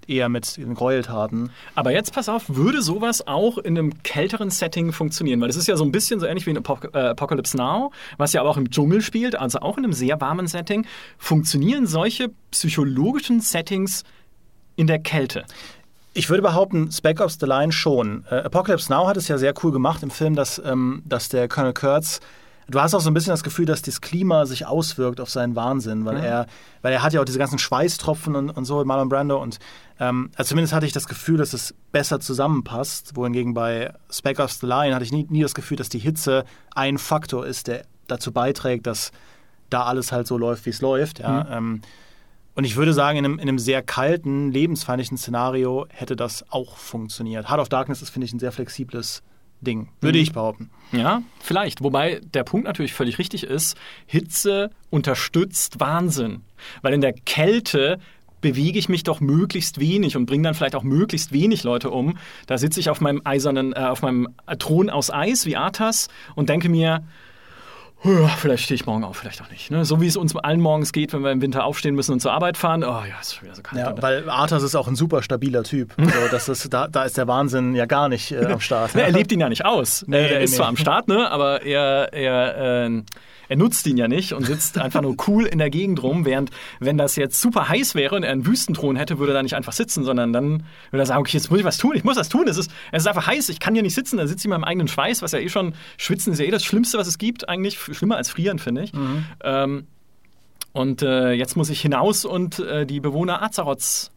eher 0.09 0.27
mit 0.27 0.57
den 0.57 0.73
Gräueltaten. 0.73 1.51
Aber 1.75 1.91
jetzt 1.91 2.13
pass 2.13 2.27
auf, 2.27 2.49
würde 2.49 2.81
sowas 2.81 3.25
auch 3.27 3.57
in 3.57 3.77
einem 3.77 4.03
kälteren 4.03 4.49
Setting 4.49 4.91
funktionieren? 4.91 5.39
Weil 5.39 5.47
das 5.47 5.55
ist 5.57 5.67
ja 5.67 5.77
so 5.77 5.85
ein 5.85 5.91
bisschen 5.91 6.19
so 6.19 6.25
ähnlich 6.25 6.47
wie 6.47 6.51
in 6.51 6.57
Apok 6.57 6.89
äh, 6.93 6.97
Apocalypse 6.97 7.55
Now, 7.55 7.91
was 8.17 8.33
ja 8.33 8.41
aber 8.41 8.49
auch 8.49 8.57
im 8.57 8.71
Dschungel 8.71 9.01
spielt, 9.01 9.35
also 9.35 9.59
auch 9.59 9.77
in 9.77 9.85
einem 9.85 9.93
sehr 9.93 10.19
warmen 10.19 10.47
Setting. 10.47 10.85
Funktionieren 11.17 11.85
solche 11.85 12.31
psychologischen 12.51 13.39
Settings 13.39 14.03
in 14.79 14.87
der 14.87 14.99
Kälte? 14.99 15.43
Ich 16.13 16.29
würde 16.29 16.41
behaupten, 16.41 16.89
Spec 16.91 17.19
Ops 17.19 17.37
The 17.39 17.45
Line 17.45 17.73
schon. 17.73 18.23
Äh, 18.31 18.35
Apocalypse 18.35 18.91
Now 18.91 19.07
hat 19.07 19.17
es 19.17 19.27
ja 19.27 19.37
sehr 19.37 19.53
cool 19.61 19.71
gemacht 19.71 20.01
im 20.03 20.09
Film, 20.09 20.35
dass, 20.35 20.59
ähm, 20.63 21.03
dass 21.05 21.27
der 21.27 21.49
Colonel 21.49 21.73
Kurtz. 21.73 22.21
Du 22.69 22.79
hast 22.79 22.93
auch 22.93 23.01
so 23.01 23.09
ein 23.09 23.13
bisschen 23.13 23.31
das 23.31 23.43
Gefühl, 23.43 23.65
dass 23.65 23.81
das 23.81 23.99
Klima 23.99 24.45
sich 24.45 24.65
auswirkt 24.65 25.19
auf 25.19 25.29
seinen 25.29 25.55
Wahnsinn, 25.55 26.05
weil 26.05 26.17
er, 26.17 26.45
weil 26.81 26.93
er 26.93 27.03
hat 27.03 27.13
ja 27.13 27.19
auch 27.19 27.25
diese 27.25 27.39
ganzen 27.39 27.59
Schweißtropfen 27.59 28.35
und, 28.35 28.51
und 28.51 28.65
so, 28.65 28.83
Marlon 28.85 29.09
Brando. 29.09 29.41
Und 29.41 29.59
ähm, 29.99 30.31
also 30.35 30.49
zumindest 30.49 30.73
hatte 30.73 30.85
ich 30.85 30.93
das 30.93 31.07
Gefühl, 31.07 31.37
dass 31.37 31.53
es 31.53 31.75
besser 31.91 32.19
zusammenpasst. 32.21 33.15
Wohingegen 33.15 33.53
bei 33.53 33.93
Spec 34.09 34.39
Ops 34.39 34.59
The 34.61 34.67
Line 34.67 34.95
hatte 34.95 35.03
ich 35.03 35.11
nie, 35.11 35.25
nie 35.29 35.41
das 35.41 35.55
Gefühl, 35.55 35.77
dass 35.77 35.89
die 35.89 35.99
Hitze 35.99 36.45
ein 36.73 36.97
Faktor 36.97 37.45
ist, 37.45 37.67
der 37.67 37.83
dazu 38.07 38.31
beiträgt, 38.31 38.87
dass 38.87 39.11
da 39.69 39.83
alles 39.83 40.11
halt 40.11 40.27
so 40.27 40.37
läuft, 40.37 40.65
wie 40.65 40.71
es 40.71 40.81
läuft. 40.81 41.19
Ja. 41.19 41.47
Ähm, 41.51 41.81
und 42.59 42.65
ich 42.65 42.75
würde 42.75 42.91
sagen, 42.91 43.17
in 43.17 43.23
einem, 43.23 43.39
in 43.39 43.47
einem 43.47 43.57
sehr 43.57 43.81
kalten, 43.81 44.51
lebensfeindlichen 44.51 45.17
Szenario 45.17 45.87
hätte 45.91 46.17
das 46.17 46.43
auch 46.51 46.75
funktioniert. 46.75 47.49
Heart 47.49 47.61
of 47.61 47.69
Darkness 47.69 48.01
ist, 48.01 48.09
finde 48.09 48.25
ich, 48.25 48.33
ein 48.33 48.39
sehr 48.39 48.51
flexibles 48.51 49.23
Ding, 49.61 49.87
würde 50.01 50.17
ich 50.17 50.33
behaupten. 50.33 50.69
Ja, 50.91 51.21
vielleicht. 51.39 51.81
Wobei 51.83 52.19
der 52.33 52.43
Punkt 52.43 52.67
natürlich 52.67 52.93
völlig 52.93 53.17
richtig 53.17 53.45
ist, 53.45 53.77
Hitze 54.07 54.71
unterstützt 54.89 55.79
Wahnsinn. 55.79 56.41
Weil 56.81 56.93
in 56.93 56.99
der 56.99 57.13
Kälte 57.13 57.97
bewege 58.41 58.77
ich 58.77 58.89
mich 58.89 59.03
doch 59.03 59.21
möglichst 59.21 59.79
wenig 59.79 60.17
und 60.17 60.25
bringe 60.25 60.43
dann 60.43 60.53
vielleicht 60.53 60.75
auch 60.75 60.83
möglichst 60.83 61.31
wenig 61.31 61.63
Leute 61.63 61.89
um. 61.91 62.17
Da 62.45 62.57
sitze 62.57 62.81
ich 62.81 62.89
auf 62.89 62.99
meinem 62.99 63.21
eisernen, 63.23 63.71
äh, 63.71 63.79
auf 63.79 64.01
meinem 64.01 64.27
Thron 64.59 64.89
aus 64.89 65.09
Eis 65.09 65.45
wie 65.45 65.55
Arthas 65.55 66.09
und 66.35 66.49
denke 66.49 66.67
mir, 66.67 66.81
"Ja, 66.81 66.99
vielleicht 68.37 68.63
stehe 68.63 68.75
ich 68.75 68.85
morgen 68.85 69.03
auf, 69.03 69.17
vielleicht 69.17 69.41
auch 69.41 69.49
nicht. 69.49 69.71
Ne? 69.71 69.83
So 69.83 69.99
wie 70.01 70.07
es 70.07 70.15
uns 70.15 70.35
allen 70.35 70.61
morgens 70.61 70.93
geht, 70.93 71.13
wenn 71.13 71.23
wir 71.23 71.31
im 71.31 71.41
Winter 71.41 71.65
aufstehen 71.65 71.95
müssen 71.95 72.13
und 72.13 72.21
zur 72.21 72.31
Arbeit 72.31 72.57
fahren. 72.57 72.83
Oh 72.83 73.03
ja, 73.07 73.19
ist 73.19 73.35
schon 73.35 73.45
wieder 73.45 73.55
so 73.55 73.61
kalt. 73.61 73.81
Ja, 73.81 74.01
weil 74.01 74.29
Arthas 74.29 74.63
ist 74.63 74.75
auch 74.75 74.87
ein 74.87 74.95
super 74.95 75.21
stabiler 75.21 75.63
Typ. 75.63 75.93
Also 75.97 76.27
das 76.31 76.49
ist, 76.49 76.73
da, 76.73 76.87
da 76.87 77.03
ist 77.03 77.17
der 77.17 77.27
Wahnsinn 77.27 77.75
ja 77.75 77.85
gar 77.85 78.09
nicht 78.09 78.31
äh, 78.31 78.45
am 78.45 78.59
Start. 78.59 78.93
Ne, 78.99 79.03
er 79.03 79.11
lebt 79.11 79.31
ihn 79.31 79.39
ja 79.39 79.49
nicht 79.49 79.65
aus. 79.65 80.03
Nee, 80.07 80.17
äh, 80.17 80.31
er 80.31 80.37
nee, 80.39 80.43
ist 80.43 80.51
nee. 80.51 80.57
zwar 80.57 80.67
am 80.67 80.77
Start, 80.77 81.07
ne, 81.07 81.29
aber 81.29 81.61
er, 81.61 82.11
er, 82.11 82.85
äh, 82.87 83.01
er 83.49 83.55
nutzt 83.55 83.85
ihn 83.87 83.97
ja 83.97 84.07
nicht 84.07 84.33
und 84.33 84.45
sitzt 84.45 84.77
einfach 84.77 85.01
nur 85.01 85.15
cool 85.27 85.45
in 85.45 85.57
der 85.57 85.69
Gegend 85.69 86.01
rum, 86.03 86.23
während 86.23 86.51
wenn 86.79 86.97
das 86.97 87.15
jetzt 87.15 87.41
super 87.41 87.67
heiß 87.67 87.95
wäre 87.95 88.15
und 88.15 88.23
er 88.23 88.31
einen 88.31 88.45
Wüstenthron 88.45 88.95
hätte, 88.95 89.17
würde 89.17 89.33
er 89.33 89.35
da 89.35 89.43
nicht 89.43 89.55
einfach 89.55 89.73
sitzen, 89.73 90.03
sondern 90.03 90.31
dann 90.31 90.63
würde 90.91 91.03
er 91.03 91.05
sagen, 91.07 91.19
okay, 91.19 91.35
jetzt 91.35 91.49
muss 91.49 91.59
ich 91.59 91.65
was 91.65 91.77
tun, 91.77 91.93
ich 91.95 92.03
muss 92.03 92.15
was 92.15 92.29
tun, 92.29 92.47
es 92.47 92.57
ist, 92.57 92.71
es 92.91 93.03
ist 93.03 93.07
einfach 93.07 93.25
heiß, 93.25 93.49
ich 93.49 93.59
kann 93.59 93.73
hier 93.73 93.83
nicht 93.83 93.95
sitzen, 93.95 94.17
dann 94.17 94.27
sitze 94.27 94.41
ich 94.41 94.45
in 94.45 94.51
meinem 94.51 94.63
eigenen 94.63 94.87
Schweiß, 94.87 95.23
was 95.23 95.31
ja 95.31 95.39
eh 95.39 95.49
schon, 95.49 95.73
schwitzen 95.97 96.31
ist 96.31 96.39
ja 96.39 96.45
eh 96.45 96.51
das 96.51 96.63
Schlimmste, 96.63 96.99
was 96.99 97.07
es 97.07 97.17
gibt, 97.17 97.49
eigentlich 97.49 97.79
schlimmer 97.93 98.17
als 98.17 98.29
frieren, 98.29 98.59
finde 98.59 98.83
ich. 98.83 98.91
Ähm, 99.43 99.87
und 100.73 101.01
äh, 101.01 101.31
jetzt 101.33 101.55
muss 101.57 101.69
ich 101.69 101.81
hinaus 101.81 102.25
und 102.25 102.59
äh, 102.59 102.85
die 102.85 102.99
Bewohner 102.99 103.41
Azeroths 103.41 104.11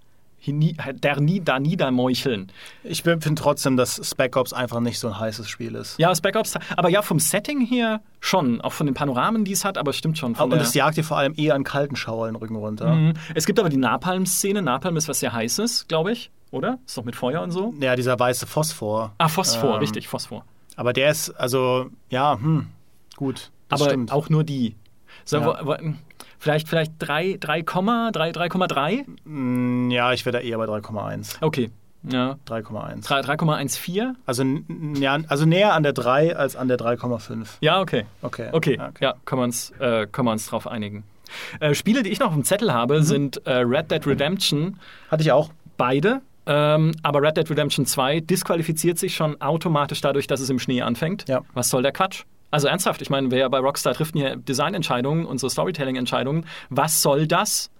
der, 0.45 1.21
nie- 1.21 1.41
da 1.41 1.61
niedermeucheln. 1.61 2.51
Ich 2.83 3.05
finde 3.05 3.35
trotzdem, 3.37 3.77
dass 3.77 4.01
Spec 4.09 4.37
Ops 4.37 4.53
einfach 4.53 4.81
nicht 4.81 4.99
so 4.99 5.07
ein 5.07 5.17
heißes 5.19 5.49
Spiel 5.49 5.77
ist. 5.77 5.99
Ja, 6.01 6.13
Spec 6.17 6.35
Ops, 6.35 6.59
aber 6.77 6.89
ja, 6.89 7.01
vom 7.03 7.21
Setting 7.21 7.61
her 7.65 8.01
schon, 8.19 8.61
auch 8.61 8.73
von 8.73 8.87
den 8.87 8.95
Panoramen, 8.95 9.45
die 9.45 9.53
es 9.53 9.65
hat, 9.65 9.79
aber 9.79 9.91
es 9.91 9.97
stimmt 9.97 10.19
schon. 10.19 10.35
Und 10.35 10.53
es 10.55 10.75
jagt 10.75 10.97
dir 10.97 11.05
vor 11.05 11.17
allem 11.17 11.35
eher 11.37 11.55
einen 11.55 11.63
kalten 11.63 11.95
Schauer 11.95 12.27
den 12.27 12.35
Rücken 12.35 12.57
runter. 12.57 12.93
Mhm. 12.93 13.13
Es 13.37 13.47
gibt 13.47 13.61
aber 13.61 13.69
die 13.69 13.77
Napalm-Szene. 13.77 14.63
Napalm 14.63 14.97
ist 14.97 15.09
was 15.09 15.21
sehr 15.21 15.33
heißes, 15.33 15.87
glaube 15.87 16.11
ich, 16.11 16.33
oder? 16.51 16.81
Ist 16.85 16.99
doch 16.99 17.05
mit 17.05 17.15
Feuer 17.15 17.41
und 17.43 17.53
so. 17.53 17.73
Ja, 17.79 17.95
dieser 17.95 18.19
weiße 18.19 18.47
Phosphor. 18.49 19.13
Ah, 19.19 19.29
Phosphor, 19.29 19.75
Ähm, 19.75 19.79
richtig, 19.81 20.09
Phosphor. 20.09 20.45
Aber 20.75 20.93
der 20.93 21.13
ist, 21.13 21.31
also, 21.31 21.87
ja, 22.11 22.35
hm, 22.35 22.67
gut. 23.15 23.53
Aber 23.73 23.85
stimmt. 23.87 24.13
auch 24.13 24.29
nur 24.29 24.45
die. 24.45 24.77
So, 25.25 25.39
Ja. 25.39 25.47
wo, 25.63 25.67
wo, 25.67 25.77
vielleicht 26.39 26.69
vielleicht 26.69 26.93
3, 26.99 27.37
3, 27.41 27.63
3, 27.63 28.31
3,3? 28.33 29.05
Mm, 29.25 29.91
Ja, 29.91 30.13
ich 30.13 30.25
wäre 30.27 30.39
da 30.39 30.41
eher 30.41 30.59
bei 30.59 30.65
3,1. 30.67 31.37
Okay. 31.41 31.71
Ja. 32.05 32.37
3,1. 32.49 33.07
3 33.07 33.21
3,14? 33.21 34.15
Also, 34.27 34.45
ja, 35.01 35.19
also 35.29 35.47
näher 35.47 35.73
an 35.75 35.85
der 35.85 35.93
3 35.93 36.35
als 36.37 36.57
an 36.57 36.67
der 36.67 36.77
3,5. 36.77 37.47
Ja, 37.61 37.81
okay. 37.81 38.05
Okay. 38.23 38.49
Okay, 38.51 38.77
Ja, 38.77 38.91
ja, 39.01 39.15
können 39.25 39.41
wir 39.41 39.45
uns, 39.45 39.71
äh, 39.79 40.07
können 40.11 40.27
wir 40.27 40.33
uns 40.33 40.47
drauf 40.47 40.67
einigen. 40.67 41.05
Äh, 41.61 41.75
Spiele, 41.75 42.03
die 42.03 42.11
ich 42.11 42.19
noch 42.19 42.29
auf 42.29 42.35
dem 42.35 42.45
Zettel 42.45 42.73
habe, 42.75 42.99
Mhm. 42.99 43.03
sind 43.05 43.47
äh, 43.47 43.59
Red 43.59 43.91
Dead 43.93 44.05
Redemption 44.07 44.79
Hatte 45.11 45.23
ich 45.23 45.31
auch. 45.33 45.51
Beide. 45.77 46.21
Ähm, 46.45 46.91
aber 47.05 47.23
Red 47.23 47.37
Dead 47.37 47.49
Redemption 47.49 47.87
2 47.87 48.19
disqualifiziert 48.19 48.99
sich 48.99 49.15
schon 49.15 49.41
automatisch 49.41 50.01
dadurch, 50.01 50.27
dass 50.27 50.41
es 50.41 50.51
im 50.51 50.59
Schnee 50.59 50.83
anfängt. 50.83 51.29
Ja. 51.29 51.43
Was 51.55 51.71
soll 51.71 51.83
der 51.83 51.93
Quatsch? 51.93 52.25
Also 52.53 52.69
ernsthaft, 52.69 53.01
ich 53.03 53.11
meine, 53.11 53.31
wer 53.31 53.49
bei 53.49 53.59
Rockstar 53.59 53.95
trifft 53.95 54.15
hier 54.15 54.37
Designentscheidungen 54.37 55.25
und 55.25 55.39
so 55.39 55.49
Storytelling-Entscheidungen. 55.49 56.45
Was 56.69 57.01
soll 57.03 57.27
das? 57.27 57.71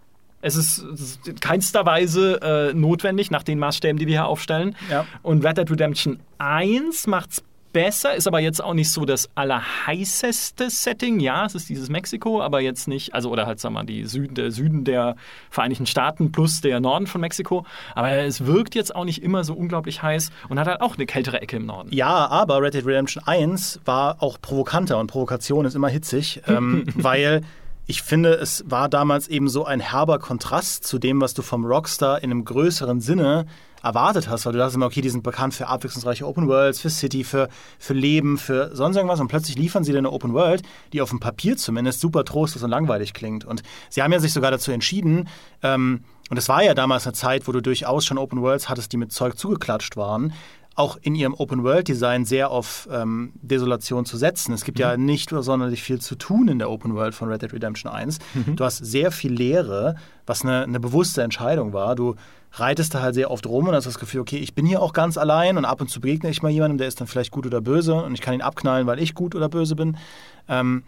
Es 0.41 0.57
ist, 0.57 0.79
es 0.79 1.21
in 1.27 1.39
keinster 1.39 1.87
Weise 1.87 2.41
äh, 2.43 2.75
notwendig 2.75 3.31
nach 3.31 3.43
den 3.43 3.59
Maßstäben, 3.59 3.99
die 3.99 4.07
wir 4.07 4.15
hier 4.15 4.27
aufstellen. 4.27 4.75
Ja. 4.91 5.07
Und 5.23 5.45
Red 5.45 5.59
Dead 5.59 5.71
Redemption 5.71 6.21
1 6.39 7.07
macht's 7.07 7.45
besser, 7.73 8.15
ist 8.15 8.27
aber 8.27 8.41
jetzt 8.41 8.63
auch 8.63 8.75
nicht 8.75 8.91
so 8.91 9.05
das 9.05 9.29
allerheißeste 9.35 10.71
Setting. 10.71 11.21
Ja, 11.21 11.47
es 11.47 11.55
ist 11.55 11.69
dieses 11.69 11.89
Mexiko, 11.89 12.43
aber 12.43 12.61
jetzt 12.61 12.89
nicht, 12.89 13.15
also 13.15 13.31
oder 13.31 13.47
halt, 13.47 13.61
sag 13.61 13.73
mal, 13.73 13.85
die 13.85 14.05
Süden, 14.05 14.35
der 14.35 14.51
Süden 14.51 14.85
der 14.85 15.17
Vereinigten 15.51 15.87
Staaten 15.87 16.33
plus 16.33 16.61
der 16.61 16.81
Norden 16.81 17.07
von 17.07 17.21
Mexiko. 17.21 17.65
Aber 17.95 18.11
es 18.11 18.47
wirkt 18.47 18.75
jetzt 18.75 18.95
auch 18.95 19.05
nicht 19.05 19.23
immer 19.23 19.45
so 19.45 19.55
unglaublich 19.55 20.03
heiß 20.03 20.31
und 20.49 20.59
hat 20.59 20.69
halt 20.69 20.81
auch 20.81 20.97
eine 20.97 21.07
kältere 21.07 21.41
Ecke 21.41 21.57
im 21.57 21.67
Norden. 21.67 21.91
Ja, 21.93 22.29
aber 22.29 22.61
Red 22.61 22.75
Dead 22.75 22.87
Redemption 22.87 23.23
1 23.27 23.81
war 23.85 24.23
auch 24.23 24.41
provokanter 24.41 24.99
und 24.99 25.07
Provokation 25.07 25.65
ist 25.65 25.75
immer 25.75 25.89
hitzig, 25.89 26.43
ähm, 26.47 26.85
weil 26.95 27.43
ich 27.87 28.03
finde, 28.03 28.35
es 28.35 28.65
war 28.69 28.89
damals 28.89 29.29
eben 29.29 29.49
so 29.49 29.65
ein 29.65 29.81
herber 29.81 30.19
Kontrast 30.19 30.87
zu 30.87 30.99
dem, 30.99 31.21
was 31.21 31.35
du 31.35 31.43
vom 31.43 31.65
Rockstar 31.65 32.23
in 32.23 32.31
einem 32.31 32.45
größeren 32.45 33.01
Sinne 33.01 33.47
erwartet 33.83 34.29
hast, 34.29 34.47
weil 34.47 34.53
du 34.53 34.59
dachtest 34.59 34.77
immer, 34.77 34.87
okay, 34.87 35.01
die 35.01 35.11
sind 35.11 35.23
bekannt 35.23 35.55
für 35.55 35.69
abwechslungsreiche 35.69 36.27
Open 36.27 36.49
Worlds, 36.49 36.81
für 36.81 36.91
City, 36.91 37.25
für, 37.25 37.49
für 37.79 37.95
Leben, 37.95 38.39
für 38.39 38.75
sonst 38.75 38.97
irgendwas 38.97 39.21
und 39.21 39.29
plötzlich 39.29 39.57
liefern 39.57 39.85
sie 39.85 39.93
dir 39.93 39.99
eine 39.99 40.11
Open 40.11 40.35
World, 40.35 40.63
die 40.93 41.01
auf 41.01 41.11
dem 41.11 41.21
Papier 41.21 41.57
zumindest 41.57 42.01
super 42.01 42.25
trostlos 42.25 42.63
und 42.63 42.71
langweilig 42.71 43.15
klingt. 43.15 43.45
Und 43.45 43.63
sie 43.91 44.03
haben 44.03 44.13
ja 44.13 44.21
sich 44.21 44.33
sogar 44.33 44.51
dazu 44.51 44.73
entschieden, 44.73 45.29
ähm, 45.63 46.05
und 46.31 46.39
es 46.39 46.49
war 46.49 46.63
ja 46.63 46.73
damals 46.73 47.07
eine 47.07 47.13
Zeit, 47.13 47.47
wo 47.47 47.53
du 47.53 47.61
durchaus 47.61 48.07
schon 48.07 48.17
Open 48.17 48.41
Worlds 48.41 48.71
hattest, 48.71 48.91
die 48.93 48.97
mit 48.97 49.13
Zeug 49.13 49.37
zugeklatscht 49.37 49.99
waren, 49.99 50.33
auch 50.75 50.97
in 51.03 51.15
ihrem 51.15 51.35
Open-World-Design 51.35 52.25
sehr 52.25 52.51
auf 52.51 52.89
ähm, 52.91 53.33
Desolation 53.43 54.07
zu 54.07 54.17
setzen. 54.17 54.53
Es 54.55 54.65
gibt 54.65 54.79
mhm. 54.79 54.83
ja 54.83 54.97
nicht 54.97 55.31
sonderlich 55.31 55.83
viel 55.83 56.01
zu 56.01 56.15
tun 56.15 56.49
in 56.49 56.59
der 56.59 56.71
Open-World 56.71 57.15
von 57.15 57.29
Red 57.29 57.43
Dead 57.43 57.53
Redemption 57.53 57.93
1. 57.93 58.19
Mhm. 58.35 58.57
Du 58.57 58.65
hast 58.65 58.79
sehr 58.79 59.13
viel 59.13 59.33
Leere, 59.33 59.97
was 60.27 60.43
eine, 60.43 60.63
eine, 60.63 60.81
bewusste 60.81 61.23
Entscheidung 61.23 61.73
war. 61.73 61.95
Du 61.95 62.17
reitest 62.53 62.95
da 62.95 63.03
halt 63.03 63.15
sehr 63.15 63.31
oft 63.31 63.47
rum 63.47 63.69
und 63.69 63.75
hast 63.75 63.87
das 63.87 63.99
Gefühl, 63.99 64.21
okay, 64.21 64.37
ich 64.37 64.55
bin 64.55 64.67
hier 64.67 64.83
auch 64.83 64.93
ganz 64.93 65.17
allein 65.17 65.57
und 65.57 65.65
ab 65.65 65.81
und 65.81 65.89
zu 65.89 66.01
begegne 66.01 66.31
ich 66.31 66.43
mal 66.43 66.51
jemandem, 66.51 66.79
der 66.79 66.89
ist 66.89 67.01
dann 67.01 67.09
vielleicht 67.09 67.31
gut 67.31 67.47
oder 67.47 67.61
böse 67.61 67.95
und 67.95 68.15
ich 68.15 68.21
kann 68.21 68.35
ihn 68.35 68.43
abknallen, 68.43 68.87
weil 68.87 68.99
ich 68.99 69.15
gut 69.15 69.35
oder 69.35 69.49
böse 69.49 69.75
bin. 69.75 69.97
Ähm, 70.49 70.85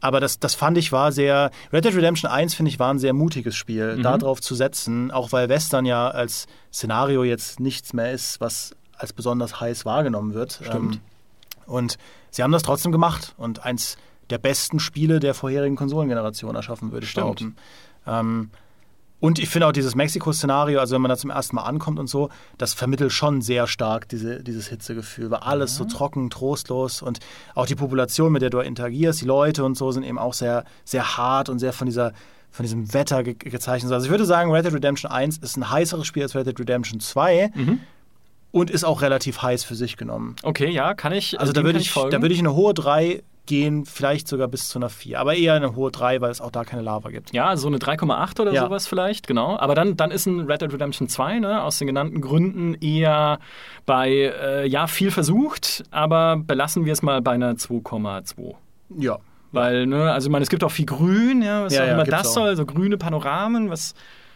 aber 0.00 0.20
das, 0.20 0.38
das 0.38 0.54
fand 0.54 0.78
ich 0.78 0.92
war 0.92 1.12
sehr. 1.12 1.50
Red 1.72 1.84
Dead 1.84 1.94
Redemption 1.94 2.30
1, 2.30 2.54
finde 2.54 2.70
ich, 2.70 2.78
war 2.78 2.92
ein 2.92 2.98
sehr 2.98 3.12
mutiges 3.12 3.54
Spiel, 3.54 3.96
mhm. 3.96 4.02
darauf 4.02 4.40
zu 4.40 4.54
setzen, 4.54 5.10
auch 5.10 5.32
weil 5.32 5.48
Western 5.48 5.84
ja 5.84 6.08
als 6.08 6.46
Szenario 6.72 7.22
jetzt 7.22 7.60
nichts 7.60 7.92
mehr 7.92 8.12
ist, 8.12 8.40
was 8.40 8.74
als 8.96 9.12
besonders 9.12 9.60
heiß 9.60 9.84
wahrgenommen 9.84 10.34
wird. 10.34 10.60
Stimmt. 10.62 10.96
Ähm, 10.96 11.00
und 11.66 11.98
sie 12.30 12.42
haben 12.42 12.52
das 12.52 12.62
trotzdem 12.62 12.92
gemacht 12.92 13.34
und 13.36 13.64
eins 13.64 13.96
der 14.30 14.38
besten 14.38 14.80
Spiele 14.80 15.20
der 15.20 15.34
vorherigen 15.34 15.76
Konsolengeneration 15.76 16.54
erschaffen, 16.54 16.92
würde 16.92 17.04
ich 17.04 17.10
Stimmt. 17.10 17.24
behaupten. 17.24 17.56
Ähm, 18.06 18.50
und 19.20 19.38
ich 19.38 19.48
finde 19.48 19.66
auch 19.66 19.72
dieses 19.72 19.94
Mexiko-Szenario, 19.94 20.80
also 20.80 20.94
wenn 20.94 21.02
man 21.02 21.10
da 21.10 21.16
zum 21.16 21.30
ersten 21.30 21.56
Mal 21.56 21.62
ankommt 21.62 21.98
und 21.98 22.08
so, 22.08 22.30
das 22.58 22.72
vermittelt 22.72 23.12
schon 23.12 23.42
sehr 23.42 23.66
stark 23.66 24.08
diese, 24.08 24.42
dieses 24.42 24.68
Hitzegefühl, 24.68 25.30
weil 25.30 25.40
alles 25.40 25.78
ja. 25.78 25.84
so 25.84 25.96
trocken, 25.96 26.30
trostlos 26.30 27.02
und 27.02 27.20
auch 27.54 27.66
die 27.66 27.74
Population, 27.74 28.32
mit 28.32 28.42
der 28.42 28.50
du 28.50 28.60
interagierst, 28.60 29.20
die 29.20 29.26
Leute 29.26 29.64
und 29.64 29.76
so 29.76 29.92
sind 29.92 30.02
eben 30.02 30.18
auch 30.18 30.34
sehr, 30.34 30.64
sehr 30.84 31.16
hart 31.16 31.48
und 31.48 31.58
sehr 31.58 31.72
von 31.72 31.86
dieser 31.86 32.12
von 32.52 32.64
diesem 32.64 32.92
Wetter 32.92 33.22
ge 33.22 33.34
gezeichnet. 33.34 33.92
Also 33.92 34.06
ich 34.06 34.10
würde 34.10 34.24
sagen, 34.24 34.50
Red 34.50 34.64
Dead 34.64 34.74
Redemption 34.74 35.08
1 35.08 35.38
ist 35.38 35.56
ein 35.56 35.70
heißeres 35.70 36.04
Spiel 36.04 36.24
als 36.24 36.34
Red 36.34 36.48
Dead 36.48 36.58
Redemption 36.58 36.98
2. 36.98 37.52
Mhm 37.54 37.80
und 38.52 38.68
ist 38.68 38.82
auch 38.82 39.00
relativ 39.00 39.42
heiß 39.42 39.62
für 39.62 39.76
sich 39.76 39.96
genommen. 39.96 40.34
Okay, 40.42 40.70
ja, 40.70 40.94
kann 40.94 41.12
ich. 41.12 41.38
Also 41.38 41.52
da 41.52 41.62
würde 41.62 41.78
ich, 41.78 41.86
ich 41.86 41.94
da 41.94 42.20
würde 42.20 42.34
ich 42.34 42.40
eine 42.40 42.52
hohe 42.52 42.74
3 42.74 43.22
gehen, 43.50 43.84
vielleicht 43.84 44.28
sogar 44.28 44.46
bis 44.46 44.68
zu 44.68 44.78
einer 44.78 44.88
4. 44.88 45.18
Aber 45.18 45.34
eher 45.34 45.54
eine 45.54 45.74
hohe 45.74 45.90
3, 45.90 46.20
weil 46.20 46.30
es 46.30 46.40
auch 46.40 46.52
da 46.52 46.64
keine 46.64 46.82
Lava 46.82 47.10
gibt. 47.10 47.34
Ja, 47.34 47.56
so 47.56 47.66
eine 47.66 47.78
3,8 47.78 48.40
oder 48.40 48.52
ja. 48.52 48.62
sowas 48.62 48.86
vielleicht, 48.86 49.26
genau. 49.26 49.58
Aber 49.58 49.74
dann, 49.74 49.96
dann 49.96 50.12
ist 50.12 50.26
ein 50.26 50.46
Red 50.46 50.62
Dead 50.62 50.72
Redemption 50.72 51.08
2 51.08 51.40
ne, 51.40 51.60
aus 51.60 51.78
den 51.78 51.88
genannten 51.88 52.20
Gründen 52.20 52.74
eher 52.74 53.40
bei, 53.86 54.10
äh, 54.10 54.68
ja, 54.68 54.86
viel 54.86 55.10
versucht, 55.10 55.82
aber 55.90 56.36
belassen 56.36 56.84
wir 56.84 56.92
es 56.92 57.02
mal 57.02 57.20
bei 57.22 57.32
einer 57.32 57.54
2,2. 57.54 58.54
Ja. 58.98 59.18
Weil, 59.50 59.88
ne, 59.88 60.12
also 60.12 60.28
ich 60.28 60.32
meine, 60.32 60.44
es 60.44 60.48
gibt 60.48 60.62
auch 60.62 60.70
viel 60.70 60.86
Grün, 60.86 61.42
ja, 61.42 61.64
was 61.64 61.74
ja, 61.74 61.84
auch 61.84 61.88
immer 61.88 62.04
das 62.04 62.28
auch. 62.28 62.34
soll, 62.34 62.56
so 62.56 62.64
grüne 62.64 62.98
Panoramen, 62.98 63.68
was 63.68 63.94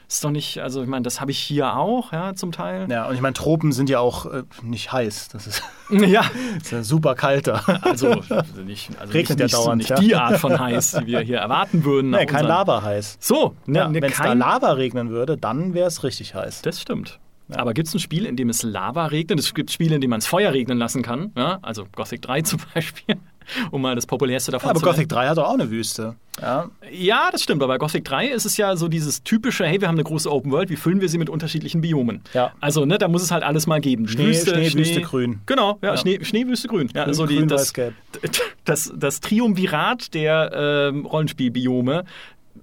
ist 0.08 0.24
doch 0.24 0.30
nicht, 0.30 0.58
also 0.58 0.82
ich 0.82 0.88
meine, 0.88 1.02
das 1.02 1.20
habe 1.20 1.30
ich 1.30 1.38
hier 1.38 1.76
auch, 1.76 2.12
ja, 2.12 2.34
zum 2.34 2.52
Teil. 2.52 2.86
Ja, 2.90 3.06
und 3.08 3.14
ich 3.14 3.20
meine, 3.20 3.34
Tropen 3.34 3.72
sind 3.72 3.88
ja 3.88 4.00
auch 4.00 4.26
äh, 4.26 4.42
nicht 4.62 4.92
heiß. 4.92 5.28
Das 5.28 5.46
ist, 5.46 5.62
ja. 5.90 6.22
das 6.54 6.62
ist 6.62 6.72
ja 6.72 6.82
super 6.82 7.14
kalter. 7.14 7.62
Also, 7.82 8.10
also 8.28 8.62
nicht, 8.64 8.90
also 9.00 9.12
Regnet 9.12 9.38
nicht, 9.38 9.52
ja 9.52 9.58
dauernd. 9.58 9.78
Nicht 9.78 9.90
ja. 9.90 9.96
die 9.96 10.14
Art 10.14 10.38
von 10.38 10.58
heiß, 10.58 10.98
die 11.00 11.06
wir 11.06 11.20
hier 11.20 11.38
erwarten 11.38 11.84
würden. 11.84 12.10
Nee, 12.10 12.26
kein 12.26 12.46
Lava 12.46 12.82
heiß. 12.82 13.18
So, 13.20 13.54
ne, 13.66 13.78
ja, 13.78 13.88
ne, 13.88 14.02
wenn 14.02 14.10
es 14.10 14.18
da 14.18 14.32
Lava 14.32 14.72
regnen 14.72 15.10
würde, 15.10 15.36
dann 15.36 15.74
wäre 15.74 15.88
es 15.88 16.04
richtig 16.04 16.34
heiß. 16.34 16.62
Das 16.62 16.80
stimmt. 16.80 17.18
Ja. 17.48 17.58
Aber 17.58 17.74
gibt 17.74 17.88
es 17.88 17.94
ein 17.94 18.00
Spiel, 18.00 18.24
in 18.24 18.36
dem 18.36 18.48
es 18.48 18.62
Lava 18.62 19.06
regnet? 19.06 19.38
Es 19.38 19.52
gibt 19.52 19.70
Spiele, 19.70 19.96
in 19.96 20.00
denen 20.00 20.10
man 20.10 20.20
es 20.20 20.26
Feuer 20.26 20.52
regnen 20.52 20.78
lassen 20.78 21.02
kann. 21.02 21.32
Ja? 21.36 21.58
Also 21.62 21.86
Gothic 21.94 22.22
3 22.22 22.42
zum 22.42 22.60
Beispiel 22.74 23.16
um 23.70 23.82
mal 23.82 23.94
das 23.94 24.06
populärste 24.06 24.52
davon 24.52 24.68
ja, 24.68 24.70
aber 24.70 24.80
zu 24.80 24.86
Aber 24.86 24.94
Gothic 24.94 25.08
3 25.08 25.28
hat 25.28 25.38
doch 25.38 25.48
auch 25.48 25.54
eine 25.54 25.70
Wüste. 25.70 26.16
Ja. 26.40 26.68
ja, 26.90 27.28
das 27.30 27.42
stimmt. 27.42 27.62
Aber 27.62 27.72
bei 27.74 27.78
Gothic 27.78 28.04
3 28.04 28.28
ist 28.28 28.44
es 28.44 28.56
ja 28.56 28.76
so 28.76 28.88
dieses 28.88 29.22
typische, 29.22 29.66
hey, 29.66 29.80
wir 29.80 29.88
haben 29.88 29.94
eine 29.94 30.04
große 30.04 30.30
Open 30.30 30.50
World, 30.50 30.68
wie 30.68 30.76
füllen 30.76 31.00
wir 31.00 31.08
sie 31.08 31.18
mit 31.18 31.30
unterschiedlichen 31.30 31.80
Biomen? 31.80 32.22
Ja. 32.32 32.52
Also, 32.60 32.84
ne, 32.84 32.98
da 32.98 33.08
muss 33.08 33.22
es 33.22 33.30
halt 33.30 33.44
alles 33.44 33.66
mal 33.66 33.80
geben. 33.80 34.08
Schnee, 34.08 34.26
Wüste, 34.26 34.50
Schnee, 34.54 34.70
Schnee 34.70 34.80
Wüste, 34.80 35.00
Grün. 35.02 35.40
Genau, 35.46 35.78
ja, 35.82 35.90
ja. 35.90 35.96
Schnee, 35.96 36.24
Schnee, 36.24 36.46
Wüste, 36.46 36.68
Grün. 36.68 36.90
Ja, 36.94 37.04
also 37.04 37.26
die, 37.26 37.36
grün, 37.36 37.48
das, 37.48 37.72
das, 38.64 38.92
das, 38.96 39.20
Triumvirat 39.20 40.12
der 40.14 40.90
ähm, 40.92 41.06
Rollenspielbiome, 41.06 42.04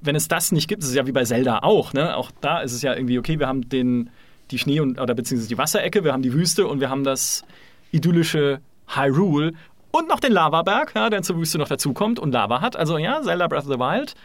wenn 0.02 0.16
es 0.16 0.28
das 0.28 0.52
nicht 0.52 0.68
gibt, 0.68 0.84
ist 0.84 0.94
ja 0.94 1.08
wie 1.08 1.12
bei 1.12 1.24
Zelda 1.24 1.60
auch, 1.60 1.94
ne? 1.94 2.16
Auch 2.16 2.32
da 2.42 2.60
ist 2.60 2.74
es 2.74 2.82
ja 2.82 2.94
irgendwie, 2.94 3.20
okay, 3.20 3.40
wir 3.40 3.48
haben 3.48 3.70
den, 3.70 4.10
die 4.52 4.58
Schnee- 4.58 4.80
und, 4.80 5.00
oder 5.00 5.14
beziehungsweise 5.14 5.50
die 5.50 5.58
Wasserecke, 5.58 6.04
wir 6.04 6.12
haben 6.12 6.24
die 6.24 6.34
Wüste 6.34 6.68
und 6.68 6.80
wir 6.80 6.90
haben 6.90 7.04
das 7.04 7.44
idyllische 7.92 8.60
Hyrule 8.88 9.54
und 9.92 10.08
noch 10.08 10.20
den 10.20 10.32
Lavaberg, 10.32 10.94
ja, 10.96 11.10
der 11.10 11.22
zur 11.22 11.38
Wüste 11.38 11.58
noch 11.58 11.68
dazukommt 11.68 12.20
und 12.20 12.32
Lava 12.32 12.62
hat. 12.62 12.76
Also 12.76 12.98
ja, 12.98 13.22
Zelda 13.22 13.48
Breath 13.48 13.66
of 13.66 13.74
the 13.74 13.80
Wild. 13.80 14.16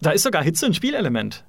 Da 0.00 0.10
ist 0.10 0.22
sogar 0.22 0.42
Hitze 0.42 0.66
ein 0.66 0.74
Spielelement. 0.74 1.44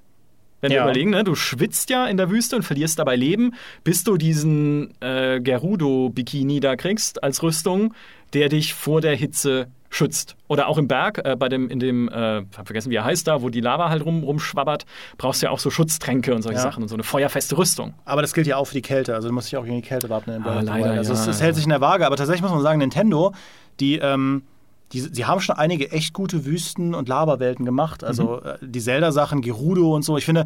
Wenn 0.62 0.72
ja. 0.72 0.80
wir 0.80 0.84
überlegen, 0.84 1.12
ne, 1.12 1.24
du 1.24 1.36
schwitzt 1.36 1.90
ja 1.90 2.08
in 2.08 2.18
der 2.18 2.30
Wüste 2.30 2.56
und 2.56 2.64
verlierst 2.64 2.98
dabei 2.98 3.16
Leben, 3.16 3.54
bis 3.84 4.04
du 4.04 4.18
diesen 4.18 4.94
äh, 5.02 5.40
Gerudo-Bikini 5.42 6.60
da 6.60 6.76
kriegst 6.76 7.24
als 7.24 7.44
Rüstung, 7.44 7.94
der 8.34 8.50
dich 8.50 8.74
vor 8.74 9.02
der 9.02 9.16
Hitze 9.16 9.68
schützt. 9.96 10.36
Oder 10.48 10.68
auch 10.68 10.78
im 10.78 10.88
Berg, 10.88 11.22
äh, 11.24 11.36
bei 11.38 11.50
dem, 11.50 11.70
in 11.70 11.80
dem, 11.80 12.10
äh, 12.10 12.44
hab 12.56 12.68
vergessen, 12.68 12.92
wie 12.92 12.96
er 12.96 13.06
heißt 13.06 13.28
da, 13.28 13.42
wo 13.42 13.50
die 13.50 13.62
Lava 13.62 13.90
halt 13.90 14.06
rum, 14.06 14.24
rumschwabbert, 14.24 14.86
brauchst 15.18 15.42
du 15.42 15.48
ja 15.48 15.52
auch 15.52 15.60
so 15.60 15.70
Schutztränke 15.70 16.36
und 16.36 16.42
solche 16.42 16.58
ja. 16.58 16.64
Sachen 16.64 16.84
und 16.84 16.90
so 16.90 16.96
eine 16.96 17.04
feuerfeste 17.04 17.58
Rüstung. 17.58 17.94
Aber 18.04 18.22
das 18.22 18.34
gilt 18.34 18.46
ja 18.48 18.58
auch 18.58 18.66
für 18.66 18.74
die 18.74 18.82
Kälte, 18.82 19.16
also 19.16 19.30
du 19.30 19.34
musst 19.34 19.52
dich 19.52 19.58
auch 19.58 19.64
gegen 19.64 19.78
die 19.78 19.88
Kälte 19.88 20.10
wappnen. 20.10 20.44
Ah, 20.46 20.62
leider, 20.62 20.92
also 20.92 21.14
ja. 21.14 21.20
es, 21.20 21.28
es, 21.28 21.42
hält 21.42 21.56
sich 21.56 21.64
in 21.64 21.70
der 21.70 21.82
Waage, 21.82 22.06
aber 22.06 22.18
tatsächlich 22.18 22.42
muss 22.42 22.52
man 22.52 22.62
sagen, 22.62 22.80
Nintendo, 22.80 23.34
die, 23.80 23.98
ähm, 23.98 24.44
die, 24.92 25.00
sie 25.00 25.26
haben 25.26 25.40
schon 25.40 25.56
einige 25.56 25.92
echt 25.92 26.14
gute 26.14 26.46
Wüsten- 26.46 26.94
und 26.94 27.08
Lava-Welten 27.08 27.66
gemacht. 27.66 28.04
Also 28.04 28.42
mhm. 28.44 28.50
Äh, 28.50 28.58
die 28.62 28.82
Zelda-Sachen, 28.82 29.42
Gerudo 29.42 29.96
und 29.96 30.04
so. 30.04 30.18
Ich 30.18 30.26
finde, 30.26 30.46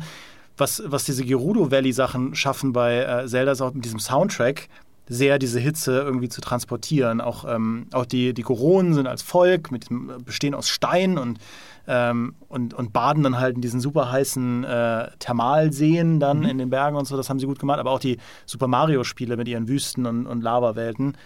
was, 0.58 0.84
was 0.86 1.06
diese 1.06 1.26
Gerudo 1.26 1.72
Valley-Sachen 1.72 2.36
schaffen 2.36 2.72
bei 2.72 3.00
äh, 3.00 3.28
Zelda 3.28 3.54
ist 3.54 3.62
auch 3.62 3.74
mit 3.74 3.86
diesem 3.86 4.00
Soundtrack, 4.00 4.68
sehr 5.10 5.39
diese 5.39 5.60
Hitze 5.60 5.99
irgendwie 5.99 6.30
zu 6.30 6.39
transportieren. 6.39 7.20
Auch, 7.20 7.43
ähm, 7.43 7.88
auch 7.91 8.05
die, 8.05 8.34
die 8.34 8.43
Koronen 8.43 8.93
sind 8.93 9.07
als 9.07 9.24
Volk, 9.24 9.72
mit 9.72 9.88
bestehen 10.24 10.53
aus 10.53 10.70
Stein 10.70 11.18
und, 11.18 11.39
ähm, 11.88 12.36
und, 12.47 12.76
und 12.76 12.93
baden 12.93 13.24
dann 13.24 13.39
halt 13.39 13.55
in 13.55 13.62
diesen 13.62 13.82
super 13.82 14.12
heißen 14.12 14.64
äh, 14.64 15.10
Thermalseen 15.18 16.20
dann 16.20 16.39
mhm. 16.39 16.45
in 16.45 16.57
den 16.60 16.70
Bergen 16.70 16.95
und 16.95 17.05
so. 17.05 17.18
Das 17.18 17.30
haben 17.30 17.39
sie 17.39 17.47
gut 17.47 17.60
gemacht. 17.60 17.80
Aber 17.80 17.89
auch 17.89 17.99
die 17.99 18.20
Super 18.45 18.68
Mario-Spiele 18.68 19.36
mit 19.36 19.47
ihren 19.47 19.68
Wüsten 19.68 20.05
und, 20.05 20.28
und 20.28 20.41
Lava-Welten 20.41 21.18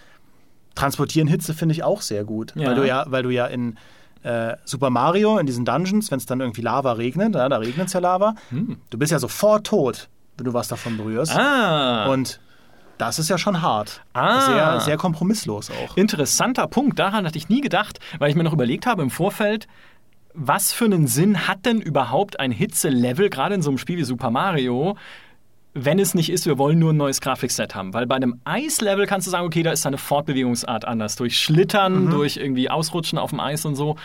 transportieren 0.74 1.28
Hitze, 1.28 1.54
finde 1.54 1.74
ich 1.74 1.84
auch 1.84 2.00
sehr 2.00 2.24
gut. 2.24 2.52
Ja. 2.56 2.68
Weil 2.68 2.74
du 2.74 2.86
ja, 2.86 3.04
weil 3.08 3.22
du 3.22 3.30
ja 3.30 3.46
in 3.46 3.76
äh, 4.22 4.56
Super 4.64 4.90
Mario, 4.90 5.38
in 5.38 5.46
diesen 5.46 5.64
Dungeons, 5.64 6.10
wenn 6.10 6.18
es 6.18 6.26
dann 6.26 6.40
irgendwie 6.40 6.62
Lava 6.62 6.92
regnet, 6.92 7.34
ja, 7.34 7.48
da 7.48 7.58
regnet 7.58 7.88
es 7.88 7.92
ja 7.92 8.00
Lava, 8.00 8.34
mhm. 8.50 8.78
du 8.88 8.98
bist 8.98 9.12
ja 9.12 9.18
sofort 9.18 9.66
tot, 9.66 10.08
wenn 10.38 10.46
du 10.46 10.54
was 10.54 10.68
davon 10.68 10.96
berührst. 10.96 11.36
Ah. 11.36 12.06
Und 12.06 12.40
das 12.98 13.18
ist 13.18 13.28
ja 13.28 13.38
schon 13.38 13.62
hart. 13.62 14.02
Ah. 14.12 14.40
Sehr, 14.40 14.80
sehr 14.80 14.96
kompromisslos 14.96 15.70
auch. 15.70 15.96
Interessanter 15.96 16.66
Punkt. 16.66 16.98
Daran 16.98 17.26
hatte 17.26 17.38
ich 17.38 17.48
nie 17.48 17.60
gedacht, 17.60 17.98
weil 18.18 18.30
ich 18.30 18.36
mir 18.36 18.44
noch 18.44 18.52
überlegt 18.52 18.86
habe 18.86 19.02
im 19.02 19.10
Vorfeld, 19.10 19.66
was 20.34 20.72
für 20.72 20.84
einen 20.84 21.06
Sinn 21.06 21.46
hat 21.46 21.64
denn 21.64 21.80
überhaupt 21.80 22.40
ein 22.40 22.50
Hitzelevel, 22.50 23.30
gerade 23.30 23.54
in 23.54 23.62
so 23.62 23.70
einem 23.70 23.78
Spiel 23.78 23.98
wie 23.98 24.04
Super 24.04 24.30
Mario, 24.30 24.96
wenn 25.74 25.98
es 25.98 26.14
nicht 26.14 26.30
ist, 26.30 26.46
wir 26.46 26.56
wollen 26.56 26.78
nur 26.78 26.92
ein 26.92 26.96
neues 26.96 27.20
Grafikset 27.20 27.74
haben. 27.74 27.92
Weil 27.94 28.06
bei 28.06 28.14
einem 28.14 28.40
Eislevel 28.44 29.06
kannst 29.06 29.26
du 29.26 29.30
sagen, 29.30 29.46
okay, 29.46 29.62
da 29.62 29.72
ist 29.72 29.84
deine 29.84 29.98
Fortbewegungsart 29.98 30.84
anders. 30.84 31.16
Durch 31.16 31.38
Schlittern, 31.38 32.06
mhm. 32.06 32.10
durch 32.10 32.36
irgendwie 32.36 32.70
Ausrutschen 32.70 33.18
auf 33.18 33.30
dem 33.30 33.40
Eis 33.40 33.64
und 33.64 33.74
so. 33.74 33.96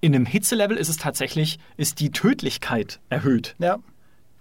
In 0.00 0.14
einem 0.14 0.26
Hitzelevel 0.26 0.76
ist 0.76 0.90
es 0.90 0.98
tatsächlich, 0.98 1.58
ist 1.78 2.00
die 2.00 2.10
Tödlichkeit 2.10 3.00
erhöht. 3.08 3.56
Ja. 3.58 3.78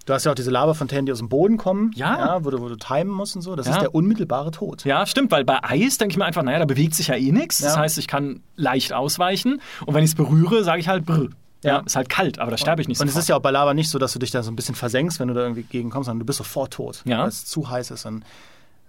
Du 0.05 0.13
hast 0.13 0.25
ja 0.25 0.31
auch 0.31 0.35
diese 0.35 0.51
Lavafontänen, 0.51 1.05
die 1.05 1.11
aus 1.13 1.19
dem 1.19 1.29
Boden 1.29 1.57
kommen, 1.57 1.91
ja. 1.95 2.17
ja 2.17 2.45
wo, 2.45 2.49
du, 2.49 2.59
wo 2.59 2.67
du 2.67 2.75
timen 2.75 3.13
musst 3.13 3.35
und 3.37 3.41
so. 3.41 3.55
Das 3.55 3.67
ja. 3.67 3.73
ist 3.73 3.81
der 3.81 3.95
unmittelbare 3.95 4.51
Tod. 4.51 4.83
Ja, 4.83 5.05
stimmt, 5.05 5.31
weil 5.31 5.45
bei 5.45 5.63
Eis 5.63 5.97
denke 5.97 6.11
ich 6.13 6.17
mir 6.17 6.25
einfach, 6.25 6.43
naja, 6.43 6.59
da 6.59 6.65
bewegt 6.65 6.93
sich 6.93 7.07
ja 7.07 7.15
eh 7.15 7.31
nichts. 7.31 7.59
Ja. 7.59 7.67
Das 7.67 7.77
heißt, 7.77 7.97
ich 7.97 8.07
kann 8.07 8.41
leicht 8.55 8.91
ausweichen. 8.91 9.61
Und 9.85 9.93
wenn 9.93 10.03
ich 10.03 10.11
es 10.11 10.15
berühre, 10.15 10.63
sage 10.63 10.81
ich 10.81 10.87
halt 10.87 11.05
brr. 11.05 11.29
Ja. 11.63 11.77
ist 11.79 11.95
halt 11.95 12.09
kalt, 12.09 12.39
aber 12.39 12.51
da 12.51 12.57
sterbe 12.57 12.81
ich 12.81 12.89
nicht 12.89 12.99
Und 12.99 13.07
sofort. 13.07 13.19
es 13.19 13.23
ist 13.23 13.29
ja 13.29 13.37
auch 13.37 13.41
bei 13.41 13.51
Lava 13.51 13.73
nicht 13.73 13.89
so, 13.89 13.97
dass 13.97 14.11
du 14.11 14.19
dich 14.19 14.31
da 14.31 14.43
so 14.43 14.51
ein 14.51 14.55
bisschen 14.57 14.75
versenkst, 14.75 15.21
wenn 15.21 15.29
du 15.29 15.33
da 15.33 15.43
irgendwie 15.43 15.63
gegenkommst, 15.63 16.07
sondern 16.07 16.19
du 16.19 16.25
bist 16.25 16.39
sofort 16.39 16.73
tot, 16.73 17.01
weil 17.05 17.25
es 17.25 17.45
zu 17.45 17.69
heiß 17.69 17.91
ist. 17.91 18.05
Und 18.05 18.25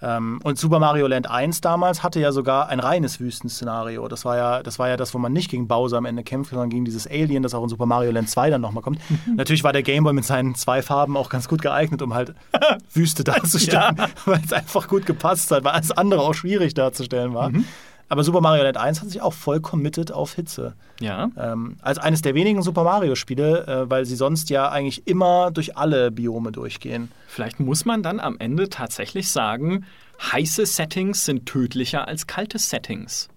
und 0.04 0.58
Super 0.58 0.78
Mario 0.78 1.06
Land 1.06 1.30
1 1.30 1.60
damals 1.60 2.02
hatte 2.02 2.20
ja 2.20 2.32
sogar 2.32 2.68
ein 2.68 2.80
reines 2.80 3.20
Wüstenszenario. 3.20 4.06
Das 4.08 4.24
war 4.24 4.36
ja, 4.36 4.62
das 4.62 4.78
war 4.78 4.88
ja 4.88 4.96
das, 4.96 5.14
wo 5.14 5.18
man 5.18 5.32
nicht 5.32 5.50
gegen 5.50 5.66
Bowser 5.68 5.98
am 5.98 6.04
Ende 6.04 6.22
kämpft, 6.22 6.50
sondern 6.50 6.70
gegen 6.70 6.84
dieses 6.84 7.06
Alien, 7.06 7.42
das 7.42 7.54
auch 7.54 7.62
in 7.62 7.68
Super 7.68 7.86
Mario 7.86 8.10
Land 8.10 8.28
2 8.28 8.50
dann 8.50 8.60
nochmal 8.60 8.82
kommt. 8.82 8.98
Natürlich 9.36 9.64
war 9.64 9.72
der 9.72 9.82
Gameboy 9.82 10.12
mit 10.12 10.24
seinen 10.24 10.54
zwei 10.54 10.82
Farben 10.82 11.16
auch 11.16 11.28
ganz 11.28 11.48
gut 11.48 11.62
geeignet, 11.62 12.02
um 12.02 12.14
halt 12.14 12.34
Wüste 12.92 13.24
darzustellen, 13.24 13.96
ja. 13.98 14.08
weil 14.26 14.40
es 14.44 14.52
einfach 14.52 14.88
gut 14.88 15.06
gepasst 15.06 15.50
hat, 15.50 15.64
weil 15.64 15.72
alles 15.72 15.92
andere 15.92 16.20
auch 16.20 16.34
schwierig 16.34 16.74
darzustellen 16.74 17.34
war. 17.34 17.50
Mhm. 17.50 17.64
Aber 18.08 18.22
Super 18.22 18.40
Mario 18.40 18.64
Land 18.64 18.76
1 18.76 19.00
hat 19.00 19.08
sich 19.08 19.22
auch 19.22 19.32
voll 19.32 19.60
committed 19.60 20.12
auf 20.12 20.34
Hitze. 20.34 20.74
Ja. 21.00 21.30
Ähm, 21.36 21.76
als 21.82 21.98
eines 21.98 22.22
der 22.22 22.34
wenigen 22.34 22.62
Super 22.62 22.84
Mario-Spiele, 22.84 23.66
äh, 23.66 23.90
weil 23.90 24.04
sie 24.04 24.16
sonst 24.16 24.50
ja 24.50 24.68
eigentlich 24.68 25.06
immer 25.06 25.50
durch 25.50 25.76
alle 25.76 26.10
Biome 26.10 26.52
durchgehen. 26.52 27.10
Vielleicht 27.26 27.60
muss 27.60 27.84
man 27.84 28.02
dann 28.02 28.20
am 28.20 28.38
Ende 28.38 28.68
tatsächlich 28.68 29.30
sagen, 29.30 29.86
heiße 30.20 30.66
Settings 30.66 31.24
sind 31.24 31.46
tödlicher 31.46 32.06
als 32.06 32.26
kalte 32.26 32.58
Settings. 32.58 33.28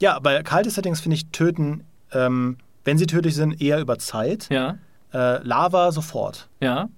Ja, 0.00 0.18
bei 0.18 0.42
kalte 0.42 0.70
Settings 0.70 1.00
finde 1.00 1.16
ich 1.16 1.26
töten, 1.30 1.84
ähm, 2.12 2.58
wenn 2.84 2.98
sie 2.98 3.06
tödlich 3.06 3.34
sind, 3.34 3.60
eher 3.60 3.80
über 3.80 3.98
Zeit. 3.98 4.48
Ja. 4.50 4.78
Äh, 5.12 5.42
Lava 5.42 5.92
sofort. 5.92 6.48
Ja. 6.60 6.88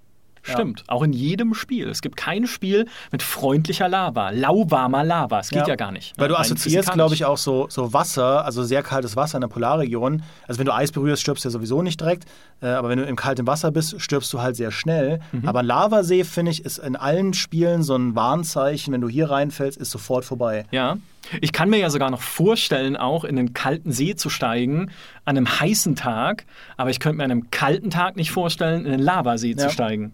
Stimmt, 0.43 0.85
auch 0.87 1.03
in 1.03 1.13
jedem 1.13 1.55
Spiel. 1.55 1.89
Es 1.89 2.01
gibt 2.01 2.17
kein 2.17 2.47
Spiel 2.47 2.87
mit 3.13 3.23
freundlicher 3.23 3.89
Lava, 3.89 4.31
lauwarmer 4.31 5.05
Lava. 5.05 5.41
Es 5.41 5.51
geht 5.51 5.69
ja, 5.69 5.77
gar 5.77 5.93
nicht. 5.93 6.15
Weil 6.17 6.29
du 6.29 6.37
assoziierst, 6.37 6.93
glaube 6.93 7.15
ich, 7.15 7.25
auch 7.25 7.39
so, 7.39 7.67
so 7.69 7.93
Wasser, 7.93 8.45
also 8.45 8.63
sehr 8.63 8.83
kaltes 8.83 9.17
Wasser 9.17 9.37
in 9.37 9.43
der 9.43 9.49
Polarregion. 9.49 10.23
Also 10.47 10.59
wenn 10.59 10.67
du 10.67 10.75
Eis 10.75 10.93
berührst, 10.93 11.23
stirbst 11.23 11.45
du 11.45 11.49
ja 11.49 11.51
sowieso 11.51 11.83
nicht 11.83 12.01
direkt. 12.01 12.25
Äh, 12.63 12.69
aber 12.69 12.89
wenn 12.89 12.99
du 12.99 13.05
im 13.05 13.17
kalten 13.17 13.47
Wasser 13.47 13.71
bist, 13.71 14.01
stirbst 14.01 14.33
du 14.33 14.41
halt 14.41 14.57
sehr 14.57 14.71
schnell. 14.71 15.21
Mhm. 15.33 15.47
Aber 15.47 15.61
ein 15.61 15.67
Lavasee, 15.67 16.25
finde 16.25 16.53
ich, 16.53 16.65
ist 16.65 16.79
in 16.79 16.97
allen 16.97 17.35
Spielen 17.35 17.83
so 17.83 17.95
ein 17.95 18.15
Warnzeichen. 18.15 18.93
Wenn 18.93 19.01
du 19.01 19.09
hier 19.09 19.31
reinfällst, 19.31 19.79
ist 19.79 19.91
sofort 19.91 20.25
vorbei. 20.25 20.67
Ja. 20.71 20.97
Ich 21.41 21.53
kann 21.53 21.69
mir 21.71 21.79
ja 21.79 21.91
sogar 21.91 22.11
noch 22.11 22.23
vorstellen, 22.23 22.97
auch 22.97 23.25
in 23.25 23.37
den 23.37 23.53
kalten 23.53 23.93
See 23.93 24.15
zu 24.17 24.31
steigen 24.31 24.91
an 25.25 25.37
einem 25.37 25.61
heißen 25.61 25.95
Tag, 25.95 26.45
aber 26.77 26.91
ich 26.91 26.99
könnte 27.01 27.19
mir 27.19 27.25
an 27.25 27.31
einem 27.31 27.51
kalten 27.51 27.91
Tag 27.91 28.17
nicht 28.17 28.31
vorstellen, 28.31 28.85
in 28.87 28.91
den 28.93 29.01
Lavasee 29.01 29.55
zu 29.55 29.67
Ja. 29.67 29.71
steigen. 29.71 30.13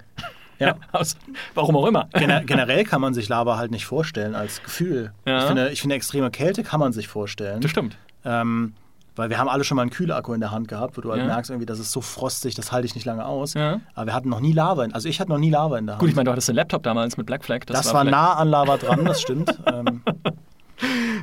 Ja. 0.59 0.75
Aus, 0.93 1.17
warum 1.55 1.77
auch 1.77 1.87
immer. 1.87 2.09
Gener 2.13 2.43
generell 2.45 2.85
kann 2.85 3.01
man 3.01 3.15
sich 3.15 3.29
Lava 3.29 3.57
halt 3.57 3.71
nicht 3.71 3.87
vorstellen 3.87 4.35
als 4.35 4.63
Gefühl. 4.63 5.13
Ja. 5.27 5.39
Ich, 5.41 5.45
finde, 5.45 5.71
ich 5.71 5.81
finde, 5.81 5.97
extreme 5.97 6.31
Kälte 6.31 6.63
kann 6.65 6.81
man 6.81 6.93
sich 6.93 7.09
vorstellen. 7.09 7.61
Das 7.61 7.71
stimmt. 7.71 7.97
Ähm, 8.25 8.73
weil 9.15 9.31
wir 9.31 9.39
haben 9.39 9.49
alle 9.49 9.65
schon 9.65 9.77
mal 9.77 9.83
einen 9.83 9.91
Kühlakku 9.91 10.35
in 10.35 10.41
der 10.41 10.51
Hand 10.51 10.69
gehabt, 10.69 10.97
wo 10.99 11.01
du 11.01 11.11
halt 11.11 11.21
Ja. 11.23 11.27
merkst, 11.27 11.51
irgendwie, 11.51 11.65
das 11.67 11.79
ist 11.79 11.91
so 11.93 12.03
frostig, 12.03 12.55
das 12.55 12.71
halte 12.73 12.85
ich 12.87 12.95
nicht 12.95 13.05
lange 13.07 13.25
aus. 13.25 13.55
Ja. 13.55 13.81
Aber 13.95 14.07
wir 14.07 14.15
hatten 14.15 14.29
noch 14.29 14.41
nie 14.41 14.53
Lava. 14.53 14.85
In, 14.85 14.93
also 14.93 15.09
ich 15.09 15.21
hatte 15.21 15.31
noch 15.31 15.39
nie 15.39 15.49
Lava 15.51 15.79
in 15.79 15.87
der 15.87 15.95
Hand. 15.95 16.01
Gut, 16.01 16.11
ich 16.11 16.17
meine, 16.17 16.25
du 16.27 16.33
hattest 16.33 16.49
den 16.49 16.57
Laptop 16.57 16.83
damals 16.83 17.17
mit 17.17 17.25
Black 17.27 17.45
Flag. 17.45 17.61
das, 17.67 17.93
war, 17.95 18.03
vielleicht- 18.03 18.11
nah 18.11 18.35
an 18.35 18.49
Lava 18.49 18.77
dran, 18.77 19.05
das 19.07 19.23
stimmt. 19.23 19.55
ähm, 19.73 20.03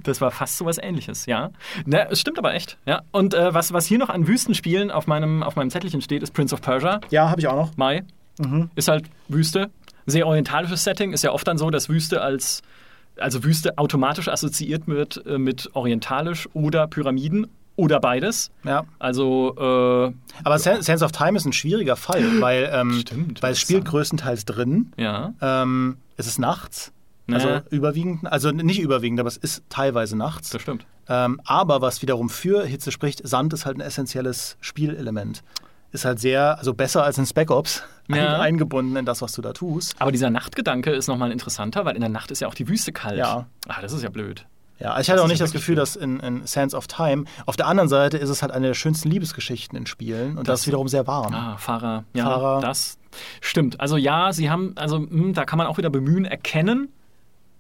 Das 0.03 0.21
war 0.21 0.31
fast 0.31 0.57
so 0.57 0.65
was 0.65 0.77
ähnliches, 0.77 1.25
ja. 1.25 1.49
Ne, 1.85 2.07
es 2.11 2.19
stimmt 2.19 2.37
aber 2.37 2.53
echt, 2.53 2.77
ja. 2.85 3.01
Und 3.11 3.33
äh, 3.33 3.53
was, 3.53 3.73
was 3.73 3.85
hier 3.85 3.97
noch 3.97 4.09
an 4.09 4.27
Wüstenspielen 4.27 4.91
auf 4.91 5.07
meinem, 5.07 5.43
auf 5.43 5.55
meinem 5.55 5.69
Zettelchen 5.69 6.01
steht, 6.01 6.21
ist 6.23 6.33
Prince 6.33 6.53
of 6.53 6.61
Persia. 6.61 6.99
ja, 7.09 7.29
habe 7.29 7.39
ich 7.41 7.47
auch 7.47 7.55
noch. 7.55 7.75
Mai. 7.77 8.03
Ist 8.75 8.87
halt 8.87 9.05
Wüste. 9.27 9.69
Sehr 10.05 10.25
orientalisches 10.27 10.83
Setting. 10.83 11.13
Ist 11.13 11.23
ja 11.23 11.31
oft 11.31 11.47
dann 11.47 11.57
so, 11.57 11.69
dass 11.69 11.87
Wüste 11.87 12.21
als, 12.21 12.61
also 13.17 13.43
Wüste 13.43 13.77
automatisch 13.77 14.27
assoziiert 14.27 14.87
wird 14.87 15.23
äh, 15.25 15.37
mit 15.37 15.69
orientalisch 15.73 16.49
oder 16.53 16.87
Pyramiden 16.87 17.47
oder 17.75 17.99
beides. 17.99 18.51
Ja. 18.63 18.83
Also, 18.99 19.55
äh, 19.57 20.13
Aber 20.43 20.59
Sen- 20.59 20.81
Sense 20.81 21.05
of 21.05 21.11
Time 21.11 21.37
ist 21.37 21.45
ein 21.45 21.53
schwieriger 21.53 21.95
Fall, 21.95 22.41
weil, 22.41 22.69
ähm, 22.73 22.93
Stimmt, 22.99 23.41
weil 23.41 23.53
es 23.53 23.59
spielt 23.59 23.85
größtenteils 23.85 24.45
drin. 24.45 24.91
ja. 24.97 25.33
Ähm, 25.41 25.97
es 26.17 26.27
ist 26.27 26.37
nachts. 26.37 26.91
Also 27.31 27.47
Ja. 27.47 27.63
überwiegend, 27.69 28.25
also 28.31 28.51
nicht 28.51 28.79
überwiegend, 28.81 29.19
aber 29.19 29.27
es 29.27 29.37
ist 29.37 29.63
teilweise 29.69 30.17
nachts. 30.17 30.49
Das 30.49 30.61
stimmt. 30.61 30.85
Ähm, 31.07 31.39
aber 31.45 31.81
was 31.81 32.01
wiederum 32.01 32.29
für 32.29 32.65
Hitze 32.65 32.91
spricht, 32.91 33.25
Sand 33.27 33.53
ist 33.53 33.65
halt 33.65 33.77
ein 33.77 33.81
essentielles 33.81 34.57
Spielelement. 34.61 35.43
Ist 35.91 36.05
halt 36.05 36.19
sehr, 36.19 36.57
also 36.57 36.73
besser 36.73 37.03
als 37.03 37.17
in 37.17 37.25
Spec 37.25 37.51
Ops, 37.51 37.83
Ja. 38.09 38.39
eingebunden 38.39 38.95
in 38.97 39.05
das, 39.05 39.21
was 39.21 39.31
du 39.33 39.41
da 39.41 39.53
tust. 39.53 39.95
Aber 39.99 40.11
dieser 40.11 40.29
Nachtgedanke 40.29 40.91
ist 40.91 41.07
nochmal 41.07 41.31
interessanter, 41.31 41.85
weil 41.85 41.95
in 41.95 42.01
der 42.01 42.09
Nacht 42.09 42.31
ist 42.31 42.39
ja 42.41 42.47
auch 42.47 42.55
die 42.55 42.67
Wüste 42.67 42.91
kalt. 42.91 43.17
Ja. 43.17 43.47
Ah, 43.67 43.81
das 43.81 43.93
ist 43.93 44.03
ja 44.03 44.09
blöd. 44.09 44.45
Ja, 44.79 44.91
also 44.91 45.01
ich 45.01 45.09
hatte 45.09 45.17
Das 45.17 45.25
auch 45.25 45.27
nicht 45.29 45.39
das 45.39 45.51
Gefühl, 45.53 45.75
dass 45.75 45.95
in, 45.95 46.19
in 46.19 46.45
Sands 46.45 46.73
of 46.73 46.87
Time, 46.87 47.25
auf 47.45 47.55
der 47.55 47.67
anderen 47.67 47.87
Seite 47.87 48.17
ist 48.17 48.29
es 48.29 48.41
halt 48.41 48.51
eine 48.51 48.67
der 48.67 48.73
schönsten 48.73 49.09
Liebesgeschichten 49.09 49.77
in 49.77 49.85
Spielen 49.85 50.37
und 50.37 50.49
das, 50.49 50.61
ist 50.61 50.67
wiederum 50.67 50.87
sehr 50.89 51.05
warm. 51.07 51.33
Ah, 51.33 51.55
Fahrer. 51.57 52.03
Ja, 52.13 52.25
Fahrer. 52.25 52.59
das 52.59 52.97
stimmt. 53.39 53.79
Also 53.79 53.95
ja, 53.95 54.33
sie 54.33 54.49
haben, 54.49 54.73
also 54.75 54.99
mh, 54.99 55.33
da 55.33 55.45
kann 55.45 55.57
man 55.57 55.67
auch 55.67 55.77
wieder 55.77 55.89
bemühen, 55.91 56.25
erkennen. 56.25 56.89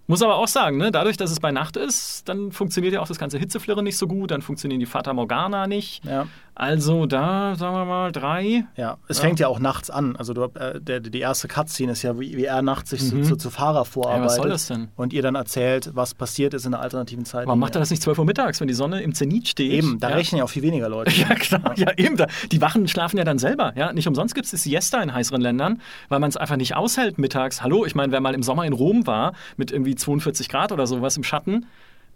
Muss 0.07 0.21
aber 0.21 0.35
auch 0.35 0.47
sagen, 0.47 0.77
ne, 0.77 0.91
dadurch, 0.91 1.15
dass 1.15 1.31
es 1.31 1.39
bei 1.39 1.51
Nacht 1.51 1.77
ist, 1.77 2.27
dann 2.27 2.51
funktioniert 2.51 2.93
ja 2.93 3.01
auch 3.01 3.07
das 3.07 3.19
ganze 3.19 3.37
Hitzeflirren 3.37 3.83
nicht 3.83 3.97
so 3.97 4.07
gut, 4.07 4.31
dann 4.31 4.41
funktionieren 4.41 4.79
die 4.79 4.85
Fata 4.85 5.13
Morgana 5.13 5.65
nicht. 5.67 6.03
Ja. 6.03 6.27
Also 6.55 7.07
da, 7.07 7.55
sagen 7.55 7.75
wir 7.75 7.85
mal, 7.85 8.11
drei. 8.11 8.65
Ja, 8.77 8.97
es 9.07 9.19
fängt 9.19 9.39
ja 9.39 9.47
auch 9.47 9.59
nachts 9.59 9.89
an. 9.89 10.15
Also 10.15 10.33
du, 10.33 10.43
äh, 10.53 10.79
der, 10.79 10.99
die 10.99 11.19
erste 11.19 11.47
Cutscene 11.47 11.93
ist 11.93 12.03
ja, 12.03 12.19
wie, 12.19 12.37
wie 12.37 12.45
er 12.45 12.61
nachts 12.61 12.91
sich 12.91 13.07
zu, 13.07 13.23
zu, 13.23 13.35
zu 13.35 13.49
Fahrer 13.49 13.85
vorarbeitet. 13.85 14.21
Mhm. 14.21 14.25
was 14.25 14.35
soll 14.35 14.49
das 14.49 14.67
denn? 14.67 14.89
Und 14.95 15.13
ihr 15.13 15.23
dann 15.23 15.33
erzählt, 15.33 15.91
was 15.93 16.13
passiert 16.13 16.53
ist 16.53 16.65
in 16.65 16.71
der 16.71 16.81
alternativen 16.81 17.25
Zeit. 17.25 17.47
Warum 17.47 17.59
macht 17.59 17.75
er 17.75 17.79
das 17.79 17.89
nicht 17.89 18.03
12 18.03 18.19
Uhr 18.19 18.25
mittags, 18.25 18.59
wenn 18.61 18.67
die 18.67 18.75
Sonne 18.75 19.01
im 19.01 19.15
Zenit 19.15 19.47
steht? 19.47 19.71
Eben, 19.71 19.99
da 19.99 20.09
ja. 20.09 20.15
rechnen 20.15 20.37
ja 20.37 20.43
auch 20.43 20.49
viel 20.49 20.63
weniger 20.63 20.89
Leute. 20.89 21.11
Ja, 21.23 21.35
klar. 21.35 21.73
Ja, 21.77 21.91
eben. 21.95 22.17
Da. 22.17 22.27
Die 22.51 22.59
Wachen 22.59 22.87
schlafen 22.87 23.17
ja 23.17 23.23
dann 23.23 23.37
selber. 23.37 23.71
Ja? 23.77 23.93
Nicht 23.93 24.07
umsonst 24.07 24.35
gibt 24.35 24.51
es 24.51 24.63
Siesta 24.63 25.01
in 25.01 25.13
heißeren 25.13 25.39
Ländern, 25.39 25.79
weil 26.09 26.19
man 26.19 26.29
es 26.29 26.35
einfach 26.35 26.57
nicht 26.57 26.75
aushält 26.75 27.17
mittags. 27.17 27.61
Hallo, 27.63 27.85
ich 27.85 27.95
meine, 27.95 28.11
wer 28.11 28.19
mal 28.19 28.33
im 28.33 28.43
Sommer 28.43 28.65
in 28.65 28.73
Rom 28.73 29.07
war, 29.07 29.33
mit 29.55 29.71
irgendwie 29.71 29.95
42 29.95 30.49
Grad 30.49 30.73
oder 30.73 30.85
sowas 30.85 31.15
im 31.15 31.23
Schatten, 31.23 31.65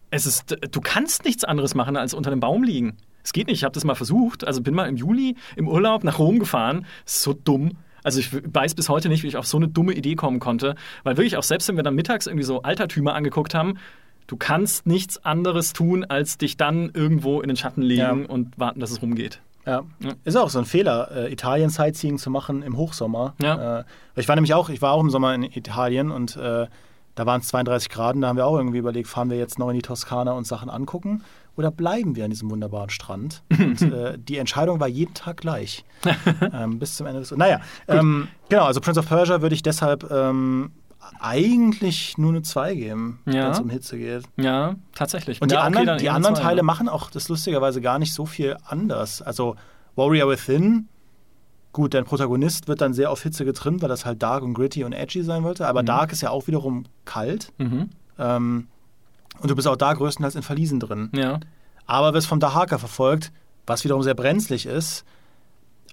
es 0.09 0.25
ist, 0.25 0.57
du 0.71 0.81
kannst 0.81 1.25
nichts 1.25 1.43
anderes 1.43 1.73
machen, 1.75 1.95
als 1.95 2.13
unter 2.13 2.31
einem 2.31 2.39
Baum 2.39 2.63
liegen. 2.63 2.97
Es 3.27 3.33
geht 3.33 3.47
nicht. 3.47 3.57
Ich 3.57 3.63
habe 3.65 3.73
das 3.73 3.83
mal 3.83 3.93
versucht. 3.93 4.47
Also 4.47 4.61
bin 4.61 4.73
mal 4.73 4.87
im 4.87 4.95
Juli 4.95 5.35
im 5.57 5.67
Urlaub 5.67 6.05
nach 6.05 6.17
Rom 6.17 6.39
gefahren. 6.39 6.85
So 7.03 7.33
dumm. 7.33 7.71
Also 8.01 8.21
ich 8.21 8.29
weiß 8.31 8.73
bis 8.73 8.87
heute 8.87 9.09
nicht, 9.09 9.23
wie 9.23 9.27
ich 9.27 9.35
auf 9.35 9.45
so 9.45 9.57
eine 9.57 9.67
dumme 9.67 9.91
Idee 9.91 10.15
kommen 10.15 10.39
konnte. 10.39 10.75
Weil 11.03 11.17
wirklich 11.17 11.35
auch 11.35 11.43
selbst, 11.43 11.67
wenn 11.67 11.75
wir 11.75 11.83
dann 11.83 11.93
mittags 11.93 12.25
irgendwie 12.27 12.45
so 12.45 12.61
Altertümer 12.61 13.15
angeguckt 13.15 13.53
haben, 13.53 13.79
du 14.27 14.37
kannst 14.37 14.87
nichts 14.87 15.25
anderes 15.25 15.73
tun, 15.73 16.05
als 16.05 16.37
dich 16.37 16.55
dann 16.55 16.89
irgendwo 16.93 17.41
in 17.41 17.49
den 17.49 17.57
Schatten 17.57 17.81
legen 17.81 17.99
Ja. 18.21 18.29
und 18.29 18.57
warten, 18.57 18.79
dass 18.79 18.91
es 18.91 19.01
rumgeht. 19.01 19.41
Ja. 19.65 19.83
Ist 20.23 20.37
auch 20.37 20.49
so 20.49 20.59
ein 20.59 20.65
Fehler, 20.65 21.11
äh, 21.11 21.33
Italien-Sightseeing 21.33 22.19
zu 22.19 22.29
machen 22.29 22.63
im 22.63 22.77
Hochsommer. 22.77 23.33
Ja. 23.41 23.79
Äh, 23.79 23.83
ich 24.15 24.29
war 24.29 24.35
nämlich 24.37 24.53
auch, 24.53 24.69
ich 24.69 24.81
war 24.81 24.93
auch 24.93 25.01
im 25.01 25.09
Sommer 25.09 25.35
in 25.35 25.43
Italien 25.43 26.11
und 26.11 26.37
äh, 26.37 26.67
da 27.15 27.25
waren 27.25 27.41
es 27.41 27.49
32 27.49 27.89
Grad 27.89 28.15
und 28.15 28.21
da 28.21 28.29
haben 28.29 28.37
wir 28.37 28.45
auch 28.45 28.55
irgendwie 28.55 28.77
überlegt, 28.77 29.09
fahren 29.09 29.29
wir 29.29 29.37
jetzt 29.37 29.59
noch 29.59 29.67
in 29.67 29.75
die 29.75 29.81
Toskana 29.81 30.31
und 30.31 30.47
Sachen 30.47 30.69
angucken 30.69 31.23
oder 31.57 31.71
bleiben 31.71 32.15
wir 32.15 32.23
an 32.23 32.29
diesem 32.29 32.49
wunderbaren 32.49 32.89
Strand? 32.89 33.43
und 33.59 33.81
äh, 33.81 34.17
die 34.17 34.37
Entscheidung 34.37 34.79
war 34.79 34.87
jeden 34.87 35.13
Tag 35.13 35.37
gleich. 35.37 35.83
ähm, 36.53 36.79
bis 36.79 36.95
zum 36.95 37.07
Ende 37.07 37.19
des. 37.19 37.31
Naja, 37.31 37.59
ähm, 37.87 38.29
genau, 38.47 38.65
also 38.65 38.79
Prince 38.79 38.99
of 38.99 39.07
Persia 39.07 39.41
würde 39.41 39.55
ich 39.55 39.63
deshalb 39.63 40.09
ähm, 40.09 40.71
eigentlich 41.19 42.17
nur 42.17 42.31
eine 42.31 42.41
2 42.41 42.75
geben, 42.75 43.19
Ja. 43.25 43.45
wenn 43.45 43.51
es 43.51 43.59
um 43.59 43.69
Hitze 43.69 43.97
geht. 43.97 44.23
Ja, 44.37 44.75
tatsächlich. 44.93 45.41
Und 45.41 45.51
die 45.51 45.55
ja, 45.55 45.67
okay, 45.67 45.77
anderen, 45.79 45.97
die 45.99 46.09
anderen 46.09 46.35
zwei, 46.35 46.43
Teile 46.43 46.57
ja. 46.57 46.63
machen 46.63 46.89
auch 46.89 47.09
das 47.09 47.29
lustigerweise 47.29 47.81
gar 47.81 47.99
nicht 47.99 48.13
so 48.13 48.25
viel 48.25 48.57
anders. 48.65 49.21
Also 49.21 49.55
Warrior 49.95 50.29
Within, 50.29 50.87
gut, 51.71 51.93
dein 51.93 52.05
Protagonist 52.05 52.67
wird 52.67 52.81
dann 52.81 52.93
sehr 52.93 53.11
auf 53.11 53.23
Hitze 53.23 53.45
getrimmt, 53.45 53.81
weil 53.81 53.89
das 53.89 54.05
halt 54.05 54.21
dark 54.21 54.43
und 54.43 54.53
gritty 54.53 54.83
und 54.83 54.93
edgy 54.93 55.23
sein 55.23 55.43
wollte. 55.43 55.67
Aber 55.67 55.83
dark 55.83 56.11
ist 56.11 56.21
ja 56.21 56.29
auch 56.29 56.47
wiederum 56.47 56.85
kalt. 57.05 57.51
Mhm. 57.57 57.89
Ähm, 58.19 58.67
und 59.39 59.49
du 59.51 59.55
bist 59.55 59.67
auch 59.67 59.75
da 59.75 59.93
größtenteils 59.93 60.35
in 60.35 60.43
Verliesen 60.43 60.79
drin. 60.79 61.09
Ja. 61.13 61.39
Aber 61.85 62.13
wirst 62.13 62.27
vom 62.27 62.39
Dahaka 62.39 62.77
verfolgt, 62.77 63.31
was 63.65 63.83
wiederum 63.83 64.03
sehr 64.03 64.15
brenzlig 64.15 64.65
ist. 64.65 65.05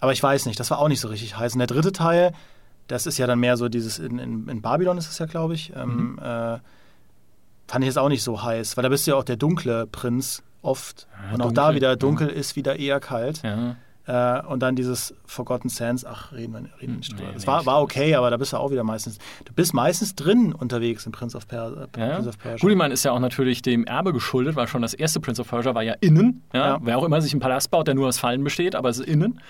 Aber 0.00 0.12
ich 0.12 0.22
weiß 0.22 0.46
nicht, 0.46 0.58
das 0.58 0.70
war 0.70 0.78
auch 0.78 0.88
nicht 0.88 1.00
so 1.00 1.08
richtig 1.08 1.36
heiß. 1.36 1.54
Und 1.54 1.60
der 1.60 1.66
dritte 1.66 1.92
Teil, 1.92 2.32
das 2.88 3.06
ist 3.06 3.18
ja 3.18 3.26
dann 3.26 3.38
mehr 3.38 3.56
so 3.56 3.68
dieses, 3.68 3.98
in, 3.98 4.18
in, 4.18 4.48
in 4.48 4.62
Babylon 4.62 4.98
ist 4.98 5.08
es 5.08 5.18
ja, 5.18 5.26
glaube 5.26 5.54
ich, 5.54 5.72
ähm, 5.74 6.18
äh, 6.18 6.58
fand 7.66 7.82
ich 7.82 7.86
jetzt 7.86 7.98
auch 7.98 8.08
nicht 8.08 8.22
so 8.22 8.42
heiß, 8.42 8.76
weil 8.76 8.82
da 8.82 8.88
bist 8.88 9.06
du 9.06 9.12
ja 9.12 9.16
auch 9.16 9.24
der 9.24 9.36
dunkle 9.36 9.86
Prinz 9.86 10.42
oft. 10.62 11.06
Ja, 11.12 11.34
und 11.34 11.40
auch 11.40 11.46
dunkel, 11.46 11.54
da 11.54 11.74
wieder 11.74 11.88
ja. 11.90 11.96
dunkel 11.96 12.28
ist 12.28 12.56
wieder 12.56 12.78
eher 12.78 13.00
kalt. 13.00 13.42
Ja. 13.42 13.76
Äh, 14.06 14.42
und 14.42 14.60
dann 14.60 14.76
dieses 14.76 15.14
Forgotten 15.24 15.68
Sands, 15.70 16.04
ach, 16.04 16.32
reden 16.32 16.52
wir, 16.52 16.58
reden 16.80 16.92
wir 16.92 16.96
nicht 16.98 17.12
drüber. 17.12 17.24
Nee, 17.28 17.34
das 17.34 17.42
nee, 17.42 17.46
war, 17.46 17.64
war 17.64 17.80
okay, 17.80 18.14
aber 18.14 18.30
da 18.30 18.36
bist 18.36 18.52
du 18.52 18.58
auch 18.58 18.70
wieder 18.70 18.84
meistens, 18.84 19.18
du 19.44 19.52
bist 19.54 19.72
meistens 19.72 20.14
drin 20.14 20.52
unterwegs 20.52 21.06
in 21.06 21.12
Prince 21.12 21.36
of, 21.36 21.48
per 21.48 21.88
äh, 21.96 22.00
Ja. 22.00 22.14
Prince 22.14 22.28
of 22.28 22.38
Persia. 22.38 22.74
Meine, 22.74 22.92
ist 22.92 23.04
ja 23.04 23.12
auch 23.12 23.18
natürlich 23.20 23.62
dem 23.62 23.84
Erbe 23.86 24.12
geschuldet, 24.12 24.56
weil 24.56 24.68
schon 24.68 24.82
das 24.82 24.92
erste 24.92 25.20
Prince 25.20 25.40
of 25.40 25.48
Persia 25.48 25.74
war 25.74 25.82
ja 25.82 25.94
innen. 26.00 26.42
Ja? 26.52 26.66
Ja. 26.66 26.78
Wer 26.82 26.98
auch 26.98 27.04
immer 27.04 27.22
sich 27.22 27.32
einen 27.32 27.40
Palast 27.40 27.70
baut, 27.70 27.86
der 27.86 27.94
nur 27.94 28.08
aus 28.08 28.18
Fallen 28.18 28.44
besteht, 28.44 28.74
aber 28.74 28.90
es 28.90 28.98
ist 28.98 29.08
innen. 29.08 29.40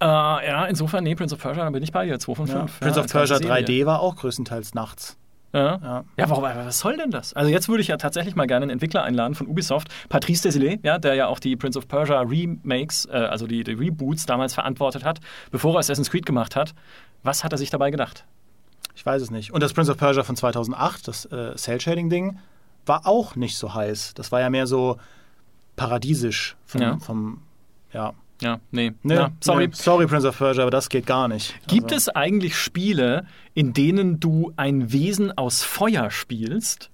Äh, 0.00 0.06
ja, 0.06 0.64
insofern, 0.66 1.04
nee, 1.04 1.14
Prince 1.14 1.34
of 1.34 1.40
Persia, 1.40 1.64
da 1.64 1.70
bin 1.70 1.82
ich 1.82 1.92
bei 1.92 2.06
dir, 2.06 2.18
2 2.18 2.34
von 2.34 2.46
5. 2.46 2.58
ja. 2.58 2.66
Prince 2.86 3.00
of 3.00 3.06
Persia 3.08 3.36
3D 3.36 3.86
war 3.86 4.00
auch 4.00 4.16
größtenteils 4.16 4.74
nachts. 4.74 5.18
Ja. 5.52 5.78
Ja. 5.82 6.04
Ja, 6.16 6.30
warum, 6.30 6.44
aber 6.44 6.66
was 6.66 6.78
soll 6.78 6.96
denn 6.96 7.10
das? 7.10 7.32
Also 7.34 7.50
jetzt 7.50 7.68
würde 7.68 7.80
ich 7.82 7.88
ja 7.88 7.96
tatsächlich 7.96 8.36
mal 8.36 8.46
gerne 8.46 8.64
einen 8.64 8.70
Entwickler 8.70 9.02
einladen 9.02 9.34
von 9.34 9.48
Ubisoft, 9.48 9.88
Patrice 10.08 10.42
Desilets, 10.42 10.82
ja, 10.84 10.98
der 10.98 11.14
ja 11.14 11.26
auch 11.26 11.40
die 11.40 11.56
Prince 11.56 11.78
of 11.78 11.88
Persia 11.88 12.20
Remakes, 12.20 13.06
äh, 13.06 13.16
also 13.16 13.46
die, 13.46 13.64
die 13.64 13.72
Reboots 13.72 14.26
damals 14.26 14.54
verantwortet 14.54 15.04
hat, 15.04 15.18
bevor 15.50 15.74
er 15.74 15.80
Assassin's 15.80 16.10
Creed 16.10 16.24
gemacht 16.26 16.54
hat. 16.56 16.74
Was 17.22 17.42
hat 17.42 17.52
er 17.52 17.58
sich 17.58 17.70
dabei 17.70 17.90
gedacht? 17.90 18.24
Ich 18.94 19.04
weiß 19.04 19.22
es 19.22 19.30
nicht. 19.30 19.52
Und 19.52 19.62
das 19.62 19.72
Prince 19.72 19.90
of 19.90 19.98
Persia 19.98 20.22
von 20.22 20.36
2008, 20.36 21.08
das 21.08 21.24
äh, 21.26 21.54
Cell-Shading-Ding, 21.56 22.38
war 22.86 23.06
auch 23.06 23.34
nicht 23.36 23.56
so 23.56 23.74
heiß. 23.74 24.14
Das 24.14 24.30
war 24.32 24.40
ja 24.40 24.50
mehr 24.50 24.66
so 24.66 24.98
paradiesisch 25.76 26.56
vom, 26.64 26.80
Ja. 26.82 26.98
vom 26.98 27.42
ja. 27.92 28.12
Ja, 28.40 28.58
nee. 28.70 28.92
Nee, 29.02 29.14
ja, 29.14 29.30
sorry. 29.40 29.68
Nee, 29.68 29.74
sorry, 29.74 30.06
Prince 30.06 30.26
of 30.26 30.38
Persia, 30.38 30.62
aber 30.62 30.70
das 30.70 30.88
geht 30.88 31.06
gar 31.06 31.28
nicht. 31.28 31.54
Gibt 31.66 31.92
also, 31.92 31.96
es 31.96 32.08
eigentlich 32.08 32.56
Spiele, 32.56 33.26
in 33.54 33.72
denen 33.72 34.20
du 34.20 34.52
ein 34.56 34.92
Wesen 34.92 35.36
aus 35.36 35.62
Feuer 35.62 36.10
spielst? 36.10 36.90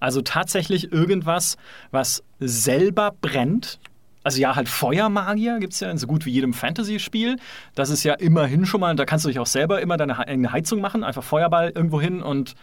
Also 0.00 0.22
tatsächlich 0.22 0.92
irgendwas, 0.92 1.56
was 1.90 2.22
selber 2.38 3.14
brennt. 3.20 3.80
Also 4.22 4.40
ja, 4.40 4.56
halt 4.56 4.68
Feuermagier 4.68 5.58
gibt 5.58 5.72
es 5.72 5.80
ja 5.80 5.90
in 5.90 5.98
so 5.98 6.06
gut 6.06 6.26
wie 6.26 6.30
jedem 6.30 6.52
Fantasy-Spiel. 6.52 7.36
Das 7.74 7.90
ist 7.90 8.04
ja 8.04 8.14
immerhin 8.14 8.66
schon 8.66 8.80
mal, 8.80 8.94
da 8.94 9.04
kannst 9.04 9.24
du 9.24 9.28
dich 9.28 9.38
auch 9.38 9.46
selber 9.46 9.80
immer 9.80 9.96
deine 9.96 10.18
eigene 10.18 10.52
Heizung 10.52 10.80
machen, 10.80 11.02
einfach 11.02 11.24
Feuerball 11.24 11.72
irgendwo 11.74 12.00
hin 12.00 12.22
und 12.22 12.54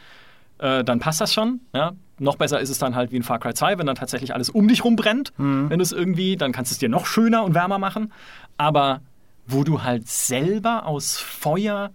äh, 0.59 0.83
dann 0.83 0.99
passt 0.99 1.21
das 1.21 1.33
schon. 1.33 1.61
Ja? 1.73 1.93
Noch 2.17 2.35
besser 2.37 2.59
ist 2.61 2.69
es 2.69 2.77
dann 2.77 2.95
halt 2.95 3.11
wie 3.11 3.17
in 3.17 3.23
Far 3.23 3.39
Cry 3.39 3.53
2, 3.53 3.77
wenn 3.77 3.85
dann 3.87 3.95
tatsächlich 3.95 4.33
alles 4.33 4.49
um 4.49 4.67
dich 4.67 4.83
rum 4.83 4.95
brennt. 4.95 5.33
Mhm. 5.37 5.69
Wenn 5.69 5.79
du 5.79 5.83
es 5.83 5.91
irgendwie, 5.91 6.37
dann 6.37 6.51
kannst 6.53 6.71
du 6.71 6.73
es 6.75 6.79
dir 6.79 6.89
noch 6.89 7.05
schöner 7.05 7.43
und 7.43 7.53
wärmer 7.55 7.77
machen. 7.77 8.13
Aber 8.57 9.01
wo 9.47 9.63
du 9.63 9.83
halt 9.83 10.07
selber 10.07 10.85
aus 10.85 11.17
Feuer 11.17 11.91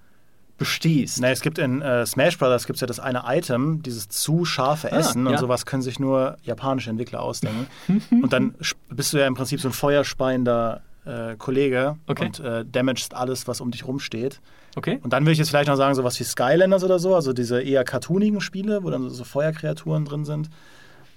bestehst. 0.58 1.20
Na, 1.22 1.30
es 1.30 1.40
gibt 1.40 1.58
in 1.58 1.80
äh, 1.80 2.04
Smash 2.04 2.36
Brothers 2.36 2.66
gibt's 2.66 2.82
ja 2.82 2.86
das 2.86 3.00
eine 3.00 3.22
Item, 3.26 3.82
dieses 3.82 4.08
zu 4.10 4.44
scharfe 4.44 4.92
Ah, 4.92 4.98
Essen 4.98 5.24
ja. 5.24 5.32
und 5.32 5.38
sowas 5.38 5.64
können 5.64 5.82
sich 5.82 5.98
nur 5.98 6.36
japanische 6.42 6.90
Entwickler 6.90 7.22
ausdenken. 7.22 7.66
und 8.22 8.32
dann 8.32 8.54
bist 8.90 9.12
du 9.14 9.18
ja 9.18 9.26
im 9.26 9.34
Prinzip 9.34 9.58
so 9.60 9.68
ein 9.68 9.72
feuerspeiender 9.72 10.82
äh, 11.06 11.34
Kollege 11.36 11.96
Okay. 12.06 12.26
und 12.26 12.40
äh, 12.40 12.64
damagest 12.70 13.14
alles, 13.14 13.48
was 13.48 13.62
um 13.62 13.70
dich 13.70 13.86
rumsteht. 13.86 14.40
Okay? 14.76 15.00
Und 15.02 15.12
dann 15.12 15.24
würde 15.24 15.32
ich 15.32 15.38
jetzt 15.38 15.50
vielleicht 15.50 15.68
noch 15.68 15.76
sagen, 15.76 15.94
sowas 15.94 16.18
wie 16.20 16.24
Skylanders 16.24 16.84
oder 16.84 16.98
so, 16.98 17.14
also 17.14 17.32
diese 17.32 17.60
eher 17.60 17.84
cartoonigen 17.84 18.40
Spiele, 18.40 18.82
wo 18.84 18.90
dann 18.90 19.08
so 19.10 19.24
Feuerkreaturen 19.24 20.04
drin 20.04 20.24
sind. 20.24 20.48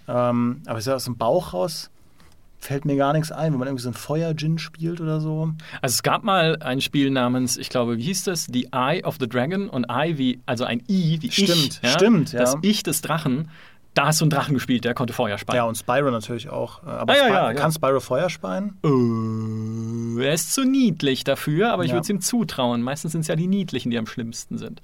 Ähm, 0.08 0.62
aber 0.66 0.80
ich 0.80 0.86
sag, 0.86 0.96
aus 0.96 1.06
dem 1.06 1.18
Bauch 1.18 1.54
raus 1.54 1.90
fällt 2.64 2.86
mir 2.86 2.96
gar 2.96 3.14
nichts 3.14 3.32
ein, 3.32 3.52
wenn 3.52 3.60
man 3.60 3.68
irgendwie 3.68 3.84
so 3.84 3.90
ein 3.90 3.94
Feuer-Gin 3.94 4.58
spielt 4.58 5.02
oder 5.02 5.20
so. 5.20 5.52
Also 5.82 5.94
es 5.94 6.04
gab 6.04 6.24
mal 6.24 6.58
ein 6.62 6.82
Spiel 6.82 7.12
namens, 7.12 7.58
ich 7.58 7.70
glaube, 7.70 7.98
wie 7.98 8.04
hieß 8.04 8.24
das? 8.24 8.48
The 8.52 8.70
Eye 8.72 9.04
of 9.04 9.18
the 9.20 9.28
Dragon 9.28 9.70
und 9.70 9.86
I 9.92 10.18
wie, 10.18 10.42
also 10.46 10.64
ein 10.64 10.82
I 10.90 11.18
wie 11.22 11.32
Stimmt, 11.32 11.50
ich. 11.52 11.82
Ja? 11.82 11.90
stimmt, 11.90 12.32
ja. 12.32 12.40
Das 12.40 12.56
Ich 12.62 12.84
des 12.84 13.02
Drachen. 13.02 13.50
Da 13.94 14.08
hast 14.08 14.22
du 14.22 14.26
einen 14.26 14.32
Drachen 14.32 14.54
gespielt, 14.56 14.86
der 14.86 14.94
konnte 14.96 15.14
Feuer 15.14 15.38
speien. 15.38 15.58
Ja, 15.58 15.64
und 15.66 15.76
Spyro 15.78 16.10
natürlich 16.10 16.50
auch. 16.50 16.84
Äh, 16.84 16.88
Aber 16.90 17.14
Ah, 17.14 17.16
ja, 17.18 17.28
ja, 17.28 17.52
ja. 17.52 17.54
kann 17.54 17.72
Spyro 17.72 18.00
Feuer 18.00 18.30
speien? 18.30 18.78
Äh, 18.84 20.24
er 20.26 20.34
ist 20.34 20.54
zu 20.54 20.64
niedlich 20.64 21.24
dafür, 21.24 21.72
aber 21.72 21.86
ich 21.86 21.92
würde 21.92 22.02
es 22.02 22.10
ihm 22.10 22.22
zutrauen. 22.22 22.82
Meistens 22.82 23.12
sind 23.12 23.22
es 23.22 23.28
ja 23.28 23.36
die 23.36 23.48
Niedlichen, 23.48 23.92
die 23.92 23.98
am 23.98 24.08
schlimmsten 24.08 24.58
sind. 24.58 24.82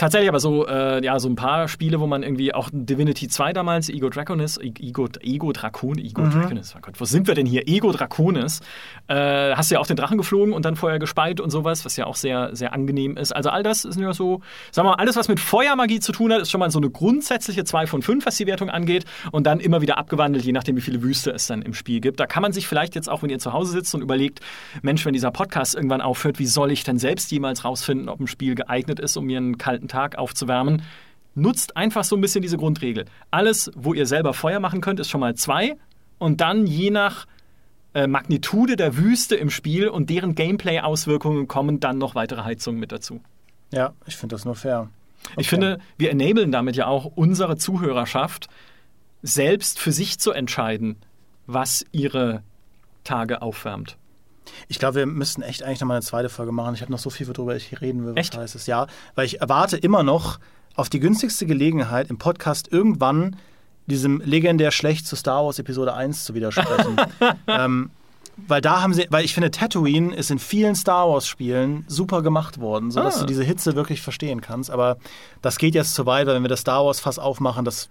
Tatsächlich 0.00 0.30
aber 0.30 0.40
so, 0.40 0.66
äh, 0.66 1.04
ja, 1.04 1.18
so 1.18 1.28
ein 1.28 1.34
paar 1.34 1.68
Spiele, 1.68 2.00
wo 2.00 2.06
man 2.06 2.22
irgendwie 2.22 2.54
auch 2.54 2.70
Divinity 2.72 3.28
2 3.28 3.52
damals, 3.52 3.90
Ego 3.90 4.08
Draconis, 4.08 4.56
Ego, 4.56 5.06
Ego 5.20 5.52
Drakon, 5.52 5.98
Ego 5.98 6.22
Mhm. 6.22 6.30
Draconis, 6.30 6.74
oh 6.74 6.78
Gott, 6.80 6.98
wo 6.98 7.04
sind 7.04 7.26
wir 7.26 7.34
denn 7.34 7.44
hier? 7.44 7.68
Ego 7.68 7.92
Draconis. 7.92 8.60
Äh, 9.08 9.54
hast 9.54 9.70
du 9.70 9.74
ja 9.74 9.78
auch 9.78 9.86
den 9.86 9.96
Drachen 9.96 10.16
geflogen 10.16 10.54
und 10.54 10.64
dann 10.64 10.76
Feuer 10.76 10.98
gespeit 10.98 11.38
und 11.38 11.50
sowas, 11.50 11.84
was 11.84 11.98
ja 11.98 12.06
auch 12.06 12.16
sehr, 12.16 12.56
sehr 12.56 12.72
angenehm 12.72 13.18
ist. 13.18 13.32
Also 13.36 13.50
all 13.50 13.62
das 13.62 13.84
ist 13.84 14.00
ja 14.00 14.14
so, 14.14 14.40
sagen 14.72 14.88
wir 14.88 14.92
mal, 14.92 14.96
alles, 14.96 15.16
was 15.16 15.28
mit 15.28 15.38
Feuermagie 15.38 16.00
zu 16.00 16.12
tun 16.12 16.32
hat, 16.32 16.40
ist 16.40 16.50
schon 16.50 16.60
mal 16.60 16.70
so 16.70 16.78
eine 16.78 16.88
grundsätzliche 16.88 17.64
2 17.64 17.86
von 17.86 18.00
5, 18.00 18.24
was 18.24 18.38
die 18.38 18.46
Wertung 18.46 18.70
angeht. 18.70 19.04
Und 19.32 19.46
dann 19.46 19.60
immer 19.60 19.82
wieder 19.82 19.98
abgewandelt, 19.98 20.46
je 20.46 20.52
nachdem, 20.52 20.78
wie 20.78 20.80
viele 20.80 21.02
Wüste 21.02 21.30
es 21.30 21.46
dann 21.46 21.60
im 21.60 21.74
Spiel 21.74 22.00
gibt. 22.00 22.20
Da 22.20 22.26
kann 22.26 22.40
man 22.40 22.54
sich 22.54 22.66
vielleicht 22.66 22.94
jetzt 22.94 23.10
auch, 23.10 23.22
wenn 23.22 23.28
ihr 23.28 23.38
zu 23.38 23.52
Hause 23.52 23.72
sitzt 23.72 23.94
und 23.94 24.00
überlegt, 24.00 24.40
Mensch, 24.80 25.04
wenn 25.04 25.12
dieser 25.12 25.30
Podcast 25.30 25.74
irgendwann 25.74 26.00
aufhört, 26.00 26.38
wie 26.38 26.46
soll 26.46 26.72
ich 26.72 26.84
denn 26.84 26.96
selbst 26.96 27.30
jemals 27.30 27.66
rausfinden, 27.66 28.08
ob 28.08 28.18
ein 28.18 28.28
Spiel 28.28 28.54
geeignet 28.54 28.98
ist, 28.98 29.18
um 29.18 29.26
mir 29.26 29.36
einen 29.36 29.58
kalten 29.58 29.89
Tag 29.90 30.16
aufzuwärmen? 30.16 30.82
Nutzt 31.34 31.76
einfach 31.76 32.04
so 32.04 32.16
ein 32.16 32.20
bisschen 32.20 32.42
diese 32.42 32.56
Grundregel. 32.56 33.04
Alles, 33.30 33.70
wo 33.74 33.94
ihr 33.94 34.06
selber 34.06 34.34
Feuer 34.34 34.60
machen 34.60 34.80
könnt, 34.80 35.00
ist 35.00 35.10
schon 35.10 35.20
mal 35.20 35.34
zwei. 35.34 35.76
Und 36.18 36.40
dann 36.40 36.66
je 36.66 36.90
nach 36.90 37.26
äh, 37.94 38.06
Magnitude 38.06 38.76
der 38.76 38.96
Wüste 38.96 39.36
im 39.36 39.50
Spiel 39.50 39.88
und 39.88 40.10
deren 40.10 40.34
Gameplay-Auswirkungen 40.34 41.48
kommen 41.48 41.80
dann 41.80 41.98
noch 41.98 42.14
weitere 42.14 42.42
Heizungen 42.42 42.80
mit 42.80 42.92
dazu. 42.92 43.20
Ja, 43.72 43.92
ich 44.06 44.16
finde 44.16 44.34
das 44.34 44.44
nur 44.44 44.54
fair. 44.54 44.88
Ich 45.36 45.48
finde, 45.48 45.78
wir 45.96 46.10
enablen 46.10 46.50
damit 46.50 46.76
ja 46.76 46.86
auch 46.86 47.04
unsere 47.04 47.56
Zuhörerschaft, 47.56 48.48
selbst 49.22 49.78
für 49.78 49.92
sich 49.92 50.18
zu 50.18 50.32
entscheiden, 50.32 50.96
was 51.46 51.84
ihre 51.92 52.42
Tage 53.04 53.42
aufwärmt. 53.42 53.96
Ich 54.68 54.78
glaube, 54.78 54.96
wir 54.96 55.06
müssten 55.06 55.42
echt 55.42 55.62
eigentlich 55.62 55.80
nochmal 55.80 55.96
eine 55.96 56.04
zweite 56.04 56.28
Folge 56.28 56.52
machen. 56.52 56.74
Ich 56.74 56.82
habe 56.82 56.92
noch 56.92 56.98
so 56.98 57.10
viel, 57.10 57.26
worüber 57.28 57.56
ich 57.56 57.80
reden 57.80 58.04
will. 58.04 58.12
Was 58.14 58.20
Echt? 58.20 58.36
heißt 58.36 58.54
es? 58.54 58.66
Ja, 58.66 58.86
weil 59.14 59.26
ich 59.26 59.40
erwarte 59.40 59.76
immer 59.76 60.02
noch 60.02 60.38
auf 60.74 60.88
die 60.88 61.00
günstigste 61.00 61.46
Gelegenheit 61.46 62.08
im 62.10 62.18
Podcast 62.18 62.68
irgendwann 62.72 63.36
diesem 63.86 64.20
legendär 64.24 64.70
schlecht 64.70 65.06
zu 65.06 65.16
Star 65.16 65.44
Wars 65.44 65.58
Episode 65.58 65.94
1 65.94 66.24
zu 66.24 66.34
widersprechen. 66.34 66.96
ähm, 67.48 67.90
weil 68.46 68.60
da 68.60 68.80
haben 68.80 68.94
sie, 68.94 69.06
weil 69.10 69.24
ich 69.24 69.34
finde, 69.34 69.50
Tatooine 69.50 70.14
ist 70.14 70.30
in 70.30 70.38
vielen 70.38 70.74
Star 70.74 71.08
Wars 71.08 71.26
Spielen 71.26 71.84
super 71.88 72.22
gemacht 72.22 72.58
worden, 72.60 72.90
sodass 72.90 73.16
Ah. 73.16 73.20
du 73.20 73.26
diese 73.26 73.42
Hitze 73.44 73.74
wirklich 73.74 74.00
verstehen 74.00 74.40
kannst. 74.40 74.70
Aber 74.70 74.96
das 75.42 75.58
geht 75.58 75.74
jetzt 75.74 75.94
zu 75.94 76.06
weit, 76.06 76.26
weil 76.26 76.36
wenn 76.36 76.42
wir 76.44 76.48
das 76.48 76.60
Star 76.60 76.84
Wars 76.86 77.00
Fass 77.00 77.18
aufmachen, 77.18 77.64
das 77.64 77.88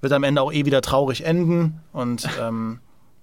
wird 0.00 0.12
am 0.12 0.22
Ende 0.22 0.42
auch 0.42 0.52
eh 0.52 0.64
wieder 0.64 0.80
traurig 0.82 1.24
enden. 1.24 1.80
Und 1.92 2.28
ähm, 2.40 2.80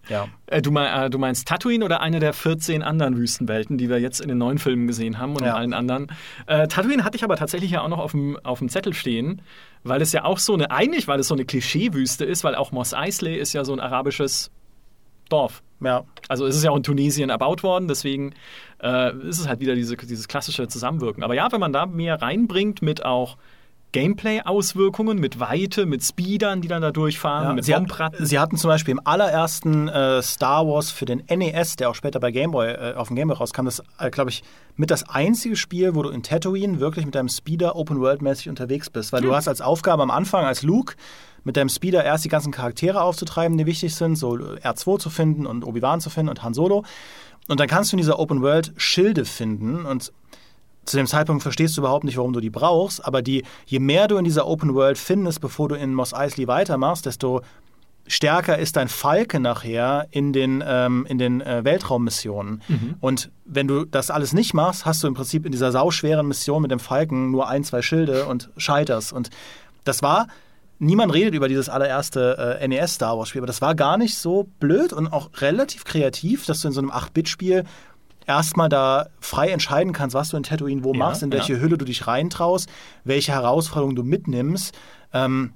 ja. 0.10 0.28
Äh, 0.48 0.62
du, 0.62 0.72
mein, 0.72 1.06
äh, 1.06 1.10
du 1.10 1.18
meinst 1.20 1.48
Tatooine 1.48 1.84
oder 1.84 2.02
eine 2.02 2.20
der 2.20 2.34
14 2.34 2.84
anderen 2.84 3.18
Wüstenwelten, 3.18 3.78
die 3.78 3.90
wir 3.90 4.00
jetzt 4.00 4.22
in 4.22 4.30
den 4.30 4.38
neuen 4.38 4.58
Filmen 4.58 4.88
gesehen 4.88 5.18
haben 5.20 5.34
und 5.34 5.42
in 5.42 5.48
Ja. 5.48 5.56
allen 5.56 5.74
anderen? 5.74 6.08
Äh, 6.46 6.68
Tatooine 6.68 7.04
hatte 7.04 7.18
ich 7.18 7.24
aber 7.24 7.36
tatsächlich 7.36 7.72
ja 7.72 7.82
auch 7.82 7.90
noch 7.90 8.00
auf 8.00 8.12
dem, 8.12 8.38
auf 8.44 8.60
dem 8.60 8.70
Zettel 8.70 8.94
stehen, 8.94 9.42
weil 9.84 10.02
es 10.02 10.12
ja 10.14 10.24
auch 10.24 10.38
so 10.40 10.54
eine, 10.54 10.72
eigentlich 10.72 11.08
weil 11.08 11.20
es 11.20 11.28
so 11.28 11.34
eine 11.36 11.46
Klischeewüste 11.46 12.26
ist, 12.26 12.44
weil 12.44 12.56
auch 12.56 12.72
Mos 12.72 12.94
Eisley 12.94 13.36
ist 13.36 13.54
ja 13.54 13.64
so 13.66 13.74
ein 13.74 13.80
arabisches 13.80 14.52
Dorf. 15.30 15.62
Ja, 15.80 16.06
Also 16.28 16.46
es 16.48 16.56
ist 16.56 16.64
ja 16.64 16.72
auch 16.72 16.78
in 16.78 16.84
Tunesien 16.84 17.30
erbaut 17.30 17.62
worden, 17.62 17.88
deswegen 17.88 18.34
äh, 18.82 19.14
ist 19.28 19.40
es 19.40 19.48
halt 19.48 19.60
wieder 19.60 19.76
diese, 19.76 19.96
dieses 19.96 20.28
klassische 20.28 20.68
Zusammenwirken. 20.68 21.22
Aber 21.24 21.36
ja, 21.36 21.52
wenn 21.52 21.60
man 21.60 21.72
da 21.72 21.86
mehr 21.86 22.20
reinbringt 22.20 22.82
mit 22.82 23.06
auch 23.06 23.38
Gameplay-Auswirkungen, 23.94 25.18
mit 25.20 25.40
Weite, 25.40 25.86
mit 25.86 26.04
Speedern, 26.04 26.62
die 26.62 26.68
dann 26.68 26.82
da 26.82 26.92
durchfahren, 26.92 27.48
Ja, 27.48 27.54
mit 27.54 27.66
sie, 27.66 27.74
hat, 27.74 27.88
sie 28.20 28.38
hatten 28.38 28.58
zum 28.58 28.70
Beispiel 28.70 28.92
im 28.92 29.02
allerersten 29.04 29.88
äh, 29.88 30.22
Star 30.22 30.68
Wars 30.68 30.92
für 30.92 31.06
den 31.06 31.24
NES, 31.30 31.78
der 31.78 31.90
auch 31.90 31.96
später 31.96 32.20
bei 32.20 32.32
Game 32.32 32.52
Boy, 32.52 32.70
äh, 32.70 32.94
auf 32.96 33.08
dem 33.08 33.16
Game 33.16 33.30
Boy 33.30 33.38
rauskam, 33.38 33.66
das, 33.66 33.82
äh, 33.98 34.10
glaube 34.10 34.30
ich, 34.30 34.44
mit 34.76 34.92
das 34.92 35.08
einzige 35.10 35.56
Spiel, 35.56 35.96
wo 35.96 36.04
du 36.04 36.10
in 36.10 36.22
Tatooine 36.22 36.80
wirklich 36.80 37.06
mit 37.06 37.16
deinem 37.16 37.30
Speeder 37.30 37.76
Open-World-mäßig 37.76 38.50
unterwegs 38.50 38.90
bist. 38.90 39.12
Weil 39.14 39.22
du 39.22 39.34
hast 39.34 39.48
als 39.48 39.62
Aufgabe 39.62 40.04
am 40.04 40.12
Anfang 40.12 40.46
als 40.46 40.62
Luke 40.62 40.96
mit 41.44 41.58
deinem 41.58 41.70
Speeder 41.70 42.04
erst 42.04 42.26
die 42.26 42.30
ganzen 42.30 42.52
Charaktere 42.52 43.02
aufzutreiben, 43.02 43.58
die 43.58 43.66
wichtig 43.66 43.96
sind, 43.96 44.18
so 44.18 44.34
R2 44.34 45.00
zu 45.00 45.10
finden 45.10 45.48
und 45.48 45.66
Obi-Wan 45.66 46.02
zu 46.02 46.10
finden 46.10 46.30
und 46.30 46.44
Han 46.44 46.54
Solo. 46.54 46.84
Und 47.48 47.60
dann 47.60 47.68
kannst 47.68 47.92
du 47.92 47.96
in 47.96 48.00
dieser 48.00 48.20
Open 48.20 48.42
World 48.42 48.74
Schilde 48.76 49.26
finden 49.26 49.86
und 49.86 50.12
zu 50.88 50.98
dem 50.98 51.06
Zeitpunkt 51.06 51.44
verstehst 51.44 51.76
du 51.78 51.82
überhaupt 51.82 52.06
nicht, 52.06 52.18
warum 52.18 52.34
du 52.34 52.40
die 52.40 52.50
brauchst, 52.50 53.06
aber 53.06 53.22
die, 53.22 53.44
je 53.66 53.80
mehr 53.80 54.08
du 54.08 54.18
in 54.18 54.24
dieser 54.24 54.48
Open 54.48 54.74
World 54.74 54.98
findest, 54.98 55.42
bevor 55.42 55.70
du 55.70 55.76
in 55.76 55.94
Mos 55.94 56.14
Eisley 56.14 56.48
weitermachst, 56.48 57.06
desto 57.06 57.42
stärker 58.08 58.58
ist 58.58 58.78
dein 58.78 58.88
Falke 58.88 59.42
nachher 59.42 60.08
in 60.12 60.32
den, 60.32 60.64
ähm, 60.66 61.06
in 61.10 61.18
den 61.18 61.42
äh, 61.42 61.66
Weltraummissionen. 61.66 62.62
Und 63.02 63.32
wenn 63.44 63.68
du 63.68 63.84
das 63.84 64.10
alles 64.10 64.32
nicht 64.32 64.54
machst, 64.54 64.86
hast 64.86 65.04
du 65.04 65.08
im 65.08 65.14
Prinzip 65.14 65.46
in 65.46 65.52
dieser 65.52 65.74
sauschweren 65.74 66.26
Mission 66.26 66.62
mit 66.62 66.72
dem 66.72 66.80
Falken 66.80 67.32
nur 67.32 67.50
ein, 67.50 67.66
zwei 67.66 67.82
Schilde 67.82 68.26
und 68.26 68.50
scheiterst. 68.56 69.12
Und 69.12 69.30
das 69.84 70.02
war, 70.02 70.28
niemand 70.80 71.14
redet 71.14 71.34
über 71.34 71.50
dieses 71.50 71.68
allererste 71.68 72.58
äh, 72.62 72.68
NES 72.68 72.94
Star 72.94 73.18
Wars 73.18 73.28
Spiel, 73.28 73.42
aber 73.42 73.48
das 73.48 73.62
war 73.62 73.76
gar 73.76 73.98
nicht 73.98 74.18
so 74.18 74.48
blöd 74.62 74.94
und 74.94 75.08
auch 75.08 75.30
relativ 75.42 75.84
kreativ, 75.84 76.46
dass 76.46 76.62
du 76.62 76.70
in 76.70 76.74
so 76.74 76.80
einem 76.80 76.92
8-Bit-Spiel 76.92 77.66
erstmal 78.28 78.70
da 78.70 79.08
frei 79.20 79.50
entscheiden 79.50 79.94
kannst, 79.94 80.14
was 80.14 80.30
du 80.30 80.38
in 80.38 80.44
Tatooine 80.44 80.84
wo 80.84 80.94
Ja, 80.94 81.00
machst, 81.00 81.24
in 81.24 81.32
welche 81.32 81.54
ja. 81.54 81.60
Hülle 81.60 81.78
du 81.78 81.86
dich 81.86 82.06
reintraust, 82.06 82.70
welche 83.04 83.32
Herausforderungen 83.32 83.96
du 83.96 84.04
mitnimmst. 84.04 84.78
Ähm, 85.14 85.54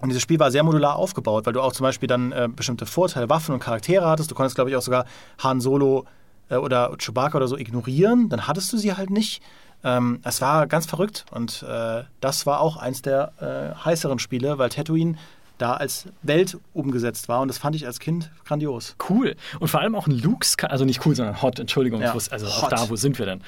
und 0.00 0.10
dieses 0.10 0.22
Spiel 0.22 0.38
war 0.38 0.50
sehr 0.50 0.62
modular 0.62 0.96
aufgebaut, 0.96 1.46
weil 1.46 1.52
du 1.52 1.60
auch 1.60 1.72
zum 1.72 1.84
Beispiel 1.84 2.06
dann 2.06 2.30
äh, 2.32 2.48
bestimmte 2.54 2.86
Vorteile, 2.86 3.28
Waffen 3.28 3.54
und 3.54 3.60
Charaktere 3.60 4.06
hattest. 4.08 4.30
Du 4.30 4.34
konntest, 4.34 4.54
glaube 4.54 4.70
ich, 4.70 4.76
auch 4.76 4.82
sogar 4.82 5.06
Han 5.42 5.60
Solo 5.60 6.04
äh, 6.50 6.56
oder 6.56 6.94
Chewbacca 6.98 7.36
oder 7.36 7.48
so 7.48 7.56
ignorieren. 7.56 8.28
Dann 8.28 8.46
hattest 8.46 8.72
du 8.72 8.76
sie 8.76 8.94
halt 8.94 9.10
nicht. 9.10 9.42
Ähm, 9.84 10.20
es 10.24 10.40
war 10.40 10.66
ganz 10.66 10.86
verrückt 10.86 11.24
und 11.30 11.62
äh, 11.62 12.02
das 12.20 12.46
war 12.46 12.60
auch 12.60 12.76
eins 12.76 13.00
der 13.02 13.32
äh, 13.40 13.84
heißeren 13.84 14.18
Spiele, 14.18 14.58
weil 14.58 14.70
Tatooine 14.70 15.16
da 15.58 15.74
als 15.74 16.06
Welt 16.22 16.56
umgesetzt 16.72 17.28
war 17.28 17.40
und 17.40 17.48
das 17.48 17.58
fand 17.58 17.76
ich 17.76 17.86
als 17.86 17.98
Kind 18.00 18.30
grandios. 18.44 18.96
Cool. 19.08 19.34
Und 19.60 19.68
vor 19.68 19.80
allem 19.80 19.94
auch 19.94 20.06
ein 20.06 20.12
Luke 20.18 20.46
Skywalker, 20.46 20.72
also 20.72 20.84
nicht 20.84 21.04
cool, 21.04 21.14
sondern 21.14 21.42
hot, 21.42 21.58
Entschuldigung. 21.58 22.00
Ja, 22.00 22.08
Ich 22.08 22.14
wusste- 22.14 22.32
also 22.32 22.46
auch 22.46 22.62
hot. 22.62 22.72
da, 22.72 22.88
wo 22.88 22.96
sind 22.96 23.18
wir 23.18 23.26
denn? 23.26 23.42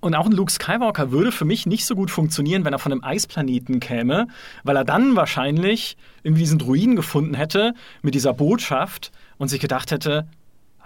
Und 0.00 0.14
auch 0.14 0.26
ein 0.26 0.32
Luke 0.32 0.52
Skywalker 0.52 1.10
würde 1.10 1.32
für 1.32 1.44
mich 1.44 1.66
nicht 1.66 1.84
so 1.86 1.94
gut 1.94 2.10
funktionieren, 2.10 2.64
wenn 2.64 2.72
er 2.72 2.78
von 2.78 2.92
einem 2.92 3.02
Eisplaneten 3.02 3.80
käme, 3.80 4.28
weil 4.62 4.76
er 4.76 4.84
dann 4.84 5.16
wahrscheinlich 5.16 5.96
irgendwie 6.22 6.42
diesen 6.42 6.58
Druiden 6.58 6.96
gefunden 6.96 7.34
hätte 7.34 7.74
mit 8.02 8.14
dieser 8.14 8.32
Botschaft 8.32 9.10
und 9.38 9.48
sich 9.48 9.58
gedacht 9.60 9.90
hätte, 9.90 10.26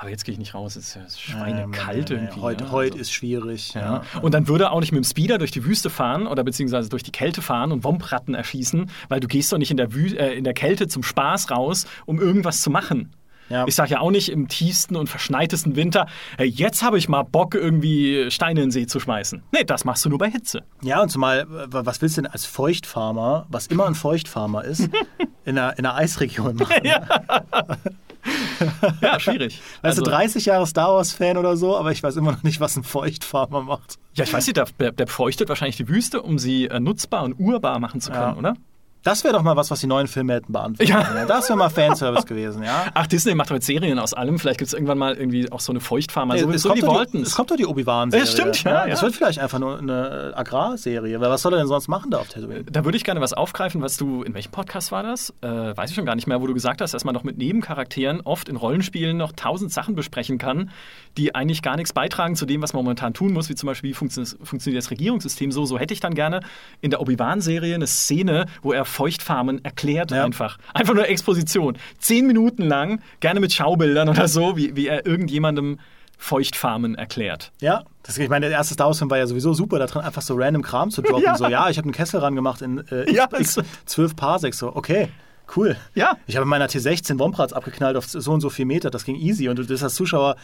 aber 0.00 0.08
jetzt 0.08 0.24
gehe 0.24 0.32
ich 0.32 0.38
nicht 0.38 0.54
raus, 0.54 0.76
es 0.76 0.96
ist 0.96 0.96
ja 0.96 1.34
schweinekalt 1.34 2.10
Ähm, 2.10 2.16
irgendwie. 2.16 2.40
Heute, 2.40 2.64
ja, 2.64 2.70
heute 2.70 2.92
also. 2.92 3.02
ist 3.02 3.12
schwierig. 3.12 3.74
Ja. 3.74 4.02
Und 4.22 4.32
dann 4.32 4.48
würde 4.48 4.64
er 4.64 4.72
auch 4.72 4.80
nicht 4.80 4.92
mit 4.92 5.04
dem 5.04 5.06
Speeder 5.06 5.36
durch 5.36 5.50
die 5.50 5.62
Wüste 5.66 5.90
fahren 5.90 6.26
oder 6.26 6.42
beziehungsweise 6.42 6.88
durch 6.88 7.02
die 7.02 7.12
Kälte 7.12 7.42
fahren 7.42 7.70
und 7.70 7.84
Wompratten 7.84 8.34
erschießen, 8.34 8.90
weil 9.10 9.20
du 9.20 9.28
gehst 9.28 9.52
doch 9.52 9.58
nicht 9.58 9.70
in 9.70 9.76
der, 9.76 9.94
Wü 9.94 10.16
äh, 10.16 10.38
in 10.38 10.44
der 10.44 10.54
Kälte 10.54 10.88
zum 10.88 11.02
Spaß 11.02 11.50
raus, 11.50 11.86
um 12.06 12.18
irgendwas 12.18 12.62
zu 12.62 12.70
machen. 12.70 13.14
Ja. 13.50 13.66
Ich 13.66 13.74
sage 13.74 13.90
ja 13.90 14.00
auch 14.00 14.10
nicht 14.10 14.30
im 14.30 14.48
tiefsten 14.48 14.96
und 14.96 15.08
verschneitesten 15.08 15.76
Winter, 15.76 16.06
hey, 16.38 16.48
jetzt 16.48 16.82
habe 16.82 16.96
ich 16.96 17.08
mal 17.10 17.24
Bock, 17.24 17.54
irgendwie 17.54 18.30
Steine 18.30 18.60
in 18.60 18.66
den 18.68 18.70
See 18.70 18.86
zu 18.86 19.00
schmeißen. 19.00 19.42
Nee, 19.52 19.64
das 19.64 19.84
machst 19.84 20.02
du 20.04 20.08
nur 20.08 20.18
bei 20.18 20.30
Hitze. 20.30 20.62
Ja, 20.82 21.02
und 21.02 21.10
zumal, 21.10 21.46
was 21.48 22.00
willst 22.00 22.16
du 22.16 22.22
denn 22.22 22.30
als 22.30 22.46
Feuchtfarmer, 22.46 23.46
was 23.50 23.66
immer 23.66 23.86
ein 23.86 23.96
Feuchtfarmer 23.96 24.64
ist, 24.64 24.88
in 25.44 25.58
einer, 25.58 25.78
in 25.78 25.84
einer 25.84 25.96
Eisregion 25.96 26.56
machen? 26.56 26.84
Ja, 26.84 27.06
schwierig. 29.18 29.60
Weißt 29.82 29.98
Also- 29.98 30.02
du, 30.02 30.10
30 30.10 30.44
Jahre 30.46 30.66
Star 30.66 30.94
Wars-Fan 30.94 31.36
oder 31.36 31.56
so, 31.56 31.76
aber 31.76 31.92
ich 31.92 32.02
weiß 32.02 32.16
immer 32.16 32.32
noch 32.32 32.42
nicht, 32.42 32.60
was 32.60 32.76
ein 32.76 32.82
Feuchtfarmer 32.84 33.62
macht. 33.62 33.96
Ja, 34.14 34.24
ich 34.24 34.32
weiß 34.32 34.46
nicht, 34.46 34.56
der, 34.56 34.66
der, 34.78 34.92
befeuchtet 34.92 35.48
wahrscheinlich 35.48 35.76
die 35.76 35.88
Wüste, 35.88 36.20
um 36.22 36.38
sie 36.38 36.66
äh, 36.66 36.80
nutzbar 36.80 37.22
und 37.24 37.34
urbar 37.38 37.78
machen 37.78 38.00
zu 38.00 38.10
können, 38.10 38.32
Ja. 38.32 38.36
oder? 38.36 38.54
Das 39.02 39.24
wäre 39.24 39.34
doch 39.34 39.42
mal 39.42 39.56
was, 39.56 39.70
was 39.70 39.80
die 39.80 39.86
neuen 39.86 40.06
Filme 40.06 40.34
hätten 40.34 40.52
beantworten 40.52 40.90
Ja. 40.90 41.24
Das 41.26 41.48
wäre 41.48 41.58
mal 41.58 41.70
Fanservice 41.70 42.26
gewesen, 42.26 42.62
ja. 42.62 42.86
Ach, 42.92 43.06
Disney 43.06 43.34
macht 43.34 43.50
heute 43.50 43.64
Serien 43.64 43.98
aus 43.98 44.12
allem. 44.12 44.38
Vielleicht 44.38 44.58
gibt 44.58 44.68
es 44.68 44.74
irgendwann 44.74 44.98
mal 44.98 45.14
irgendwie 45.14 45.50
auch 45.50 45.60
so 45.60 45.72
eine 45.72 45.80
Feuchtfarmer, 45.80 46.38
so, 46.38 46.50
es, 46.50 46.62
so 46.62 46.68
kommt 46.68 46.82
wie 46.82 46.86
doch 46.86 46.92
die, 46.92 46.98
Waltons. 46.98 47.28
es 47.28 47.34
kommt 47.34 47.50
doch 47.50 47.56
die 47.56 47.66
Obi-Wan-Serie. 47.66 48.26
Ja, 48.26 48.30
stimmt, 48.30 48.62
ja, 48.64 48.86
Es 48.86 49.00
ja. 49.00 49.06
wird 49.06 49.16
vielleicht 49.16 49.38
einfach 49.38 49.58
nur 49.58 49.78
eine 49.78 50.32
Agrarserie, 50.34 51.18
weil 51.20 51.30
was 51.30 51.42
soll 51.42 51.54
er 51.54 51.58
denn 51.58 51.66
sonst 51.66 51.88
machen 51.88 52.10
da 52.10 52.18
auf 52.18 52.28
Tatooine? 52.28 52.64
Da 52.64 52.84
würde 52.84 52.96
ich 52.96 53.04
gerne 53.04 53.20
was 53.20 53.32
aufgreifen, 53.32 53.80
was 53.80 53.96
du, 53.96 54.22
in 54.22 54.34
welchem 54.34 54.50
Podcast 54.50 54.92
war 54.92 55.02
das? 55.02 55.32
Äh, 55.40 55.48
weiß 55.48 55.90
ich 55.90 55.96
schon 55.96 56.04
gar 56.04 56.14
nicht 56.14 56.26
mehr, 56.26 56.40
wo 56.42 56.46
du 56.46 56.54
gesagt 56.54 56.82
hast, 56.82 56.92
dass 56.92 57.04
man 57.04 57.14
noch 57.14 57.24
mit 57.24 57.38
Nebencharakteren 57.38 58.20
oft 58.22 58.48
in 58.48 58.56
Rollenspielen 58.56 59.16
noch 59.16 59.32
tausend 59.32 59.72
Sachen 59.72 59.94
besprechen 59.94 60.36
kann, 60.36 60.70
die 61.16 61.34
eigentlich 61.34 61.62
gar 61.62 61.76
nichts 61.76 61.92
beitragen 61.92 62.36
zu 62.36 62.44
dem, 62.44 62.60
was 62.62 62.74
man 62.74 62.84
momentan 62.84 63.14
tun 63.14 63.32
muss, 63.32 63.48
wie 63.48 63.54
zum 63.54 63.66
Beispiel, 63.66 63.90
wie 63.90 63.94
funktio 63.94 64.24
funktioniert 64.42 64.82
das 64.82 64.90
Regierungssystem 64.90 65.52
so. 65.52 65.64
So 65.64 65.78
hätte 65.78 65.94
ich 65.94 66.00
dann 66.00 66.14
gerne 66.14 66.40
in 66.80 66.90
der 66.90 67.00
Obi-Wan-Serie 67.00 67.74
eine 67.74 67.86
Szene, 67.86 68.46
wo 68.62 68.72
er 68.72 68.84
Feuchtfarmen 68.90 69.64
erklärt 69.64 70.10
Ja. 70.10 70.24
einfach. 70.24 70.58
Einfach 70.74 70.94
nur 70.94 71.08
Exposition. 71.08 71.78
Zehn 71.98 72.26
Minuten 72.26 72.62
lang, 72.64 73.00
gerne 73.20 73.40
mit 73.40 73.52
Schaubildern 73.52 74.08
oder 74.08 74.28
so, 74.28 74.56
wie, 74.56 74.76
wie 74.76 74.88
er 74.88 75.06
irgendjemandem 75.06 75.78
Feuchtfarmen 76.18 76.96
erklärt. 76.96 77.50
Ja, 77.62 77.84
das, 78.02 78.18
ich 78.18 78.28
meine, 78.28 78.48
der 78.48 78.56
erste 78.58 78.74
Star 78.74 78.88
Wars-Film 78.88 79.10
war 79.10 79.16
ja 79.16 79.26
sowieso 79.26 79.54
super, 79.54 79.78
da 79.78 79.86
drin 79.86 80.02
einfach 80.02 80.20
so 80.20 80.34
random 80.36 80.62
Kram 80.62 80.90
zu 80.90 81.00
droppen. 81.00 81.22
Ja. 81.24 81.36
So, 81.36 81.46
ja, 81.48 81.70
ich 81.70 81.78
habe 81.78 81.86
einen 81.86 81.94
Kessel 81.94 82.20
ran 82.20 82.34
gemacht 82.34 82.60
in 82.60 82.86
äh, 82.90 83.10
Ja, 83.10 83.26
X, 83.38 83.54
das- 83.54 83.64
12 83.86 84.16
Parsecs. 84.16 84.58
So, 84.58 84.76
okay, 84.76 85.08
cool. 85.56 85.76
Ja. 85.94 86.18
Ich 86.26 86.36
habe 86.36 86.42
in 86.44 86.48
meiner 86.50 86.66
T16 86.66 87.18
Womprats 87.18 87.52
abgeknallt 87.54 87.96
auf 87.96 88.04
so 88.06 88.32
und 88.32 88.40
so 88.42 88.50
viel 88.50 88.66
Meter, 88.66 88.90
das 88.90 89.04
ging 89.04 89.16
easy. 89.16 89.48
Und 89.48 89.58
du 89.58 89.66
bist 89.66 89.82
als 89.82 89.94
Zuschauer, 89.94 90.36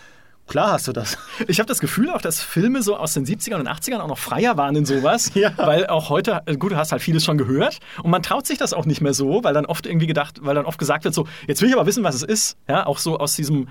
klar 0.47 0.73
hast 0.73 0.89
du 0.89 0.93
das. 0.93 1.19
Ich 1.49 1.59
habe 1.59 1.69
das 1.69 1.81
Gefühl 1.81 2.11
auch, 2.11 2.23
dass 2.23 2.41
Filme 2.41 2.83
so 2.83 2.97
aus 2.97 3.15
den 3.15 3.27
70ern 3.27 3.57
und 3.57 3.69
80ern 3.69 3.99
auch 3.99 4.09
noch 4.09 4.19
freier 4.19 4.57
waren 4.57 4.75
in 4.77 4.87
sowas. 4.87 5.33
Ja. 5.37 5.53
Weil 5.57 5.87
auch 5.87 6.09
heute, 6.09 6.43
äh, 6.47 6.57
gut, 6.57 6.73
du 6.73 6.77
hast 6.77 6.93
halt 6.93 7.03
vieles 7.03 7.25
schon 7.25 7.37
gehört 7.37 7.79
und 8.03 8.11
man 8.11 8.23
traut 8.23 8.47
sich 8.47 8.57
das 8.57 8.73
auch 8.73 8.87
nicht 8.87 9.01
mehr 9.03 9.13
so, 9.13 9.45
weil 9.45 9.53
dann 9.53 9.67
oft 9.67 9.87
irgendwie 9.87 10.07
gedacht, 10.07 10.39
weil 10.43 10.55
dann 10.55 10.65
oft 10.65 10.79
gesagt 10.79 11.05
wird 11.05 11.15
so, 11.15 11.29
jetzt 11.47 11.61
will 11.61 11.69
ich 11.69 11.75
aber 11.75 11.87
wissen, 11.87 12.05
was 12.05 12.15
es 12.15 12.23
ist. 12.23 12.57
Ja, 12.69 12.87
auch 12.87 12.99
so 12.99 13.19
aus 13.19 13.35
diesem, 13.35 13.69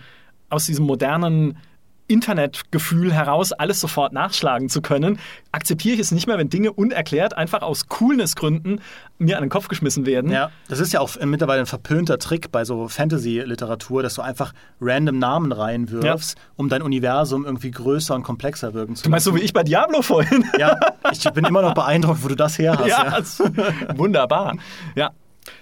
aus 0.49 0.65
diesem 0.65 0.85
modernen 0.85 1.57
Internetgefühl 2.07 3.13
heraus, 3.13 3.51
alles 3.51 3.79
sofort 3.79 4.13
nachschlagen 4.13 4.69
zu 4.69 4.81
können, 4.81 5.19
akzeptiere 5.51 5.95
ich 5.95 6.01
es 6.01 6.11
nicht 6.11 6.27
mehr, 6.27 6.37
wenn 6.37 6.49
Dinge 6.49 6.71
unerklärt 6.73 7.35
einfach 7.37 7.61
aus 7.61 7.87
Coolness-Gründen 7.87 8.81
mir 9.17 9.37
an 9.37 9.43
den 9.43 9.49
Kopf 9.49 9.67
geschmissen 9.67 10.05
werden. 10.05 10.31
Ja, 10.31 10.51
das 10.67 10.79
ist 10.79 10.93
ja 10.93 10.99
auch 10.99 11.15
mittlerweile 11.23 11.61
ein 11.61 11.65
verpönter 11.65 12.17
Trick 12.19 12.51
bei 12.51 12.65
so 12.65 12.87
Fantasy-Literatur, 12.87 14.03
dass 14.03 14.15
du 14.15 14.21
einfach 14.21 14.53
random 14.81 15.17
Namen 15.19 15.51
reinwirfst, 15.51 16.35
um 16.55 16.69
dein 16.69 16.81
Universum 16.81 17.45
irgendwie 17.45 17.71
größer 17.71 18.13
und 18.15 18.23
komplexer 18.23 18.73
wirken 18.73 18.95
zu 18.95 19.03
Du 19.03 19.09
meinst 19.09 19.25
so 19.25 19.35
wie 19.35 19.39
ich 19.41 19.53
bei 19.53 19.63
Diablo 19.63 20.01
vorhin? 20.01 20.43
Ja, 20.59 20.79
ich 21.11 21.23
bin 21.31 21.43
immer 21.45 21.61
noch 21.61 21.73
beeindruckt, 21.73 22.23
wo 22.23 22.27
du 22.27 22.35
das 22.35 22.57
her 22.59 22.77
hast. 22.77 23.39
Ja, 23.39 23.49
Ja. 23.87 23.97
wunderbar. 23.97 24.55
Ja, 24.95 25.11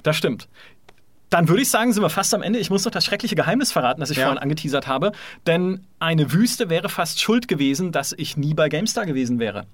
das 0.03 0.15
stimmt. 0.17 0.47
Dann 1.34 1.47
würde 1.49 1.64
ich 1.64 1.69
sagen, 1.72 1.91
sind 1.91 2.03
wir 2.03 2.11
fast 2.11 2.31
am 2.35 2.43
Ende. 2.43 2.60
Ich 2.60 2.69
muss 2.69 2.85
noch 2.85 2.91
das 2.91 3.03
schreckliche 3.05 3.34
Geheimnis 3.34 3.72
verraten, 3.72 3.99
das 4.01 4.11
ich 4.11 4.18
Ja. 4.18 4.26
vorhin 4.26 4.38
angeteasert 4.38 4.85
habe. 4.85 5.14
Denn 5.47 5.88
eine 5.97 6.31
Wüste 6.31 6.69
wäre 6.69 6.89
fast 6.89 7.19
schuld 7.19 7.47
gewesen, 7.47 7.91
dass 7.91 8.14
ich 8.15 8.38
nie 8.38 8.53
bei 8.53 8.69
GameStar 8.69 9.07
gewesen 9.07 9.39
wäre. 9.39 9.65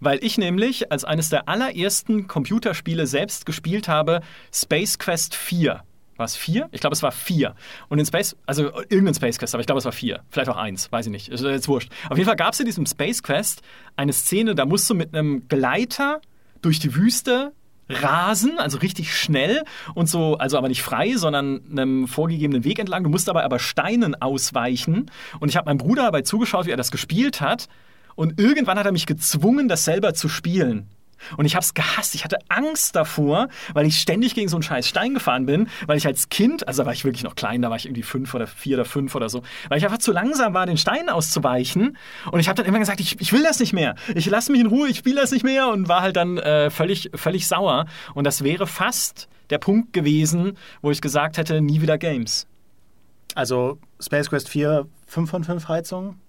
Weil 0.00 0.24
ich 0.24 0.38
nämlich 0.38 0.90
als 0.90 1.04
eines 1.04 1.28
der 1.28 1.46
allerersten 1.46 2.26
Computerspiele 2.26 3.06
selbst 3.06 3.44
gespielt 3.44 3.86
habe, 3.86 4.22
Space 4.50 4.98
Quest 4.98 5.34
4. 5.34 5.82
War 6.16 6.24
es 6.24 6.36
4? 6.36 6.68
Ich 6.72 6.80
glaube, 6.80 6.94
es 6.94 7.02
war 7.02 7.12
4. 7.12 7.54
Und 7.90 7.98
in 7.98 8.06
Space, 8.06 8.34
also 8.46 8.70
irgendein 8.88 9.14
Space 9.14 9.36
Quest, 9.38 9.54
aber 9.54 9.60
ich 9.60 9.66
glaube, 9.66 9.80
es 9.80 9.84
war 9.84 9.92
4. 9.92 10.22
Vielleicht 10.30 10.48
auch 10.48 10.56
1, 10.56 10.90
weiß 10.90 11.04
ich 11.06 11.12
nicht. 11.12 11.28
Ist 11.28 11.44
jetzt 11.44 11.68
wurscht. 11.68 11.90
Auf 12.08 12.16
jeden 12.16 12.26
Fall 12.28 12.36
gab 12.36 12.54
es 12.54 12.60
in 12.60 12.66
diesem 12.66 12.86
Space 12.86 13.22
Quest 13.22 13.60
eine 13.96 14.14
Szene, 14.14 14.54
da 14.54 14.64
musst 14.64 14.88
du 14.88 14.94
mit 14.94 15.14
einem 15.14 15.48
Gleiter 15.48 16.22
durch 16.62 16.78
die 16.78 16.94
Wüste 16.94 17.52
rasen, 17.88 18.58
also 18.58 18.78
richtig 18.78 19.16
schnell 19.16 19.62
und 19.94 20.08
so, 20.08 20.36
also 20.38 20.56
aber 20.56 20.68
nicht 20.68 20.82
frei, 20.82 21.16
sondern 21.16 21.60
einem 21.70 22.08
vorgegebenen 22.08 22.64
Weg 22.64 22.78
entlang. 22.78 23.04
Du 23.04 23.10
musst 23.10 23.28
dabei 23.28 23.44
aber 23.44 23.58
Steinen 23.58 24.20
ausweichen. 24.20 25.10
Und 25.40 25.48
ich 25.48 25.56
habe 25.56 25.66
meinem 25.66 25.78
Bruder 25.78 26.04
dabei 26.04 26.22
zugeschaut, 26.22 26.66
wie 26.66 26.70
er 26.70 26.76
das 26.76 26.90
gespielt 26.90 27.40
hat. 27.40 27.68
Und 28.14 28.40
irgendwann 28.40 28.78
hat 28.78 28.86
er 28.86 28.92
mich 28.92 29.06
gezwungen, 29.06 29.68
das 29.68 29.84
selber 29.84 30.14
zu 30.14 30.28
spielen. 30.28 30.88
Und 31.36 31.44
ich 31.46 31.54
habe 31.54 31.62
es 31.64 31.74
gehasst. 31.74 32.14
Ich 32.14 32.24
hatte 32.24 32.38
Angst 32.48 32.96
davor, 32.96 33.48
weil 33.72 33.86
ich 33.86 33.98
ständig 34.00 34.34
gegen 34.34 34.48
so 34.48 34.56
einen 34.56 34.62
scheiß 34.62 34.88
Stein 34.88 35.14
gefahren 35.14 35.46
bin, 35.46 35.68
weil 35.86 35.96
ich 35.96 36.06
als 36.06 36.28
Kind, 36.28 36.66
also 36.68 36.82
da 36.82 36.86
war 36.86 36.92
ich 36.92 37.04
wirklich 37.04 37.24
noch 37.24 37.34
klein, 37.36 37.62
da 37.62 37.70
war 37.70 37.76
ich 37.76 37.86
irgendwie 37.86 38.02
fünf 38.02 38.34
oder 38.34 38.46
vier 38.46 38.76
oder 38.76 38.84
fünf 38.84 39.14
oder 39.14 39.28
so, 39.28 39.42
weil 39.68 39.78
ich 39.78 39.84
einfach 39.84 39.98
zu 39.98 40.12
langsam 40.12 40.54
war, 40.54 40.66
den 40.66 40.76
Stein 40.76 41.08
auszuweichen. 41.08 41.96
Und 42.30 42.40
ich 42.40 42.48
habe 42.48 42.56
dann 42.56 42.66
immer 42.66 42.78
gesagt, 42.78 43.00
ich, 43.00 43.20
ich 43.20 43.32
will 43.32 43.42
das 43.42 43.60
nicht 43.60 43.72
mehr. 43.72 43.94
Ich 44.14 44.26
lasse 44.26 44.52
mich 44.52 44.60
in 44.60 44.66
Ruhe, 44.66 44.88
ich 44.88 44.98
spiele 44.98 45.20
das 45.20 45.30
nicht 45.32 45.44
mehr 45.44 45.68
und 45.68 45.88
war 45.88 46.02
halt 46.02 46.16
dann 46.16 46.38
äh, 46.38 46.70
völlig, 46.70 47.10
völlig 47.14 47.46
sauer. 47.48 47.86
Und 48.14 48.24
das 48.24 48.44
wäre 48.44 48.66
fast 48.66 49.28
der 49.50 49.58
Punkt 49.58 49.92
gewesen, 49.92 50.56
wo 50.82 50.90
ich 50.90 51.00
gesagt 51.00 51.36
hätte, 51.38 51.60
nie 51.60 51.80
wieder 51.80 51.98
Games. 51.98 52.46
Also 53.34 53.78
Space 54.00 54.30
Quest 54.30 54.48
4, 54.48 54.86
5 55.06 55.30
von 55.30 55.44
5 55.44 55.68
Heizungen, 55.68 56.20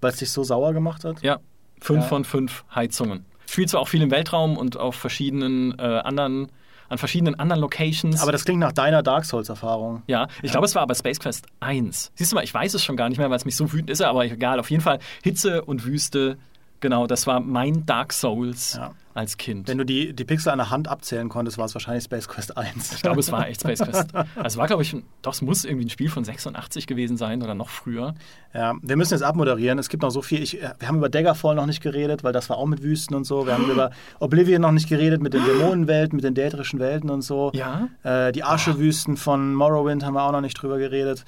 weil 0.00 0.12
es 0.12 0.18
dich 0.18 0.30
so 0.30 0.44
sauer 0.44 0.72
gemacht 0.72 1.04
hat. 1.04 1.22
Ja, 1.22 1.40
fünf 1.80 2.02
Ja. 2.02 2.08
von 2.08 2.24
fünf 2.24 2.64
Heizungen. 2.74 3.24
Spielt 3.54 3.70
zwar 3.70 3.82
auch 3.82 3.88
viel 3.88 4.02
im 4.02 4.10
Weltraum 4.10 4.56
und 4.56 4.76
auf 4.76 4.96
verschiedenen 4.96 5.78
äh, 5.78 5.82
anderen, 5.82 6.48
an 6.88 6.98
verschiedenen 6.98 7.38
anderen 7.38 7.60
Locations. 7.60 8.20
Aber 8.20 8.32
das 8.32 8.44
klingt 8.44 8.58
nach 8.58 8.72
deiner 8.72 9.04
Dark 9.04 9.24
Souls-Erfahrung. 9.24 10.02
ja, 10.08 10.26
ich 10.42 10.50
glaube, 10.50 10.66
es 10.66 10.74
war 10.74 10.82
aber 10.82 10.96
Space 10.96 11.20
Quest 11.20 11.46
1. 11.60 12.10
Siehst 12.16 12.32
du 12.32 12.34
mal, 12.34 12.42
ich 12.42 12.52
weiß 12.52 12.74
es 12.74 12.82
schon 12.82 12.96
gar 12.96 13.08
nicht 13.08 13.18
mehr, 13.18 13.30
weil 13.30 13.36
es 13.36 13.44
mich 13.44 13.54
so 13.54 13.72
wütend 13.72 13.90
ist, 13.90 14.02
aber 14.02 14.24
egal. 14.24 14.58
Auf 14.58 14.72
jeden 14.72 14.82
Fall 14.82 14.98
Hitze 15.22 15.64
und 15.64 15.84
Wüste, 15.84 16.36
genau, 16.84 17.06
das 17.08 17.26
war 17.26 17.40
mein 17.40 17.84
Dark 17.86 18.12
Souls 18.12 18.74
Ja. 18.74 18.92
als 19.14 19.36
Kind. 19.36 19.66
Wenn 19.66 19.78
du 19.78 19.84
die, 19.84 20.12
die 20.12 20.24
Pixel 20.24 20.50
an 20.50 20.58
der 20.58 20.70
Hand 20.70 20.86
abzählen 20.86 21.28
konntest, 21.28 21.58
war 21.58 21.64
es 21.64 21.74
wahrscheinlich 21.74 22.04
Space 22.04 22.28
Quest 22.28 22.56
1. 22.56 22.92
Ich 22.94 23.02
glaube, 23.02 23.18
es 23.18 23.32
war 23.32 23.48
echt 23.48 23.62
Space 23.62 23.80
Quest. 23.80 24.10
Also 24.36 24.58
war, 24.60 24.66
glaube 24.66 24.82
ich, 24.82 24.92
ein- 24.92 25.02
doch, 25.22 25.32
es 25.32 25.42
muss 25.42 25.64
irgendwie 25.64 25.86
ein 25.86 25.90
Spiel 25.90 26.10
von 26.10 26.22
86 26.24 26.86
gewesen 26.86 27.16
sein 27.16 27.42
oder 27.42 27.54
noch 27.54 27.68
früher. 27.70 28.14
Ja, 28.52 28.74
wir 28.82 28.96
müssen 28.96 29.14
jetzt 29.14 29.22
abmoderieren. 29.22 29.78
Es 29.78 29.88
gibt 29.88 30.02
noch 30.02 30.10
so 30.10 30.22
viel. 30.22 30.42
Ich, 30.42 30.62
äh, 30.62 30.70
wir 30.78 30.86
haben 30.88 30.98
über 30.98 31.08
Daggerfall 31.08 31.54
noch 31.56 31.66
nicht 31.66 31.82
geredet, 31.82 32.22
weil 32.22 32.32
das 32.32 32.48
war 32.50 32.56
auch 32.58 32.66
mit 32.66 32.82
Wüsten 32.82 33.14
und 33.16 33.24
so. 33.24 33.46
Wir 33.46 33.54
haben 33.54 33.68
über 33.70 33.90
Oblivion 34.20 34.60
noch 34.62 34.72
nicht 34.72 34.88
geredet, 34.88 35.22
mit 35.22 35.34
den 35.34 35.44
Dämonenwelten, 35.44 36.14
mit 36.16 36.24
den 36.24 36.34
däterischen 36.34 36.78
Welten 36.78 37.10
und 37.10 37.22
so. 37.22 37.50
Ja. 37.54 37.88
Äh, 38.02 38.30
die 38.32 38.44
Aschewüsten 38.44 39.16
von 39.16 39.54
Morrowind 39.54 40.04
haben 40.04 40.14
wir 40.14 40.22
auch 40.22 40.32
noch 40.32 40.40
nicht 40.42 40.54
drüber 40.60 40.78
geredet. 40.78 41.24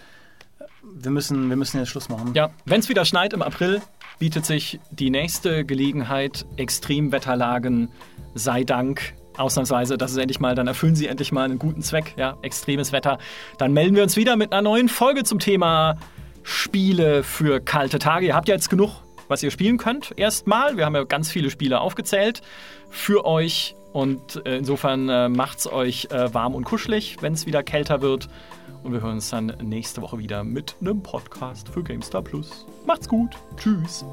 Wir 0.99 1.11
müssen, 1.11 1.49
wir 1.49 1.57
müssen 1.57 1.79
jetzt 1.79 1.89
Schluss 1.89 2.09
machen. 2.09 2.33
Ja, 2.35 2.51
wenn 2.65 2.79
es 2.81 2.89
wieder 2.89 3.05
schneit 3.05 3.33
im 3.33 3.43
April, 3.43 3.83
bietet 4.19 4.47
sich 4.47 4.81
die 4.91 5.11
nächste 5.11 5.65
Gelegenheit, 5.65 6.47
Extremwetterlagen, 6.57 7.89
sei 8.35 8.65
Dank, 8.65 9.15
ausnahmsweise, 9.37 9.99
das 9.99 10.13
ist 10.13 10.17
endlich 10.17 10.41
mal, 10.41 10.55
dann 10.55 10.67
erfüllen 10.67 10.97
sie 10.97 11.07
endlich 11.07 11.33
mal 11.33 11.45
einen 11.45 11.59
guten 11.59 11.83
Zweck, 11.83 12.15
ja, 12.17 12.37
extremes 12.43 12.93
Wetter. 12.93 13.19
Dann 13.59 13.73
melden 13.73 13.95
wir 13.95 14.03
uns 14.03 14.17
wieder 14.17 14.37
mit 14.37 14.53
einer 14.53 14.63
neuen 14.63 14.89
Folge 14.89 15.25
zum 15.25 15.39
Thema 15.39 15.99
Spiele 16.43 17.23
für 17.23 17.61
kalte 17.61 17.99
Tage. 17.99 18.27
Ihr 18.27 18.35
habt 18.35 18.49
ja 18.49 18.55
jetzt 18.55 18.71
genug, 18.71 19.03
was 19.29 19.43
ihr 19.43 19.51
spielen 19.51 19.79
könnt, 19.79 20.15
erstmal. 20.17 20.77
Wir 20.77 20.87
haben 20.87 20.95
ja 20.95 21.05
ganz 21.05 21.31
viele 21.31 21.51
Spiele 21.51 21.81
aufgezählt 21.81 22.43
für 22.89 23.25
euch 23.27 23.75
und 23.93 24.43
äh, 24.47 24.59
insofern 24.59 25.09
äh, 25.09 25.29
macht's 25.29 25.67
euch 25.67 26.09
äh, 26.11 26.33
warm 26.33 26.55
und 26.55 26.65
kuschelig, 26.65 27.17
wenn 27.21 27.33
es 27.33 27.47
wieder 27.47 27.63
kälter 27.63 28.01
wird. 28.03 28.29
Und 28.83 28.93
wir 28.93 29.01
hören 29.01 29.15
uns 29.15 29.31
dann 29.31 29.47
nächste 29.63 30.03
Woche 30.03 30.19
wieder 30.19 30.45
mit 30.45 30.77
einem 30.81 31.03
Podcast 31.03 31.69
für 31.69 31.83
GameStar 31.83 32.23
Plus. 32.23 32.67
Macht's 32.87 33.09
gut. 33.09 33.37
Tschüss. 33.57 34.05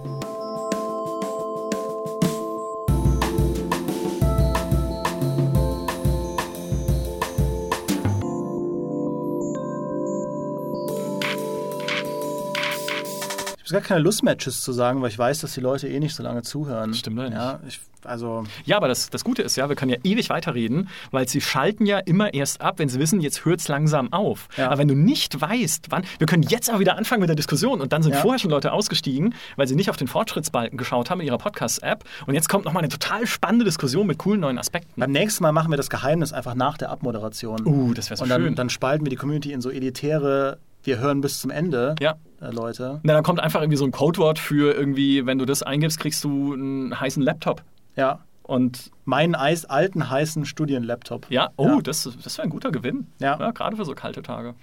Gar 13.73 13.81
keine 13.81 13.99
Lust 13.99 14.23
Tschüss 14.37 14.61
zu 14.61 14.71
sagen, 14.71 15.01
weil 15.01 15.09
ich 15.09 15.19
weiß, 15.19 15.39
dass 15.39 15.53
die 15.53 15.59
Leute 15.61 15.87
eh 15.89 15.99
nicht 15.99 16.15
so 16.15 16.23
lange 16.23 16.41
zuhören. 16.43 16.93
Stimmt 16.93 17.17
ja 17.17 17.23
nicht. 17.25 17.33
Ja, 17.35 17.59
ich, 17.67 17.79
also, 18.05 18.43
Ja, 18.65 18.77
aber 18.77 18.87
das, 18.87 19.09
das 19.09 19.23
Gute 19.23 19.41
ist 19.43 19.55
ja, 19.55 19.69
wir 19.69 19.75
können 19.75 19.91
ja 19.91 19.97
ewig 20.03 20.29
weiterreden, 20.29 20.89
weil 21.11 21.27
sie 21.27 21.41
schalten 21.41 21.85
ja 21.85 21.99
immer 21.99 22.33
erst 22.33 22.61
ab, 22.61 22.79
wenn 22.79 22.89
sie 22.89 22.99
wissen, 22.99 23.21
jetzt 23.21 23.45
hört's 23.45 23.67
langsam 23.67 24.11
auf. 24.13 24.47
Ja. 24.57 24.67
Aber 24.67 24.77
wenn 24.77 24.87
du 24.87 24.95
nicht 24.95 25.39
weißt, 25.39 25.87
wann, 25.89 26.03
wir 26.19 26.27
können 26.27 26.43
jetzt 26.43 26.69
aber 26.69 26.79
wieder 26.79 26.97
anfangen 26.97 27.21
mit 27.21 27.29
der 27.29 27.35
Diskussion 27.35 27.81
und 27.81 27.93
dann 27.93 28.03
sind 28.03 28.13
Ja. 28.13 28.19
vorher 28.19 28.39
schon 28.39 28.51
Leute 28.51 28.71
ausgestiegen, 28.71 29.33
weil 29.55 29.67
sie 29.67 29.75
nicht 29.75 29.89
auf 29.89 29.97
den 29.97 30.07
Fortschrittsbalken 30.07 30.77
geschaut 30.77 31.09
haben 31.09 31.21
in 31.21 31.27
ihrer 31.27 31.37
Podcast-App 31.37 32.03
und 32.27 32.33
jetzt 32.33 32.49
kommt 32.49 32.65
nochmal 32.65 32.83
eine 32.83 32.89
total 32.89 33.25
spannende 33.27 33.65
Diskussion 33.65 34.05
mit 34.07 34.17
coolen 34.17 34.41
neuen 34.41 34.57
Aspekten. 34.59 34.99
beim 34.99 35.11
nächsten 35.11 35.43
Mal 35.43 35.51
machen 35.53 35.71
wir 35.71 35.77
das 35.77 35.89
Geheimnis 35.89 36.33
einfach 36.33 36.55
nach 36.55 36.77
der 36.77 36.89
Abmoderation. 36.91 37.65
Uh, 37.65 37.93
das 37.93 38.09
wäre 38.09 38.17
so 38.17 38.23
Und 38.23 38.29
dann, 38.29 38.41
schön. 38.43 38.55
dann 38.55 38.69
spalten 38.69 39.05
wir 39.05 39.09
die 39.09 39.15
Community 39.15 39.51
in 39.53 39.61
so 39.61 39.69
elitäre 39.69 40.57
Wir 40.83 40.99
hören 40.99 41.21
bis 41.21 41.39
zum 41.39 41.49
Ende, 41.51 41.95
Ja. 41.99 42.15
äh, 42.41 42.51
Leute. 42.51 42.99
Na, 43.03 43.13
dann 43.13 43.23
kommt 43.23 43.39
einfach 43.39 43.61
irgendwie 43.61 43.77
so 43.77 43.85
ein 43.85 43.91
Codewort 43.91 44.37
für 44.39 44.73
irgendwie, 44.73 45.25
wenn 45.25 45.37
du 45.39 45.45
das 45.45 45.63
eingibst, 45.63 45.99
kriegst 45.99 46.23
du 46.23 46.53
einen 46.53 46.99
heißen 46.99 47.23
Laptop. 47.23 47.63
Ja. 47.95 48.19
Und 48.43 48.91
Meinen 49.05 49.35
eis 49.35 49.63
alten, 49.65 50.09
heißen 50.09 50.45
Studienlaptop. 50.45 51.27
ja, 51.29 51.49
oh, 51.57 51.67
Ja. 51.67 51.81
das, 51.81 52.09
das 52.23 52.37
wäre 52.37 52.47
ein 52.47 52.49
guter 52.51 52.71
Gewinn. 52.71 53.07
Ja. 53.19 53.51
Gerade 53.51 53.75
für 53.77 53.85
so 53.85 53.93
kalte 53.95 54.21
Tage. 54.21 54.53